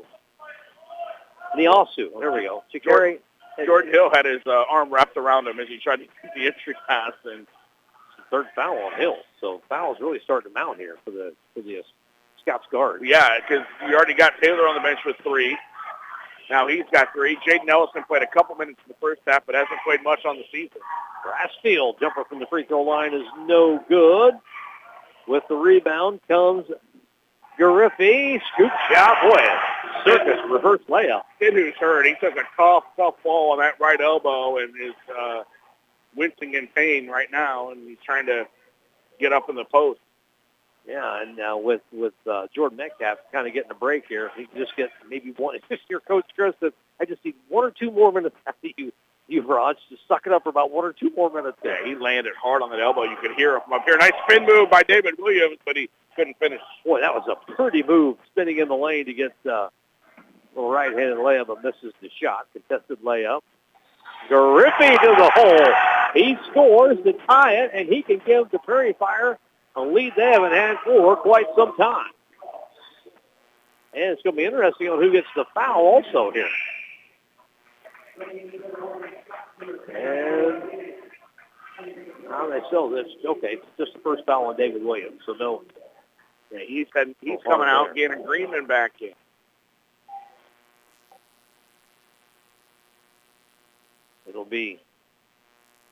Niasu. 1.56 2.20
There 2.20 2.32
we 2.32 2.42
go. 2.42 2.64
Chikere. 2.74 3.18
Jordan 3.64 3.90
Hill 3.90 4.10
had 4.12 4.26
his 4.26 4.42
uh, 4.46 4.64
arm 4.70 4.92
wrapped 4.92 5.16
around 5.16 5.48
him 5.48 5.58
as 5.58 5.68
he 5.68 5.78
tried 5.78 5.96
to 5.96 6.04
get 6.04 6.34
the 6.36 6.46
entry 6.46 6.74
pass, 6.86 7.12
and 7.24 7.46
third 8.30 8.46
foul 8.54 8.76
on 8.78 8.98
Hill. 8.98 9.16
So 9.40 9.62
fouls 9.68 9.96
really 10.00 10.20
starting 10.24 10.52
to 10.52 10.54
mount 10.54 10.78
here 10.78 10.96
for 11.04 11.10
the 11.10 11.32
for 11.54 11.62
the 11.62 11.82
Scouts 12.42 12.66
guard. 12.70 13.00
Yeah, 13.02 13.40
because 13.40 13.64
you 13.88 13.96
already 13.96 14.14
got 14.14 14.34
Taylor 14.42 14.68
on 14.68 14.74
the 14.74 14.80
bench 14.80 15.00
with 15.04 15.16
three. 15.22 15.56
Now 16.48 16.68
he's 16.68 16.84
got 16.92 17.12
three. 17.12 17.36
Jaden 17.46 17.68
Ellison 17.68 18.04
played 18.04 18.22
a 18.22 18.26
couple 18.26 18.54
minutes 18.54 18.78
in 18.86 18.88
the 18.88 18.96
first 19.00 19.20
half, 19.26 19.44
but 19.46 19.54
hasn't 19.54 19.80
played 19.84 20.02
much 20.04 20.24
on 20.24 20.36
the 20.36 20.44
season. 20.52 20.78
Brassfield 21.24 21.98
jumper 21.98 22.24
from 22.28 22.38
the 22.38 22.46
free 22.46 22.64
throw 22.64 22.82
line 22.82 23.14
is 23.14 23.26
no 23.46 23.82
good. 23.88 24.34
With 25.26 25.44
the 25.48 25.54
rebound 25.54 26.20
comes 26.28 26.66
Gariffi. 27.58 28.40
Scoop 28.52 28.72
shot. 28.90 29.16
Boy, 29.22 29.44
circus 30.04 30.38
reverse 30.50 30.80
layup. 30.88 31.22
Who's 31.40 31.74
hurt. 31.74 32.06
He 32.06 32.14
took 32.20 32.36
a 32.36 32.44
tough, 32.56 32.84
tough 32.96 33.14
fall 33.22 33.52
on 33.52 33.58
that 33.58 33.80
right 33.80 34.00
elbow 34.00 34.58
and 34.58 34.70
is 34.80 34.94
uh, 35.18 35.42
wincing 36.14 36.54
in 36.54 36.68
pain 36.68 37.08
right 37.08 37.30
now, 37.30 37.70
and 37.70 37.88
he's 37.88 37.98
trying 38.04 38.26
to 38.26 38.46
get 39.18 39.32
up 39.32 39.48
in 39.48 39.56
the 39.56 39.64
post. 39.64 40.00
Yeah, 40.86 41.22
and 41.22 41.40
uh, 41.40 41.56
with 41.56 41.80
with 41.92 42.14
uh, 42.30 42.46
Jordan 42.54 42.76
Metcalf 42.76 43.18
kind 43.32 43.46
of 43.46 43.52
getting 43.52 43.70
a 43.72 43.74
break 43.74 44.04
here, 44.08 44.30
he 44.36 44.46
can 44.46 44.58
just 44.58 44.76
get 44.76 44.90
maybe 45.08 45.32
one. 45.36 45.58
Your 45.88 46.00
coach 46.00 46.26
Chris 46.36 46.54
"I 47.00 47.04
just 47.04 47.24
need 47.24 47.34
one 47.48 47.64
or 47.64 47.72
two 47.72 47.90
more 47.90 48.12
minutes 48.12 48.36
out 48.46 48.54
of 48.62 48.70
you, 48.76 48.92
you 49.28 49.42
Raj. 49.42 49.76
Just 49.88 50.02
suck 50.08 50.26
it 50.26 50.32
up 50.32 50.44
for 50.44 50.48
about 50.48 50.70
one 50.70 50.84
or 50.84 50.92
two 50.92 51.10
more 51.16 51.30
minutes." 51.30 51.58
Yeah, 51.64 51.76
he 51.84 51.94
landed 51.94 52.34
hard 52.40 52.62
on 52.62 52.70
that 52.70 52.80
elbow. 52.80 53.04
You 53.04 53.16
could 53.20 53.32
hear 53.32 53.56
it 53.56 53.62
from 53.64 53.74
up 53.74 53.84
here. 53.84 53.96
Nice 53.96 54.12
spin 54.24 54.46
move 54.46 54.70
by 54.70 54.82
David 54.82 55.14
Williams, 55.18 55.58
but 55.64 55.76
he 55.76 55.88
couldn't 56.14 56.38
finish. 56.38 56.60
Boy, 56.84 57.00
that 57.00 57.14
was 57.14 57.26
a 57.28 57.52
pretty 57.52 57.82
move, 57.82 58.16
spinning 58.32 58.58
in 58.58 58.68
the 58.68 58.76
lane 58.76 59.06
to 59.06 59.12
get 59.12 59.34
uh, 59.44 59.68
a 60.56 60.60
right-handed 60.60 61.18
layup, 61.18 61.48
but 61.48 61.62
misses 61.62 61.92
the 62.00 62.10
shot. 62.20 62.46
Contested 62.52 63.02
layup. 63.02 63.42
Gariffi 64.30 65.00
to 65.00 65.14
the 65.18 65.30
hole. 65.34 65.74
He 66.14 66.36
scores 66.50 66.96
to 67.04 67.12
tie 67.28 67.52
it, 67.52 67.70
and 67.74 67.88
he 67.88 68.02
can 68.02 68.20
give 68.26 68.50
the 68.50 68.58
Prairie 68.58 68.96
Fire 68.98 69.38
a 69.76 69.82
lead 69.82 70.14
they 70.16 70.32
haven't 70.32 70.52
had 70.52 70.78
for 70.84 71.16
quite 71.16 71.46
some 71.56 71.76
time. 71.76 72.10
And 73.92 74.04
it's 74.12 74.22
going 74.22 74.34
to 74.34 74.38
be 74.38 74.44
interesting 74.44 74.88
on 74.88 75.00
who 75.00 75.12
gets 75.12 75.28
the 75.36 75.44
foul 75.54 75.80
also 75.82 76.30
here. 76.30 76.48
And 79.94 80.62
how 82.28 82.50
they 82.50 82.60
still 82.68 82.90
this 82.90 83.06
okay, 83.24 83.54
it's 83.54 83.66
just 83.78 83.92
the 83.94 84.00
first 84.00 84.24
foul 84.26 84.46
on 84.46 84.56
David 84.56 84.84
Williams, 84.84 85.20
so 85.26 85.32
no. 85.34 85.62
Yeah, 86.52 86.60
he's 86.66 86.86
had, 86.94 87.14
he's 87.20 87.38
coming 87.44 87.68
out 87.68 87.94
there. 87.94 88.08
getting 88.08 88.24
Greenman 88.24 88.66
back 88.66 88.92
in. 89.00 89.12
It'll 94.28 94.44
be 94.44 94.78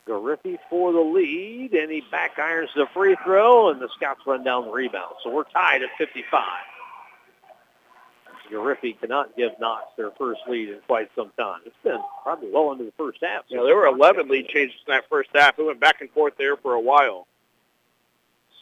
Gariffi 0.07 0.59
for 0.69 0.93
the 0.93 1.01
lead, 1.01 1.73
and 1.73 1.91
he 1.91 2.03
back 2.11 2.39
irons 2.39 2.71
the 2.77 2.87
free 2.93 3.17
throw, 3.25 3.71
and 3.71 3.81
the 3.81 3.89
Scouts 3.97 4.21
run 4.27 4.45
down 4.45 4.67
the 4.67 4.71
rebound. 4.71 5.15
So 5.23 5.31
we're 5.31 5.45
tied 5.45 5.83
at 5.83 5.91
55. 5.99 6.43
Gariffi 8.55 8.99
cannot 9.01 9.37
give 9.37 9.53
Knox 9.59 9.85
their 9.97 10.13
first 10.13 10.41
lead 10.49 10.69
in 10.69 10.79
quite 10.87 11.11
some 11.17 11.33
time. 11.37 11.61
It's 11.67 11.75
been 11.83 11.99
probably 12.23 12.51
well 12.53 12.71
into 12.73 12.85
the 12.85 12.93
first 12.97 13.19
half. 13.23 13.45
Yeah, 13.49 13.63
there 13.65 13.75
were 13.75 13.87
11 13.87 14.29
lead 14.29 14.49
changes 14.49 14.77
in 14.87 14.93
that 14.93 15.05
first 15.11 15.31
half. 15.35 15.59
It 15.59 15.65
went 15.65 15.81
back 15.81 16.01
and 16.01 16.11
forth 16.11 16.35
there 16.39 16.57
for 16.57 16.75
a 16.75 16.81
while. 16.81 17.27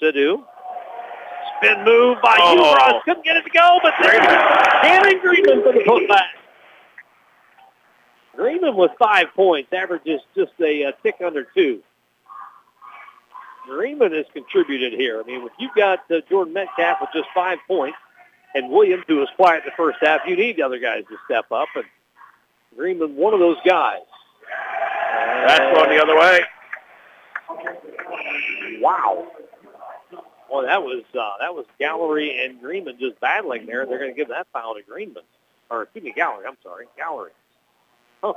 Sidhu. 0.00 0.44
Spin 1.58 1.84
move 1.84 2.18
by 2.22 2.36
oh. 2.40 3.00
Couldn't 3.04 3.24
get 3.24 3.36
it 3.36 3.42
to 3.42 3.50
go, 3.50 3.78
but 3.82 3.92
there's 4.00 4.26
Cannon 4.82 5.20
Greenman 5.20 5.62
for 5.62 5.72
the 5.72 5.80
putback. 5.80 6.40
Greenman 8.34 8.74
with 8.74 8.92
five 8.98 9.26
points, 9.36 9.72
averages 9.72 10.20
just 10.34 10.52
a, 10.60 10.84
a 10.84 10.92
tick 11.02 11.16
under 11.24 11.46
two. 11.54 11.82
Greenman 13.66 14.12
has 14.12 14.24
contributed 14.32 14.94
here. 14.94 15.20
I 15.20 15.26
mean, 15.26 15.46
if 15.46 15.52
you've 15.58 15.74
got 15.76 16.00
uh, 16.10 16.20
Jordan 16.28 16.52
Metcalf 16.54 16.98
with 17.00 17.10
just 17.12 17.28
five 17.34 17.58
points 17.68 17.98
and 18.54 18.70
Williams, 18.70 19.04
who 19.06 19.16
was 19.16 19.28
quiet 19.36 19.64
in 19.64 19.66
the 19.66 19.76
first 19.76 19.98
half, 20.00 20.20
you 20.26 20.36
need 20.36 20.56
the 20.56 20.62
other 20.62 20.78
guys 20.78 21.04
to 21.08 21.16
step 21.24 21.50
up. 21.50 21.68
And 21.74 21.84
Greenman, 22.76 23.16
one 23.16 23.34
of 23.34 23.40
those 23.40 23.58
guys. 23.64 24.00
That's 25.46 25.76
going 25.76 25.90
the 25.90 26.02
other 26.02 26.16
way. 26.16 26.40
Wow. 28.80 29.28
Well, 30.50 30.62
that 30.66 30.82
was 30.82 31.02
uh, 31.18 31.30
that 31.40 31.54
was 31.54 31.64
Gallery 31.78 32.44
and 32.44 32.60
Greenman 32.60 32.98
just 32.98 33.18
battling 33.20 33.66
there. 33.66 33.86
They're 33.86 33.98
going 33.98 34.10
to 34.10 34.16
give 34.16 34.28
that 34.28 34.46
foul 34.52 34.74
to 34.74 34.82
Greenman, 34.82 35.22
or 35.70 35.84
excuse 35.84 36.04
me, 36.04 36.12
Gallery. 36.12 36.46
I'm 36.46 36.58
sorry, 36.62 36.86
Gallery. 36.96 37.30
Huh. 38.22 38.34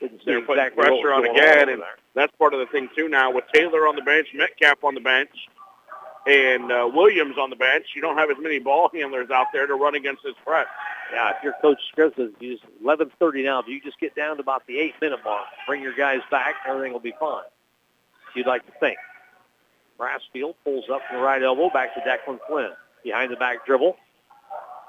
They're 0.00 0.40
putting 0.42 0.64
exactly 0.64 0.82
pressure 0.82 1.12
on 1.12 1.24
again, 1.24 1.68
and 1.68 1.82
there. 1.82 1.98
that's 2.14 2.32
part 2.36 2.54
of 2.54 2.60
the 2.60 2.66
thing 2.66 2.88
too. 2.96 3.08
Now 3.08 3.30
with 3.30 3.44
Taylor 3.52 3.86
on 3.86 3.96
the 3.96 4.02
bench, 4.02 4.28
Metcalf 4.34 4.82
on 4.82 4.94
the 4.94 5.00
bench, 5.00 5.30
and 6.26 6.70
uh, 6.70 6.88
Williams 6.92 7.36
on 7.38 7.50
the 7.50 7.56
bench, 7.56 7.86
you 7.94 8.02
don't 8.02 8.18
have 8.18 8.30
as 8.30 8.36
many 8.40 8.58
ball 8.58 8.90
handlers 8.92 9.30
out 9.30 9.46
there 9.52 9.66
to 9.66 9.74
run 9.74 9.94
against 9.94 10.22
this 10.22 10.34
press. 10.44 10.66
Yeah, 11.12 11.30
if 11.36 11.42
your 11.42 11.54
coach 11.60 11.78
Scripps 11.90 12.18
is 12.18 12.60
11:30 12.84 13.44
now, 13.44 13.60
if 13.60 13.66
you 13.66 13.80
just 13.80 13.98
get 13.98 14.14
down 14.14 14.36
to 14.36 14.42
about 14.42 14.66
the 14.66 14.78
eight-minute 14.78 15.20
mark, 15.24 15.46
bring 15.66 15.82
your 15.82 15.94
guys 15.94 16.20
back, 16.30 16.54
everything 16.68 16.92
will 16.92 17.00
be 17.00 17.14
fine. 17.18 17.44
You'd 18.34 18.46
like 18.46 18.64
to 18.66 18.72
think. 18.78 18.98
Brassfield 19.98 20.54
pulls 20.64 20.84
up 20.90 21.00
from 21.08 21.18
the 21.18 21.22
right 21.22 21.42
elbow 21.42 21.68
back 21.70 21.94
to 21.94 22.00
Declan 22.00 22.38
Flynn. 22.48 22.70
Behind 23.02 23.32
the 23.32 23.36
back 23.36 23.66
dribble. 23.66 23.96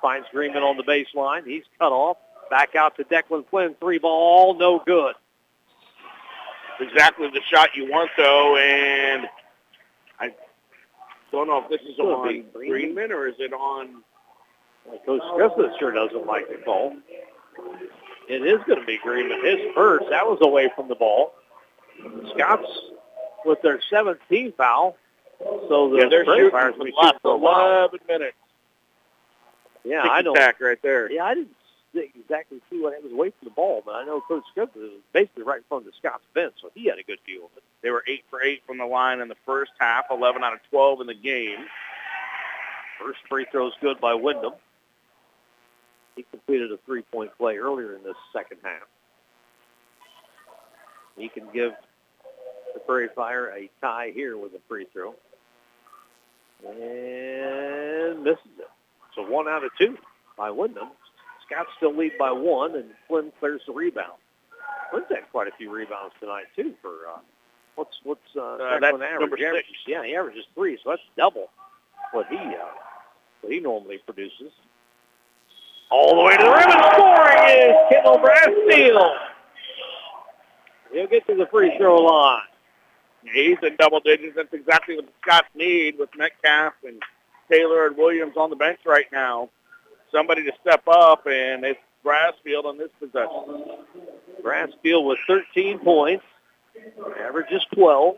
Finds 0.02 0.28
Greenman 0.32 0.64
on 0.64 0.78
the 0.78 0.84
baseline. 0.84 1.46
He's 1.46 1.64
cut 1.80 1.92
off. 1.92 2.18
Back 2.50 2.76
out 2.76 2.96
to 2.98 3.04
Declan 3.04 3.46
Flynn. 3.50 3.76
Three 3.80 4.00
ball, 4.00 4.56
no 4.56 4.82
good. 4.86 5.16
Exactly 6.80 7.30
the 7.30 7.42
shot 7.52 7.70
you 7.76 7.90
want, 7.90 8.10
though, 8.18 8.58
and 8.58 9.28
don't 11.32 11.48
know 11.48 11.64
if 11.64 11.70
this 11.70 11.82
is 11.88 11.98
on 12.00 12.44
Greenman. 12.54 13.12
Or 13.12 13.28
is 13.28 13.36
it 13.40 13.54
on... 13.54 14.02
Well, 14.86 15.00
Coach 15.06 15.22
Griffith 15.36 15.78
sure 15.80 15.92
doesn't 15.92 16.26
like 16.26 16.48
the 16.48 16.58
call. 16.64 16.96
It 18.28 18.42
is 18.46 18.60
going 18.66 18.80
to 18.80 18.86
be 18.86 18.98
Greenman. 18.98 19.46
His 19.46 19.60
first, 19.76 20.06
that 20.10 20.26
was 20.26 20.40
away 20.42 20.70
from 20.76 20.88
the 20.88 20.96
ball. 20.96 21.34
Scouts 22.34 22.70
with 23.46 23.62
their 23.62 23.80
17th 23.92 24.56
foul. 24.56 24.98
So 25.40 25.90
the 25.90 25.98
yeah, 25.98 26.10
they're 26.10 26.26
shooting 26.26 26.52
Fires 26.52 26.76
for 26.76 26.90
last 26.90 27.16
11 27.24 28.00
minutes. 28.08 28.38
Yeah, 29.84 30.06
I 30.08 30.22
don't. 30.22 30.38
right 30.38 30.82
there. 30.84 31.12
Yeah, 31.12 31.24
I 31.26 31.34
didn't 31.34 31.56
exactly 31.94 32.62
see 32.70 32.80
what 32.80 32.94
it 32.94 33.04
was 33.04 33.12
away 33.12 33.32
from 33.32 33.50
the 33.50 33.54
ball, 33.54 33.82
but 33.86 33.96
I 33.96 34.06
know 34.06 34.22
Coach 34.22 34.44
Scoop 34.52 34.76
was 34.76 34.92
basically 35.14 35.44
right 35.44 35.58
in 35.58 35.64
front 35.68 35.88
of 35.88 35.94
Scott's 35.96 36.24
bench, 36.34 36.54
so 36.62 36.72
he 36.74 36.86
had 36.86 36.98
a 37.00 37.04
good 37.04 37.20
view 37.26 37.46
of 37.46 37.50
it. 37.58 37.64
They 37.82 37.90
were 37.90 38.04
8 38.08 38.24
for 38.30 38.42
8 38.42 38.62
from 38.66 38.78
the 38.78 38.86
line 38.86 39.20
in 39.20 39.28
the 39.28 39.36
first 39.46 39.72
half, 39.80 40.06
11 40.10 40.44
out 40.44 40.54
of 40.54 40.60
12 40.70 41.02
in 41.02 41.08
the 41.08 41.14
game. 41.14 41.66
First 43.00 43.20
free 43.28 43.46
throw 43.52 43.68
is 43.68 43.74
good 43.82 44.00
by 44.00 44.14
Wyndham. 44.14 44.54
He 46.16 46.26
completed 46.30 46.72
a 46.72 46.78
three-point 46.86 47.32
play 47.38 47.58
earlier 47.58 47.96
in 47.96 48.04
this 48.04 48.16
second 48.32 48.58
half. 48.64 48.88
He 51.18 51.30
can 51.30 51.46
give 51.54 51.72
the 52.74 52.80
Prairie 52.80 53.10
Fire 53.16 53.48
a 53.50 53.70
tie 53.82 54.12
here 54.14 54.38
with 54.38 54.54
a 54.54 54.60
free 54.68 54.86
throw. 54.94 55.16
And 56.68 58.24
misses 58.24 58.40
it. 58.60 58.70
So 59.16 59.24
one 59.28 59.48
out 59.48 59.64
of 59.64 59.72
two 59.78 59.98
by 60.38 60.52
Wyndham. 60.52 60.90
Scouts 61.52 61.70
still 61.78 61.96
lead 61.96 62.14
by 62.18 62.32
one, 62.32 62.76
and 62.76 62.86
Flynn 63.08 63.32
clears 63.40 63.62
the 63.68 63.74
rebound. 63.74 64.14
Flynn's 64.90 65.08
had 65.10 65.30
quite 65.32 65.48
a 65.48 65.52
few 65.58 65.72
rebounds 65.72 66.14
tonight 66.20 66.46
too. 66.56 66.74
For 66.82 66.90
uh, 66.90 67.20
what's 67.76 68.00
what's 68.04 68.22
uh, 68.36 68.42
uh 68.42 68.80
that's 68.80 68.94
average? 68.94 69.20
Number 69.20 69.38
he 69.38 69.46
averages, 69.46 69.76
yeah, 69.88 70.06
he 70.06 70.16
averages 70.16 70.46
three, 70.56 70.78
so 70.84 70.92
that's 70.92 71.02
double 71.18 71.50
what 72.12 72.28
he 72.28 72.38
uh, 72.38 72.72
what 73.42 73.52
he 73.52 73.60
normally 73.60 74.00
produces. 74.06 74.52
All 75.90 76.16
the 76.16 76.22
way 76.22 76.38
to 76.38 76.44
the 76.44 76.50
rim 76.50 76.72
and 76.72 76.94
scoring 76.94 77.50
is 77.50 77.76
Kendall 77.90 78.20
Brassfield. 78.20 79.16
He'll 80.94 81.08
get 81.08 81.28
to 81.28 81.36
the 81.36 81.48
free 81.48 81.78
throw 81.78 81.98
line. 81.98 82.42
He's 83.24 83.58
in 83.62 83.76
double 83.78 84.00
digits. 84.00 84.36
That's 84.36 84.54
exactly 84.54 84.96
what 84.96 85.06
the 85.06 85.12
Scots 85.22 85.48
need 85.54 86.00
with 86.00 86.10
Metcalf 86.18 86.74
and 86.86 87.02
Taylor 87.52 87.88
and 87.88 87.98
Williams 87.98 88.38
on 88.38 88.50
the 88.50 88.56
bench 88.56 88.80
right 88.86 89.06
now 89.12 89.50
somebody 90.12 90.44
to 90.44 90.52
step 90.62 90.84
up, 90.88 91.26
and 91.28 91.64
it's 91.66 91.80
Brassfield 92.06 92.66
on 92.66 92.78
this 92.78 92.90
possession. 93.00 93.66
Brassfield 94.44 95.06
with 95.08 95.20
13 95.28 95.80
points, 95.80 96.24
average 97.20 97.52
is 97.52 97.64
12. 97.74 98.16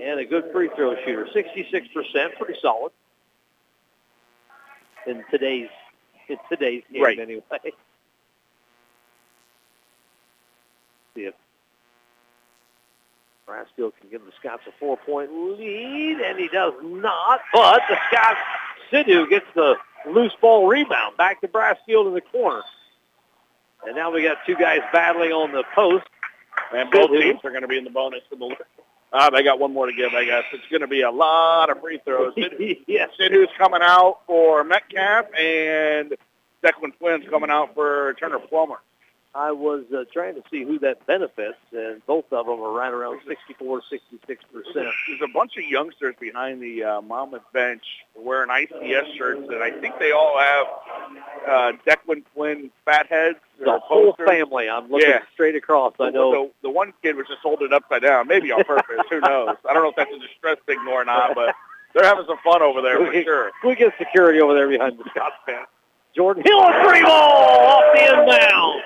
and 0.00 0.18
a 0.20 0.24
good 0.24 0.50
free 0.52 0.70
throw 0.74 0.94
shooter. 1.04 1.26
66%, 1.34 2.36
pretty 2.38 2.58
solid 2.62 2.92
in 5.06 5.22
today's 5.30 5.68
in 6.28 6.36
today's 6.48 6.82
game 6.92 7.02
Right. 7.02 7.18
anyway. 7.18 7.42
See 11.14 11.24
if 11.24 11.34
Brassfield 13.46 13.92
can 14.00 14.08
give 14.10 14.24
the 14.24 14.32
Scots 14.40 14.62
a 14.66 14.72
four-point 14.80 15.30
lead, 15.32 16.20
and 16.24 16.38
he 16.38 16.48
does 16.48 16.72
not. 16.82 17.40
But 17.52 17.82
the 17.88 17.98
Scots, 18.08 18.38
Sidhu 18.92 19.28
gets 19.28 19.46
the 19.54 19.76
loose 20.08 20.32
ball 20.40 20.66
rebound 20.66 21.16
back 21.16 21.40
to 21.40 21.48
Brassfield 21.48 22.08
in 22.08 22.14
the 22.14 22.20
corner. 22.20 22.62
And 23.86 23.96
now 23.96 24.12
we 24.12 24.22
got 24.22 24.38
two 24.46 24.54
guys 24.56 24.80
battling 24.92 25.32
on 25.32 25.52
the 25.52 25.64
post. 25.74 26.06
And 26.74 26.90
both 26.90 27.10
Sidhu. 27.10 27.20
teams 27.22 27.40
are 27.44 27.50
going 27.50 27.62
to 27.62 27.68
be 27.68 27.78
in 27.78 27.84
the 27.84 27.90
bonus. 27.90 28.20
For 28.28 28.36
the, 28.36 28.54
uh, 29.12 29.30
they 29.30 29.42
got 29.42 29.58
one 29.58 29.72
more 29.72 29.86
to 29.86 29.92
give, 29.92 30.12
I 30.14 30.24
guess. 30.24 30.44
It's 30.52 30.66
going 30.70 30.80
to 30.82 30.86
be 30.86 31.02
a 31.02 31.10
lot 31.10 31.70
of 31.70 31.80
free 31.80 32.00
throws. 32.04 32.34
Yes. 32.86 33.10
Sidhu's 33.18 33.50
coming 33.58 33.80
out 33.82 34.20
for 34.26 34.64
Metcalf, 34.64 35.26
and 35.38 36.14
Declan 36.62 36.92
Flynn's 36.98 37.28
coming 37.28 37.50
out 37.50 37.74
for 37.74 38.14
Turner 38.14 38.38
Plummer. 38.38 38.76
I 39.34 39.50
was 39.52 39.84
uh, 39.96 40.04
trying 40.12 40.34
to 40.34 40.42
see 40.50 40.62
who 40.62 40.78
that 40.80 41.06
benefits, 41.06 41.56
and 41.72 42.04
both 42.06 42.26
of 42.32 42.44
them 42.44 42.60
are 42.60 42.70
right 42.72 42.92
around 42.92 43.20
64, 43.26 43.80
66 43.88 44.44
percent. 44.52 44.74
There's 44.74 45.22
a 45.24 45.32
bunch 45.32 45.56
of 45.56 45.64
youngsters 45.64 46.14
behind 46.20 46.60
the 46.62 46.84
uh, 46.84 47.00
Monmouth 47.00 47.40
bench 47.52 47.82
wearing 48.14 48.50
ICS 48.50 49.16
shirts, 49.16 49.48
and 49.48 49.62
I 49.62 49.70
think 49.70 49.98
they 49.98 50.12
all 50.12 50.38
have 50.38 50.66
uh, 51.48 51.72
Declan 51.86 52.24
Flynn 52.34 52.70
fatheads. 52.84 53.38
The 53.58 53.78
whole 53.78 54.12
posters. 54.12 54.28
family. 54.28 54.68
I'm 54.68 54.90
looking 54.90 55.08
Yeah. 55.08 55.20
straight 55.32 55.54
across. 55.56 55.94
I 55.98 56.10
know. 56.10 56.30
The, 56.62 56.68
the 56.68 56.70
one 56.70 56.92
kid 57.02 57.16
was 57.16 57.26
just 57.26 57.40
holding 57.42 57.68
it 57.68 57.72
upside 57.72 58.02
down, 58.02 58.26
maybe 58.28 58.52
on 58.52 58.64
purpose. 58.64 59.00
Who 59.08 59.20
knows? 59.20 59.56
I 59.68 59.72
don't 59.72 59.82
know 59.84 59.90
if 59.90 59.96
that's 59.96 60.10
a 60.14 60.18
distress 60.18 60.58
signal 60.68 60.92
or 60.92 61.04
not, 61.06 61.34
but 61.34 61.54
they're 61.94 62.04
having 62.04 62.24
some 62.26 62.38
fun 62.44 62.60
over 62.60 62.82
there 62.82 62.98
for 62.98 63.22
sure. 63.22 63.50
We 63.64 63.76
get 63.76 63.94
security 63.98 64.40
over 64.42 64.52
there 64.54 64.68
behind 64.68 64.98
the 64.98 65.04
Scots 65.10 65.36
fence. 65.46 65.68
Jordan 66.14 66.42
Hill 66.44 66.58
a 66.60 66.84
three 66.86 67.02
ball 67.02 67.80
off 67.80 67.84
the 67.94 68.02
inbound. 68.02 68.82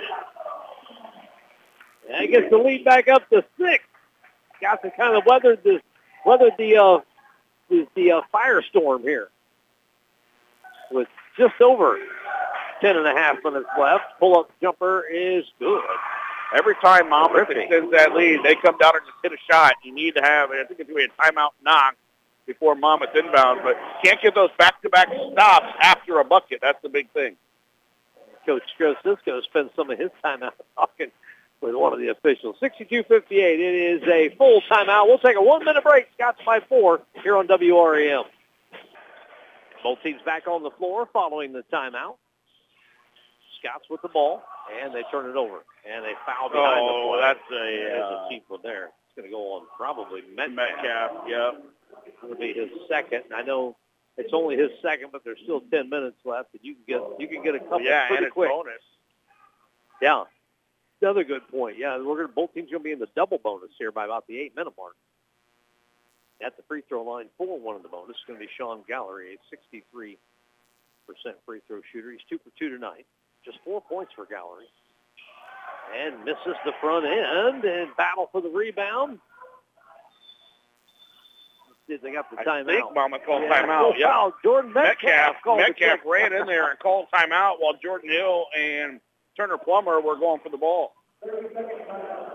And 2.08 2.20
he 2.20 2.28
gets 2.28 2.50
the 2.50 2.58
lead 2.58 2.84
back 2.84 3.08
up 3.08 3.28
to 3.30 3.44
six. 3.58 3.84
Got 4.60 4.82
to 4.82 4.90
kind 4.90 5.16
of 5.16 5.24
weather 5.26 5.56
the 5.56 5.80
weather 6.24 6.50
the 6.58 6.76
uh, 6.76 6.98
the, 7.68 7.86
the 7.94 8.12
uh, 8.12 8.20
firestorm 8.32 9.02
here. 9.02 9.28
With 10.90 11.08
just 11.36 11.60
over 11.60 11.98
ten 12.80 12.96
and 12.96 13.06
a 13.06 13.12
half 13.12 13.36
minutes 13.44 13.68
left, 13.78 14.04
pull 14.18 14.38
up 14.38 14.50
jumper 14.60 15.04
is 15.12 15.44
good. 15.58 15.84
Every 16.56 16.76
time 16.76 17.10
Monmouth 17.10 17.50
extends 17.50 17.90
that 17.90 18.14
lead, 18.14 18.40
they 18.44 18.54
come 18.54 18.78
down 18.78 18.92
and 18.94 19.04
just 19.04 19.18
hit 19.22 19.32
a 19.32 19.52
shot. 19.52 19.74
You 19.82 19.92
need 19.92 20.14
to 20.14 20.22
have, 20.22 20.50
I 20.50 20.62
think 20.64 20.78
it's 20.78 20.88
going 20.88 21.08
to 21.08 21.08
be 21.08 21.12
a 21.12 21.22
timeout 21.22 21.50
knock 21.64 21.96
before 22.46 22.76
Monmouth 22.76 23.16
inbound, 23.16 23.62
but 23.64 23.76
can't 24.04 24.22
get 24.22 24.36
those 24.36 24.50
back-to-back 24.56 25.08
stops 25.32 25.66
after 25.80 26.20
a 26.20 26.24
bucket. 26.24 26.60
That's 26.62 26.80
the 26.82 26.88
big 26.88 27.10
thing. 27.10 27.36
Coach 28.46 28.62
Joe 28.78 28.94
Cisco 29.02 29.40
spends 29.40 29.72
some 29.74 29.90
of 29.90 29.98
his 29.98 30.10
time 30.22 30.44
out 30.44 30.54
talking 30.76 31.10
with 31.60 31.74
one 31.74 31.92
of 31.92 31.98
the 31.98 32.08
officials. 32.08 32.56
62-58. 32.62 33.30
It 33.30 33.60
is 33.60 34.02
a 34.08 34.34
full 34.36 34.60
timeout. 34.70 35.06
We'll 35.06 35.18
take 35.18 35.36
a 35.36 35.42
one-minute 35.42 35.82
break. 35.84 36.08
Scots 36.14 36.38
by 36.44 36.60
four 36.60 37.00
here 37.22 37.36
on 37.36 37.46
WRAM. 37.48 38.24
Both 39.82 40.02
teams 40.02 40.20
back 40.24 40.46
on 40.48 40.62
the 40.62 40.70
floor 40.70 41.08
following 41.12 41.52
the 41.52 41.62
timeout. 41.72 42.16
Scots 43.60 43.84
with 43.88 44.02
the 44.02 44.08
ball, 44.08 44.42
and 44.82 44.94
they 44.94 45.02
turn 45.10 45.28
it 45.30 45.36
over. 45.36 45.58
And 45.90 46.04
they 46.04 46.12
foul 46.26 46.50
behind 46.50 46.78
the 46.78 46.92
Oh, 46.92 47.12
play. 47.12 47.20
that's 47.20 47.50
a, 47.50 47.54
There's 47.54 48.02
uh, 48.02 48.06
a 48.06 48.26
cheap 48.30 48.44
one 48.48 48.60
there. 48.62 48.86
It's 48.86 49.14
going 49.16 49.28
to 49.28 49.32
go 49.32 49.54
on 49.54 49.66
probably 49.76 50.22
Metcalf. 50.34 50.54
Metcalf, 50.56 51.10
yeah. 51.28 51.50
It'll 52.22 52.36
be 52.36 52.52
his 52.52 52.68
second. 52.88 53.22
I 53.34 53.42
know 53.42 53.76
it's 54.18 54.32
only 54.34 54.56
his 54.56 54.70
second, 54.82 55.08
but 55.12 55.22
there's 55.24 55.38
still 55.44 55.60
10 55.70 55.88
minutes 55.88 56.16
left, 56.24 56.48
and 56.52 56.60
you 56.62 56.74
can 56.74 56.82
get 56.86 57.00
you 57.20 57.28
can 57.28 57.42
get 57.44 57.54
a 57.54 57.60
couple 57.60 57.80
Yeah, 57.82 58.08
pretty 58.08 58.24
and 58.24 58.32
quick. 58.32 58.50
bonus. 58.50 58.74
Yeah. 60.02 60.24
Another 61.02 61.24
good 61.24 61.47
point. 61.48 61.77
Yeah, 61.78 61.98
we're 62.02 62.16
gonna 62.16 62.28
both 62.28 62.55
teams 62.55 62.70
gonna 62.70 62.82
be 62.82 62.93
in 62.93 62.98
the 62.98 63.09
double 63.14 63.39
bonus 63.39 63.70
here 63.78 63.93
by 63.93 64.05
about 64.06 64.27
the 64.27 64.39
eight 64.40 64.56
minute 64.56 64.73
mark. 64.78 64.94
At 66.44 66.56
the 66.56 66.62
free 66.64 66.82
throw 66.89 67.02
line 67.02 67.27
for 67.39 67.59
one 67.59 67.77
of 67.77 67.82
the 67.82 67.89
bonus 67.89 68.16
is 68.16 68.23
gonna 68.27 68.39
be 68.39 68.48
Sean 68.56 68.82
Gallery, 68.89 69.35
a 69.35 69.36
sixty 69.51 69.85
three 69.93 70.16
percent 71.06 71.36
free 71.44 71.60
throw 71.68 71.81
shooter. 71.93 72.10
He's 72.12 72.20
two 72.28 72.39
for 72.39 72.51
two 72.59 72.70
tonight. 72.70 73.06
Just 73.44 73.59
four 73.64 73.81
points 73.82 74.12
for 74.16 74.27
Gallery. 74.27 74.66
And 75.97 76.24
misses 76.24 76.56
the 76.64 76.73
front 76.81 77.06
end 77.06 77.64
and 77.64 77.94
battle 77.97 78.28
for 78.32 78.40
the 78.40 78.48
rebound. 78.48 79.18
If 81.89 82.02
they 82.02 82.12
got 82.12 82.28
the 82.31 82.36
timeout? 82.39 82.68
I 82.68 82.81
think 82.81 82.94
Monmouth 82.94 83.23
called 83.24 83.43
Yeah. 83.44 83.62
timeout. 83.62 83.97
Yeah. 83.97 84.06
wow, 84.09 84.35
Jordan 84.43 84.73
Metcalf, 84.73 85.36
Metcalf, 85.36 85.59
Metcalf 85.59 86.01
ran 86.05 86.32
in 86.32 86.47
there 86.47 86.68
and 86.70 86.78
called 86.81 87.06
timeout 87.14 87.60
while 87.60 87.74
Jordan 87.74 88.10
Hill 88.10 88.47
and 88.56 89.01
Turner 89.36 89.58
Plummer 89.58 90.00
were 90.00 90.16
going 90.16 90.40
for 90.40 90.48
the 90.48 90.56
ball. 90.56 90.92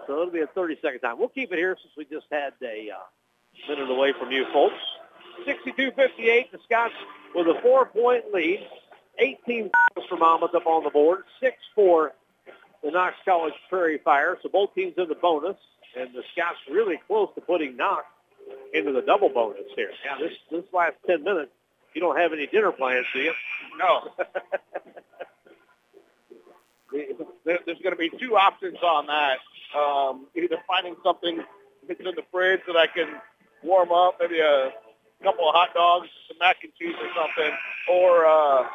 So 0.08 0.14
it'll 0.14 0.32
be 0.32 0.42
a 0.42 0.48
30-second 0.48 1.00
time. 1.00 1.18
We'll 1.18 1.30
keep 1.30 1.52
it 1.52 1.58
here 1.58 1.78
since 1.82 1.94
we 1.98 2.06
just 2.06 2.28
had 2.32 2.54
a 2.62 2.90
uh, 2.92 3.70
minute 3.70 3.90
away 3.90 4.14
from 4.18 4.32
you 4.32 4.46
folks. 4.54 4.76
62-58, 5.48 6.52
the 6.52 6.60
Scots 6.66 6.94
with 7.34 7.48
a 7.48 7.60
four-point 7.62 8.34
lead. 8.34 8.68
18 9.20 9.70
points 9.96 10.10
for 10.10 10.18
Monmouth 10.18 10.56
up 10.56 10.66
on 10.66 10.84
the 10.84 10.90
board. 10.90 11.24
Six 11.40 11.58
for 11.76 12.14
the 12.84 12.92
Knox 12.92 13.16
College 13.24 13.54
Prairie 13.70 14.00
Fire. 14.04 14.38
So 14.42 14.50
both 14.50 14.74
teams 14.74 14.94
in 14.98 15.08
the 15.08 15.16
bonus, 15.16 15.58
and 15.98 16.10
the 16.14 16.24
Scots 16.34 16.58
really 16.70 17.00
close 17.08 17.30
to 17.36 17.42
putting 17.42 17.78
Knox 17.78 18.06
into 18.74 18.92
the 18.92 19.02
double 19.02 19.30
bonus 19.30 19.66
here. 19.76 19.92
Yeah, 20.06 20.18
this 20.20 20.38
this 20.50 20.64
last 20.74 20.96
10 21.08 21.24
minutes, 21.24 21.52
you 21.94 22.02
don't 22.02 22.18
have 22.18 22.34
any 22.34 22.48
dinner 22.48 22.72
plans, 22.72 23.06
do 23.14 23.20
you? 23.20 23.34
No. 23.78 24.12
There- 26.92 27.60
There's 27.66 27.80
going 27.80 27.96
to 27.96 27.96
be 27.96 28.10
two 28.10 28.36
options 28.38 28.78
on 28.84 29.08
that. 29.08 29.40
Um, 29.78 30.28
either 30.36 30.58
finding 30.68 30.96
something 31.04 31.42
that's 31.88 32.00
in 32.00 32.06
the 32.16 32.24
fridge 32.32 32.62
that 32.68 32.76
I 32.76 32.88
can 32.88 33.08
warm 33.64 33.92
up, 33.92 34.18
maybe 34.20 34.40
a 34.40 34.72
couple 35.24 35.48
of 35.48 35.56
hot 35.56 35.74
dogs, 35.74 36.10
some 36.28 36.38
mac 36.40 36.58
and 36.64 36.74
cheese 36.76 36.96
or 37.00 37.10
something, 37.16 37.58
or 37.90 38.26
uh, 38.26 38.66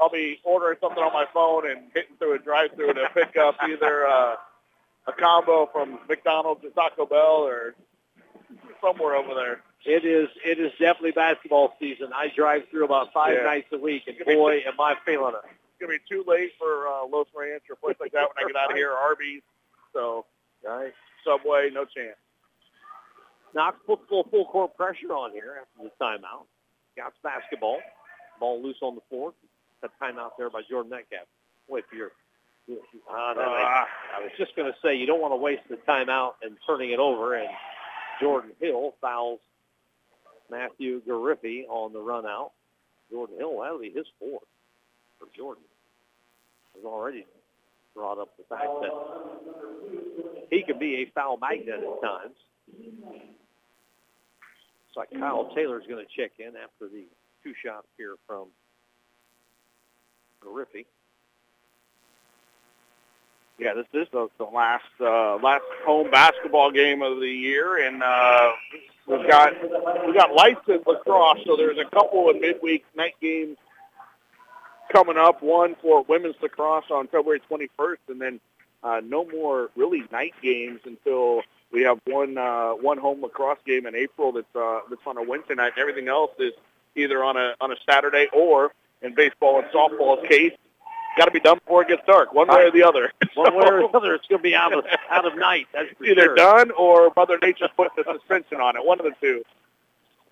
I'll 0.00 0.10
be 0.10 0.40
ordering 0.44 0.76
something 0.80 1.02
on 1.02 1.12
my 1.12 1.24
phone 1.32 1.70
and 1.70 1.90
hitting 1.94 2.16
through 2.18 2.34
a 2.34 2.38
drive-through 2.38 2.94
to 2.94 3.08
pick 3.14 3.36
up 3.36 3.56
either 3.62 4.06
uh, 4.06 4.36
a 5.06 5.12
combo 5.12 5.68
from 5.72 5.98
McDonald's 6.08 6.64
or 6.64 6.70
Taco 6.70 7.06
Bell 7.06 7.46
or 7.46 7.74
somewhere 8.82 9.16
over 9.16 9.34
there. 9.34 9.62
It 9.86 10.04
is 10.04 10.28
it 10.44 10.58
is 10.58 10.72
definitely 10.72 11.10
basketball 11.12 11.74
season. 11.78 12.08
I 12.14 12.28
drive 12.34 12.62
through 12.70 12.84
about 12.86 13.12
five 13.12 13.34
Yeah. 13.36 13.44
nights 13.44 13.68
a 13.72 13.78
week, 13.78 14.02
and 14.06 14.16
boy, 14.26 14.62
am 14.66 14.80
I 14.80 14.94
feeling 15.06 15.34
it. 15.34 15.50
It's 15.74 15.80
going 15.82 15.90
to 15.90 15.98
be 15.98 16.04
too 16.08 16.22
late 16.30 16.52
for 16.58 16.86
uh, 16.86 17.06
Los 17.10 17.26
Ranch 17.34 17.64
or 17.68 17.74
a 17.74 17.76
place 17.76 17.96
like 18.00 18.12
that 18.12 18.28
when 18.30 18.44
I 18.44 18.46
get 18.46 18.56
out 18.56 18.70
of 18.70 18.76
here, 18.76 18.92
Arby's. 18.92 19.42
So 19.92 20.24
Right. 20.64 20.92
Subway, 21.26 21.70
no 21.72 21.84
chance. 21.84 22.16
Knox 23.54 23.76
puts 23.86 24.02
full 24.08 24.24
full 24.30 24.46
court 24.46 24.76
pressure 24.76 25.12
on 25.12 25.32
here 25.32 25.56
after 25.60 25.84
the 25.88 26.04
timeout. 26.04 26.46
Scots 26.96 27.16
basketball, 27.22 27.80
ball 28.40 28.62
loose 28.62 28.78
on 28.82 28.94
the 28.94 29.00
floor. 29.08 29.32
That 29.82 29.90
timeout 30.00 30.30
there 30.38 30.48
by 30.50 30.62
Jordan 30.68 30.90
Metcalf. 30.90 31.26
Wait 31.68 31.84
for 31.88 31.96
your. 31.96 32.12
Uh, 32.68 33.34
that 33.34 33.44
Ah. 33.46 33.86
I 34.16 34.22
was 34.22 34.30
just 34.38 34.56
going 34.56 34.72
to 34.72 34.78
say 34.82 34.96
you 34.96 35.06
don't 35.06 35.20
want 35.20 35.32
to 35.32 35.36
waste 35.36 35.62
the 35.68 35.76
timeout 35.88 36.34
and 36.42 36.56
turning 36.66 36.90
it 36.92 36.98
over. 36.98 37.34
And 37.34 37.48
Jordan 38.20 38.52
Hill 38.60 38.94
fouls 39.00 39.40
Matthew 40.50 41.02
Gariffi 41.02 41.64
on 41.68 41.92
the 41.92 42.00
run 42.00 42.24
out. 42.26 42.52
Jordan 43.10 43.36
Hill, 43.38 43.60
that'll 43.60 43.78
be 43.78 43.90
his 43.90 44.06
fourth 44.18 44.42
for 45.18 45.28
Jordan. 45.36 45.64
Has 46.74 46.84
already 46.84 47.26
brought 47.94 48.18
up 48.18 48.36
the 48.36 48.44
fact 48.44 48.68
that 48.82 48.90
he 50.50 50.62
can 50.62 50.78
be 50.78 51.02
a 51.02 51.04
foul 51.14 51.36
magnet 51.36 51.80
at 51.80 52.02
times. 52.02 52.34
It's 54.88 54.96
like 54.96 55.10
Kyle 55.18 55.52
Taylor's 55.54 55.84
going 55.88 56.04
to 56.04 56.20
check 56.20 56.32
in 56.38 56.56
after 56.56 56.88
the 56.88 57.04
two 57.42 57.54
shots 57.64 57.86
here 57.96 58.16
from 58.26 58.46
Gariffi. 60.42 60.86
Yeah, 63.58 63.74
this 63.74 63.86
is 63.92 64.08
the, 64.12 64.28
the 64.38 64.44
last 64.44 64.82
uh, 65.00 65.36
last 65.36 65.62
home 65.84 66.10
basketball 66.10 66.72
game 66.72 67.02
of 67.02 67.20
the 67.20 67.28
year, 67.28 67.86
and 67.86 68.02
uh, 68.02 68.50
we've 69.06 69.28
got 69.28 69.52
we 70.06 70.12
got 70.12 70.34
licensed 70.34 70.84
lacrosse. 70.86 71.38
So 71.46 71.56
there's 71.56 71.78
a 71.78 71.88
couple 71.88 72.28
of 72.28 72.40
midweek 72.40 72.84
night 72.96 73.14
games 73.20 73.56
coming 74.92 75.16
up. 75.16 75.42
One 75.42 75.76
for 75.82 76.02
women's 76.08 76.36
lacrosse 76.42 76.84
on 76.90 77.08
February 77.08 77.40
21st, 77.50 77.96
and 78.08 78.20
then 78.20 78.40
uh, 78.82 79.00
no 79.04 79.24
more 79.26 79.70
really 79.76 80.02
night 80.12 80.34
games 80.42 80.80
until 80.84 81.42
we 81.72 81.82
have 81.82 81.98
one 82.06 82.38
uh, 82.38 82.70
one 82.72 82.98
home 82.98 83.22
lacrosse 83.22 83.58
game 83.66 83.86
in 83.86 83.94
April 83.94 84.32
that's 84.32 84.56
uh, 84.56 84.80
that's 84.88 85.02
on 85.06 85.16
a 85.16 85.22
Wednesday 85.22 85.54
night. 85.54 85.72
And 85.76 85.80
everything 85.80 86.08
else 86.08 86.32
is 86.38 86.52
either 86.96 87.22
on 87.24 87.36
a 87.36 87.54
on 87.60 87.72
a 87.72 87.76
Saturday 87.88 88.28
or 88.32 88.72
in 89.02 89.14
baseball 89.14 89.58
and 89.60 89.68
softball's 89.70 90.26
case 90.28 90.52
got 91.16 91.26
to 91.26 91.30
be 91.30 91.40
done 91.40 91.58
before 91.58 91.82
it 91.82 91.88
gets 91.88 92.02
dark, 92.06 92.32
one 92.34 92.48
way 92.48 92.64
or 92.64 92.70
the 92.70 92.82
other. 92.82 93.12
One 93.34 93.54
way 93.56 93.64
or 93.66 93.80
the 93.88 93.96
other, 93.96 94.14
it's 94.14 94.26
going 94.28 94.38
to 94.40 94.42
be 94.42 94.54
out 94.54 94.72
of 94.72 94.84
out 95.10 95.26
of 95.26 95.36
night. 95.36 95.66
That's 95.72 95.88
for 95.98 96.04
Either 96.04 96.22
sure. 96.22 96.34
done 96.36 96.70
or 96.72 97.12
Mother 97.16 97.38
Nature's 97.42 97.70
putting 97.76 97.92
a 97.98 98.12
suspension 98.18 98.60
on 98.60 98.76
it. 98.76 98.84
One 98.84 99.00
of 99.00 99.06
the 99.06 99.12
two. 99.20 99.42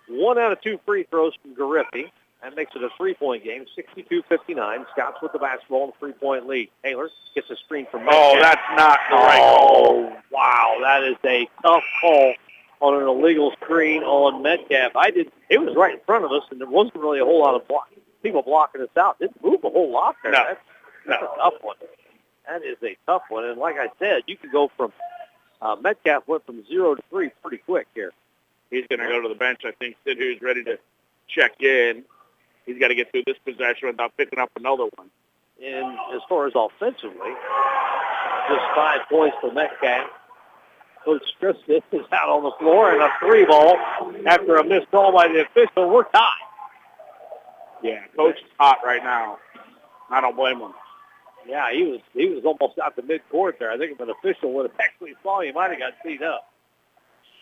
One 0.08 0.38
out 0.38 0.52
of 0.52 0.60
two 0.60 0.78
free 0.86 1.04
throws 1.10 1.32
from 1.42 1.54
Gariffi. 1.54 2.10
That 2.42 2.56
makes 2.56 2.72
it 2.74 2.82
a 2.82 2.88
three-point 2.96 3.44
game, 3.44 3.66
62-59. 3.78 4.84
Scott's 4.92 5.22
with 5.22 5.32
the 5.32 5.38
basketball 5.38 5.84
and 5.84 5.92
three-point 6.00 6.46
lead. 6.48 6.70
Taylor 6.82 7.08
gets 7.34 7.48
a 7.50 7.56
screen 7.56 7.86
from 7.90 8.00
Oh, 8.10 8.34
Metcalf. 8.34 8.40
that's 8.42 8.76
not 8.76 8.98
the 9.10 9.16
right 9.16 9.38
call. 9.38 9.86
Oh, 10.12 10.16
wow. 10.32 10.76
That 10.82 11.04
is 11.04 11.16
a 11.24 11.48
tough 11.62 11.84
call 12.00 12.34
on 12.80 13.00
an 13.00 13.06
illegal 13.06 13.52
screen 13.62 14.02
on 14.02 14.42
Metcalf. 14.42 14.96
I 14.96 15.10
did. 15.10 15.30
It 15.50 15.58
was 15.60 15.76
right 15.76 15.94
in 15.94 16.00
front 16.04 16.24
of 16.24 16.32
us, 16.32 16.42
and 16.50 16.60
there 16.60 16.68
wasn't 16.68 16.96
really 16.96 17.20
a 17.20 17.24
whole 17.24 17.40
lot 17.40 17.54
of 17.54 17.66
block, 17.68 17.88
people 18.24 18.42
blocking 18.42 18.80
us 18.82 18.88
out. 18.96 19.20
Didn't 19.20 19.42
move 19.44 19.60
a 19.62 19.70
whole 19.70 19.92
lot 19.92 20.16
there. 20.24 20.32
No. 20.32 20.44
That's, 20.48 20.60
that's 21.06 21.22
a 21.22 21.36
tough 21.38 21.54
one. 21.62 21.76
That 22.48 22.64
is 22.64 22.76
a 22.82 22.96
tough 23.06 23.22
one. 23.28 23.44
And 23.44 23.56
like 23.60 23.76
I 23.78 23.86
said, 24.00 24.22
you 24.26 24.36
could 24.36 24.50
go 24.50 24.68
from 24.76 24.92
uh, 25.60 25.76
Metcalf 25.80 26.26
went 26.26 26.44
from 26.44 26.66
zero 26.66 26.96
to 26.96 27.02
three 27.08 27.30
pretty 27.40 27.58
quick 27.58 27.86
here. 27.94 28.10
He's 28.70 28.84
going 28.88 28.98
to 28.98 29.06
go 29.06 29.20
to 29.20 29.28
the 29.28 29.36
bench. 29.36 29.60
I 29.64 29.70
think 29.70 29.94
Sidhu's 30.04 30.42
ready 30.42 30.64
to 30.64 30.76
check 31.28 31.62
in. 31.62 32.02
He's 32.66 32.78
got 32.78 32.88
to 32.88 32.94
get 32.94 33.10
through 33.10 33.24
this 33.26 33.38
possession 33.44 33.88
without 33.88 34.16
picking 34.16 34.38
up 34.38 34.50
another 34.56 34.84
one. 34.96 35.10
And 35.62 35.96
as 36.14 36.20
far 36.28 36.46
as 36.46 36.52
offensively, 36.54 37.32
just 38.48 38.64
five 38.74 39.00
points 39.08 39.36
for 39.40 39.52
Metcalf. 39.52 40.10
Coach 41.04 41.22
Kristen 41.40 41.82
is 41.92 42.06
out 42.12 42.28
on 42.28 42.44
the 42.44 42.52
floor 42.60 42.92
and 42.92 43.02
a 43.02 43.10
three 43.18 43.44
ball 43.44 43.76
after 44.26 44.56
a 44.56 44.64
missed 44.64 44.90
call 44.92 45.12
by 45.12 45.26
the 45.26 45.42
official. 45.42 45.90
We're 45.90 46.04
tied. 46.04 46.30
Yeah, 47.82 48.04
coach 48.16 48.36
is 48.36 48.50
hot 48.58 48.78
right 48.84 49.02
now. 49.02 49.38
I 50.10 50.20
don't 50.20 50.36
blame 50.36 50.60
him. 50.60 50.72
Yeah, 51.46 51.72
he 51.72 51.82
was 51.82 52.00
he 52.14 52.28
was 52.28 52.44
almost 52.44 52.78
out 52.78 52.94
the 52.94 53.02
midcourt 53.02 53.58
there. 53.58 53.72
I 53.72 53.78
think 53.78 53.92
if 53.92 54.00
an 54.00 54.10
official 54.10 54.52
would 54.52 54.70
have 54.70 54.80
actually 54.80 55.14
saw 55.24 55.40
he 55.40 55.50
might 55.50 55.70
have 55.70 55.80
got 55.80 55.94
beat 56.04 56.22
up. 56.22 56.48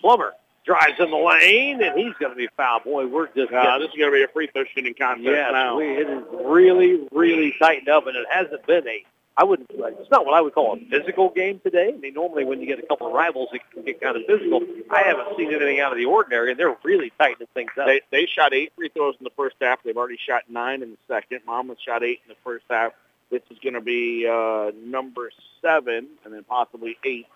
Plummer 0.01 0.33
drives 0.65 0.99
in 1.01 1.11
the 1.11 1.17
lane, 1.17 1.83
and 1.83 1.99
he's 1.99 2.15
going 2.21 2.33
to 2.33 2.37
be 2.37 2.49
fouled. 2.57 2.85
Boy, 2.85 3.07
we're 3.07 3.27
just 3.29 3.53
Uh, 3.53 3.79
this 3.79 3.89
is 3.89 3.95
going 3.99 4.11
to 4.11 4.17
be 4.17 4.23
a 4.23 4.29
free 4.29 4.49
throw 4.53 4.65
shooting 4.75 4.95
contest 4.95 5.25
Yes, 5.27 5.51
now. 5.53 5.77
we, 5.77 5.87
it 5.87 6.09
is 6.09 6.23
really, 6.45 7.07
really 7.13 7.55
tightened 7.59 7.89
up, 7.89 8.07
and 8.07 8.17
it 8.17 8.27
hasn't 8.31 8.67
been 8.67 8.87
a. 8.87 9.05
I 9.37 9.45
wouldn't. 9.45 9.71
It's 9.73 10.11
not 10.11 10.27
what 10.27 10.35
I 10.35 10.41
would 10.43 10.53
call 10.53 10.75
a 10.75 10.79
physical 10.91 11.31
game 11.31 11.61
today. 11.65 11.93
I 11.95 11.97
mean, 11.99 12.13
normally 12.13 12.45
when 12.45 12.61
you 12.61 12.67
get 12.67 12.79
a 12.79 12.87
couple 12.87 13.07
of 13.07 13.15
rivals, 13.15 13.49
it 13.55 13.63
can 13.73 13.83
get 13.85 13.99
kind 14.01 14.17
of 14.17 14.23
physical. 14.27 14.61
I 14.91 15.03
haven't 15.03 15.35
seen 15.39 15.49
anything 15.49 15.81
out 15.81 15.93
of 15.93 15.99
the 15.99 16.05
ordinary, 16.05 16.51
and 16.51 16.61
they're 16.61 16.77
really 16.85 17.11
tightening 17.19 17.49
things 17.55 17.71
up. 17.81 17.87
They 17.87 18.03
they 18.11 18.27
shot 18.27 18.53
eight 18.53 18.73
free 18.77 18.91
throws 18.91 19.15
in 19.19 19.25
the 19.25 19.31
first 19.37 19.57
half. 19.61 19.83
They've 19.83 19.97
already 19.97 20.19
shot 20.19 20.43
nine 20.51 20.83
in 20.83 20.91
the 20.91 20.99
second. 21.09 21.41
Monmouth 21.47 21.79
shot 21.81 22.03
eight 22.03 22.21
in 22.27 22.29
the 22.29 22.37
first 22.45 22.65
half. 22.69 22.93
This 23.31 23.41
is 23.51 23.59
going 23.61 23.75
to 23.75 23.81
be 23.81 24.27
uh, 24.29 24.73
number 24.85 25.31
seven, 25.63 26.09
and 26.25 26.35
then 26.35 26.45
possibly 26.45 26.99
eight 27.05 27.27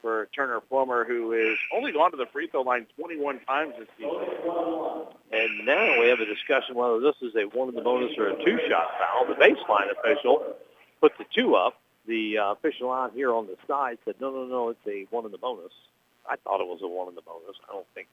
for 0.00 0.28
Turner 0.34 0.60
Plummer, 0.60 1.04
who 1.04 1.32
is 1.32 1.58
only 1.74 1.92
gone 1.92 2.10
to 2.10 2.16
the 2.16 2.26
free 2.26 2.48
throw 2.48 2.62
line 2.62 2.86
21 2.96 3.40
times 3.40 3.74
this 3.78 3.88
season. 3.96 4.12
And 5.32 5.66
now 5.66 6.00
we 6.00 6.08
have 6.08 6.20
a 6.20 6.26
discussion 6.26 6.74
whether 6.74 7.00
this 7.00 7.16
is 7.22 7.34
a 7.36 7.44
one 7.56 7.68
in 7.68 7.74
the 7.74 7.82
bonus 7.82 8.16
or 8.18 8.28
a 8.28 8.44
two-shot 8.44 8.86
foul. 8.98 9.26
The 9.26 9.34
baseline 9.34 9.90
official 9.90 10.54
put 11.00 11.12
the 11.18 11.24
two 11.34 11.54
up. 11.54 11.74
The 12.06 12.38
uh, 12.38 12.52
official 12.52 12.90
out 12.90 13.12
here 13.12 13.32
on 13.32 13.46
the 13.46 13.56
side 13.66 13.98
said, 14.04 14.14
no, 14.20 14.30
no, 14.30 14.46
no, 14.46 14.68
it's 14.70 14.86
a 14.86 15.06
one 15.10 15.26
in 15.26 15.32
the 15.32 15.38
bonus. 15.38 15.72
I 16.28 16.36
thought 16.36 16.60
it 16.60 16.66
was 16.66 16.80
a 16.82 16.88
one 16.88 17.08
in 17.08 17.14
the 17.14 17.22
bonus. 17.22 17.56
I 17.68 17.72
don't 17.72 17.86
think 17.94 18.08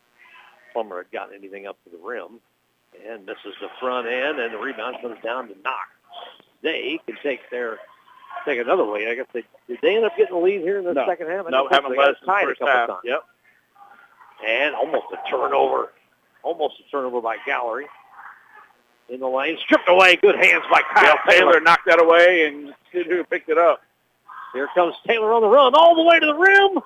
Plummer 0.74 0.98
had 0.98 1.12
gotten 1.12 1.36
anything 1.36 1.66
up 1.66 1.78
to 1.86 1.90
the 1.90 2.04
rim. 2.04 2.40
And 3.10 3.26
misses 3.26 3.56
the 3.60 3.68
front 3.80 4.08
end, 4.08 4.40
and 4.40 4.54
the 4.54 4.58
rebound 4.58 4.98
comes 5.02 5.18
down 5.22 5.50
to 5.50 5.56
knock. 5.64 5.90
They 6.62 7.00
can 7.06 7.18
take 7.22 7.42
their 7.52 7.80
take 8.46 8.60
another 8.60 8.84
lead. 8.84 9.08
I 9.08 9.16
guess 9.16 9.26
they 9.34 9.44
did 9.68 9.80
they 9.82 9.96
end 9.96 10.06
up 10.06 10.16
getting 10.18 10.36
the 10.36 10.42
lead 10.42 10.62
here 10.62 10.78
in 10.80 10.86
the 10.86 10.94
No. 10.94 11.06
second 11.08 11.28
half? 11.30 11.46
I 11.48 11.50
No, 11.50 11.68
haven't 11.70 11.96
led 11.98 12.10
us 12.10 12.16
in 12.22 12.26
the 12.26 12.32
tied 12.32 12.44
a 12.44 12.48
first 12.48 12.60
couple 12.60 12.74
half. 12.74 12.88
times 12.90 13.00
Yep. 13.04 13.24
and 14.48 14.76
almost 14.76 15.06
a 15.14 15.30
turnover, 15.30 15.92
almost 16.44 16.76
a 16.80 16.84
turnover 16.92 17.22
by 17.22 17.38
Gallery 17.46 17.88
in 19.10 19.20
the 19.20 19.28
lane, 19.28 19.58
stripped 19.64 19.88
away. 19.90 20.16
Good 20.18 20.36
hands 20.36 20.64
by 20.72 20.82
Kyle 20.94 21.16
Kyle 21.16 21.18
Taylor. 21.30 21.52
Taylor 21.54 21.60
knocked 21.62 21.86
that 21.88 22.00
away, 22.02 22.46
and 22.48 22.74
who 22.92 23.24
picked 23.26 23.50
it 23.50 23.58
up. 23.58 23.82
Here 24.54 24.68
comes 24.74 24.96
Taylor 25.06 25.34
on 25.34 25.42
the 25.42 25.50
run, 25.50 25.74
all 25.76 25.96
the 25.96 26.04
way 26.04 26.20
to 26.20 26.26
the 26.26 26.34
rim. 26.36 26.80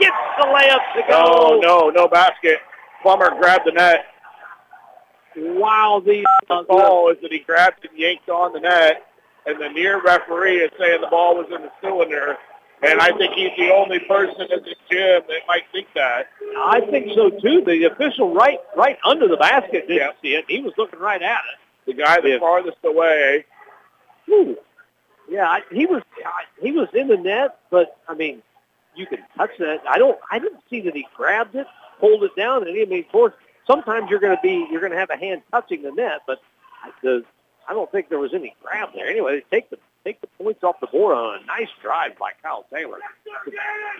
Gets 0.00 0.16
the 0.38 0.44
layup 0.46 0.94
to 0.94 1.02
go. 1.08 1.24
Oh 1.26 1.60
no, 1.62 1.90
no 1.90 2.08
basket. 2.08 2.58
Plummer 3.02 3.30
grabbed 3.38 3.66
the 3.66 3.72
net. 3.72 4.06
Wow, 5.36 6.02
the, 6.04 6.24
The 6.48 6.64
ball 6.68 7.10
is 7.10 7.18
that 7.22 7.30
he 7.30 7.38
grabbed 7.40 7.84
and 7.88 7.96
yanked 7.98 8.28
on 8.28 8.52
the 8.52 8.60
net, 8.60 9.06
and 9.46 9.60
the 9.60 9.68
near 9.68 10.00
referee 10.02 10.58
is 10.58 10.70
saying 10.78 11.00
the 11.00 11.06
ball 11.08 11.36
was 11.36 11.46
in 11.46 11.62
the 11.62 11.70
cylinder. 11.80 12.36
And 12.82 12.98
I 12.98 13.14
think 13.18 13.34
he's 13.34 13.50
the 13.58 13.70
only 13.74 13.98
person 14.00 14.40
in 14.50 14.60
the 14.62 14.74
gym 14.90 15.22
that 15.28 15.40
might 15.46 15.64
think 15.70 15.88
that. 15.94 16.28
I 16.56 16.80
think 16.90 17.08
so 17.14 17.28
too. 17.28 17.62
The 17.64 17.84
official 17.84 18.32
right 18.32 18.58
right 18.74 18.98
under 19.04 19.28
the 19.28 19.36
basket 19.36 19.86
didn't 19.86 19.96
Yeah. 19.96 20.08
see 20.22 20.34
it. 20.34 20.46
He 20.48 20.60
was 20.62 20.72
looking 20.78 20.98
right 20.98 21.20
at 21.20 21.40
it. 21.52 21.58
The 21.86 21.92
guy 21.92 22.20
the 22.20 22.30
Yeah. 22.30 22.38
farthest 22.38 22.78
away. 22.84 23.44
Whew. 24.26 24.56
Yeah, 25.28 25.46
I, 25.48 25.60
he 25.70 25.84
was 25.86 26.02
I, 26.24 26.44
he 26.62 26.72
was 26.72 26.88
in 26.94 27.08
the 27.08 27.16
net, 27.18 27.58
but 27.70 27.98
I 28.08 28.14
mean, 28.14 28.42
you 28.96 29.06
can 29.06 29.18
touch 29.36 29.50
that. 29.58 29.82
I 29.88 29.98
don't. 29.98 30.18
I 30.30 30.38
didn't 30.38 30.62
see 30.70 30.80
that 30.80 30.94
he 30.94 31.06
grabbed 31.14 31.54
it, 31.56 31.66
pulled 32.00 32.24
it 32.24 32.34
down, 32.34 32.66
and 32.66 32.74
he 32.74 32.82
I 32.82 32.86
mean, 32.86 33.04
of 33.04 33.12
course, 33.12 33.34
sometimes 33.66 34.08
you're 34.10 34.20
going 34.20 34.34
to 34.34 34.42
be 34.42 34.66
you're 34.70 34.80
going 34.80 34.92
to 34.92 34.98
have 34.98 35.10
a 35.10 35.16
hand 35.18 35.42
touching 35.50 35.82
the 35.82 35.92
net, 35.92 36.22
but 36.26 36.40
the 37.02 37.24
I 37.70 37.72
don't 37.72 37.90
think 37.92 38.08
there 38.08 38.18
was 38.18 38.34
any 38.34 38.52
grab 38.64 38.88
there. 38.96 39.06
Anyway, 39.06 39.44
they 39.48 39.56
take 39.56 39.70
the 39.70 39.78
take 40.02 40.20
the 40.20 40.26
points 40.42 40.64
off 40.64 40.80
the 40.80 40.88
board 40.88 41.16
on 41.16 41.40
a 41.40 41.46
nice 41.46 41.68
drive 41.80 42.18
by 42.18 42.32
Kyle 42.42 42.66
Taylor. 42.72 42.98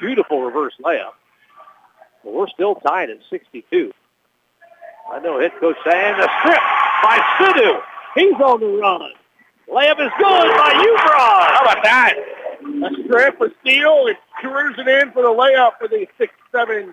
Beautiful 0.01 0.43
reverse 0.43 0.75
layup. 0.85 1.13
But 2.25 2.33
we're 2.33 2.49
still 2.49 2.75
tied 2.75 3.11
at 3.11 3.19
62. 3.31 3.93
I 5.13 5.21
know 5.21 5.39
head 5.39 5.53
coach 5.61 5.77
saying 5.89 6.17
the 6.17 6.29
strip 6.41 6.59
by 7.05 7.19
Sidhu. 7.39 7.81
He's 8.17 8.35
on 8.35 8.59
the 8.59 8.67
run. 8.67 9.13
Layup 9.69 10.05
is 10.05 10.11
good 10.19 10.51
by 10.57 10.73
Yuvraj. 10.73 11.55
How 11.55 11.61
about 11.63 11.85
that? 11.85 12.17
A 12.65 13.05
strip, 13.05 13.41
a 13.41 13.51
steal, 13.61 14.09
and 14.09 14.17
cruising 14.41 14.89
in 14.89 15.13
for 15.13 15.23
the 15.23 15.29
layup 15.29 15.79
for 15.79 15.87
the 15.87 16.09
six-seven 16.19 16.93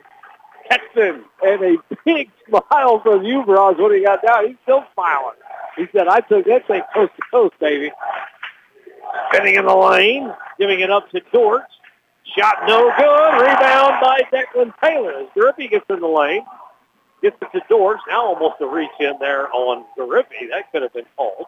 Texans. 0.70 1.26
And 1.42 1.64
a 1.64 1.78
big 2.06 2.30
smile 2.48 3.00
from 3.00 3.22
Yuvraj 3.22 3.80
when 3.80 3.96
he 3.96 4.04
got 4.04 4.22
down. 4.22 4.48
He's 4.48 4.58
still 4.62 4.86
smiling. 4.94 5.38
He 5.78 5.86
said, 5.96 6.08
I 6.08 6.22
took 6.22 6.46
that 6.46 6.68
thing 6.68 6.82
coast 6.94 7.12
to 7.16 7.22
coast, 7.32 7.54
baby. 7.60 7.92
Spinning 9.32 9.56
in 9.56 9.66
the 9.66 9.76
lane, 9.76 10.34
giving 10.60 10.80
it 10.80 10.90
up 10.92 11.10
to 11.12 11.22
Dortch. 11.32 11.64
Shot 12.38 12.58
no 12.68 12.92
good. 12.98 13.42
Rebound 13.42 13.96
by 14.02 14.22
Declan 14.34 14.74
Taylor. 14.84 15.22
As 15.22 15.28
Gariffi 15.36 15.70
gets 15.70 15.86
in 15.90 16.00
the 16.02 16.08
lane, 16.08 16.44
gets 17.22 17.38
it 17.42 17.48
to 17.58 17.62
Dortch. 17.70 18.00
Now 18.10 18.26
almost 18.26 18.56
a 18.60 18.68
reach 18.68 18.90
in 19.00 19.14
there 19.20 19.50
on 19.54 19.86
Gariffi. 19.98 20.50
That 20.52 20.72
could 20.72 20.82
have 20.82 20.94
been 20.94 21.06
called. 21.16 21.46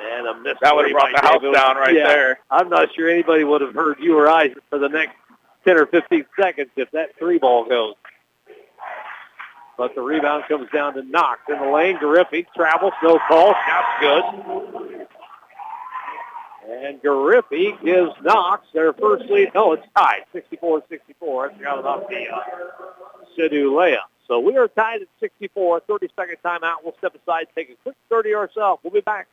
And 0.00 0.26
a 0.26 0.34
miss. 0.40 0.54
That 0.62 0.74
would 0.74 0.86
have 0.86 0.92
brought 0.92 1.12
the 1.14 1.20
house 1.26 1.42
down 1.54 1.76
right 1.76 1.94
Yeah. 1.94 2.06
there. 2.08 2.38
I'm 2.50 2.68
not 2.68 2.88
sure 2.94 3.08
anybody 3.08 3.44
would 3.44 3.60
have 3.60 3.74
heard 3.74 3.98
you 4.00 4.18
or 4.18 4.28
I 4.28 4.52
for 4.70 4.78
the 4.78 4.88
next 4.88 5.14
10 5.66 5.78
or 5.78 5.86
15 5.86 6.24
seconds 6.40 6.70
if 6.76 6.90
that 6.92 7.10
three 7.18 7.38
ball 7.38 7.64
goes. 7.64 7.94
But 9.82 9.96
the 9.96 10.00
rebound 10.00 10.44
comes 10.46 10.70
down 10.72 10.94
to 10.94 11.02
Knox 11.02 11.40
in 11.48 11.58
the 11.58 11.68
lane. 11.68 11.96
Gariffi 11.96 12.46
travels, 12.54 12.92
no 13.02 13.18
call, 13.26 13.52
shot's 13.66 14.00
good. 14.00 14.22
And 16.70 17.02
Gariffi 17.02 17.84
gives 17.84 18.12
Knox 18.22 18.64
their 18.72 18.92
first 18.92 19.24
lead. 19.24 19.50
No, 19.56 19.72
it's 19.72 19.84
tied, 19.96 20.20
64-64. 20.32 20.82
I 21.50 21.56
forgot 21.56 21.80
about 21.80 22.08
the 22.08 22.28
uh, 22.28 22.42
Sidhu 23.36 23.72
layup. 23.72 24.06
So 24.28 24.38
we 24.38 24.56
are 24.56 24.68
tied 24.68 25.02
at 25.02 25.08
64. 25.18 25.80
30-second 25.80 26.36
timeout. 26.44 26.76
We'll 26.84 26.94
step 26.98 27.16
aside, 27.20 27.48
take 27.56 27.70
a 27.70 27.74
quick 27.82 27.96
30 28.08 28.36
ourselves. 28.36 28.84
We'll 28.84 28.92
be 28.92 29.00
back. 29.00 29.26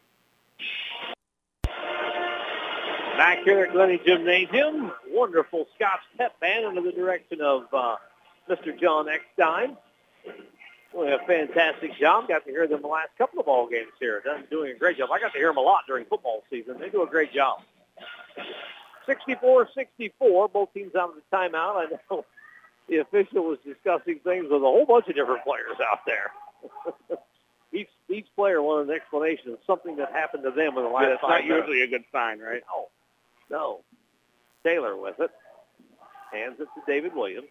Back 3.17 3.43
here 3.43 3.65
at 3.65 3.71
Glennie 3.71 4.01
Gymnasium, 4.03 4.93
wonderful 5.09 5.67
Scots 5.75 6.01
pep 6.17 6.39
band 6.39 6.65
under 6.65 6.81
the 6.81 6.91
direction 6.91 7.39
of 7.39 7.65
uh, 7.71 7.97
Mr. 8.49 8.75
John 8.81 9.07
Eckstein. 9.07 9.77
Doing 10.93 11.13
a 11.13 11.19
fantastic 11.27 11.91
job. 11.99 12.27
Got 12.27 12.45
to 12.45 12.51
hear 12.51 12.67
them 12.67 12.81
the 12.81 12.87
last 12.87 13.09
couple 13.17 13.39
of 13.39 13.45
ball 13.45 13.67
games 13.69 13.91
here. 13.99 14.21
They're 14.25 14.41
doing 14.49 14.71
a 14.71 14.79
great 14.79 14.97
job. 14.97 15.09
I 15.11 15.19
got 15.19 15.31
to 15.33 15.37
hear 15.37 15.49
them 15.49 15.57
a 15.57 15.61
lot 15.61 15.81
during 15.87 16.05
football 16.05 16.43
season. 16.49 16.79
They 16.79 16.89
do 16.89 17.03
a 17.03 17.07
great 17.07 17.31
job. 17.33 17.59
64-64. 19.07 20.51
Both 20.51 20.73
teams 20.73 20.95
out 20.95 21.09
of 21.09 21.15
the 21.15 21.35
timeout. 21.35 21.75
I 21.77 21.85
know 22.09 22.25
the 22.87 22.97
official 22.97 23.43
was 23.43 23.59
discussing 23.65 24.19
things 24.23 24.45
with 24.49 24.61
a 24.61 24.65
whole 24.65 24.85
bunch 24.85 25.07
of 25.07 25.15
different 25.15 25.43
players 25.43 25.77
out 25.91 25.99
there. 26.05 26.31
each 27.73 27.89
each 28.09 28.25
player 28.35 28.61
wanted 28.61 28.89
an 28.89 28.95
explanation 28.95 29.51
of 29.51 29.59
something 29.67 29.95
that 29.97 30.11
happened 30.11 30.43
to 30.43 30.51
them 30.51 30.75
in 30.77 30.83
the 30.83 30.89
last 30.89 31.03
Yeah, 31.03 31.09
that's 31.11 31.21
not 31.21 31.45
minutes. 31.45 31.67
usually 31.67 31.81
a 31.83 31.87
good 31.87 32.03
sign, 32.11 32.39
right? 32.39 32.61
No. 32.67 32.87
No. 33.55 33.79
Taylor 34.63 34.97
with 34.97 35.19
it. 35.19 35.29
Hands 36.31 36.55
it 36.59 36.65
to 36.75 36.81
David 36.87 37.15
Williams. 37.15 37.47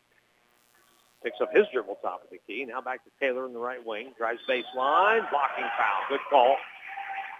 Picks 1.22 1.40
up 1.40 1.50
his 1.54 1.66
dribble 1.72 1.98
top 2.00 2.22
of 2.24 2.30
the 2.30 2.38
key. 2.46 2.64
Now 2.64 2.80
back 2.80 3.02
to 3.04 3.10
Taylor 3.20 3.46
in 3.46 3.52
the 3.52 3.58
right 3.58 3.84
wing. 3.84 4.12
Drives 4.16 4.40
baseline. 4.48 5.28
Blocking 5.30 5.64
foul. 5.76 6.00
Good 6.08 6.20
call. 6.30 6.56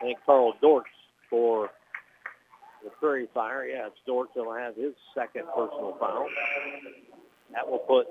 I 0.01 0.05
think 0.05 0.19
Carl 0.27 0.55
Dortch 0.61 0.87
for 1.31 1.71
the 2.85 2.91
Prairie 2.91 3.29
Fire. 3.33 3.67
Yeah, 3.67 3.87
it's 3.87 3.97
Dortch 4.07 4.31
that'll 4.35 4.55
have 4.55 4.75
his 4.77 4.95
second 5.15 5.45
personal 5.55 5.97
foul. 6.01 6.29
That 7.53 7.69
will 7.69 7.79
put 7.79 8.07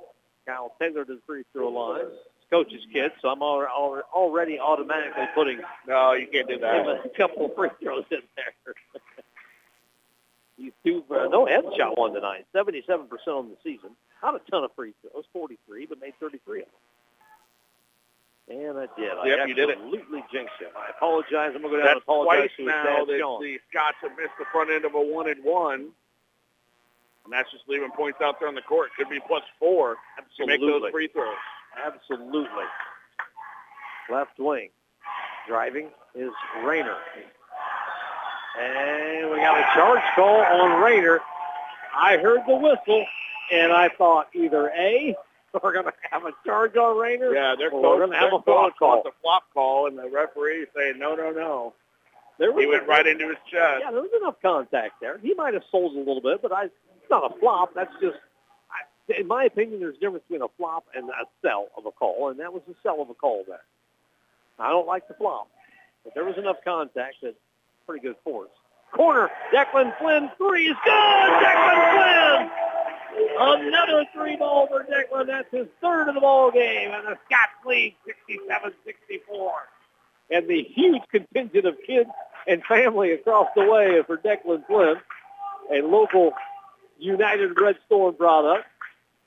Kyle 0.45 0.73
Taylor 0.79 1.05
to 1.05 1.15
the 1.15 1.21
free 1.25 1.43
throw 1.53 1.69
line. 1.69 2.01
It's 2.05 2.49
coach's 2.49 2.85
kid, 2.93 3.11
so 3.21 3.27
I'm 3.27 3.41
already 3.41 4.59
automatically 4.59 5.25
putting 5.35 5.59
no, 5.87 6.13
you 6.13 6.27
can't 6.31 6.47
do 6.47 6.57
that. 6.59 6.87
a 7.05 7.09
couple 7.17 7.49
free 7.55 7.69
throws 7.81 8.05
in 8.11 8.19
there. 8.35 8.73
These 10.57 10.71
two, 10.83 11.03
uh, 11.11 11.27
no 11.29 11.45
headshot 11.45 11.97
one 11.97 12.13
tonight. 12.13 12.45
77% 12.55 13.07
on 13.27 13.49
the 13.49 13.57
season. 13.63 13.91
Not 14.23 14.35
a 14.35 14.51
ton 14.51 14.63
of 14.63 14.71
free 14.75 14.93
throws, 15.01 15.25
43, 15.31 15.85
but 15.85 16.01
made 16.01 16.13
33 16.19 16.61
of 16.61 16.65
them. 16.65 16.73
And 18.49 18.77
I 18.79 18.87
did. 18.97 19.11
Yep, 19.25 19.39
I 19.43 19.45
you 19.45 19.53
did 19.53 19.69
it. 19.69 19.77
absolutely 19.77 20.23
jinxed 20.31 20.55
him. 20.59 20.69
I 20.75 20.89
apologize. 20.95 21.51
I'm 21.53 21.61
going 21.61 21.73
to 21.73 21.77
go 21.77 21.77
down 21.77 21.85
That's 21.85 21.93
and 21.95 22.01
apologize 22.03 22.49
twice 22.55 22.57
to 22.57 22.65
now 22.65 23.05
that 23.05 23.19
Sean. 23.19 23.43
the 23.43 23.59
Scots 23.69 23.97
have 24.01 24.11
missed 24.17 24.33
the 24.39 24.45
front 24.51 24.71
end 24.71 24.85
of 24.85 24.95
a 24.95 25.01
one 25.01 25.29
and 25.29 25.43
one. 25.43 25.91
And 27.25 27.33
that's 27.33 27.51
just 27.51 27.65
leaving 27.67 27.91
points 27.91 28.19
out 28.23 28.39
there 28.39 28.47
on 28.47 28.55
the 28.55 28.61
court. 28.61 28.89
Could 28.97 29.09
be 29.09 29.19
plus 29.27 29.43
four 29.59 29.97
to 30.39 30.47
make 30.47 30.61
those 30.61 30.69
Absolutely. 30.69 30.91
free 30.91 31.07
throws. 31.09 31.35
Absolutely. 31.75 32.63
Left 34.09 34.39
wing. 34.39 34.69
Driving 35.47 35.89
is 36.15 36.31
Rayner. 36.63 36.95
And 38.59 39.29
we 39.31 39.37
got 39.37 39.57
a 39.59 39.63
charge 39.75 40.01
call 40.15 40.41
on 40.41 40.81
Rayner. 40.81 41.19
I 41.95 42.17
heard 42.17 42.41
the 42.47 42.55
whistle, 42.55 43.05
and 43.51 43.71
I 43.71 43.89
thought 43.89 44.27
either 44.33 44.69
A, 44.69 45.15
we're 45.63 45.73
going 45.73 45.85
to 45.85 45.93
have 46.11 46.25
a 46.25 46.31
charge 46.45 46.75
on 46.75 46.97
Rayner, 46.97 47.33
Yeah, 47.33 47.55
they're 47.57 47.69
close. 47.69 47.83
we're 47.83 48.05
gonna 48.05 48.17
have 48.19 48.33
a 48.33 48.41
flop 48.41 48.77
call. 48.77 48.89
wants 49.03 49.07
a 49.09 49.21
flop 49.21 49.43
call, 49.53 49.87
and 49.87 49.97
the 49.97 50.09
referee 50.09 50.61
is 50.63 50.67
saying 50.75 50.99
no, 50.99 51.15
no, 51.15 51.31
no. 51.31 51.73
there 52.39 52.51
was 52.51 52.63
He 52.63 52.67
went 52.69 52.87
right 52.87 53.05
into 53.05 53.27
his 53.27 53.37
chest. 53.49 53.81
Yeah, 53.83 53.91
there 53.91 54.01
was 54.01 54.11
enough 54.19 54.35
contact 54.41 54.99
there. 55.01 55.17
He 55.19 55.33
might 55.35 55.53
have 55.53 55.63
sold 55.71 55.95
a 55.95 55.99
little 55.99 56.21
bit, 56.21 56.41
but 56.41 56.51
I, 56.51 56.65
it's 56.65 57.09
not 57.09 57.31
a 57.35 57.39
flop. 57.39 57.73
That's 57.75 57.93
just, 58.01 58.17
I, 58.71 59.19
in 59.19 59.27
my 59.27 59.45
opinion, 59.45 59.79
there's 59.79 59.95
a 59.95 59.99
difference 59.99 60.23
between 60.27 60.41
a 60.43 60.51
flop 60.57 60.85
and 60.95 61.09
a 61.09 61.25
sell 61.41 61.67
of 61.77 61.85
a 61.85 61.91
call, 61.91 62.29
and 62.29 62.39
that 62.39 62.51
was 62.53 62.61
a 62.69 62.73
sell 62.83 63.01
of 63.01 63.09
a 63.09 63.13
call 63.15 63.43
there. 63.47 63.63
I 64.59 64.69
don't 64.69 64.87
like 64.87 65.07
the 65.07 65.13
flop, 65.13 65.47
but 66.03 66.13
there 66.15 66.25
was 66.25 66.37
enough 66.37 66.57
contact 66.63 67.15
that 67.21 67.35
pretty 67.87 68.05
good 68.05 68.17
force. 68.23 68.49
Corner, 68.91 69.29
Declan 69.53 69.97
Flynn, 69.97 70.29
three 70.37 70.67
is 70.67 70.77
good! 70.83 70.93
Declan 70.93 71.93
Flynn! 71.93 72.49
Another 73.39 74.05
three 74.13 74.35
ball 74.35 74.67
for 74.67 74.83
Declan. 74.83 75.27
That's 75.27 75.51
his 75.51 75.67
third 75.81 76.09
of 76.09 76.15
the 76.15 76.21
ball 76.21 76.51
game, 76.51 76.91
and 76.91 77.05
the 77.07 77.17
Scots 77.25 77.65
lead 77.65 77.95
67-64. 78.49 79.49
And 80.29 80.47
the 80.47 80.63
huge 80.63 81.01
contingent 81.11 81.65
of 81.65 81.75
kids 81.85 82.09
and 82.47 82.63
family 82.63 83.11
across 83.11 83.47
the 83.55 83.63
way 83.65 84.01
for 84.05 84.17
Declan 84.17 84.65
Flynn, 84.67 84.97
a 85.71 85.81
local 85.85 86.33
United 86.99 87.59
Red 87.59 87.77
Storm 87.85 88.15
product 88.15 88.65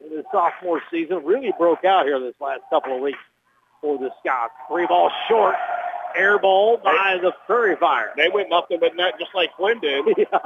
in 0.05 0.17
his 0.17 0.25
sophomore 0.33 0.83
season, 0.91 1.25
really 1.25 1.53
broke 1.59 1.85
out 1.85 2.07
here 2.07 2.19
this 2.21 2.35
last 2.41 2.63
couple 2.71 2.97
of 2.97 3.03
weeks 3.03 3.19
for 3.81 3.99
the 3.99 4.11
Scots. 4.21 4.53
Three 4.69 4.87
ball 4.87 5.11
short, 5.29 5.55
air 6.17 6.39
ball 6.39 6.79
by 6.79 7.19
the 7.21 7.33
Prairie 7.47 7.77
Fire. 7.77 8.13
They 8.17 8.29
went 8.29 8.51
nothing 8.51 8.79
but 8.81 8.97
net 8.97 9.15
just 9.19 9.35
like 9.35 9.51
Flynn 9.57 9.81
did. 9.81 10.05
yeah, 10.17 10.39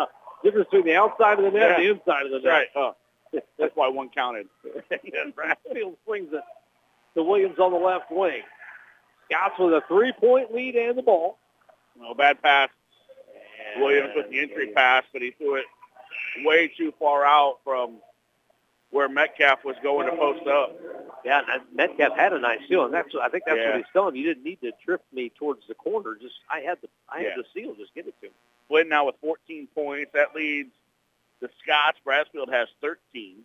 difference 0.42 0.68
between 0.70 0.86
the 0.86 0.96
outside 0.96 1.38
of 1.38 1.44
the 1.44 1.50
net 1.50 1.72
and 1.72 1.82
the 1.82 1.90
inside 1.90 2.26
of 2.26 2.32
the 2.32 2.38
net. 2.38 2.46
Right. 2.46 2.66
Oh, 2.76 2.96
that's 3.58 3.74
why 3.74 3.88
one 3.88 4.10
counted. 4.10 4.46
and 4.90 5.34
Brassfield 5.34 5.96
swings 6.04 6.28
it 6.32 6.42
to 7.14 7.22
Williams 7.22 7.58
on 7.58 7.72
the 7.72 7.78
left 7.78 8.10
wing. 8.10 8.42
Scots 9.30 9.54
with 9.58 9.72
a 9.72 9.82
three-point 9.88 10.52
lead 10.52 10.76
and 10.76 10.98
the 10.98 11.02
ball. 11.02 11.38
No 11.98 12.14
bad 12.14 12.42
pass. 12.42 12.68
Williams 13.78 14.10
with 14.14 14.30
the 14.30 14.40
entry 14.40 14.72
pass, 14.74 15.04
but 15.12 15.22
he 15.22 15.32
threw 15.32 15.56
it 15.56 15.64
way 16.44 16.70
too 16.76 16.92
far 16.98 17.24
out 17.24 17.58
from 17.64 17.96
where 18.94 19.08
Metcalf 19.08 19.64
was 19.64 19.74
going 19.82 20.06
to 20.08 20.16
post 20.16 20.46
up. 20.46 20.72
Yeah, 21.24 21.40
and 21.50 21.62
Metcalf 21.74 22.16
had 22.16 22.32
a 22.32 22.38
nice 22.38 22.60
seal, 22.68 22.84
and 22.84 22.94
that's 22.94 23.08
I 23.20 23.28
think 23.28 23.42
that's 23.44 23.58
Yeah. 23.58 23.70
what 23.70 23.76
he's 23.78 23.86
telling. 23.92 24.14
You 24.14 24.22
didn't 24.24 24.44
need 24.44 24.60
to 24.60 24.70
trip 24.84 25.02
me 25.12 25.30
towards 25.30 25.66
the 25.66 25.74
corner. 25.74 26.14
Just 26.14 26.36
I 26.48 26.60
had 26.60 26.78
the 26.80 26.88
I 27.08 27.22
had 27.22 27.32
the 27.36 27.44
seal. 27.52 27.74
Just 27.74 27.92
give 27.94 28.06
it 28.06 28.14
to 28.20 28.28
me. 28.28 28.32
Flynn 28.68 28.88
now 28.88 29.06
with 29.06 29.16
14 29.20 29.66
points. 29.74 30.12
That 30.14 30.34
leads 30.36 30.70
the 31.40 31.50
Scots. 31.62 31.98
Brassfield 32.06 32.52
has 32.52 32.68
13. 32.80 33.42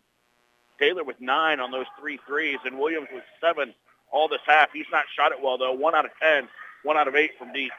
Taylor 0.77 1.03
with 1.03 1.19
nine 1.19 1.59
on 1.59 1.71
those 1.71 1.87
three 1.99 2.19
threes, 2.27 2.59
and 2.63 2.77
Williams 2.77 3.07
with 3.11 3.23
seven 3.41 3.73
all 4.11 4.27
this 4.27 4.41
half. 4.45 4.71
He's 4.71 4.85
not 4.91 5.05
shot 5.15 5.31
it 5.31 5.41
well, 5.41 5.57
though. 5.57 5.73
One 5.73 5.95
out 5.95 6.05
of 6.05 6.11
ten, 6.21 6.47
one 6.83 6.95
out 6.95 7.07
of 7.07 7.15
eight 7.15 7.31
from 7.39 7.51
deep. 7.53 7.71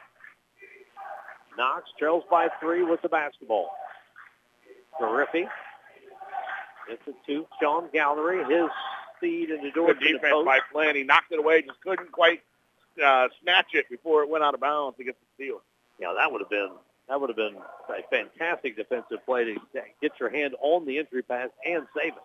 Knox 1.57 1.89
trails 1.97 2.23
by 2.29 2.49
three 2.59 2.83
with 2.83 3.01
the 3.01 3.09
basketball. 3.09 3.69
Gariffi. 4.99 5.47
It's 6.89 7.01
it 7.07 7.15
to 7.27 7.45
Sean 7.61 7.89
Gallery. 7.93 8.43
His 8.43 8.69
speed 9.17 9.49
in 9.51 9.63
the 9.63 9.71
door 9.71 9.87
Good 9.87 9.99
to 9.99 10.05
the 10.05 10.13
defense 10.13 10.33
post. 10.33 10.45
by 10.45 10.59
Flynn. 10.71 10.95
He 10.95 11.03
knocked 11.03 11.31
it 11.31 11.39
away, 11.39 11.61
just 11.61 11.79
couldn't 11.81 12.11
quite 12.11 12.41
uh, 13.03 13.27
snatch 13.41 13.67
it 13.73 13.89
before 13.89 14.23
it 14.23 14.29
went 14.29 14.43
out 14.43 14.53
of 14.53 14.59
bounds 14.59 14.97
to 14.97 15.03
get 15.03 15.15
the 15.19 15.25
steal. 15.35 15.61
Yeah, 15.99 16.13
that 16.17 16.31
would 16.31 16.41
have 16.41 16.49
been 16.49 16.69
that 17.07 17.19
would 17.19 17.29
have 17.29 17.37
been 17.37 17.55
a 17.89 18.01
fantastic 18.09 18.75
defensive 18.77 19.23
play 19.25 19.43
to 19.45 19.55
get 20.01 20.11
your 20.19 20.29
hand 20.29 20.55
on 20.61 20.85
the 20.85 20.97
entry 20.97 21.21
pass 21.21 21.49
and 21.65 21.85
save 21.95 22.13
it. 22.13 22.23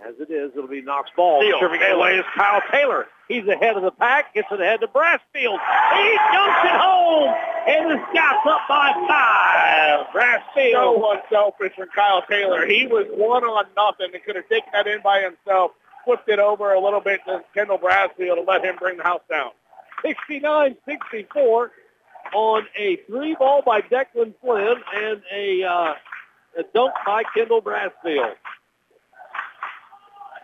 As 0.00 0.14
it 0.20 0.30
is, 0.30 0.52
it'll 0.54 0.68
be 0.68 0.80
Knox 0.80 1.10
ball. 1.16 1.42
Steal. 1.42 1.56
Stripping 1.56 1.80
it 1.82 1.92
away 1.92 2.14
is 2.18 2.24
Kyle 2.36 2.62
Taylor. 2.70 3.08
He's 3.26 3.46
ahead 3.48 3.76
of 3.76 3.82
the 3.82 3.90
pack. 3.90 4.32
Gets 4.32 4.46
it 4.52 4.60
ahead 4.60 4.80
to 4.80 4.86
Brassfield. 4.86 5.58
He 5.58 6.18
dunks 6.32 6.64
it 6.64 6.78
home, 6.78 7.34
and 7.66 7.90
the 7.90 7.98
Scots 8.10 8.46
up 8.46 8.60
by 8.68 8.92
five. 9.08 10.06
Brassfield. 10.14 10.72
So 10.72 11.12
unselfish 11.12 11.74
from 11.74 11.88
Kyle 11.94 12.22
Taylor. 12.30 12.64
He 12.64 12.86
was 12.86 13.06
one 13.10 13.42
on 13.42 13.66
nothing 13.76 14.14
and 14.14 14.22
could 14.22 14.36
have 14.36 14.48
taken 14.48 14.70
that 14.72 14.86
in 14.86 15.02
by 15.02 15.20
himself, 15.20 15.72
flipped 16.04 16.28
it 16.28 16.38
over 16.38 16.72
a 16.72 16.80
little 16.80 17.00
bit 17.00 17.20
to 17.26 17.42
Kendall 17.52 17.78
Brassfield 17.78 18.38
and 18.38 18.46
let 18.46 18.64
him 18.64 18.76
bring 18.78 18.98
the 18.98 19.02
house 19.02 19.22
down. 19.28 19.50
69-64 20.04 21.70
on 22.34 22.62
a 22.76 22.96
three 23.08 23.34
ball 23.34 23.62
by 23.66 23.80
Declan 23.80 24.32
Flynn 24.40 24.76
and 24.94 25.22
a, 25.34 25.64
uh, 25.64 25.94
a 26.56 26.62
dunk 26.72 26.92
by 27.04 27.24
Kendall 27.34 27.60
Brassfield. 27.60 28.34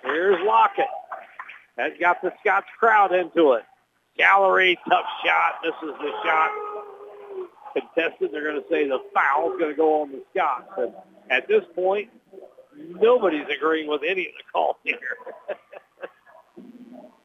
Here's 0.05 0.39
Lockett. 0.45 0.87
Has 1.77 1.93
got 1.99 2.23
the 2.23 2.33
Scots 2.41 2.67
crowd 2.79 3.13
into 3.13 3.53
it. 3.53 3.65
Gallery, 4.17 4.79
tough 4.89 5.07
shot. 5.25 5.61
This 5.63 5.75
is 5.83 5.95
the 5.99 6.13
shot. 6.25 6.51
Contested. 7.73 8.31
They're 8.33 8.45
going 8.45 8.63
to 8.63 8.69
say 8.71 8.87
the 8.87 9.01
foul's 9.13 9.59
going 9.59 9.73
to 9.73 9.77
go 9.77 10.03
on 10.03 10.13
the 10.13 10.23
Scots. 10.31 10.71
And 10.77 10.93
at 11.31 11.49
this 11.49 11.65
point, 11.75 12.11
nobody's 12.77 13.47
agreeing 13.55 13.89
with 13.89 14.03
any 14.07 14.27
of 14.27 14.33
the 14.37 14.45
calls 14.53 14.77
here. 14.85 14.99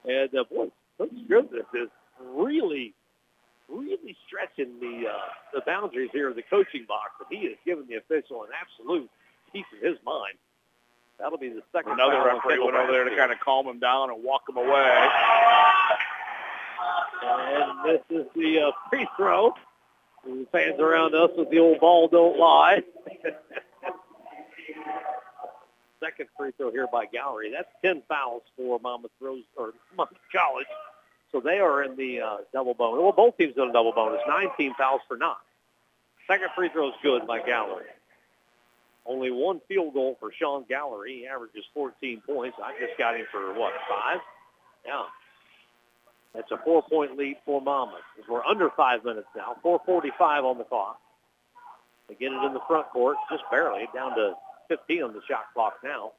and 0.06 0.34
uh, 0.36 0.44
boy, 0.46 0.72
Coach 0.98 1.12
Scrivener 1.26 1.62
is 1.76 1.90
really, 2.34 2.96
really 3.68 4.18
stretching 4.26 4.80
the 4.80 5.10
uh, 5.10 5.30
the 5.54 5.62
boundaries 5.66 6.10
here 6.12 6.30
of 6.30 6.36
the 6.36 6.44
coaching 6.50 6.86
box. 6.88 7.12
And 7.20 7.40
he 7.40 7.46
has 7.46 7.58
given 7.66 7.86
the 7.88 7.96
official 7.96 8.44
an 8.44 8.50
absolute 8.60 9.10
piece 9.54 9.66
of 9.78 9.86
his 9.86 9.98
mind. 10.04 10.38
That'll 11.20 11.38
be 11.38 11.50
the 11.50 11.64
second. 11.74 11.92
Another 11.94 12.24
referee 12.26 12.60
went 12.60 12.76
over 12.76 12.92
there 12.92 13.04
to 13.04 13.16
kind 13.16 13.32
of 13.32 13.40
calm 13.40 13.68
him 13.68 13.80
down 13.80 14.10
and 14.10 14.24
walk 14.24 14.44
him 14.48 14.58
away. 14.58 15.08
And 17.24 17.86
this 17.86 18.02
is 18.10 18.26
the 18.36 18.60
uh, 18.60 18.72
free 18.90 19.08
throw. 19.18 19.54
The 20.26 20.48
fans 20.52 20.80
around 20.80 21.16
us 21.16 21.32
with 21.38 21.50
the 21.50 21.60
old 21.60 21.80
ball 21.80 22.08
don't 22.08 22.38
lie. 22.38 22.82
Second 26.00 26.30
free 26.38 26.52
throw 26.58 26.72
here 26.72 26.88
by 26.92 27.06
Gallery. 27.06 27.52
That's 27.52 27.68
10 27.84 28.04
fouls 28.08 28.44
for 28.56 28.80
Monmouth 28.80 29.12
Rose 29.20 29.44
or 29.58 29.74
Monmouth 29.98 30.18
College. 30.34 30.68
So 31.32 31.42
they 31.42 31.60
are 31.60 31.84
in 31.84 31.98
the 31.98 32.22
uh, 32.22 32.38
double 32.54 32.74
bonus. 32.74 33.02
Well, 33.02 33.12
both 33.12 33.38
teams 33.38 33.54
in 33.58 33.64
a 33.70 33.74
double 33.74 33.92
bonus. 33.92 34.22
19 34.28 34.74
fouls 34.76 35.02
for 35.08 35.18
Knox. 35.18 35.42
Second 36.28 36.50
free 36.56 36.70
throw 36.70 36.88
is 36.90 36.96
good 37.04 37.28
by 37.28 37.42
Gallery. 37.42 37.86
Only 39.10 39.32
one 39.32 39.60
field 39.68 39.96
goal 39.96 40.18
for 40.20 40.32
Sean 40.40 40.66
Gallery. 40.70 41.22
He 41.22 41.28
averages 41.28 41.66
14 41.74 42.22
points. 42.28 42.58
I 42.64 42.74
just 42.80 42.96
got 43.00 43.16
him 43.16 43.26
for, 43.32 43.54
what, 43.58 43.74
five? 43.90 44.20
Yeah. 44.86 45.02
That's 46.36 46.52
a 46.52 46.60
four-point 46.64 47.18
lead 47.18 47.38
for 47.44 47.60
Monmouth. 47.60 48.06
We're 48.30 48.46
under 48.46 48.70
five 48.78 49.04
minutes 49.04 49.28
now. 49.36 49.58
4.45 49.66 50.44
on 50.44 50.58
the 50.60 50.64
clock. 50.64 51.00
They 52.08 52.14
get 52.14 52.32
it 52.32 52.44
in 52.46 52.54
the 52.54 52.62
front 52.68 52.88
court, 52.90 53.18
just 53.32 53.44
barely, 53.50 53.90
down 53.96 54.16
to 54.16 54.34
15 54.68 55.02
on 55.02 55.14
the 55.14 55.22
shot 55.28 55.46
clock 55.56 55.78
now. 55.84 56.12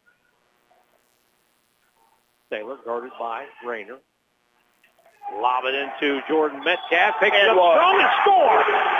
Taylor 2.51 2.77
guarded 2.85 3.12
by 3.21 3.47
Rayner. 3.65 3.99
Lob 5.33 5.65
it 5.65 5.75
into 5.77 6.21
Jordan 6.27 6.59
Metcalf. 6.65 7.15
Picks 7.21 7.37
it 7.37 7.49
And 7.49 7.57
up 7.57 7.75
strong 7.75 8.01
and 8.01 8.11
score. 8.23 8.99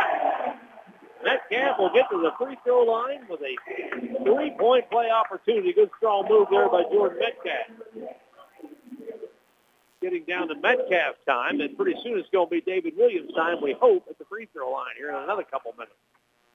Metcalf 1.25 1.79
will 1.79 1.93
get 1.93 2.09
to 2.11 2.21
the 2.21 2.33
free 2.39 2.57
throw 2.65 2.83
line 2.83 3.27
with 3.29 3.41
a 3.41 4.25
three-point 4.25 4.91
play 4.91 5.11
opportunity. 5.11 5.73
Good 5.73 5.91
strong 5.99 6.27
move 6.29 6.49
there 6.51 6.69
by 6.69 6.83
Jordan 6.85 7.19
Metcalf. 7.19 8.11
getting 10.01 10.25
down 10.25 10.49
to 10.49 10.55
Metcalf 10.55 11.17
time, 11.29 11.61
and 11.61 11.77
pretty 11.77 11.99
soon 12.03 12.19
it's 12.19 12.29
going 12.31 12.47
to 12.47 12.51
be 12.51 12.61
David 12.61 12.95
Williams 12.97 13.33
time, 13.35 13.61
we 13.63 13.73
hope, 13.73 14.07
at 14.09 14.19
the 14.19 14.25
free 14.25 14.49
throw 14.53 14.71
line 14.71 14.95
here 14.97 15.11
in 15.11 15.17
another 15.17 15.43
couple 15.43 15.73
minutes. 15.73 15.95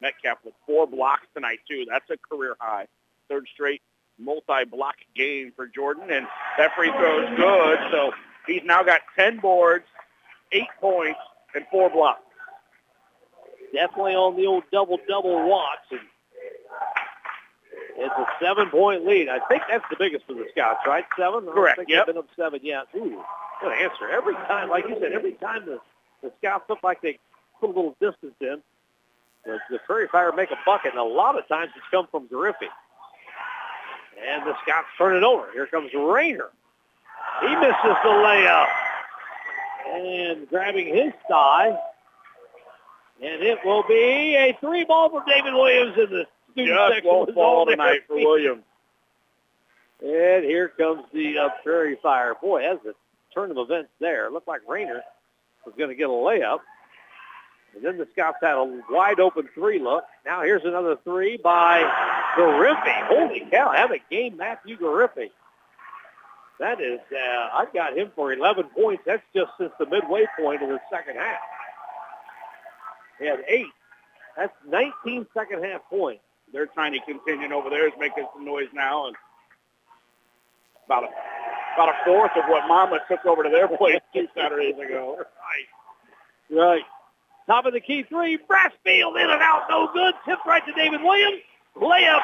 Metcalf 0.02 0.40
with 0.44 0.54
four 0.66 0.88
blocks 0.88 1.28
tonight, 1.34 1.60
too. 1.70 1.86
That's 1.90 2.10
a 2.10 2.18
career 2.18 2.56
high. 2.60 2.88
Third 3.30 3.48
straight 3.54 3.82
multi-block 4.18 4.96
game 5.16 5.52
for 5.56 5.68
Jordan, 5.68 6.10
and 6.10 6.28
that 6.58 6.72
free 6.76 6.92
throw 6.92 7.24
is 7.24 7.38
good. 7.38 7.80
So 7.92 8.12
he's 8.48 8.64
now 8.64 8.84
got 8.84 9.02
10 9.16 9.40
boards, 9.40 9.86
eight 10.52 10.68
points, 10.80 11.20
and 11.54 11.66
four 11.72 11.90
blocks. 11.90 12.22
Definitely 13.76 14.16
on 14.16 14.38
the 14.38 14.46
old 14.46 14.64
double-double 14.72 15.50
watch. 15.50 15.80
And 15.92 16.00
it's 17.98 18.14
a 18.18 18.26
seven-point 18.42 19.06
lead. 19.06 19.28
I 19.28 19.40
think 19.48 19.64
that's 19.70 19.84
the 19.90 19.98
biggest 20.00 20.26
for 20.26 20.34
the 20.34 20.46
Scouts, 20.52 20.80
right? 20.88 21.04
Seven? 21.18 21.46
Correct, 21.46 21.82
yep. 21.88 22.08
been 22.08 22.18
up 22.18 22.28
seven 22.38 22.62
yet. 22.64 22.88
Ooh, 22.96 23.22
good 23.62 23.74
answer. 23.74 24.10
Every 24.10 24.34
time, 24.34 24.70
like 24.70 24.88
you 24.88 24.98
said, 25.02 25.12
every 25.12 25.34
time 25.34 25.66
the, 25.66 25.80
the 26.24 26.32
Scouts 26.40 26.70
look 26.70 26.84
like 26.84 27.02
they 27.02 27.20
put 27.60 27.70
a 27.70 27.74
little 27.74 27.96
distance 28.00 28.36
in, 28.40 28.62
the, 29.44 29.60
the 29.70 29.80
Prairie 29.86 30.08
Fire 30.08 30.32
make 30.32 30.52
a 30.52 30.58
bucket, 30.66 30.92
and 30.92 31.00
a 31.00 31.04
lot 31.04 31.38
of 31.38 31.48
times 31.48 31.72
it's 31.76 31.86
come 31.92 32.08
from 32.10 32.28
Gariffi. 32.30 32.70
And 34.26 34.46
the 34.46 34.56
Scouts 34.64 34.88
turn 34.98 35.18
it 35.18 35.24
over. 35.24 35.52
Here 35.54 35.68
comes 35.68 35.92
Rayner. 35.94 36.50
He 37.42 37.56
misses 37.56 37.76
the 38.04 38.10
layup. 38.10 38.68
And 39.88 40.48
grabbing 40.50 40.88
his 40.88 41.12
thigh. 41.30 41.78
And 43.22 43.42
it 43.42 43.60
will 43.64 43.84
be 43.88 44.36
a 44.36 44.58
three 44.60 44.84
ball 44.84 45.10
for 45.10 45.24
David 45.26 45.54
Williams 45.54 45.98
in 45.98 46.10
the 46.10 46.26
student 46.52 46.78
Just 46.78 46.94
section. 46.96 47.10
won't 47.12 47.34
fall 47.34 47.66
tonight 47.66 48.02
for 48.08 48.16
Williams. 48.18 48.64
And 50.02 50.44
here 50.44 50.68
comes 50.70 51.04
the 51.14 51.38
uh, 51.38 51.50
Prairie 51.64 51.98
Fire. 52.04 52.36
Boy, 52.40 52.70
as 52.70 52.78
a 52.86 52.94
turn 53.34 53.52
of 53.52 53.58
events 53.58 53.90
there, 54.00 54.26
it 54.28 54.34
looked 54.34 54.48
like 54.48 54.62
Rayner 54.68 55.02
was 55.66 55.74
going 55.78 55.90
to 55.90 55.96
get 55.96 56.08
a 56.10 56.14
layup. 56.14 56.60
And 57.76 57.84
then 57.84 57.98
the 57.98 58.08
Scots 58.14 58.38
had 58.42 58.56
a 58.56 58.82
wide 58.90 59.20
open 59.20 59.50
three 59.54 59.80
look. 59.80 60.04
Now 60.26 60.44
here's 60.44 60.64
another 60.66 60.98
three 61.04 61.38
by 61.38 61.82
Gariffi. 62.38 63.08
Holy 63.08 63.48
cow, 63.52 63.72
have 63.76 63.92
a 63.92 64.00
game, 64.10 64.38
Matthew 64.38 64.78
Gariffi. 64.78 65.32
That 66.60 66.80
is, 66.80 67.00
uh, 67.12 67.50
I've 67.54 67.74
got 67.74 67.98
him 67.98 68.12
for 68.16 68.32
11 68.32 68.66
points. 68.78 69.04
That's 69.06 69.24
just 69.36 69.52
since 69.58 69.72
the 69.78 69.86
midway 69.88 70.26
point 70.40 70.64
of 70.64 70.70
the 70.70 70.80
second 70.90 71.16
half. 71.18 71.40
He 73.20 73.26
had 73.28 73.40
eight. 73.48 73.68
That's 74.38 74.54
19 74.68 75.28
second 75.34 75.64
half 75.64 75.82
points. 75.90 76.22
Their 76.54 76.68
tiny 76.68 77.02
contingent 77.08 77.52
over 77.52 77.70
there 77.70 77.88
is 77.88 77.94
making 78.00 78.28
some 78.34 78.46
noise 78.46 78.68
now, 78.74 79.08
and 79.08 79.16
about 80.86 81.04
a 81.04 81.08
about 81.76 81.90
a 81.90 81.94
fourth 82.06 82.32
of 82.38 82.44
what 82.48 82.68
Mama 82.68 83.00
took 83.10 83.26
over 83.26 83.44
to 83.44 83.50
their 83.50 83.68
place 83.68 84.00
two 84.14 84.28
Saturdays 84.36 84.76
ago. 84.78 85.18
Right. 86.50 86.58
Right. 86.60 86.82
Top 87.48 87.66
of 87.66 87.74
the 87.74 87.80
key 87.80 88.04
three. 88.04 88.38
Brassfield 88.38 89.16
in 89.22 89.30
and 89.30 89.42
out. 89.42 89.64
No 89.70 89.90
good. 89.94 90.14
Tipped 90.28 90.46
right 90.46 90.64
to 90.66 90.72
David 90.74 91.02
Williams. 91.02 91.42
Layup 91.78 92.18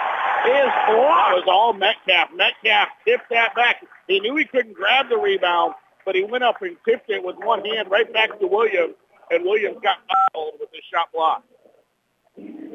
is 0.46 0.66
That 0.68 0.88
blocked. 0.90 1.36
was 1.36 1.44
all 1.48 1.74
Metcalf. 1.74 2.30
Metcalf 2.36 2.88
tipped 3.06 3.30
that 3.32 3.56
back. 3.56 3.84
He 4.08 4.20
knew 4.20 4.36
he 4.36 4.46
couldn't 4.46 4.74
grab 4.74 5.08
the 5.10 5.18
rebound, 5.18 5.74
but 6.06 6.16
he 6.16 6.24
went 6.24 6.44
up 6.44 6.62
and 6.62 6.76
tipped 6.88 7.10
it 7.10 7.24
with 7.24 7.36
one 7.38 7.64
hand 7.66 7.90
right 7.92 8.12
back 8.14 8.40
to 8.40 8.48
Williams, 8.48 8.94
and 9.32 9.44
Williams 9.44 9.78
got 9.82 9.98
fouled 10.34 10.54
with 10.60 10.70
his 10.74 10.84
shot 10.94 11.12
block. 11.14 11.44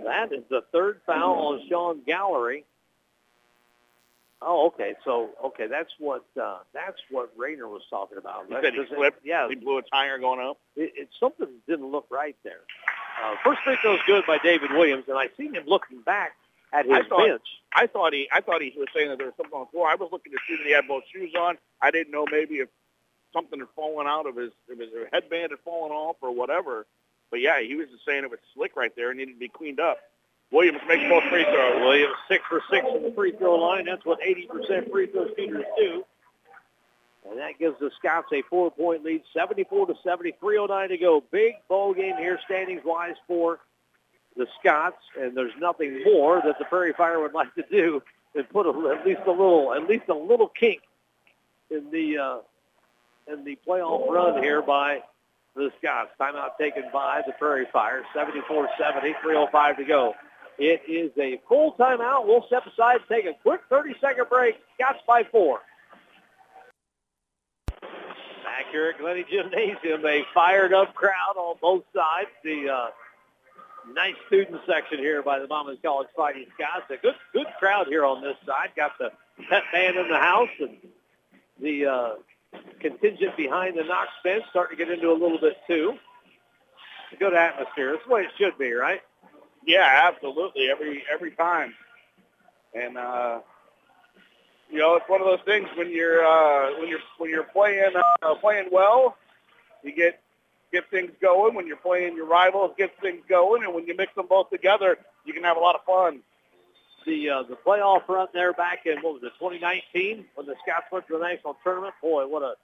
That 0.05 0.33
is 0.33 0.43
the 0.51 0.63
third 0.73 1.01
foul 1.07 1.35
on 1.49 1.63
Sean 1.69 2.01
Gallery. 2.07 2.65
Oh, 4.43 4.67
okay. 4.69 4.95
So, 5.05 5.31
okay, 5.47 5.67
that's 5.67 5.91
what 5.99 6.25
uh, 6.41 6.59
that's 6.75 6.99
what 7.11 7.31
Rayner 7.37 7.67
was 7.69 7.83
talking 7.89 8.19
about. 8.19 8.47
He 8.49 8.55
That 8.55 8.63
said 8.65 8.75
he 8.75 8.85
slipped. 8.95 9.25
Yeah, 9.25 9.49
He 9.49 9.55
blew 9.55 9.79
a 9.79 9.83
tire 9.83 10.19
going 10.19 10.41
up. 10.47 10.59
it, 10.77 10.93
it 10.95 11.09
something 11.19 11.49
didn't 11.67 11.91
look 11.91 12.07
right 12.11 12.37
there. 12.45 12.61
Uh, 13.25 13.35
first 13.43 13.61
free 13.65 13.79
throw's 13.81 13.99
good 14.07 14.25
by 14.27 14.37
David 14.39 14.73
Williams, 14.73 15.05
and 15.09 15.17
I 15.19 15.29
seen 15.39 15.55
him 15.55 15.65
looking 15.67 16.03
back 16.03 16.33
at 16.73 16.85
his 16.85 16.95
I 16.95 17.03
thought- 17.09 17.27
bench. 17.27 17.43
I 17.75 17.87
thought 17.87 18.13
he 18.13 18.29
I 18.31 18.41
thought 18.43 18.61
he 18.63 18.73
was 18.77 18.89
saying 18.95 19.09
that 19.09 19.19
there 19.19 19.27
was 19.27 19.35
something 19.37 19.55
on 19.55 19.67
the 19.67 19.71
floor. 19.71 19.89
I 19.89 19.95
was 19.97 20.11
looking 20.13 20.33
to 20.33 20.39
see 20.47 20.57
that 20.57 20.67
he 20.67 20.73
had 20.73 20.87
both 20.87 21.05
shoes 21.13 21.33
on. 21.39 21.57
I 21.83 21.91
didn't 21.91 22.13
know 22.13 22.25
maybe 22.31 22.57
if 22.57 22.69
something 23.33 23.59
had 23.59 23.69
fallen 23.75 24.07
out 24.07 24.27
of 24.27 24.37
his 24.37 24.53
if 24.69 24.79
his 24.79 24.91
headband 25.13 25.51
had 25.51 25.61
fallen 25.65 25.93
off 25.93 26.17
or 26.21 26.35
whatever. 26.35 26.87
But 27.31 27.41
yeah, 27.41 27.61
he 27.61 27.75
was 27.75 27.89
just 27.89 28.05
saying 28.05 28.25
it 28.25 28.31
was 28.31 28.39
slick 28.55 28.77
right 28.77 28.95
there 28.95 29.11
and 29.11 29.19
needed 29.19 29.35
to 29.35 29.39
be 29.39 29.49
cleaned 29.49 29.81
up. 29.81 29.99
Williams 30.53 30.81
makes 30.87 31.09
both 31.09 31.25
free 31.25 31.45
throws. 31.45 31.81
Williams 31.81 32.15
six 32.29 32.45
for 32.49 32.63
six 32.71 32.87
from 32.87 33.03
the 33.03 33.13
free 33.13 33.33
throw 33.33 33.57
line. 33.57 33.85
That's 33.85 34.05
what 34.05 34.21
80% 34.21 34.91
free 34.91 35.07
throw 35.07 35.27
shooters 35.37 35.65
do. 35.77 36.05
And 37.29 37.41
that 37.41 37.59
gives 37.59 37.79
the 37.81 37.91
Scots 37.99 38.29
a 38.33 38.43
four-point 38.43 39.03
lead, 39.03 39.23
74 39.33 39.89
to 39.89 39.95
70, 40.05 40.35
309 40.39 40.89
to 40.91 40.99
go. 40.99 41.25
Big 41.33 41.55
ball 41.69 41.93
game 41.93 42.17
here, 42.17 42.39
standings-wise 42.45 43.17
for 43.27 43.59
the 44.37 44.47
Scots, 44.61 45.03
and 45.19 45.37
there's 45.37 45.53
nothing 45.59 46.05
more 46.05 46.41
that 46.45 46.59
the 46.61 46.65
Prairie 46.67 46.93
Fire 46.93 47.21
would 47.21 47.33
like 47.33 47.53
to 47.57 47.65
do 47.69 48.01
than 48.35 48.45
put 48.45 48.67
a, 48.67 48.97
at 48.97 49.05
least 49.05 49.23
a 49.27 49.31
little, 49.31 49.75
at 49.75 49.89
least 49.89 50.05
a 50.09 50.15
little 50.15 50.49
kink 50.49 50.83
in 51.71 51.91
the 51.91 52.19
uh, 52.19 52.39
in 53.27 53.45
the 53.45 53.59
playoff 53.67 54.09
run 54.09 54.43
here 54.43 54.63
by 54.63 55.01
the 55.55 55.71
Scots. 55.79 56.11
Timeout 56.21 56.57
taken 56.59 56.85
by 56.93 57.23
the 57.27 57.33
Prairie 57.33 57.67
Fire, 57.73 58.05
74-70, 58.15 59.15
305 59.23 59.77
to 59.79 59.85
go. 59.85 60.15
It 60.59 60.83
is 60.89 61.11
a 61.19 61.41
full 61.49 61.75
timeout. 61.79 62.27
We'll 62.27 62.47
step 62.47 62.67
aside, 62.67 63.01
take 63.09 63.27
a 63.27 63.35
quick 63.43 63.61
30-second 63.71 64.29
break. 64.29 64.57
Scots 64.75 65.01
by 65.07 65.25
four. 65.25 65.61
Back 67.83 68.71
here 68.71 68.89
at 68.89 68.99
Glennie 68.99 69.27
Gymnasium, 69.31 70.05
a 70.07 70.25
fired-up 70.33 70.95
crowd 70.95 71.37
on 71.37 71.57
both 71.61 71.85
sides. 71.95 72.31
The 72.43 72.71
uh, 72.71 72.87
nice 73.93 74.15
student 74.29 74.61
section 74.67 74.99
here 74.99 75.23
by 75.23 75.39
the 75.41 75.47
Monmouth 75.47 75.83
College 75.83 76.09
Fighting 76.17 76.47
Scots. 76.55 76.91
A 76.91 76.97
good, 76.97 77.17
good 77.33 77.49
crowd 77.59 77.89
here 77.89 78.05
on 78.05 78.23
this 78.23 78.37
side. 78.47 78.71
Got 78.77 78.93
the 78.99 79.13
pet 79.51 79.65
band 79.73 79.97
in 79.97 80.09
the 80.09 80.19
house 80.19 80.49
and 80.59 80.77
the 81.61 81.87
uh, 81.87 82.15
contingent 82.81 83.37
behind 83.37 83.77
the 83.77 83.85
Knox 83.85 84.09
bench 84.23 84.45
starting 84.51 84.77
to 84.77 84.85
get 84.85 84.93
into 84.93 85.11
a 85.11 85.13
little 85.13 85.39
bit 85.41 85.57
too. 85.67 85.95
A 87.13 87.17
good 87.17 87.35
atmosphere. 87.35 87.93
That's 87.93 88.05
the 88.07 88.15
way 88.15 88.23
it 88.23 88.31
should 88.39 88.59
be, 88.59 88.73
right? 88.73 89.01
Yeah, 89.67 90.11
absolutely. 90.13 90.69
Every 90.71 91.03
every 91.13 91.33
time. 91.33 91.75
And 92.75 92.97
uh 92.97 93.41
you 94.71 94.79
know, 94.79 94.97
it's 94.97 95.09
one 95.09 95.21
of 95.21 95.27
those 95.27 95.45
things 95.45 95.69
when 95.77 95.91
you're 95.91 96.25
uh 96.25 96.79
when 96.79 96.89
you're 96.89 97.01
when 97.19 97.31
you're 97.31 97.45
playing 97.45 97.93
uh 98.23 98.35
playing 98.37 98.69
well, 98.73 99.17
you 99.83 99.95
get 99.95 100.21
get 100.73 100.91
things 100.91 101.13
going. 101.21 101.55
When 101.55 101.67
you're 101.67 101.77
playing 101.77 102.17
your 102.17 102.27
rivals, 102.27 102.73
get 102.77 102.91
things 103.01 103.23
going 103.29 103.65
and 103.65 103.75
when 103.75 103.87
you 103.87 103.97
mix 103.97 104.15
them 104.15 104.27
both 104.29 104.51
together, 104.51 104.99
you 105.25 105.33
can 105.33 105.45
have 105.45 105.57
a 105.57 105.61
lot 105.61 105.75
of 105.75 105.85
fun. 105.85 106.21
The 107.07 107.31
uh, 107.31 107.43
the 107.45 107.57
playoff 107.65 108.09
run 108.09 108.27
there 108.35 108.53
back 108.53 108.85
in 108.85 108.99
what 109.01 109.15
was 109.15 109.23
it 109.23 109.33
2019 109.39 110.25
when 110.35 110.47
the 110.47 110.57
Scots 110.63 110.87
went 110.91 111.07
to 111.07 111.15
the 111.15 111.21
national 111.21 111.57
tournament. 111.63 111.95
Boy, 112.03 112.27
what 112.27 112.43
a 112.43 112.55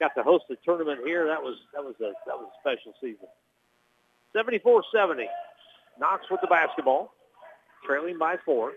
got 0.00 0.14
to 0.16 0.22
host 0.22 0.44
the 0.48 0.56
tournament 0.64 1.00
here. 1.04 1.26
That 1.28 1.42
was 1.42 1.56
that 1.72 1.84
was 1.84 1.94
a 2.00 2.12
that 2.26 2.36
was 2.36 2.48
a 2.50 2.60
special 2.60 2.92
season. 3.00 3.28
74-70. 4.34 5.26
Knox 6.00 6.24
with 6.28 6.40
the 6.40 6.48
basketball, 6.48 7.14
trailing 7.86 8.18
by 8.18 8.36
four. 8.44 8.72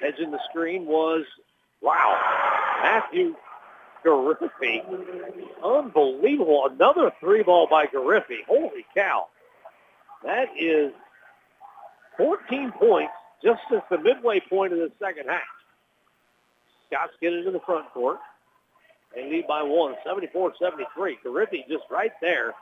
Edging 0.00 0.30
the 0.30 0.40
screen 0.48 0.86
was, 0.86 1.24
wow, 1.82 2.18
Matthew 2.82 3.34
Gariffi. 4.04 4.82
Unbelievable. 5.62 6.70
Another 6.70 7.12
three 7.20 7.42
ball 7.42 7.66
by 7.68 7.86
Gariffi. 7.86 8.44
Holy 8.46 8.86
cow. 8.94 9.26
That 10.24 10.48
is 10.58 10.92
14 12.16 12.72
points 12.72 13.12
just 13.42 13.60
at 13.74 13.88
the 13.90 13.98
midway 13.98 14.40
point 14.40 14.72
of 14.72 14.78
the 14.78 14.90
second 14.98 15.28
half. 15.28 15.42
Scots 16.88 17.12
get 17.20 17.32
into 17.32 17.50
the 17.50 17.60
front 17.60 17.90
court. 17.92 18.18
They 19.14 19.30
lead 19.30 19.46
by 19.46 19.62
one, 19.62 19.94
74-73. 20.06 21.16
Gariffi 21.24 21.66
just 21.68 21.84
right 21.90 22.12
there 22.20 22.54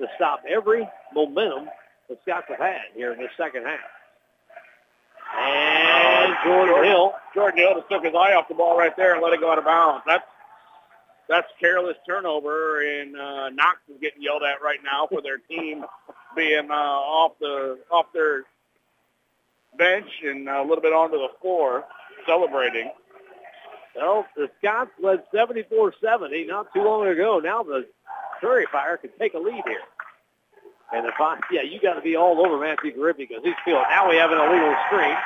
to 0.00 0.06
stop 0.16 0.42
every 0.48 0.88
momentum 1.14 1.68
the 2.08 2.16
Scots 2.22 2.46
have 2.48 2.58
had 2.58 2.80
here 2.94 3.12
in 3.12 3.18
the 3.18 3.28
second 3.36 3.64
half. 3.64 3.78
And 5.38 6.34
Jordan 6.44 6.84
Hill. 6.84 7.12
Jordan 7.34 7.58
Hill 7.58 7.74
just 7.76 7.88
took 7.88 8.04
his 8.04 8.14
eye 8.14 8.34
off 8.34 8.48
the 8.48 8.54
ball 8.54 8.76
right 8.76 8.96
there 8.96 9.14
and 9.14 9.22
let 9.22 9.32
it 9.32 9.40
go 9.40 9.52
out 9.52 9.58
of 9.58 9.64
bounds. 9.64 10.02
That's 10.06 10.24
that's 11.28 11.46
careless 11.60 11.96
turnover, 12.04 12.82
and 12.82 13.16
uh, 13.16 13.50
Knox 13.50 13.78
is 13.88 14.00
getting 14.00 14.20
yelled 14.20 14.42
at 14.42 14.60
right 14.60 14.80
now 14.82 15.06
for 15.06 15.22
their 15.22 15.38
team 15.38 15.84
being 16.34 16.68
uh, 16.68 16.74
off 16.74 17.38
the 17.38 17.78
off 17.92 18.06
their 18.12 18.42
bench 19.76 20.08
and 20.24 20.48
a 20.48 20.62
little 20.62 20.80
bit 20.80 20.92
onto 20.92 21.16
the 21.16 21.28
floor 21.40 21.84
celebrating. 22.26 22.90
Well, 23.96 24.26
the 24.36 24.48
Scots 24.58 24.90
led 25.02 25.24
74-70 25.34 26.46
not 26.46 26.72
too 26.72 26.82
long 26.82 27.06
ago. 27.06 27.40
Now 27.42 27.62
the 27.62 27.86
Prairie 28.40 28.66
Fire 28.70 28.96
can 28.96 29.10
take 29.18 29.34
a 29.34 29.38
lead 29.38 29.62
here. 29.66 29.82
And 30.92 31.06
if 31.06 31.14
I, 31.20 31.38
yeah, 31.52 31.62
you 31.62 31.80
got 31.80 31.94
to 31.94 32.00
be 32.00 32.16
all 32.16 32.44
over 32.44 32.58
Matthew 32.58 32.96
Gariffi 32.96 33.28
because 33.28 33.44
he's 33.44 33.54
feeling. 33.64 33.84
Now 33.90 34.08
we 34.08 34.16
have 34.16 34.30
an 34.32 34.38
illegal 34.38 34.74
screen. 34.86 35.16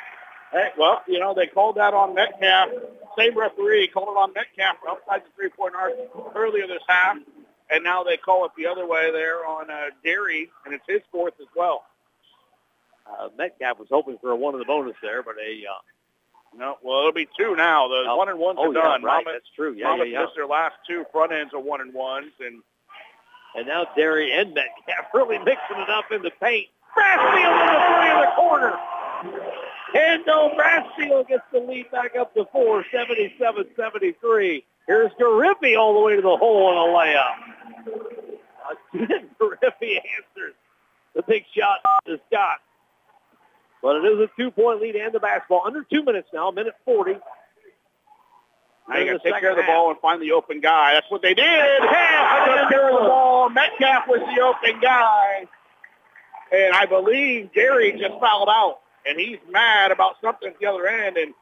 Hey, 0.52 0.68
well, 0.78 1.02
you 1.08 1.18
know, 1.18 1.34
they 1.34 1.46
called 1.46 1.76
that 1.76 1.94
on 1.94 2.14
Metcalf 2.14 2.68
same 3.18 3.36
referee 3.38 3.88
called 3.88 4.08
it 4.08 4.18
on 4.18 4.32
Metcalf 4.32 4.76
outside 4.88 5.22
the 5.24 5.30
three-point 5.36 5.74
arc 5.74 5.94
earlier 6.34 6.66
this 6.66 6.82
half, 6.88 7.16
and 7.70 7.84
now 7.84 8.02
they 8.02 8.16
call 8.16 8.44
it 8.44 8.52
the 8.56 8.66
other 8.66 8.86
way 8.86 9.10
there 9.12 9.46
on 9.46 9.70
uh, 9.70 9.90
Derry, 10.04 10.50
and 10.64 10.74
it's 10.74 10.84
his 10.88 11.00
fourth 11.10 11.34
as 11.40 11.46
well. 11.56 11.84
Uh, 13.06 13.28
Metcalf 13.36 13.78
was 13.78 13.88
hoping 13.90 14.18
for 14.20 14.30
a 14.30 14.36
one 14.36 14.54
in 14.54 14.60
the 14.60 14.64
bonus 14.64 14.96
there, 15.02 15.22
but 15.22 15.34
a 15.36 15.66
uh, 15.66 16.58
no. 16.58 16.78
Well, 16.82 17.00
it'll 17.00 17.12
be 17.12 17.28
two 17.38 17.56
now. 17.56 17.88
The 17.88 18.06
oh, 18.08 18.16
one 18.16 18.28
and 18.28 18.38
ones 18.38 18.58
oh, 18.60 18.70
are 18.70 18.74
yeah, 18.74 18.82
done. 18.82 19.02
Right, 19.02 19.24
Monmouth, 19.24 19.32
that's 19.34 19.50
true. 19.54 19.74
Yeah, 19.74 19.96
yeah, 19.96 20.04
yeah. 20.04 20.20
missed 20.22 20.34
their 20.36 20.46
last 20.46 20.76
two 20.88 21.04
front 21.12 21.32
ends 21.32 21.52
are 21.52 21.60
one 21.60 21.80
and 21.80 21.92
ones, 21.92 22.32
and 22.40 22.62
And 23.54 23.66
now 23.66 23.86
Derry 23.96 24.32
and 24.32 24.54
Metcalf 24.54 25.06
really 25.14 25.38
mixing 25.38 25.78
it 25.78 25.90
up 25.90 26.10
in 26.12 26.22
the 26.22 26.30
paint. 26.40 26.68
Brassfield 26.96 27.60
in 27.60 27.66
the 27.66 27.80
three 27.88 28.10
in 28.10 28.20
the 28.20 28.32
corner. 28.36 28.78
And 29.94 30.26
no, 30.26 30.50
Brassfield 30.50 31.28
gets 31.28 31.44
the 31.52 31.60
lead 31.60 31.90
back 31.90 32.16
up 32.16 32.34
to 32.34 32.46
four, 32.52 32.84
77-73. 32.92 34.64
Here's 34.86 35.12
Gariffi 35.12 35.78
all 35.78 35.94
the 35.94 36.00
way 36.00 36.16
to 36.16 36.22
the 36.22 36.36
hole 36.36 36.66
on 36.66 36.88
a 36.88 36.92
layup. 36.92 37.36
Gariffi 39.40 39.96
answers 39.96 40.54
the 41.14 41.22
big 41.22 41.44
shot 41.56 41.78
to 42.06 42.20
Scott. 42.26 42.58
But 43.84 43.96
it 43.96 44.04
is 44.06 44.18
a 44.18 44.28
two-point 44.40 44.80
lead 44.80 44.96
and 44.96 45.12
the 45.12 45.20
basketball. 45.20 45.60
Under 45.66 45.84
two 45.84 46.02
minutes 46.02 46.28
now, 46.32 46.50
minute 46.50 46.72
40. 46.86 47.18
now 48.88 48.96
you 48.96 49.12
got 49.12 49.22
to 49.22 49.30
take 49.30 49.40
care 49.42 49.50
of 49.50 49.56
the 49.58 49.62
half. 49.62 49.70
ball 49.70 49.90
and 49.90 50.00
find 50.00 50.22
the 50.22 50.32
open 50.32 50.62
guy. 50.62 50.94
That's 50.94 51.10
what 51.10 51.20
they 51.20 51.34
did. 51.34 51.44
Half 51.44 52.46
took 52.46 52.70
care 52.70 52.88
of 52.88 53.02
the 53.02 53.08
ball. 53.08 53.50
Metcalf 53.50 54.08
was 54.08 54.20
the 54.34 54.40
open 54.40 54.80
guy, 54.80 55.46
and 56.50 56.74
I 56.74 56.86
believe 56.86 57.52
Derry 57.52 57.92
just 57.92 58.18
fouled 58.20 58.48
out, 58.48 58.78
and 59.04 59.20
he's 59.20 59.36
mad 59.50 59.90
about 59.90 60.16
something 60.22 60.48
at 60.48 60.58
the 60.58 60.64
other 60.64 60.86
end. 60.86 61.18
And 61.18 61.34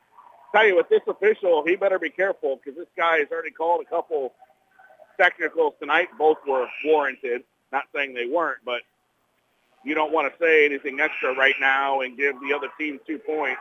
tell 0.52 0.66
you, 0.66 0.74
with 0.74 0.88
this 0.88 1.02
official, 1.06 1.62
he 1.64 1.76
better 1.76 2.00
be 2.00 2.10
careful 2.10 2.56
because 2.56 2.76
this 2.76 2.88
guy 2.96 3.18
has 3.18 3.28
already 3.30 3.52
called 3.52 3.84
a 3.86 3.88
couple 3.88 4.32
technicals 5.16 5.74
tonight. 5.78 6.08
Both 6.18 6.38
were 6.44 6.66
warranted. 6.84 7.44
Not 7.70 7.84
saying 7.94 8.14
they 8.14 8.26
weren't, 8.26 8.58
but 8.64 8.82
you 9.84 9.94
don't 9.94 10.12
want 10.12 10.32
to 10.32 10.44
say 10.44 10.64
anything 10.64 11.00
extra 11.00 11.34
right 11.34 11.54
now 11.60 12.00
and 12.00 12.16
give 12.16 12.34
the 12.40 12.54
other 12.54 12.68
team 12.78 13.00
two 13.06 13.18
points. 13.18 13.60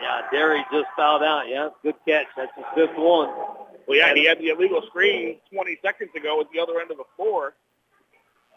Yeah, 0.00 0.22
Derry 0.32 0.64
just 0.72 0.88
fouled 0.96 1.22
out. 1.22 1.48
Yeah, 1.48 1.68
good 1.82 1.94
catch. 2.06 2.26
That's 2.36 2.50
his 2.56 2.64
fifth 2.74 2.96
one. 2.96 3.28
Well, 3.86 3.98
yeah, 3.98 4.14
he 4.14 4.24
had 4.24 4.38
the 4.38 4.48
illegal 4.48 4.82
screen 4.86 5.36
20 5.52 5.78
seconds 5.82 6.10
ago 6.16 6.40
at 6.40 6.46
the 6.52 6.60
other 6.60 6.80
end 6.80 6.90
of 6.90 6.96
the 6.96 7.04
floor. 7.16 7.54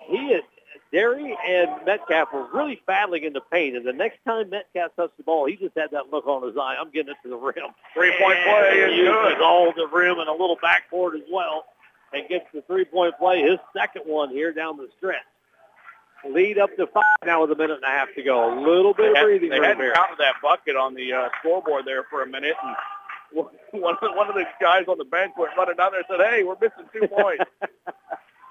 He 0.08 0.18
is 0.18 0.44
Derry 0.92 1.38
and 1.48 1.70
Metcalf 1.86 2.30
were 2.34 2.48
really 2.54 2.82
battling 2.88 3.24
in 3.24 3.34
the 3.34 3.42
paint, 3.42 3.76
and 3.76 3.86
the 3.86 3.94
next 3.94 4.20
time 4.26 4.50
Metcalf 4.50 4.96
touched 4.96 5.18
the 5.18 5.24
ball, 5.24 5.46
he 5.46 5.56
just 5.56 5.76
had 5.76 5.92
that 5.92 6.12
look 6.12 6.26
on 6.28 6.48
his 6.48 6.56
eye. 6.58 6.76
I'm 6.80 6.92
getting 6.92 7.12
it 7.12 7.18
to 7.24 7.30
the 7.30 7.38
rim. 7.38 7.72
Three-point 7.94 8.40
play 8.44 8.80
is 8.80 9.08
good. 9.08 9.42
all 9.42 9.74
the 9.76 9.88
rim 9.88 10.20
and 10.20 10.30
a 10.30 10.32
little 10.32 10.58
backboard 10.62 11.16
as 11.16 11.24
well, 11.32 11.66
and 12.14 12.28
gets 12.30 12.46
the 12.54 12.62
three-point 12.62 13.16
play. 13.18 13.42
His 13.42 13.60
second 13.76 14.04
one 14.06 14.30
here 14.30 14.54
down 14.54 14.78
the 14.78 14.88
stretch. 14.98 15.22
Lead 16.30 16.58
up 16.58 16.76
to 16.78 16.88
five 16.88 17.04
now 17.26 17.42
with 17.42 17.52
a 17.52 17.56
minute 17.56 17.76
and 17.76 17.84
a 17.84 17.88
half 17.88 18.08
to 18.16 18.24
go. 18.24 18.52
A 18.52 18.60
little 18.60 18.94
bit 18.94 19.14
They, 19.14 19.20
of 19.20 19.26
breathing 19.26 19.50
they 19.50 19.60
room 19.60 19.78
hadn't 19.78 19.94
counted 19.94 20.18
that 20.20 20.36
bucket 20.42 20.76
on 20.76 20.94
the 20.96 21.14
uh, 21.14 21.30
scoreboard 21.40 21.86
there 21.86 22.04
for 22.10 22.24
a 22.24 22.28
minute, 22.28 22.56
and 22.64 22.76
one 23.72 23.96
of, 24.02 24.16
one 24.16 24.30
of 24.30 24.36
the 24.36 24.46
guys 24.60 24.86
on 24.88 24.98
the 24.98 25.06
bench 25.06 25.34
went 25.38 25.52
running 25.58 25.76
down 25.76 25.92
there 25.92 26.02
and 26.02 26.08
said, 26.10 26.30
hey, 26.30 26.44
we're 26.44 26.56
missing 26.56 26.86
two 26.94 27.08
points. 27.08 27.44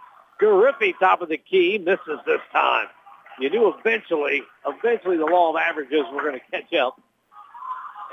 Gariffi, 0.41 0.93
top 0.99 1.23
of 1.23 1.29
the 1.29 1.39
key, 1.39 1.79
misses 1.79 2.21
this 2.27 2.41
time. 2.53 2.87
You 3.41 3.51
knew 3.51 3.75
eventually, 3.79 4.43
eventually 4.67 5.17
the 5.17 5.27
law 5.27 5.51
of 5.51 5.57
averages 5.57 6.05
were 6.13 6.23
going 6.23 6.39
to 6.39 6.51
catch 6.51 6.73
up. 6.75 7.01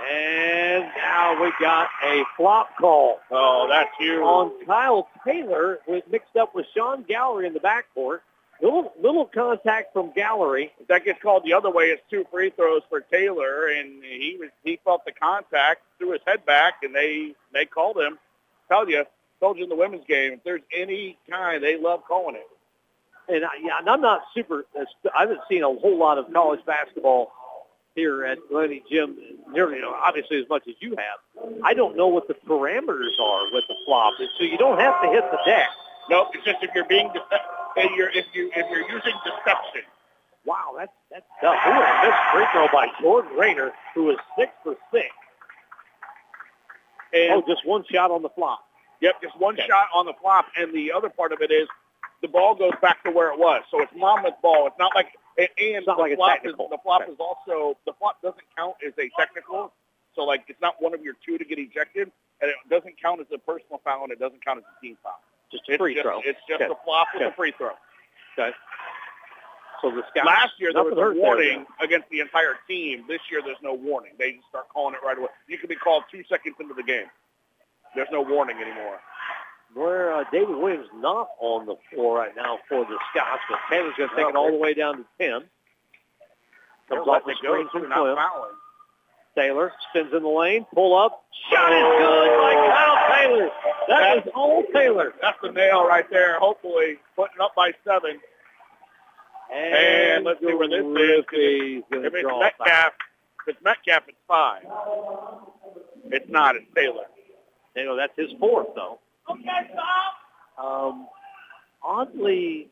And 0.10 0.86
now 0.98 1.44
we 1.44 1.52
got 1.60 1.88
a 2.04 2.24
flop 2.36 2.70
call 2.80 3.20
oh, 3.30 3.68
that's 3.70 3.90
huge. 4.00 4.20
on 4.20 4.66
Kyle 4.66 5.08
Taylor, 5.24 5.80
with 5.88 6.06
mixed 6.10 6.36
up 6.36 6.56
with 6.56 6.66
Sean 6.76 7.04
Gallery 7.04 7.46
in 7.46 7.54
the 7.54 7.60
backcourt. 7.60 8.20
Little 8.62 8.92
little 9.02 9.26
contact 9.26 9.92
from 9.92 10.12
Gallery. 10.14 10.72
If 10.80 10.88
that 10.88 11.04
gets 11.04 11.22
called 11.22 11.44
the 11.44 11.54
other 11.54 11.72
way, 11.72 11.86
it's 11.86 12.02
two 12.12 12.26
free 12.32 12.52
throws 12.52 12.84
for 12.90 13.02
Taylor, 13.02 13.68
and 13.68 14.04
he 14.04 14.38
was 14.40 14.50
he 14.64 14.80
felt 14.84 15.04
the 15.06 15.12
contact, 15.12 15.82
threw 15.98 16.12
his 16.12 16.22
head 16.28 16.46
back, 16.46 16.76
and 16.84 16.94
they 16.94 17.34
they 17.54 17.66
called 17.66 17.98
him. 17.98 18.20
Tell 18.70 18.88
you, 18.88 19.04
told 19.40 19.58
you 19.58 19.64
in 19.64 19.70
the 19.70 19.76
women's 19.76 20.06
game, 20.06 20.34
if 20.34 20.44
there's 20.44 20.62
any 20.76 21.18
kind, 21.30 21.64
they 21.64 21.78
love 21.78 22.04
calling 22.08 22.36
it. 22.36 22.48
And 23.28 23.44
I, 23.44 23.50
yeah, 23.62 23.80
and 23.80 23.90
I'm 23.90 24.02
not 24.02 24.22
super. 24.34 24.66
I 24.76 25.22
haven't 25.22 25.42
seen 25.50 25.64
a 25.64 25.74
whole 25.74 25.98
lot 25.98 26.18
of 26.18 26.32
college 26.32 26.64
basketball 26.66 27.32
here 27.96 28.24
at 28.26 28.38
Glennie 28.50 28.84
Gym, 28.90 29.18
nearly 29.52 29.76
you 29.76 29.82
know, 29.82 29.94
obviously 29.94 30.40
as 30.40 30.48
much 30.50 30.64
as 30.68 30.76
you 30.80 30.96
have. 30.98 31.54
I 31.64 31.74
don't 31.74 31.98
know 31.98 32.08
what 32.08 32.28
the 32.28 32.34
parameters 32.34 33.20
are 33.20 33.54
with 33.54 33.66
the 33.68 33.76
flop, 33.86 34.14
so 34.38 34.44
you 34.44 34.58
don't 34.58 34.80
have 34.80 35.02
to 35.02 35.10
hit 35.10 35.24
the 35.32 35.40
deck. 35.46 35.70
Nope, 36.10 36.30
it's 36.34 36.44
just 36.46 36.58
if 36.64 36.72
you're 36.76 36.86
being 36.86 37.10
dece- 37.10 37.40
if 37.78 37.92
you're 37.96 38.10
if 38.10 38.26
you 38.34 38.52
if 38.56 38.66
you're 38.70 38.90
using 38.90 39.14
deception. 39.24 39.84
Wow, 40.46 40.74
that's 40.78 40.92
that's 41.12 41.26
tough. 41.40 41.56
Ooh, 41.68 41.72
a 41.72 42.06
missed 42.06 42.24
free 42.34 42.46
throw 42.52 42.68
by 42.74 42.88
Jordan 43.00 43.32
Rayner, 43.38 43.72
who 43.94 44.10
is 44.12 44.18
six 44.38 44.52
for 44.64 44.76
six. 44.92 45.08
And 47.14 47.34
Oh, 47.34 47.44
just 47.48 47.66
one 47.66 47.84
shot 47.92 48.12
on 48.12 48.22
the 48.22 48.30
flop. 48.30 48.66
Yep, 49.02 49.22
just 49.22 49.38
one 49.38 49.56
Okay. 49.56 49.68
shot 49.68 49.88
on 49.94 50.06
the 50.06 50.14
flop, 50.22 50.46
and 50.56 50.74
the 50.74 50.92
other 50.92 51.10
part 51.10 51.32
of 51.34 51.42
it 51.42 51.52
is 51.52 51.68
the 52.22 52.28
ball 52.28 52.56
goes 52.56 52.74
back 52.82 53.04
to 53.04 53.12
where 53.12 53.32
it 53.32 53.40
was. 53.40 53.64
So 53.72 53.82
it's 53.82 53.92
Monmouth 53.96 54.36
ball. 54.42 54.68
It's 54.68 54.78
not 54.80 54.94
like 54.96 55.08
and, 55.38 55.48
and 55.58 55.86
not 55.86 55.98
the 55.98 56.02
like 56.04 56.16
flop 56.16 56.40
is 56.46 56.54
the 56.58 56.78
flop 56.84 57.02
Okay. 57.04 57.12
is 57.12 57.18
also 57.20 57.78
the 57.86 57.94
flop 57.94 58.22
doesn't 58.22 58.44
count 58.58 58.76
as 58.86 58.94
a 58.98 59.10
technical. 59.18 59.72
So 60.16 60.24
like 60.24 60.44
it's 60.48 60.62
not 60.62 60.82
one 60.82 60.94
of 60.94 61.02
your 61.04 61.16
two 61.26 61.38
to 61.38 61.46
get 61.46 61.58
ejected, 61.60 62.12
and 62.42 62.50
it 62.52 62.56
doesn't 62.70 63.00
count 63.02 63.22
as 63.22 63.28
a 63.34 63.38
personal 63.38 63.80
foul, 63.84 64.04
and 64.04 64.12
it 64.12 64.20
doesn't 64.20 64.44
count 64.44 64.60
as 64.60 64.66
a 64.66 64.82
team 64.82 64.98
foul. 65.04 65.20
Just 65.52 65.68
a 65.70 65.74
It's 65.74 65.78
free 65.80 65.94
just, 65.96 66.04
throw. 66.06 66.22
It's 66.24 66.40
just 66.48 66.62
Okay. 66.62 66.72
a 66.72 66.76
flop 66.84 67.08
with 67.14 67.24
Okay. 67.24 67.32
a 67.32 67.36
free 67.36 67.52
throw. 67.58 67.72
Okay. 68.38 68.56
So 69.82 69.90
the 69.92 70.04
Scots. 70.10 70.26
Last 70.28 70.54
year 70.60 70.72
there 70.74 70.84
was 70.84 70.94
a 70.94 70.96
there, 70.96 71.14
warning 71.14 71.66
against 71.82 72.08
the 72.10 72.20
entire 72.20 72.56
team. 72.68 73.04
This 73.08 73.20
year 73.32 73.42
there's 73.44 73.62
no 73.64 73.74
warning. 73.74 74.14
They 74.18 74.34
just 74.34 74.48
start 74.50 74.70
calling 74.70 74.94
it 74.94 75.02
right 75.06 75.18
away. 75.18 75.30
You 75.48 75.58
can 75.58 75.68
be 75.70 75.76
called 75.76 76.04
two 76.12 76.24
seconds 76.30 76.56
into 76.60 76.74
the 76.76 76.84
game. 76.84 77.08
There's 77.96 78.08
no 78.12 78.22
warning 78.22 78.58
anymore. 78.62 79.00
where 79.74 80.14
uh, 80.14 80.24
David 80.32 80.56
Williams 80.56 80.88
not 80.96 81.30
on 81.40 81.66
the 81.66 81.76
floor 81.92 82.18
right 82.18 82.36
now 82.36 82.60
for 82.70 82.84
the 82.86 82.98
Scots, 83.12 83.42
but 83.50 83.58
Taylor's 83.70 83.96
going 83.98 84.10
to 84.10 84.16
take 84.16 84.28
it 84.28 84.36
all 84.36 84.52
the 84.52 84.58
way 84.58 84.74
down 84.74 84.98
to 84.98 85.06
10. 85.20 85.44
Comes 86.90 87.08
off 87.08 87.24
the 87.26 87.34
screen 87.36 87.68
from 87.72 87.88
not 87.90 88.18
fouling. 88.18 88.52
Taylor 89.36 89.72
spins 89.90 90.14
in 90.14 90.24
the 90.24 90.30
lane, 90.30 90.66
pull 90.74 90.98
up, 90.98 91.24
shot 91.50 91.72
is 91.72 91.84
good 92.00 92.30
by 92.42 92.54
Kyle 92.54 93.18
Taylor. 93.18 93.50
That 93.88 94.18
is 94.18 94.32
all 94.36 94.64
Taylor. 94.74 95.14
That's 95.22 95.38
the 95.42 95.52
nail 95.52 95.88
right 95.88 96.06
there. 96.10 96.40
Hopefully, 96.40 96.98
putting 97.16 97.40
up 97.42 97.56
by 97.56 97.72
seven. 97.86 98.20
And 99.54 100.24
let's 100.24 100.40
see 100.40 100.54
where 100.54 100.70
this 100.70 100.80
is. 100.80 101.26
If 101.32 101.90
to 101.92 102.08
it's 102.08 102.22
draw 102.22 102.40
a 102.40 102.40
foul. 102.40 102.40
Metcalf, 102.40 102.94
if 103.48 103.56
it's 103.56 103.64
Metcalf, 103.64 104.04
it's 104.08 104.18
five. 104.28 104.64
It's 106.06 106.30
not. 106.30 106.56
It's 106.56 106.66
Taylor. 106.76 107.06
You 107.76 107.86
know, 107.86 107.96
that's 107.96 108.14
his 108.18 108.32
fourth, 108.40 108.68
though. 108.76 109.00
Okay, 109.30 109.70
Bob. 109.76 110.94
Um, 110.94 111.08
oddly, 111.84 112.70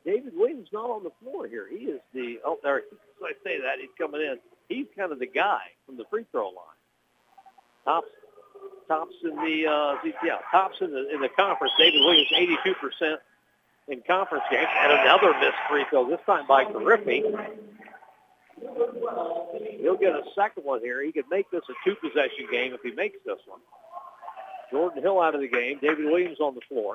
Not 0.71 0.89
on 0.89 1.03
the 1.03 1.11
floor 1.21 1.47
here. 1.47 1.67
He 1.69 1.85
is 1.85 1.99
the, 2.13 2.39
oh, 2.45 2.59
there, 2.63 2.83
so 3.19 3.25
I 3.25 3.33
say 3.43 3.59
that, 3.61 3.79
he's 3.79 3.89
coming 3.97 4.21
in. 4.21 4.37
He's 4.67 4.85
kind 4.97 5.11
of 5.11 5.19
the 5.19 5.27
guy 5.27 5.61
from 5.85 5.97
the 5.97 6.05
free 6.09 6.25
throw 6.31 6.47
line. 6.49 6.79
Tops, 7.85 8.07
tops 8.87 9.15
in 9.23 9.35
the, 9.35 9.65
uh, 9.65 9.95
yeah, 10.23 10.37
tops 10.51 10.77
in 10.81 10.91
the, 10.91 11.13
in 11.13 11.21
the 11.21 11.29
conference. 11.29 11.73
David 11.79 12.01
Williams, 12.01 12.29
82% 12.35 13.17
in 13.87 14.01
conference 14.05 14.43
games. 14.51 14.67
And 14.81 14.91
another 14.91 15.33
missed 15.39 15.57
free 15.69 15.85
throw, 15.89 16.07
this 16.07 16.19
time 16.25 16.45
by 16.47 16.65
Gariffi. 16.65 17.23
He'll 19.81 19.97
get 19.97 20.13
a 20.13 20.23
second 20.35 20.63
one 20.63 20.81
here. 20.81 21.03
He 21.03 21.11
could 21.11 21.29
make 21.31 21.49
this 21.49 21.63
a 21.69 21.73
two-possession 21.83 22.47
game 22.51 22.73
if 22.73 22.81
he 22.83 22.91
makes 22.91 23.17
this 23.25 23.39
one. 23.47 23.59
Jordan 24.71 25.01
Hill 25.01 25.19
out 25.19 25.33
of 25.33 25.41
the 25.41 25.47
game. 25.47 25.79
David 25.81 26.05
Williams 26.05 26.39
on 26.39 26.53
the 26.53 26.61
floor. 26.69 26.93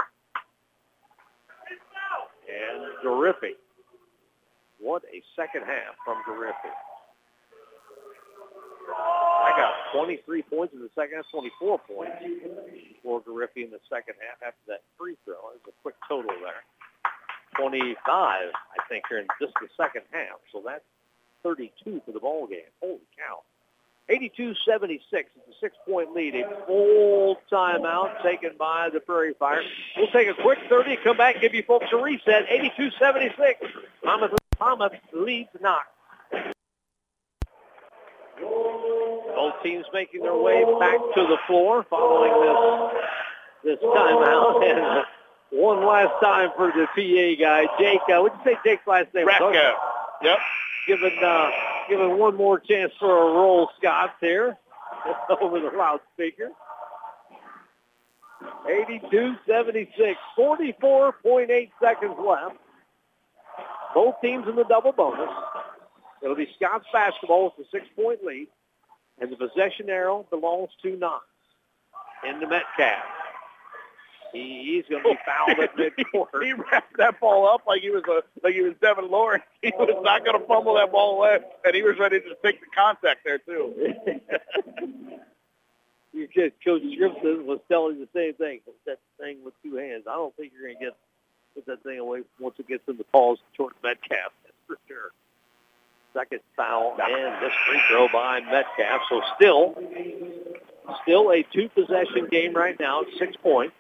And 2.49 3.05
Gariffi. 3.05 3.55
What 4.79 5.03
a 5.13 5.23
second 5.37 5.63
half 5.63 5.95
from 6.05 6.23
Gariffi. 6.29 6.73
I 8.85 9.53
got 9.57 9.97
23 9.97 10.43
points 10.43 10.75
in 10.75 10.81
the 10.81 10.91
second 10.95 11.17
half, 11.17 11.31
24 11.31 11.79
points 11.81 12.17
for 13.03 13.21
Gariffi 13.23 13.65
in 13.65 13.71
the 13.71 13.81
second 13.89 14.15
half 14.21 14.43
after 14.47 14.65
that 14.69 14.83
free 14.99 15.17
throw. 15.25 15.37
There's 15.53 15.69
a 15.69 15.83
quick 15.83 15.95
total 16.09 16.33
there. 16.43 16.65
25, 17.59 17.97
I 18.11 18.89
think, 18.89 19.05
here 19.09 19.19
in 19.19 19.27
just 19.41 19.55
the 19.61 19.69
second 19.77 20.03
half. 20.11 20.41
So 20.53 20.63
that's 20.65 20.85
32 21.43 22.03
for 22.05 22.13
the 22.13 22.21
ball 22.21 22.47
game. 22.47 22.69
Holy 22.83 23.01
cow. 23.17 23.43
82-76. 24.11 25.01
It's 25.13 25.25
a 25.49 25.53
six-point 25.61 26.13
lead. 26.13 26.35
A 26.35 26.67
full 26.67 27.39
timeout 27.51 28.23
taken 28.23 28.51
by 28.59 28.91
the 28.93 29.01
Prairie 29.01 29.35
Fire. 29.39 29.63
We'll 29.97 30.09
take 30.09 30.29
a 30.29 30.35
quick 30.35 30.59
30, 30.69 30.99
come 31.03 31.17
back, 31.17 31.41
give 31.41 31.55
you 31.55 31.63
folks 31.63 31.87
a 31.93 31.97
reset. 31.97 32.47
82-76. 32.49 33.33
Thomas, 34.05 34.31
Thomas 34.59 34.93
leads 35.13 35.49
Knox. 35.61 35.87
Both 38.41 39.63
teams 39.63 39.85
making 39.93 40.23
their 40.23 40.37
way 40.37 40.65
back 40.81 40.99
to 41.15 41.23
the 41.23 41.37
floor 41.47 41.85
following 41.89 42.93
this 43.65 43.79
this 43.79 43.79
timeout. 43.83 45.05
And 45.55 45.61
one 45.61 45.87
last 45.87 46.13
time 46.23 46.51
for 46.57 46.73
the 46.73 46.87
PA 46.87 47.41
guy, 47.41 47.67
Jake. 47.79 48.01
Uh, 48.09 48.23
what 48.23 48.33
did 48.45 48.51
you 48.51 48.57
say 48.65 48.71
Jake's 48.71 48.87
last 48.87 49.15
name? 49.15 49.29
Ratka. 49.29 49.73
Yep. 50.23 50.39
Giving 50.87 51.19
uh, 51.23 51.51
giving 51.89 52.19
one 52.19 52.37
more 52.37 52.59
chance 52.59 52.93
for 52.99 53.11
a 53.11 53.33
roll, 53.35 53.71
Scott. 53.79 54.15
There 54.21 54.59
over 55.41 55.61
the 55.61 55.71
loudspeaker. 55.77 56.51
82-76, 58.67 60.17
44.8 60.39 61.71
seconds 61.81 62.15
left. 62.19 62.57
Both 63.95 64.17
teams 64.21 64.47
in 64.49 64.57
the 64.57 64.65
double 64.65 64.93
bonus. 64.93 65.31
It'll 66.23 66.37
be 66.37 66.49
Scott's 66.57 66.87
basketball 66.93 67.53
with 67.57 67.67
a 67.67 67.71
six-point 67.71 68.25
lead, 68.25 68.49
and 69.21 69.31
the 69.31 69.37
possession 69.37 69.89
arrow 69.89 70.27
belongs 70.31 70.71
to 70.83 70.97
Knox. 70.97 71.25
Into 72.27 72.49
Metcalf. 72.49 73.05
He, 74.33 74.83
he's 74.83 74.85
going 74.91 75.03
to 75.03 75.11
be 75.11 75.17
oh, 75.17 75.47
fouled 75.47 75.61
at 75.61 75.77
midcourt. 75.77 76.43
he 76.43 76.53
wrapped 76.53 76.97
that 76.99 77.21
ball 77.21 77.47
up 77.47 77.63
like 77.67 77.83
he 77.83 77.91
was 77.91 78.03
a 78.09 78.23
like 78.43 78.55
he 78.55 78.63
was 78.63 78.75
Devin 78.83 79.11
Lawrence. 79.11 79.45
He 79.63 79.73
was 79.79 80.03
not 80.03 80.25
going 80.27 80.39
to 80.39 80.47
fumble 80.47 80.75
that 80.75 80.93
ball 80.93 81.17
away, 81.17 81.39
and 81.65 81.75
he 81.75 81.83
was 81.83 81.99
ready 81.99 82.21
to 82.21 82.37
take 82.45 82.61
the 82.61 82.67
contact 82.77 83.21
there 83.25 83.39
too. 83.39 83.73
Your 86.13 86.29
kid, 86.29 86.53
Coach 86.63 86.83
Gibson 86.83 87.47
was 87.47 87.61
telling 87.67 87.99
the 87.99 88.09
same 88.15 88.35
thing. 88.35 88.61
That 88.87 88.99
thing 89.19 89.39
with 89.45 89.55
two 89.63 89.77
hands. 89.77 90.05
I 90.09 90.15
don't 90.15 90.37
think 90.37 90.53
you're 90.53 90.69
going 90.69 90.79
to 90.79 90.85
get 90.85 90.97
put 91.55 91.67
that 91.67 91.83
thing 91.83 91.99
away 91.99 92.23
once 92.39 92.57
it 92.59 92.69
gets 92.69 92.83
in 92.89 92.97
the 92.97 93.05
paws 93.05 93.39
towards 93.57 93.77
Metcalf. 93.83 94.33
That's 94.45 94.57
for 94.67 94.77
sure. 94.89 95.11
Second 96.13 96.41
foul 96.57 96.97
and 97.01 97.43
this 97.43 97.53
free 97.67 97.81
throw 97.89 98.09
by 98.13 98.41
Metcalf. 98.41 99.03
So 99.09 99.21
still, 99.35 99.75
still 101.03 101.33
a 101.33 101.43
two 101.53 101.69
possession 101.69 102.29
game 102.31 102.55
right 102.55 102.79
now. 102.79 103.03
Six 103.19 103.37
points. 103.37 103.75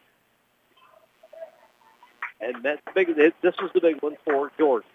And 2.40 2.62
that's 2.62 2.80
big. 2.94 3.14
This 3.16 3.32
is 3.42 3.70
the 3.72 3.80
big 3.80 4.02
one 4.02 4.16
for 4.24 4.50
Georgia. 4.58 4.86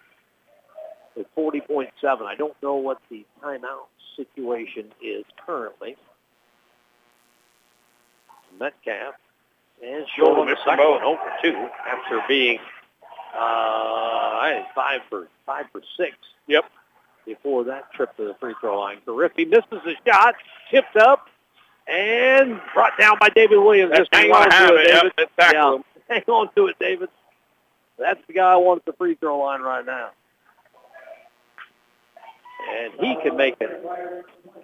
With 1.15 1.27
40.7. 1.35 1.87
I 2.03 2.35
don't 2.35 2.55
know 2.61 2.75
what 2.75 2.99
the 3.09 3.25
timeout 3.41 3.87
situation 4.15 4.91
is 5.01 5.23
currently. 5.45 5.95
Metcalf 8.59 9.15
and 9.83 10.05
Showman 10.15 10.47
the 10.47 10.57
second 10.65 10.89
one 10.89 11.03
over 11.03 11.33
two 11.41 11.67
after 11.87 12.21
being 12.27 12.59
uh, 13.33 14.63
five 14.75 15.01
for 15.09 15.27
five 15.45 15.65
for 15.71 15.81
six. 15.97 16.15
Yep. 16.47 16.65
Before 17.25 17.63
that 17.65 17.91
trip 17.93 18.15
to 18.17 18.25
the 18.25 18.33
free 18.39 18.55
throw 18.59 18.79
line, 18.79 18.97
Gariffi 19.05 19.47
misses 19.47 19.85
a 19.85 20.09
shot, 20.09 20.35
tipped 20.71 20.95
up, 20.95 21.27
and 21.87 22.59
brought 22.73 22.97
down 22.97 23.17
by 23.19 23.29
David 23.29 23.57
Williams. 23.57 23.91
That's 23.91 24.09
Just 24.09 24.23
hang 24.23 24.31
on 24.31 24.49
to 24.49 24.75
it, 24.75 24.87
David. 24.87 25.13
Yep, 25.17 25.29
yeah, 25.53 25.77
hang 26.09 26.23
on 26.27 26.49
to 26.55 26.67
it, 26.67 26.77
David. 26.79 27.09
That's 27.99 28.19
the 28.27 28.33
guy 28.33 28.53
I 28.53 28.55
want 28.55 28.79
at 28.79 28.85
the 28.85 28.93
free 28.93 29.15
throw 29.15 29.39
line 29.39 29.61
right 29.61 29.85
now. 29.85 30.09
And 32.71 32.93
he 32.99 33.15
can 33.21 33.37
make 33.37 33.55
it 33.59 33.83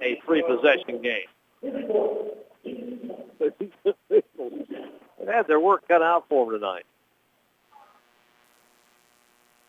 a 0.02 0.22
three 0.26 0.44
possession 0.44 1.02
game. 1.02 1.28
they 5.26 5.34
had 5.34 5.48
their 5.48 5.60
work 5.60 5.88
cut 5.88 6.02
out 6.02 6.26
for 6.30 6.46
them 6.52 6.60
tonight. 6.60 6.86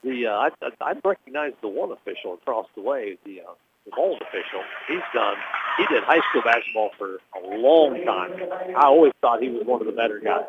The 0.04 0.26
uh, 0.26 0.50
I, 0.50 0.50
I 0.80 0.94
recognize 1.04 1.52
the 1.62 1.68
one 1.68 1.90
official 1.90 2.34
across 2.34 2.66
the 2.76 2.82
way, 2.82 3.18
the 3.24 3.40
uh, 3.40 3.54
the 3.86 3.92
old 3.96 4.20
official. 4.20 4.62
He's 4.88 5.02
done. 5.14 5.36
He 5.78 5.86
did 5.86 6.04
high 6.04 6.20
school 6.30 6.42
basketball 6.44 6.90
for 6.98 7.18
a 7.34 7.56
long 7.56 8.04
time. 8.04 8.32
I 8.76 8.84
always 8.84 9.12
thought 9.20 9.42
he 9.42 9.48
was 9.48 9.66
one 9.66 9.80
of 9.80 9.86
the 9.86 9.92
better 9.92 10.20
guys 10.20 10.44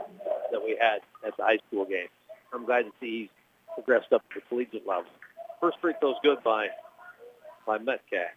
that 0.51 0.63
we 0.63 0.77
had 0.79 0.99
at 1.25 1.35
the 1.37 1.43
high 1.43 1.59
school 1.67 1.85
games. 1.85 2.09
I'm 2.53 2.65
glad 2.65 2.83
to 2.83 2.91
see 2.99 3.21
he's 3.21 3.29
progressed 3.75 4.11
up 4.13 4.21
to 4.33 4.39
the 4.39 4.41
collegiate 4.49 4.87
level. 4.87 5.11
First 5.59 5.77
free 5.81 5.93
throw's 5.99 6.15
good 6.23 6.43
by 6.43 6.67
by 7.65 7.77
Metcalf. 7.77 8.31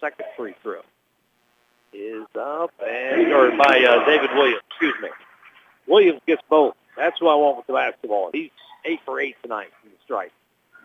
Second 0.00 0.26
free 0.36 0.54
throw 0.62 0.80
is 1.94 2.26
up 2.38 2.72
and 2.84 3.32
or 3.32 3.50
by 3.56 3.84
uh, 3.84 4.04
David 4.04 4.30
Williams. 4.34 4.62
Excuse 4.70 4.94
me. 5.00 5.08
Williams 5.86 6.20
gets 6.26 6.42
both. 6.50 6.74
That's 6.96 7.18
who 7.18 7.28
I 7.28 7.34
want 7.34 7.58
with 7.58 7.66
the 7.66 7.72
basketball. 7.72 8.30
He's 8.32 8.50
eight 8.84 9.00
for 9.04 9.20
eight 9.20 9.36
tonight 9.42 9.68
from 9.80 9.90
the 9.90 9.96
strike, 10.04 10.32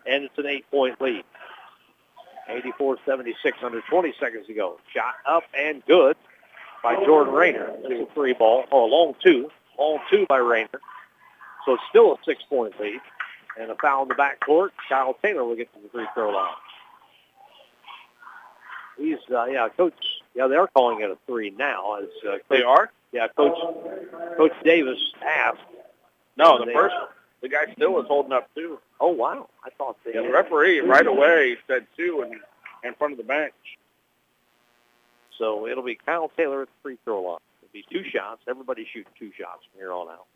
and 0.06 0.24
it's 0.24 0.38
an 0.38 0.46
eight-point 0.46 1.00
lead. 1.00 1.24
84-76 2.48 3.34
under 3.62 3.80
20 3.82 4.14
seconds 4.18 4.46
to 4.48 4.54
go. 4.54 4.78
Shot 4.92 5.14
up 5.26 5.44
and 5.56 5.84
good 5.86 6.16
by 6.82 6.96
Jordan 7.04 7.32
Rayner. 7.32 7.70
That's 7.82 7.94
a 7.94 8.06
three 8.14 8.32
ball. 8.32 8.64
Oh, 8.72 8.86
a 8.86 8.90
long 8.90 9.14
two. 9.22 9.50
Long 9.78 9.98
two 10.10 10.26
by 10.28 10.38
Rayner. 10.38 10.80
So 11.64 11.74
it's 11.74 11.82
still 11.90 12.14
a 12.14 12.16
six-point 12.24 12.80
lead. 12.80 13.00
And 13.58 13.70
a 13.70 13.76
foul 13.76 14.02
in 14.02 14.08
the 14.08 14.14
backcourt. 14.14 14.70
Kyle 14.88 15.14
Taylor 15.22 15.44
will 15.44 15.56
get 15.56 15.72
to 15.74 15.80
the 15.80 15.88
free 15.90 16.06
throw 16.14 16.30
line. 16.30 16.54
He's, 18.96 19.18
uh, 19.30 19.44
yeah, 19.46 19.68
Coach, 19.76 20.09
yeah, 20.34 20.46
they're 20.46 20.66
calling 20.68 21.00
it 21.00 21.10
a 21.10 21.18
three 21.26 21.50
now. 21.50 21.96
As 21.96 22.04
uh, 22.26 22.32
Coach, 22.32 22.42
They 22.48 22.62
are? 22.62 22.90
Yeah, 23.12 23.26
Coach 23.36 23.58
Coach 24.36 24.52
Davis 24.64 24.98
asked. 25.26 25.58
No, 26.36 26.58
the 26.58 26.66
They- 26.66 26.72
first 26.74 26.94
the 27.42 27.48
guy 27.48 27.72
still 27.72 27.92
was 27.92 28.06
holding 28.06 28.32
up 28.32 28.48
two. 28.54 28.78
Oh, 29.00 29.08
wow. 29.12 29.48
I 29.64 29.70
thought 29.70 29.96
they 30.04 30.12
Yeah, 30.14 30.22
the 30.22 30.30
referee 30.30 30.80
right 30.80 31.06
away 31.06 31.56
said 31.66 31.86
two 31.96 32.20
and 32.22 32.34
in 32.84 32.94
front 32.94 33.12
of 33.12 33.16
the 33.18 33.24
bench. 33.24 33.54
So 35.38 35.66
it'll 35.66 35.82
be 35.82 35.94
Kyle 35.94 36.30
Taylor 36.36 36.62
at 36.62 36.68
the 36.68 36.74
free 36.82 36.98
throw 37.04 37.22
line. 37.22 37.38
It'll 37.62 37.72
be 37.72 37.84
two 37.90 38.04
shots. 38.10 38.42
Everybody 38.46 38.86
shooting 38.92 39.10
two 39.18 39.30
shots 39.38 39.64
from 39.72 39.80
here 39.80 39.90
on 39.92 40.08
out. 40.08 40.26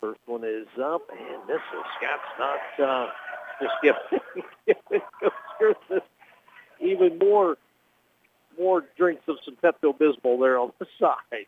First 0.00 0.20
one 0.26 0.42
is 0.44 0.66
up, 0.82 1.02
and 1.10 1.46
this 1.48 1.60
is 1.60 1.84
Scott's 1.98 2.22
not 2.38 2.60
uh, 2.88 3.10
just 3.60 3.74
giving 5.82 6.00
even 6.80 7.18
more 7.18 7.56
more 8.58 8.84
drinks 8.96 9.22
of 9.28 9.36
some 9.44 9.56
Pepto 9.62 9.96
Bismol 9.96 10.40
there 10.40 10.58
on 10.58 10.72
the 10.78 10.86
side. 11.00 11.46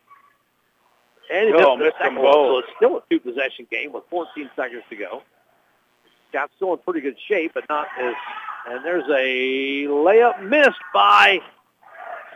And 1.32 1.48
he 1.48 1.54
Oh, 1.54 1.76
missed 1.76 1.78
the 1.78 1.84
missed 1.84 1.96
second 1.98 2.14
them 2.16 2.22
both. 2.24 2.32
so 2.46 2.58
it's 2.58 2.68
still 2.76 2.96
a 2.98 3.02
two 3.10 3.20
possession 3.20 3.66
game 3.70 3.92
with 3.92 4.04
14 4.10 4.48
seconds 4.54 4.82
to 4.90 4.96
go. 4.96 5.22
Scott's 6.30 6.52
still 6.56 6.72
in 6.74 6.78
pretty 6.80 7.00
good 7.00 7.16
shape, 7.28 7.52
but 7.54 7.68
not 7.68 7.88
as. 8.00 8.14
And 8.68 8.84
there's 8.84 9.04
a 9.08 9.86
layup 9.88 10.42
missed 10.42 10.80
by 10.92 11.40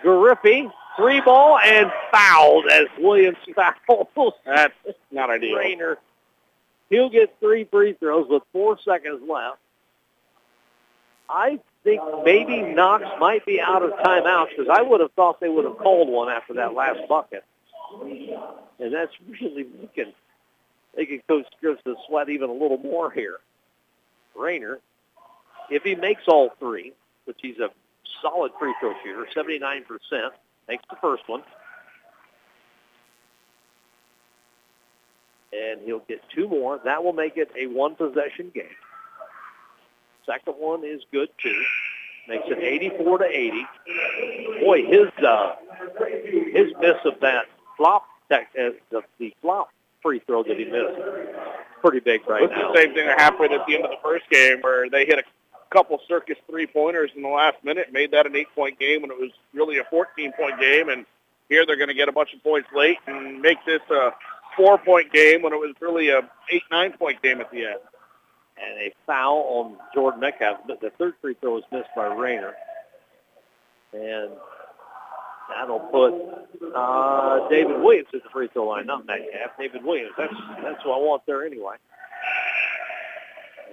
Gariffi. 0.05 0.71
Three 0.97 1.21
ball 1.21 1.59
and 1.59 1.91
fouled 2.13 2.67
as 2.67 2.87
Williams 2.99 3.39
fouls. 3.87 4.35
That's 4.45 4.75
not 5.11 5.31
ideal. 5.31 5.57
Rayner. 5.57 5.99
He'll 6.89 7.09
get 7.11 7.37
three 7.41 7.65
free 7.65 7.93
throws 7.95 8.27
with 8.29 8.43
four 8.53 8.79
seconds 8.85 9.23
left. 9.29 9.59
I 11.29 11.61
think 11.85 12.01
maybe 12.25 12.63
Knox 12.63 13.05
might 13.19 13.45
be 13.47 13.61
out 13.61 13.83
of 13.83 13.93
timeouts 13.93 14.51
because 14.51 14.69
I 14.71 14.83
would 14.83 15.01
have 15.01 15.13
thought 15.13 15.41
they 15.41 15.49
would 15.49 15.65
have 15.65 15.79
called 15.79 16.09
one 16.09 16.29
after 16.29 16.55
that 16.55 16.75
last 16.75 17.01
bucket. 17.09 17.45
And 18.79 18.93
that's 18.93 19.13
really 19.41 19.67
making, 19.81 20.13
making 20.97 21.23
Coach 21.29 21.47
Griffin 21.61 21.97
sweat 22.09 22.29
even 22.29 22.51
a 22.51 22.53
little 22.53 22.79
more 22.79 23.11
here. 23.11 23.39
Rayner, 24.37 24.79
if 25.71 25.83
he 25.83 25.95
makes 25.95 26.23
all 26.29 26.51
three, 26.59 26.93
which 27.25 27.39
he's 27.41 27.59
a 27.59 27.71
solid 28.23 28.53
free 28.59 28.75
throw 28.81 28.95
shooter, 29.03 29.27
79%, 29.35 29.85
makes 30.69 30.85
the 30.91 30.97
first 31.01 31.29
one. 31.29 31.43
And 35.53 35.81
he'll 35.85 36.05
get 36.09 36.23
two 36.35 36.49
more. 36.49 36.81
That 36.85 37.03
will 37.03 37.13
make 37.13 37.37
it 37.37 37.51
a 37.59 37.67
one 37.67 37.97
possession 37.97 38.51
game. 38.55 38.67
Second 40.27 40.55
one 40.55 40.85
is 40.85 41.03
good 41.13 41.29
too. 41.43 41.63
Makes 42.29 42.45
it 42.49 42.59
84 42.59 43.19
to 43.19 43.25
80. 43.25 43.67
Boy, 44.61 44.83
his 44.87 45.09
uh, 45.25 45.55
his 46.53 46.73
miss 46.81 46.97
of 47.05 47.19
that 47.21 47.47
flop 47.77 48.05
tech, 48.31 48.51
uh, 48.59 48.71
the, 48.91 49.03
the 49.19 49.35
flop 49.43 49.71
free 50.03 50.21
throw 50.27 50.43
that 50.45 50.57
he 50.59 50.65
missed, 50.65 51.01
pretty 51.83 52.01
big 52.01 52.27
right 52.29 52.45
It's 52.45 52.53
now. 52.53 52.73
the 52.73 52.79
same 52.79 52.95
thing 52.95 53.07
that 53.07 53.21
happened 53.21 53.53
at 53.53 53.67
the 53.67 53.75
end 53.75 53.85
of 53.85 53.91
the 53.91 53.97
first 54.03 54.29
game 54.31 54.59
where 54.61 54.89
they 54.89 55.05
hit 55.07 55.19
a 55.19 55.23
couple 55.75 55.99
circus 56.09 56.37
three-pointers 56.49 57.11
in 57.17 57.23
the 57.23 57.29
last 57.29 57.57
minute, 57.65 57.93
made 57.93 58.11
that 58.13 58.27
an 58.27 58.35
eight-point 58.37 58.79
game 58.79 59.03
when 59.03 59.11
it 59.11 59.17
was 59.19 59.31
really 59.53 59.79
a 59.79 59.85
14-point 59.85 60.59
game, 60.61 60.89
and 60.89 61.05
here 61.49 61.65
they're 61.67 61.77
going 61.77 61.89
to 61.89 61.95
get 61.95 62.09
a 62.09 62.13
bunch 62.13 62.33
of 62.35 62.43
points 62.43 62.69
late 62.75 62.99
and 63.07 63.41
make 63.41 63.59
this 63.67 63.81
a 63.91 64.11
four-point 64.57 65.13
game 65.13 65.43
when 65.43 65.53
it 65.53 65.57
was 65.59 65.75
really 65.81 66.09
a 66.11 66.21
eight, 66.51 66.63
nine-point 66.71 67.23
game 67.23 67.41
at 67.41 67.51
the 67.51 67.65
end. 67.67 67.79
And 68.63 68.79
a 68.79 68.93
foul 69.07 69.45
on 69.49 69.77
Jordan 69.95 70.21
Metcalf. 70.21 70.59
The 70.67 70.91
third 70.99 71.15
free 71.21 71.35
throw 71.41 71.55
was 71.55 71.65
missed 71.73 71.89
by 71.97 72.07
Rayner. 72.07 72.55
And 73.93 74.31
that'll 75.49 75.81
put 75.81 76.15
uh, 76.75 77.49
David 77.49 77.81
Williams 77.81 78.09
at 78.15 78.23
the 78.23 78.29
free 78.31 78.49
throw 78.53 78.69
line, 78.69 78.87
not 78.87 79.07
Metcalf. 79.07 79.53
David 79.59 79.85
Williams. 79.85 80.13
That's 80.17 80.35
that's 80.63 80.85
what 80.85 80.95
I 80.95 80.99
want 80.99 81.27
there 81.27 81.45
anyway. 81.45 81.77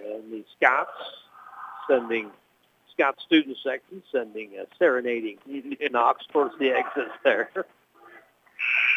And 0.05 0.31
the 0.31 0.43
Scots 0.57 0.91
sending 1.89 2.31
Scott 2.93 3.15
student 3.25 3.57
section 3.63 4.01
sending 4.11 4.51
a 4.57 4.65
serenading 4.79 5.37
Knox 5.91 6.25
towards 6.31 6.57
the 6.59 6.71
exits 6.71 7.11
there. 7.23 7.49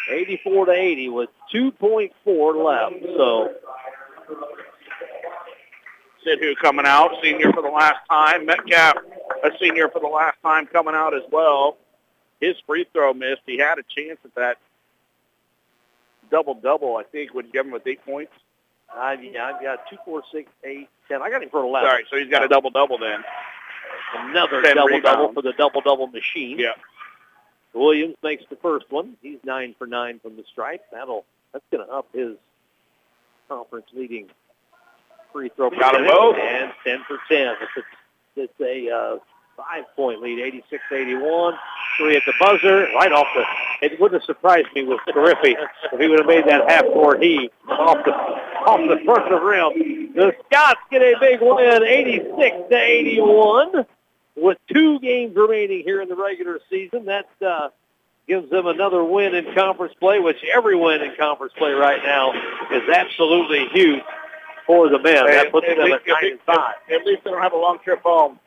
84 0.09 0.65
to 0.65 0.71
80 0.71 1.09
with 1.09 1.29
2.4 1.53 2.65
left. 2.65 3.03
So 3.15 3.53
Sidhu 6.25 6.55
coming 6.61 6.85
out, 6.85 7.11
senior 7.23 7.51
for 7.53 7.61
the 7.61 7.69
last 7.69 7.99
time. 8.09 8.45
Metcalf, 8.45 8.95
a 9.43 9.49
senior 9.59 9.89
for 9.89 9.99
the 9.99 10.07
last 10.07 10.37
time, 10.43 10.67
coming 10.67 10.95
out 10.95 11.13
as 11.13 11.23
well. 11.31 11.77
His 12.39 12.55
free 12.65 12.85
throw 12.93 13.13
missed. 13.13 13.41
He 13.45 13.57
had 13.57 13.77
a 13.77 13.83
chance 13.83 14.19
at 14.25 14.35
that 14.35 14.57
double-double, 16.29 16.97
I 16.97 17.03
think, 17.03 17.33
would 17.33 17.51
give 17.51 17.65
him 17.65 17.71
with 17.71 17.85
eight 17.85 18.03
points. 18.05 18.31
I've, 18.93 19.23
yeah, 19.23 19.45
I've 19.45 19.61
got 19.61 19.87
two, 19.89 19.97
four, 20.03 20.23
six, 20.31 20.49
eight, 20.63 20.89
ten. 21.07 21.21
I 21.21 21.29
got 21.29 21.43
him 21.43 21.49
for 21.49 21.61
11. 21.63 21.87
All 21.87 21.95
right, 21.95 22.05
so 22.09 22.17
he's 22.17 22.29
got 22.29 22.43
a 22.43 22.47
double-double 22.47 22.97
then. 22.97 23.23
Another 24.15 24.61
10 24.61 24.75
double-double 24.75 25.33
for 25.33 25.41
the 25.41 25.53
double-double 25.53 26.07
machine. 26.07 26.59
Yeah. 26.59 26.73
Williams 27.73 28.15
makes 28.21 28.43
the 28.49 28.57
first 28.57 28.85
one. 28.89 29.15
He's 29.21 29.39
nine 29.45 29.75
for 29.77 29.87
nine 29.87 30.19
from 30.19 30.35
the 30.35 30.43
stripe. 30.51 30.83
That'll 30.91 31.25
that's 31.53 31.63
going 31.71 31.85
to 31.85 31.93
up 31.93 32.07
his 32.13 32.35
conference 33.47 33.87
leading 33.93 34.29
free 35.33 35.49
throw 35.55 35.69
Got 35.69 35.95
'em 35.95 36.03
percentage. 36.03 36.11
both. 36.11 36.37
and 36.37 36.71
ten 36.83 36.99
for 37.07 37.17
ten. 37.27 37.55
It's 37.61 37.77
a, 37.77 38.41
it's 38.41 38.61
a 38.61 38.89
uh, 38.95 39.17
five 39.57 39.83
point 39.95 40.21
lead, 40.21 40.39
86-81. 40.91 41.57
Three 41.97 42.15
at 42.15 42.23
the 42.25 42.33
buzzer, 42.39 42.87
right 42.95 43.11
off 43.11 43.27
the. 43.35 43.43
It 43.85 43.99
wouldn't 43.99 44.21
have 44.21 44.25
surprised 44.25 44.67
me 44.73 44.83
with 44.83 44.99
Gariffi 45.09 45.55
if 45.91 45.99
he 45.99 46.07
would 46.07 46.19
have 46.19 46.27
made 46.27 46.45
that 46.45 46.69
half 46.69 46.85
court 46.85 47.21
heat 47.21 47.51
off 47.67 47.97
the 48.05 48.11
off 48.11 48.79
the 48.87 49.03
front 49.05 49.31
of 49.31 49.39
the 49.41 49.45
rim. 49.45 50.13
The 50.15 50.33
Scots 50.47 50.79
get 50.89 51.01
a 51.01 51.15
big 51.19 51.39
win, 51.41 51.83
86 51.83 52.55
to 52.69 52.75
81 52.77 53.85
with 54.35 54.57
two 54.71 54.99
games 54.99 55.35
remaining 55.35 55.83
here 55.83 56.01
in 56.01 56.09
the 56.09 56.15
regular 56.15 56.59
season. 56.69 57.05
That 57.05 57.27
uh, 57.45 57.69
gives 58.27 58.49
them 58.49 58.67
another 58.67 59.03
win 59.03 59.35
in 59.35 59.53
conference 59.53 59.93
play, 59.99 60.19
which 60.19 60.37
every 60.55 60.75
win 60.75 61.01
in 61.01 61.15
conference 61.17 61.53
play 61.57 61.71
right 61.71 62.01
now 62.03 62.31
is 62.71 62.87
absolutely 62.89 63.67
huge 63.73 64.01
for 64.71 64.87
the 64.89 64.99
men. 64.99 65.25
That 65.27 65.51
puts 65.51 65.67
at, 65.67 65.75
them 65.75 65.85
least, 65.85 66.01
at 66.07 66.07
nine 66.07 66.31
and 66.31 66.39
five. 66.45 66.75
at 66.89 67.05
least 67.05 67.23
they 67.25 67.31
don't 67.31 67.41
have 67.41 67.51
a 67.51 67.57
long 67.57 67.79
trip 67.83 68.01
home. 68.03 68.39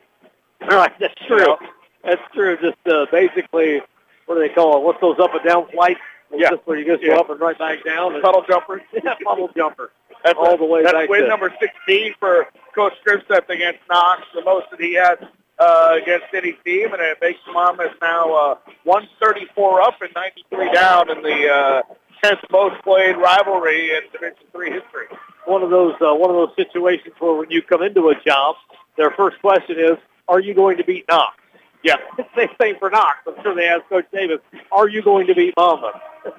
All 0.61 0.67
right, 0.77 0.91
that's 0.99 1.13
true. 1.27 1.55
That's 2.03 2.21
true. 2.33 2.57
Just 2.61 2.77
uh, 2.87 3.05
basically, 3.11 3.81
what 4.25 4.35
do 4.35 4.41
they 4.41 4.49
call 4.53 4.77
it? 4.77 4.83
What's 4.83 4.99
those 5.01 5.19
up 5.19 5.33
and 5.35 5.43
down 5.47 5.67
flights? 5.71 5.99
Yeah. 6.35 6.49
Just 6.49 6.65
where 6.65 6.77
you 6.77 6.85
just 6.85 7.03
Yeah. 7.03 7.13
go 7.13 7.19
up 7.19 7.29
and 7.29 7.39
right 7.39 7.57
back 7.57 7.83
down. 7.85 8.15
And, 8.15 8.23
Puddle 8.23 8.43
jumpers. 8.49 8.81
yeah, 8.93 9.13
puddle 9.23 9.49
jumper. 9.55 9.91
That's 10.23 10.37
All 10.39 10.57
the 10.57 10.65
way 10.65 10.81
That's 10.81 10.93
back 10.93 11.09
win 11.09 11.21
to- 11.21 11.27
number 11.27 11.53
16 11.59 12.15
for 12.19 12.47
Coach 12.73 12.93
Grimstead 13.07 13.47
against 13.47 13.79
Knox, 13.87 14.23
the 14.33 14.43
most 14.43 14.65
that 14.71 14.81
he 14.81 14.95
has 14.95 15.19
uh, 15.59 15.99
against 16.01 16.25
any 16.33 16.53
team, 16.65 16.91
and 16.93 17.01
it 17.01 17.19
makes 17.21 17.39
Monmouth 17.53 17.93
now 18.01 18.33
uh, 18.33 18.55
134 18.85 19.81
up 19.83 20.01
and 20.01 20.09
93 20.15 20.71
down 20.73 21.09
in 21.11 21.21
the 21.21 21.47
uh, 21.47 21.81
10th 22.23 22.41
most 22.51 22.81
played 22.83 23.15
rivalry 23.17 23.91
in 23.91 24.01
Division 24.11 24.35
Three 24.51 24.71
history. 24.71 25.05
One 25.45 25.61
of 25.63 25.69
those 25.69 25.93
uh, 26.01 26.13
one 26.15 26.29
of 26.29 26.35
those 26.35 26.55
situations 26.55 27.13
where 27.19 27.33
when 27.33 27.51
you 27.51 27.61
come 27.61 27.83
into 27.83 28.09
a 28.09 28.15
job, 28.23 28.55
their 28.97 29.11
first 29.11 29.39
question 29.41 29.77
is, 29.79 29.97
"Are 30.27 30.39
you 30.39 30.53
going 30.53 30.77
to 30.77 30.83
beat 30.83 31.05
Knox?" 31.07 31.37
Yeah. 31.83 31.97
Same 32.35 32.49
thing 32.57 32.75
for 32.79 32.89
Knox. 32.89 33.19
I'm 33.27 33.41
sure 33.43 33.55
they 33.55 33.67
asked 33.67 33.87
Coach 33.89 34.05
Davis, 34.11 34.39
"Are 34.71 34.89
you 34.89 35.01
going 35.01 35.27
to 35.27 35.35
beat 35.35 35.53
Monmouth?" 35.57 35.95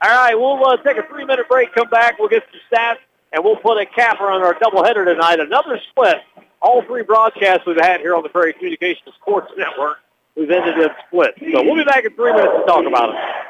All 0.00 0.10
right, 0.10 0.34
we'll 0.34 0.64
uh, 0.64 0.76
take 0.76 0.96
a 0.96 1.02
three-minute 1.08 1.48
break. 1.48 1.74
Come 1.74 1.88
back. 1.88 2.20
We'll 2.20 2.28
get 2.28 2.44
some 2.52 2.60
stats, 2.70 2.98
and 3.32 3.42
we'll 3.42 3.56
put 3.56 3.78
a 3.78 3.86
capper 3.86 4.30
on 4.30 4.42
our 4.42 4.54
doubleheader 4.54 5.04
tonight. 5.04 5.40
Another 5.40 5.80
split. 5.90 6.18
All 6.62 6.82
three 6.82 7.02
broadcasts 7.02 7.66
we've 7.66 7.80
had 7.80 8.00
here 8.00 8.14
on 8.14 8.22
the 8.22 8.28
Prairie 8.28 8.52
Communications 8.52 9.12
Sports 9.20 9.50
Network, 9.56 9.98
we've 10.36 10.50
ended 10.50 10.78
in 10.78 10.88
split. 11.06 11.34
So 11.40 11.64
we'll 11.64 11.76
be 11.76 11.84
back 11.84 12.04
in 12.04 12.14
three 12.14 12.32
minutes 12.32 12.52
to 12.60 12.64
talk 12.64 12.86
about 12.86 13.10
it. 13.10 13.48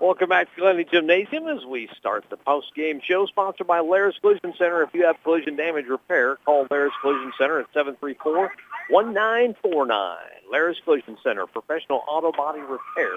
Welcome 0.00 0.30
back 0.30 0.48
to 0.54 0.60
Glennie 0.62 0.84
Gymnasium 0.84 1.46
as 1.46 1.62
we 1.66 1.90
start 1.98 2.24
the 2.30 2.38
post-game 2.38 3.02
show 3.04 3.26
sponsored 3.26 3.66
by 3.66 3.80
Laris 3.80 4.18
Collision 4.22 4.54
Center. 4.56 4.82
If 4.82 4.94
you 4.94 5.04
have 5.04 5.22
collision 5.22 5.56
damage 5.56 5.88
repair, 5.88 6.36
call 6.36 6.66
Laris 6.68 6.88
Collision 7.02 7.34
Center 7.36 7.60
at 7.60 7.70
734-1949. 7.74 10.16
Laris 10.50 10.82
Collision 10.84 11.18
Center, 11.22 11.46
professional 11.46 12.02
auto 12.08 12.32
body 12.32 12.60
repair 12.60 13.12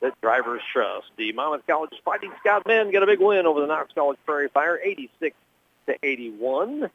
that 0.00 0.18
drivers 0.22 0.62
trust. 0.72 1.08
The 1.18 1.32
Monmouth 1.32 1.66
College 1.66 1.92
Fighting 2.02 2.32
Scot 2.40 2.66
men 2.66 2.90
get 2.90 3.02
a 3.02 3.06
big 3.06 3.20
win 3.20 3.44
over 3.44 3.60
the 3.60 3.66
Knox 3.66 3.92
College 3.94 4.18
Prairie 4.24 4.48
Fire, 4.48 4.80
86 4.82 5.36
to 5.86 5.96
81, 6.02 6.84
uh, 6.84 6.88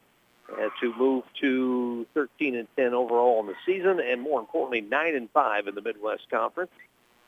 to 0.81 0.95
move 0.95 1.23
to 1.41 2.07
13 2.15 2.55
and 2.55 2.67
10 2.75 2.95
overall 2.95 3.39
in 3.41 3.45
the 3.45 3.55
season, 3.67 3.99
and 3.99 4.19
more 4.19 4.39
importantly, 4.39 4.81
9 4.81 5.15
and 5.15 5.29
5 5.29 5.67
in 5.67 5.75
the 5.75 5.81
Midwest 5.81 6.27
Conference. 6.31 6.71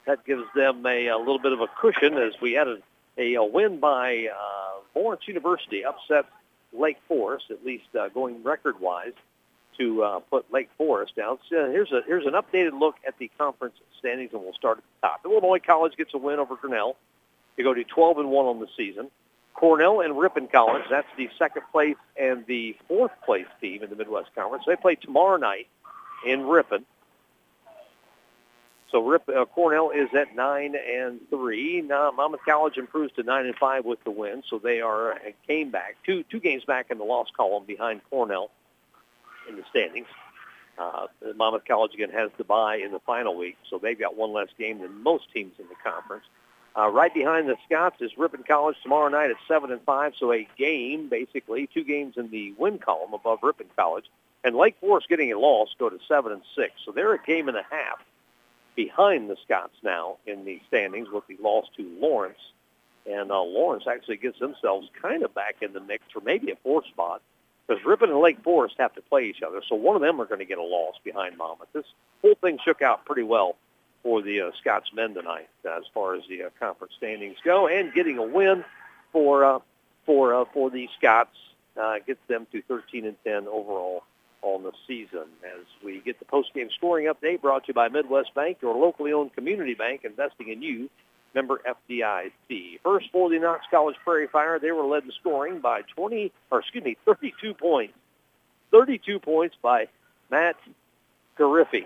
That 0.09 0.25
gives 0.25 0.45
them 0.55 0.83
a, 0.87 1.09
a 1.09 1.19
little 1.19 1.37
bit 1.37 1.51
of 1.51 1.61
a 1.61 1.67
cushion 1.79 2.17
as 2.17 2.33
we 2.41 2.53
had 2.53 2.67
a, 2.67 3.35
a, 3.35 3.43
win 3.43 3.79
by 3.79 4.25
uh, 4.25 4.99
Lawrence 4.99 5.21
University, 5.27 5.85
upset 5.85 6.25
Lake 6.73 6.97
Forest, 7.07 7.51
at 7.51 7.63
least 7.63 7.95
uh, 7.95 8.09
going 8.09 8.41
record-wise, 8.41 9.13
to 9.77 10.01
uh, 10.01 10.19
put 10.31 10.51
Lake 10.51 10.71
Forest 10.79 11.15
down. 11.15 11.37
So 11.47 11.69
here's 11.69 11.91
a 11.91 12.01
here's 12.07 12.25
an 12.25 12.33
updated 12.33 12.79
look 12.79 12.95
at 13.05 13.19
the 13.19 13.29
conference 13.37 13.75
standings, 13.99 14.33
and 14.33 14.41
we'll 14.41 14.53
start 14.53 14.79
at 14.79 14.83
the 14.83 15.07
top. 15.07 15.21
Illinois 15.25 15.59
College 15.59 15.95
gets 15.95 16.11
a 16.15 16.17
win 16.17 16.39
over 16.39 16.55
Grinnell. 16.55 16.95
They 17.55 17.61
go 17.61 17.75
to 17.75 17.83
12 17.83 18.17
and 18.17 18.31
one 18.31 18.47
on 18.47 18.59
the 18.59 18.67
season. 18.75 19.11
Cornell 19.53 20.01
and 20.01 20.17
Ripon 20.17 20.47
College, 20.47 20.85
that's 20.89 21.07
the 21.17 21.29
second 21.37 21.61
place 21.71 21.97
and 22.19 22.47
the 22.47 22.75
fourth 22.87 23.11
place 23.23 23.45
team 23.61 23.83
in 23.83 23.91
the 23.91 23.95
Midwest 23.95 24.33
Conference. 24.33 24.63
They 24.65 24.75
play 24.75 24.95
tomorrow 24.95 25.37
night 25.37 25.67
in 26.25 26.47
Ripon. 26.47 26.83
So 28.91 29.05
Rip, 29.05 29.29
uh, 29.29 29.45
Cornell 29.45 29.91
is 29.91 30.09
at 30.17 30.35
nine 30.35 30.75
and 30.75 31.19
three. 31.29 31.81
Now 31.81 32.11
Monmouth 32.11 32.41
College 32.43 32.77
improves 32.77 33.13
to 33.13 33.23
nine 33.23 33.45
and 33.45 33.55
five 33.55 33.85
with 33.85 34.03
the 34.03 34.11
win, 34.11 34.43
so 34.49 34.57
they 34.57 34.81
are 34.81 35.13
uh, 35.13 35.17
came 35.47 35.69
back 35.69 35.97
two 36.05 36.23
two 36.23 36.39
games 36.39 36.65
back 36.65 36.87
in 36.89 36.97
the 36.97 37.03
loss 37.03 37.27
column 37.35 37.65
behind 37.65 38.01
Cornell 38.09 38.49
in 39.47 39.55
the 39.55 39.63
standings. 39.69 40.07
Uh, 40.77 41.07
Monmouth 41.35 41.65
College 41.67 41.93
again 41.93 42.09
has 42.11 42.31
the 42.37 42.43
bye 42.43 42.77
in 42.77 42.91
the 42.91 42.99
final 42.99 43.35
week, 43.35 43.57
so 43.69 43.77
they've 43.77 43.99
got 43.99 44.15
one 44.15 44.33
less 44.33 44.47
game 44.57 44.79
than 44.79 45.03
most 45.03 45.25
teams 45.33 45.53
in 45.59 45.65
the 45.67 45.75
conference. 45.83 46.23
Uh, 46.77 46.87
right 46.87 47.13
behind 47.13 47.49
the 47.49 47.57
Scots 47.65 47.97
is 47.99 48.11
Ripon 48.17 48.43
College 48.47 48.77
tomorrow 48.81 49.09
night 49.09 49.29
at 49.29 49.35
seven 49.47 49.71
and 49.71 49.81
five, 49.81 50.13
so 50.17 50.31
a 50.31 50.47
game 50.57 51.09
basically, 51.09 51.67
two 51.73 51.83
games 51.83 52.15
in 52.17 52.31
the 52.31 52.53
win 52.57 52.79
column 52.79 53.13
above 53.13 53.39
Ripon 53.43 53.67
College, 53.75 54.05
and 54.43 54.55
Lake 54.55 54.77
Forest 54.79 55.09
getting 55.09 55.31
a 55.33 55.37
loss 55.37 55.69
go 55.77 55.89
to 55.89 55.99
seven 56.07 56.31
and 56.31 56.41
six, 56.55 56.73
so 56.85 56.91
they're 56.91 57.13
a 57.13 57.21
game 57.21 57.49
and 57.49 57.57
a 57.57 57.65
half 57.69 57.99
behind 58.75 59.29
the 59.29 59.37
Scots 59.45 59.75
now 59.83 60.17
in 60.25 60.45
the 60.45 60.61
standings 60.67 61.09
with 61.09 61.25
the 61.27 61.37
loss 61.41 61.65
to 61.77 61.83
Lawrence. 61.99 62.39
And 63.09 63.31
uh, 63.31 63.41
Lawrence 63.41 63.85
actually 63.87 64.17
gets 64.17 64.39
themselves 64.39 64.87
kind 65.01 65.23
of 65.23 65.33
back 65.33 65.57
in 65.61 65.73
the 65.73 65.79
mix 65.79 66.03
for 66.13 66.21
maybe 66.21 66.51
a 66.51 66.55
fourth 66.57 66.85
spot 66.87 67.21
because 67.67 67.83
Ripon 67.85 68.09
and 68.09 68.19
Lake 68.19 68.41
Forest 68.43 68.75
have 68.79 68.93
to 68.95 69.01
play 69.01 69.25
each 69.25 69.41
other. 69.41 69.61
So 69.67 69.75
one 69.75 69.95
of 69.95 70.01
them 70.01 70.19
are 70.19 70.25
going 70.25 70.39
to 70.39 70.45
get 70.45 70.57
a 70.57 70.63
loss 70.63 70.95
behind 71.03 71.37
Monmouth. 71.37 71.67
This 71.73 71.85
whole 72.21 72.35
thing 72.35 72.59
shook 72.63 72.81
out 72.81 73.05
pretty 73.05 73.23
well 73.23 73.55
for 74.03 74.21
the 74.21 74.41
uh, 74.41 74.51
Scots 74.59 74.91
men 74.93 75.13
tonight 75.13 75.49
uh, 75.65 75.77
as 75.77 75.83
far 75.93 76.15
as 76.15 76.23
the 76.29 76.43
uh, 76.43 76.49
conference 76.59 76.93
standings 76.97 77.37
go. 77.43 77.67
And 77.67 77.93
getting 77.93 78.17
a 78.17 78.23
win 78.23 78.63
for 79.11 79.45
uh, 79.45 79.59
for 80.05 80.33
uh, 80.33 80.45
for 80.53 80.69
the 80.69 80.89
Scots 80.97 81.35
uh, 81.79 81.99
gets 82.05 82.21
them 82.27 82.47
to 82.51 82.61
13 82.63 83.05
and 83.05 83.15
10 83.23 83.47
overall 83.47 84.03
on 84.41 84.63
the 84.63 84.71
season. 84.87 85.25
As 85.43 85.65
we 85.83 85.99
get 85.99 86.19
the 86.19 86.25
post-game 86.25 86.69
scoring 86.75 87.07
update 87.07 87.41
brought 87.41 87.65
to 87.65 87.67
you 87.69 87.73
by 87.73 87.89
Midwest 87.89 88.33
Bank, 88.33 88.57
your 88.61 88.75
locally 88.75 89.13
owned 89.13 89.33
community 89.33 89.73
bank 89.73 90.01
investing 90.03 90.49
in 90.49 90.61
you. 90.61 90.89
Member 91.35 91.61
FDIC. 91.89 92.79
First 92.83 93.11
for 93.11 93.29
the 93.29 93.37
Knox 93.37 93.63
College 93.69 93.95
Prairie 94.03 94.27
Fire, 94.27 94.57
they 94.57 94.71
were 94.71 94.83
led 94.83 95.03
in 95.03 95.11
scoring 95.11 95.59
by 95.59 95.83
20, 95.95 96.31
or 96.49 96.59
excuse 96.59 96.83
me, 96.83 96.97
32 97.05 97.53
points. 97.53 97.93
32 98.71 99.19
points 99.19 99.55
by 99.61 99.87
Matt 100.31 100.55
Gariffi. 101.37 101.85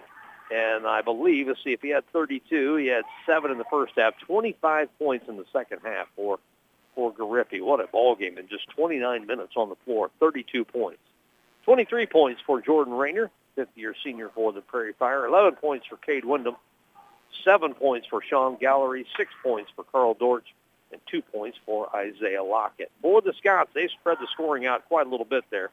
And 0.49 0.85
I 0.87 1.01
believe, 1.01 1.47
let's 1.47 1.63
see, 1.63 1.73
if 1.73 1.81
he 1.81 1.89
had 1.89 2.07
32, 2.11 2.75
he 2.75 2.87
had 2.87 3.03
seven 3.25 3.51
in 3.51 3.57
the 3.57 3.65
first 3.69 3.93
half, 3.97 4.13
25 4.19 4.87
points 4.97 5.27
in 5.27 5.37
the 5.37 5.45
second 5.51 5.79
half 5.83 6.07
for 6.15 6.39
for 6.95 7.11
Gariffi. 7.11 7.61
What 7.61 7.79
a 7.79 7.87
ball 7.87 8.15
game 8.15 8.37
in 8.37 8.47
just 8.47 8.69
29 8.69 9.25
minutes 9.25 9.53
on 9.55 9.69
the 9.69 9.75
floor, 9.83 10.11
32 10.19 10.63
points. 10.63 10.99
23 11.63 12.05
points 12.07 12.41
for 12.45 12.61
Jordan 12.61 12.93
Rayner, 12.93 13.29
fifth-year 13.55 13.95
senior 14.03 14.29
for 14.29 14.51
the 14.51 14.61
Prairie 14.61 14.93
Fire. 14.93 15.25
11 15.25 15.55
points 15.55 15.85
for 15.87 15.97
Cade 15.97 16.25
Wyndham. 16.25 16.55
Seven 17.43 17.73
points 17.73 18.07
for 18.07 18.21
Sean 18.21 18.57
Gallery. 18.57 19.05
Six 19.17 19.31
points 19.41 19.71
for 19.75 19.83
Carl 19.83 20.13
Dortch. 20.13 20.53
And 20.91 21.01
two 21.07 21.21
points 21.21 21.57
for 21.65 21.93
Isaiah 21.95 22.43
Lockett. 22.43 22.91
For 23.01 23.21
the 23.21 23.33
Scots, 23.33 23.71
they 23.73 23.87
spread 23.87 24.19
the 24.19 24.27
scoring 24.31 24.67
out 24.67 24.87
quite 24.87 25.07
a 25.07 25.09
little 25.09 25.25
bit 25.25 25.43
there. 25.49 25.71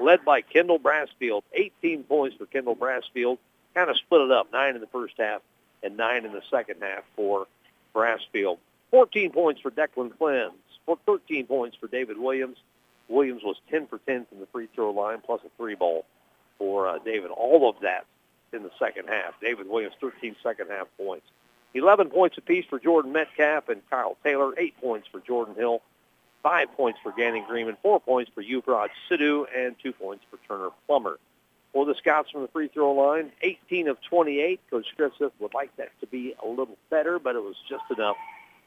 Led 0.00 0.24
by 0.24 0.40
Kendall 0.40 0.78
Brassfield. 0.78 1.42
18 1.52 2.04
points 2.04 2.36
for 2.36 2.46
Kendall 2.46 2.76
Brassfield. 2.76 3.38
Kind 3.74 3.90
of 3.90 3.98
split 3.98 4.22
it 4.22 4.30
up. 4.30 4.50
Nine 4.52 4.74
in 4.74 4.80
the 4.80 4.86
first 4.86 5.14
half 5.18 5.42
and 5.82 5.96
nine 5.96 6.24
in 6.24 6.32
the 6.32 6.42
second 6.50 6.76
half 6.80 7.04
for 7.16 7.46
Brassfield. 7.94 8.58
14 8.90 9.30
points 9.32 9.60
for 9.60 9.70
Declan 9.70 10.10
Clens. 10.16 10.52
13 11.06 11.46
points 11.46 11.76
for 11.76 11.86
David 11.86 12.18
Williams. 12.18 12.58
Williams 13.08 13.42
was 13.44 13.56
10 13.70 13.86
for 13.86 13.98
10 13.98 14.26
from 14.26 14.40
the 14.40 14.46
free 14.46 14.68
throw 14.74 14.90
line, 14.90 15.20
plus 15.24 15.40
a 15.44 15.48
three 15.56 15.74
ball 15.74 16.04
for 16.58 16.88
uh, 16.88 16.98
David. 16.98 17.30
All 17.30 17.68
of 17.68 17.76
that 17.82 18.06
in 18.52 18.62
the 18.62 18.70
second 18.78 19.08
half. 19.08 19.34
David 19.40 19.68
Williams, 19.68 19.94
13 20.00 20.36
second 20.42 20.68
half 20.70 20.86
points. 20.96 21.26
11 21.74 22.10
points 22.10 22.36
apiece 22.36 22.66
for 22.68 22.78
Jordan 22.78 23.12
Metcalf 23.12 23.68
and 23.68 23.80
Kyle 23.88 24.16
Taylor, 24.22 24.52
8 24.58 24.80
points 24.80 25.08
for 25.10 25.20
Jordan 25.20 25.54
Hill, 25.54 25.80
5 26.42 26.72
points 26.76 26.98
for 27.02 27.12
Gannon 27.12 27.44
Greenman, 27.48 27.76
4 27.82 28.00
points 28.00 28.30
for 28.34 28.42
Yuvraj 28.42 28.88
Sidhu, 29.10 29.46
and 29.56 29.74
2 29.82 29.92
points 29.92 30.24
for 30.30 30.38
Turner 30.46 30.70
Plummer. 30.86 31.18
For 31.72 31.86
the 31.86 31.94
Scots 31.94 32.30
from 32.30 32.42
the 32.42 32.48
free 32.48 32.68
throw 32.68 32.92
line, 32.92 33.32
18 33.40 33.88
of 33.88 33.96
28. 34.02 34.60
Coach 34.70 34.86
Griffith 34.94 35.32
would 35.38 35.54
like 35.54 35.74
that 35.76 35.88
to 36.00 36.06
be 36.06 36.34
a 36.42 36.46
little 36.46 36.76
better, 36.90 37.18
but 37.18 37.34
it 37.34 37.42
was 37.42 37.56
just 37.66 37.84
enough 37.90 38.16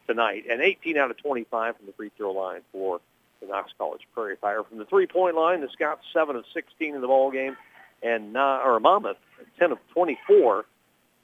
tonight. 0.07 0.45
And 0.49 0.59
18 0.59 0.97
out 0.97 1.11
of 1.11 1.17
25 1.17 1.77
from 1.77 1.85
the 1.85 1.93
free 1.93 2.11
throw 2.17 2.31
line 2.31 2.61
for 2.71 2.99
the 3.41 3.47
Knox 3.47 3.71
College 3.77 4.01
Prairie 4.13 4.37
Fire. 4.39 4.63
From 4.63 4.77
the 4.77 4.85
three-point 4.85 5.35
line, 5.35 5.61
the 5.61 5.69
Scots 5.69 6.05
7 6.13 6.35
of 6.35 6.45
16 6.53 6.95
in 6.95 7.01
the 7.01 7.07
ball 7.07 7.31
game, 7.31 7.55
and 8.01 8.35
or 8.37 8.79
Monmouth 8.79 9.17
10 9.59 9.71
of 9.71 9.79
24 9.93 10.65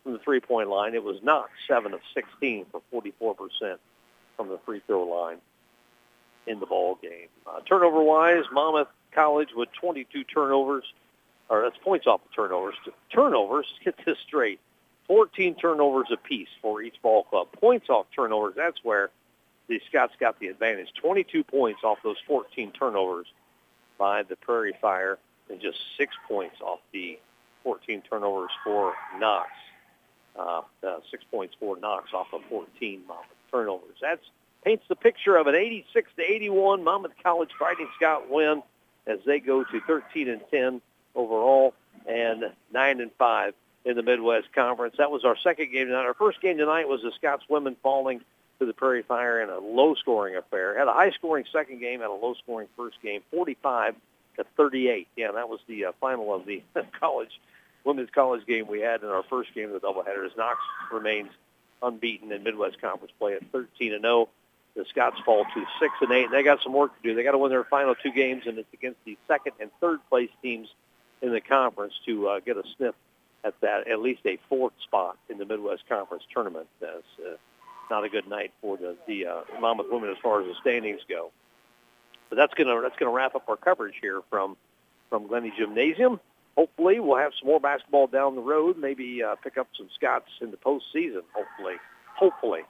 from 0.04 0.14
the 0.14 0.20
three-point 0.20 0.70
line. 0.70 0.94
It 0.96 1.04
was 1.04 1.18
Knox 1.22 1.52
7 1.68 1.94
of 1.94 2.02
16 2.14 2.66
for 2.72 2.82
44% 2.94 3.78
from 4.38 4.50
the 4.50 4.60
free 4.66 4.82
throw 4.88 5.04
line 5.04 5.38
in 6.48 6.60
the 6.60 6.66
ball 6.66 6.98
game. 7.02 7.28
Uh, 7.46 7.60
turnover-wise, 7.62 8.46
Monmouth 8.52 8.88
College 9.12 9.50
with 9.56 9.70
22 9.74 10.24
turnovers, 10.24 10.86
or 11.50 11.64
that's 11.64 11.78
points 11.84 12.08
off 12.08 12.22
the 12.24 12.34
turnovers. 12.36 12.76
Turnovers, 13.14 13.68
get 13.84 13.96
this 14.06 14.18
straight, 14.26 14.60
14 15.08 15.56
turnovers 15.56 16.08
apiece 16.12 16.48
for 16.62 16.82
each 16.82 16.96
ball 17.02 17.24
club. 17.24 17.48
Points 17.52 17.90
off 17.90 18.08
turnovers, 18.16 18.54
that's 18.56 18.84
where 18.84 19.10
the 19.72 19.82
Scots 19.88 20.14
got 20.20 20.38
the 20.40 20.48
advantage. 20.48 20.90
22 21.02 21.46
points 21.46 21.80
off 21.86 21.98
those 22.04 22.18
14 22.28 22.74
turnovers 22.74 23.26
by 23.98 24.22
the 24.24 24.36
Prairie 24.36 24.76
Fire 24.82 25.18
and 25.50 25.62
just 25.62 25.78
six 25.98 26.14
points 26.28 26.58
off 26.60 26.80
the 26.92 27.18
14 27.64 28.04
turnovers 28.10 28.52
for 28.66 28.94
Knox. 29.18 29.50
Uh, 30.38 30.62
uh, 30.86 31.00
six 31.10 31.24
points 31.32 31.56
for 31.58 31.78
Knox 31.78 32.14
off 32.14 32.28
of 32.34 32.42
14 32.50 33.02
Monmouth 33.08 33.26
turnovers. 33.50 33.96
That 34.02 34.20
paints 34.66 34.84
the 34.90 34.96
picture 34.96 35.38
of 35.38 35.48
an 35.48 35.56
86 35.56 36.10
to 36.18 36.22
81 36.22 36.84
Monmouth 36.84 37.14
College 37.24 37.52
Fighting 37.58 37.88
Scot 37.96 38.30
win 38.30 38.62
as 39.08 39.20
they 39.26 39.40
go 39.40 39.64
to 39.64 39.80
13 39.88 40.28
and 40.28 40.42
10 40.52 40.82
overall 41.16 41.74
and 42.06 42.44
9 42.74 43.02
and 43.02 43.12
5 43.18 43.54
in 43.86 43.96
the 43.96 44.04
Midwest 44.04 44.52
Conference. 44.54 44.96
That 44.98 45.12
was 45.12 45.24
our 45.24 45.38
second 45.38 45.72
game 45.72 45.88
tonight. 45.88 46.06
Our 46.06 46.14
first 46.14 46.42
game 46.42 46.58
tonight 46.58 46.90
was 46.90 47.02
the 47.02 47.14
Scots 47.14 47.44
women 47.50 47.78
falling 47.82 48.22
to 48.62 48.68
the 48.68 48.74
Prairie 48.74 49.02
Fire 49.02 49.42
in 49.42 49.50
a 49.50 49.58
low-scoring 49.58 50.36
affair. 50.36 50.78
Had 50.78 50.88
a 50.88 50.94
high-scoring 50.94 51.46
second 51.52 51.80
game, 51.80 52.02
had 52.02 52.12
a 52.12 52.14
low-scoring 52.14 52.68
first 52.78 53.02
game, 53.02 53.22
45 53.32 53.96
to 54.38 54.46
38. 54.56 55.08
Yeah, 55.18 55.32
that 55.32 55.50
was 55.50 55.60
the 55.68 55.86
uh, 55.86 55.92
final 56.00 56.34
of 56.34 56.46
the 56.46 56.62
college 57.00 57.32
women's 57.84 58.12
college 58.12 58.46
game 58.46 58.68
we 58.68 58.80
had 58.80 59.02
in 59.02 59.10
our 59.10 59.24
first 59.24 59.52
game 59.56 59.74
of 59.74 59.82
the 59.82 59.88
doubleheaders. 59.88 60.38
Knox 60.38 60.60
remains 60.92 61.32
unbeaten 61.82 62.32
in 62.32 62.44
Midwest 62.44 62.80
Conference 62.80 63.12
play 63.18 63.34
at 63.34 63.42
13 63.52 63.94
and 63.94 64.04
0. 64.04 64.30
The 64.76 64.86
Scots 64.86 65.20
fall 65.26 65.44
to 65.44 65.66
6 65.80 65.94
and 66.02 66.12
8, 66.12 66.26
and 66.26 66.34
they 66.34 66.44
got 66.44 66.62
some 66.62 66.72
work 66.72 66.96
to 66.96 67.10
do. 67.10 67.16
They 67.16 67.24
got 67.24 67.32
to 67.32 67.40
win 67.40 67.50
their 67.50 67.64
final 67.64 67.96
two 67.96 68.12
games, 68.12 68.44
and 68.46 68.60
it's 68.60 68.72
against 68.74 69.00
the 69.06 69.18
second 69.28 69.54
and 69.60 69.72
third 69.82 70.00
place 70.08 70.30
teams 70.44 70.70
in 71.24 71.34
the 71.34 71.42
conference 71.42 71.94
to 72.06 72.28
uh, 72.28 72.40
get 72.42 72.58
a 72.58 72.64
sniff 72.78 72.94
at 73.44 73.60
that, 73.62 73.88
at 73.88 74.00
least 74.00 74.22
a 74.26 74.38
fourth 74.48 74.74
spot 74.84 75.18
in 75.30 75.40
the 75.40 75.46
Midwest 75.46 75.90
Conference 75.90 76.24
tournament. 76.32 76.68
That's 76.80 77.04
uh, 77.20 77.38
not 77.92 78.04
a 78.04 78.10
good 78.10 78.28
night 78.28 78.52
for 78.62 78.78
the, 78.78 78.98
the 79.08 79.28
uh, 79.28 79.42
Monmouth 79.60 79.88
women 79.92 80.10
as 80.10 80.18
far 80.24 80.42
as 80.42 80.48
the 80.48 80.56
standings 80.62 81.02
go. 81.08 81.32
But 82.30 82.38
that's 82.38 82.54
gonna 82.56 82.82
that's 82.82 82.96
gonna 82.98 83.12
wrap 83.12 83.36
up 83.36 83.48
our 83.48 83.58
coverage 83.58 83.96
here 84.02 84.22
from 84.32 84.58
from 85.10 85.28
Glennie 85.28 85.54
Gymnasium 85.56 86.20
hopefully 86.56 87.00
we'll 87.00 87.18
have 87.18 87.32
some 87.40 87.48
more 87.48 87.60
basketball 87.60 88.08
down 88.08 88.36
the 88.36 88.42
road. 88.42 88.78
Maybe 88.78 89.24
uh, 89.24 89.36
pick 89.36 89.58
up 89.58 89.68
some 89.78 89.90
Scots 89.96 90.30
in 90.42 90.52
the 90.52 90.58
postseason. 90.58 91.22
Hopefully, 91.34 91.76
hopefully 92.16 92.62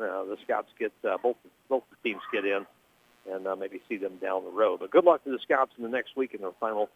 uh, 0.00 0.24
the 0.24 0.36
Scots 0.44 0.68
get 0.78 0.92
uh, 1.08 1.18
both 1.22 1.36
both 1.68 1.84
the 1.90 2.08
teams 2.08 2.22
get 2.32 2.44
in, 2.44 2.66
and 3.30 3.46
uh, 3.46 3.56
maybe 3.56 3.80
see 3.88 3.96
them 3.96 4.16
down 4.20 4.44
the 4.44 4.50
road. 4.50 4.80
But 4.80 4.90
good 4.90 5.04
luck 5.04 5.24
to 5.24 5.30
the 5.30 5.38
Scots 5.42 5.72
in 5.76 5.82
the 5.82 5.90
next 5.90 6.16
week 6.16 6.34
in 6.34 6.40
their 6.40 6.52
final 6.60 6.88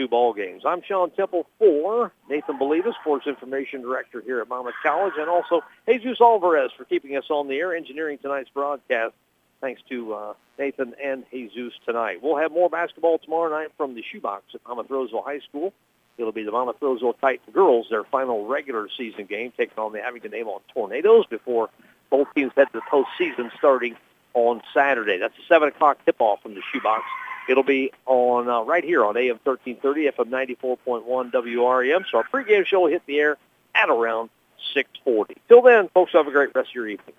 two 0.00 0.08
ball 0.08 0.32
games. 0.32 0.62
I'm 0.64 0.80
Sean 0.82 1.10
Temple 1.10 1.46
for 1.58 2.10
Nathan 2.30 2.58
Beleva, 2.58 2.94
Sports 3.02 3.26
Information 3.26 3.82
Director 3.82 4.22
here 4.22 4.40
at 4.40 4.48
Monmouth 4.48 4.74
College, 4.82 5.12
and 5.18 5.28
also 5.28 5.60
Jesus 5.86 6.18
Alvarez 6.22 6.70
for 6.74 6.84
keeping 6.84 7.18
us 7.18 7.24
on 7.28 7.48
the 7.48 7.56
air, 7.56 7.74
engineering 7.74 8.16
tonight's 8.16 8.48
broadcast. 8.48 9.12
Thanks 9.60 9.82
to 9.90 10.14
uh, 10.14 10.34
Nathan 10.58 10.94
and 11.04 11.24
Jesus 11.30 11.74
tonight. 11.84 12.20
We'll 12.22 12.38
have 12.38 12.50
more 12.50 12.70
basketball 12.70 13.18
tomorrow 13.18 13.50
night 13.50 13.72
from 13.76 13.94
the 13.94 14.02
shoebox 14.10 14.44
at 14.54 14.62
Monmouth 14.66 14.88
Roseville 14.88 15.22
High 15.22 15.40
School. 15.40 15.74
It'll 16.16 16.32
be 16.32 16.44
the 16.44 16.52
Monmouth 16.52 16.76
Roseville 16.80 17.12
Titan 17.20 17.52
girls, 17.52 17.88
their 17.90 18.04
final 18.04 18.46
regular 18.46 18.88
season 18.96 19.26
game, 19.26 19.52
taking 19.54 19.76
on 19.76 19.92
the 19.92 20.02
Abingdon 20.02 20.32
Avon 20.34 20.60
Tornadoes 20.72 21.26
before 21.26 21.68
both 22.08 22.28
teams 22.34 22.52
head 22.56 22.68
to 22.72 22.80
the 22.80 22.82
postseason 22.90 23.50
starting 23.58 23.96
on 24.32 24.62
Saturday. 24.72 25.18
That's 25.18 25.34
a 25.38 25.46
7 25.46 25.68
o'clock 25.68 25.98
tip-off 26.06 26.42
from 26.42 26.54
the 26.54 26.62
shoebox. 26.72 27.02
It'll 27.48 27.62
be 27.62 27.92
on 28.06 28.48
uh, 28.48 28.62
right 28.62 28.84
here 28.84 29.04
on 29.04 29.16
AM 29.16 29.38
1330, 29.42 30.10
FM 30.10 30.58
94.1 30.88 31.32
WRAM. 31.32 32.04
So 32.10 32.18
our 32.18 32.24
pregame 32.24 32.66
show 32.66 32.80
will 32.80 32.90
hit 32.90 33.02
the 33.06 33.18
air 33.18 33.36
at 33.74 33.88
around 33.88 34.30
640. 34.74 35.36
Till 35.48 35.62
then, 35.62 35.88
folks, 35.88 36.12
have 36.12 36.26
a 36.26 36.30
great 36.30 36.54
rest 36.54 36.70
of 36.70 36.74
your 36.74 36.88
evening. 36.88 37.14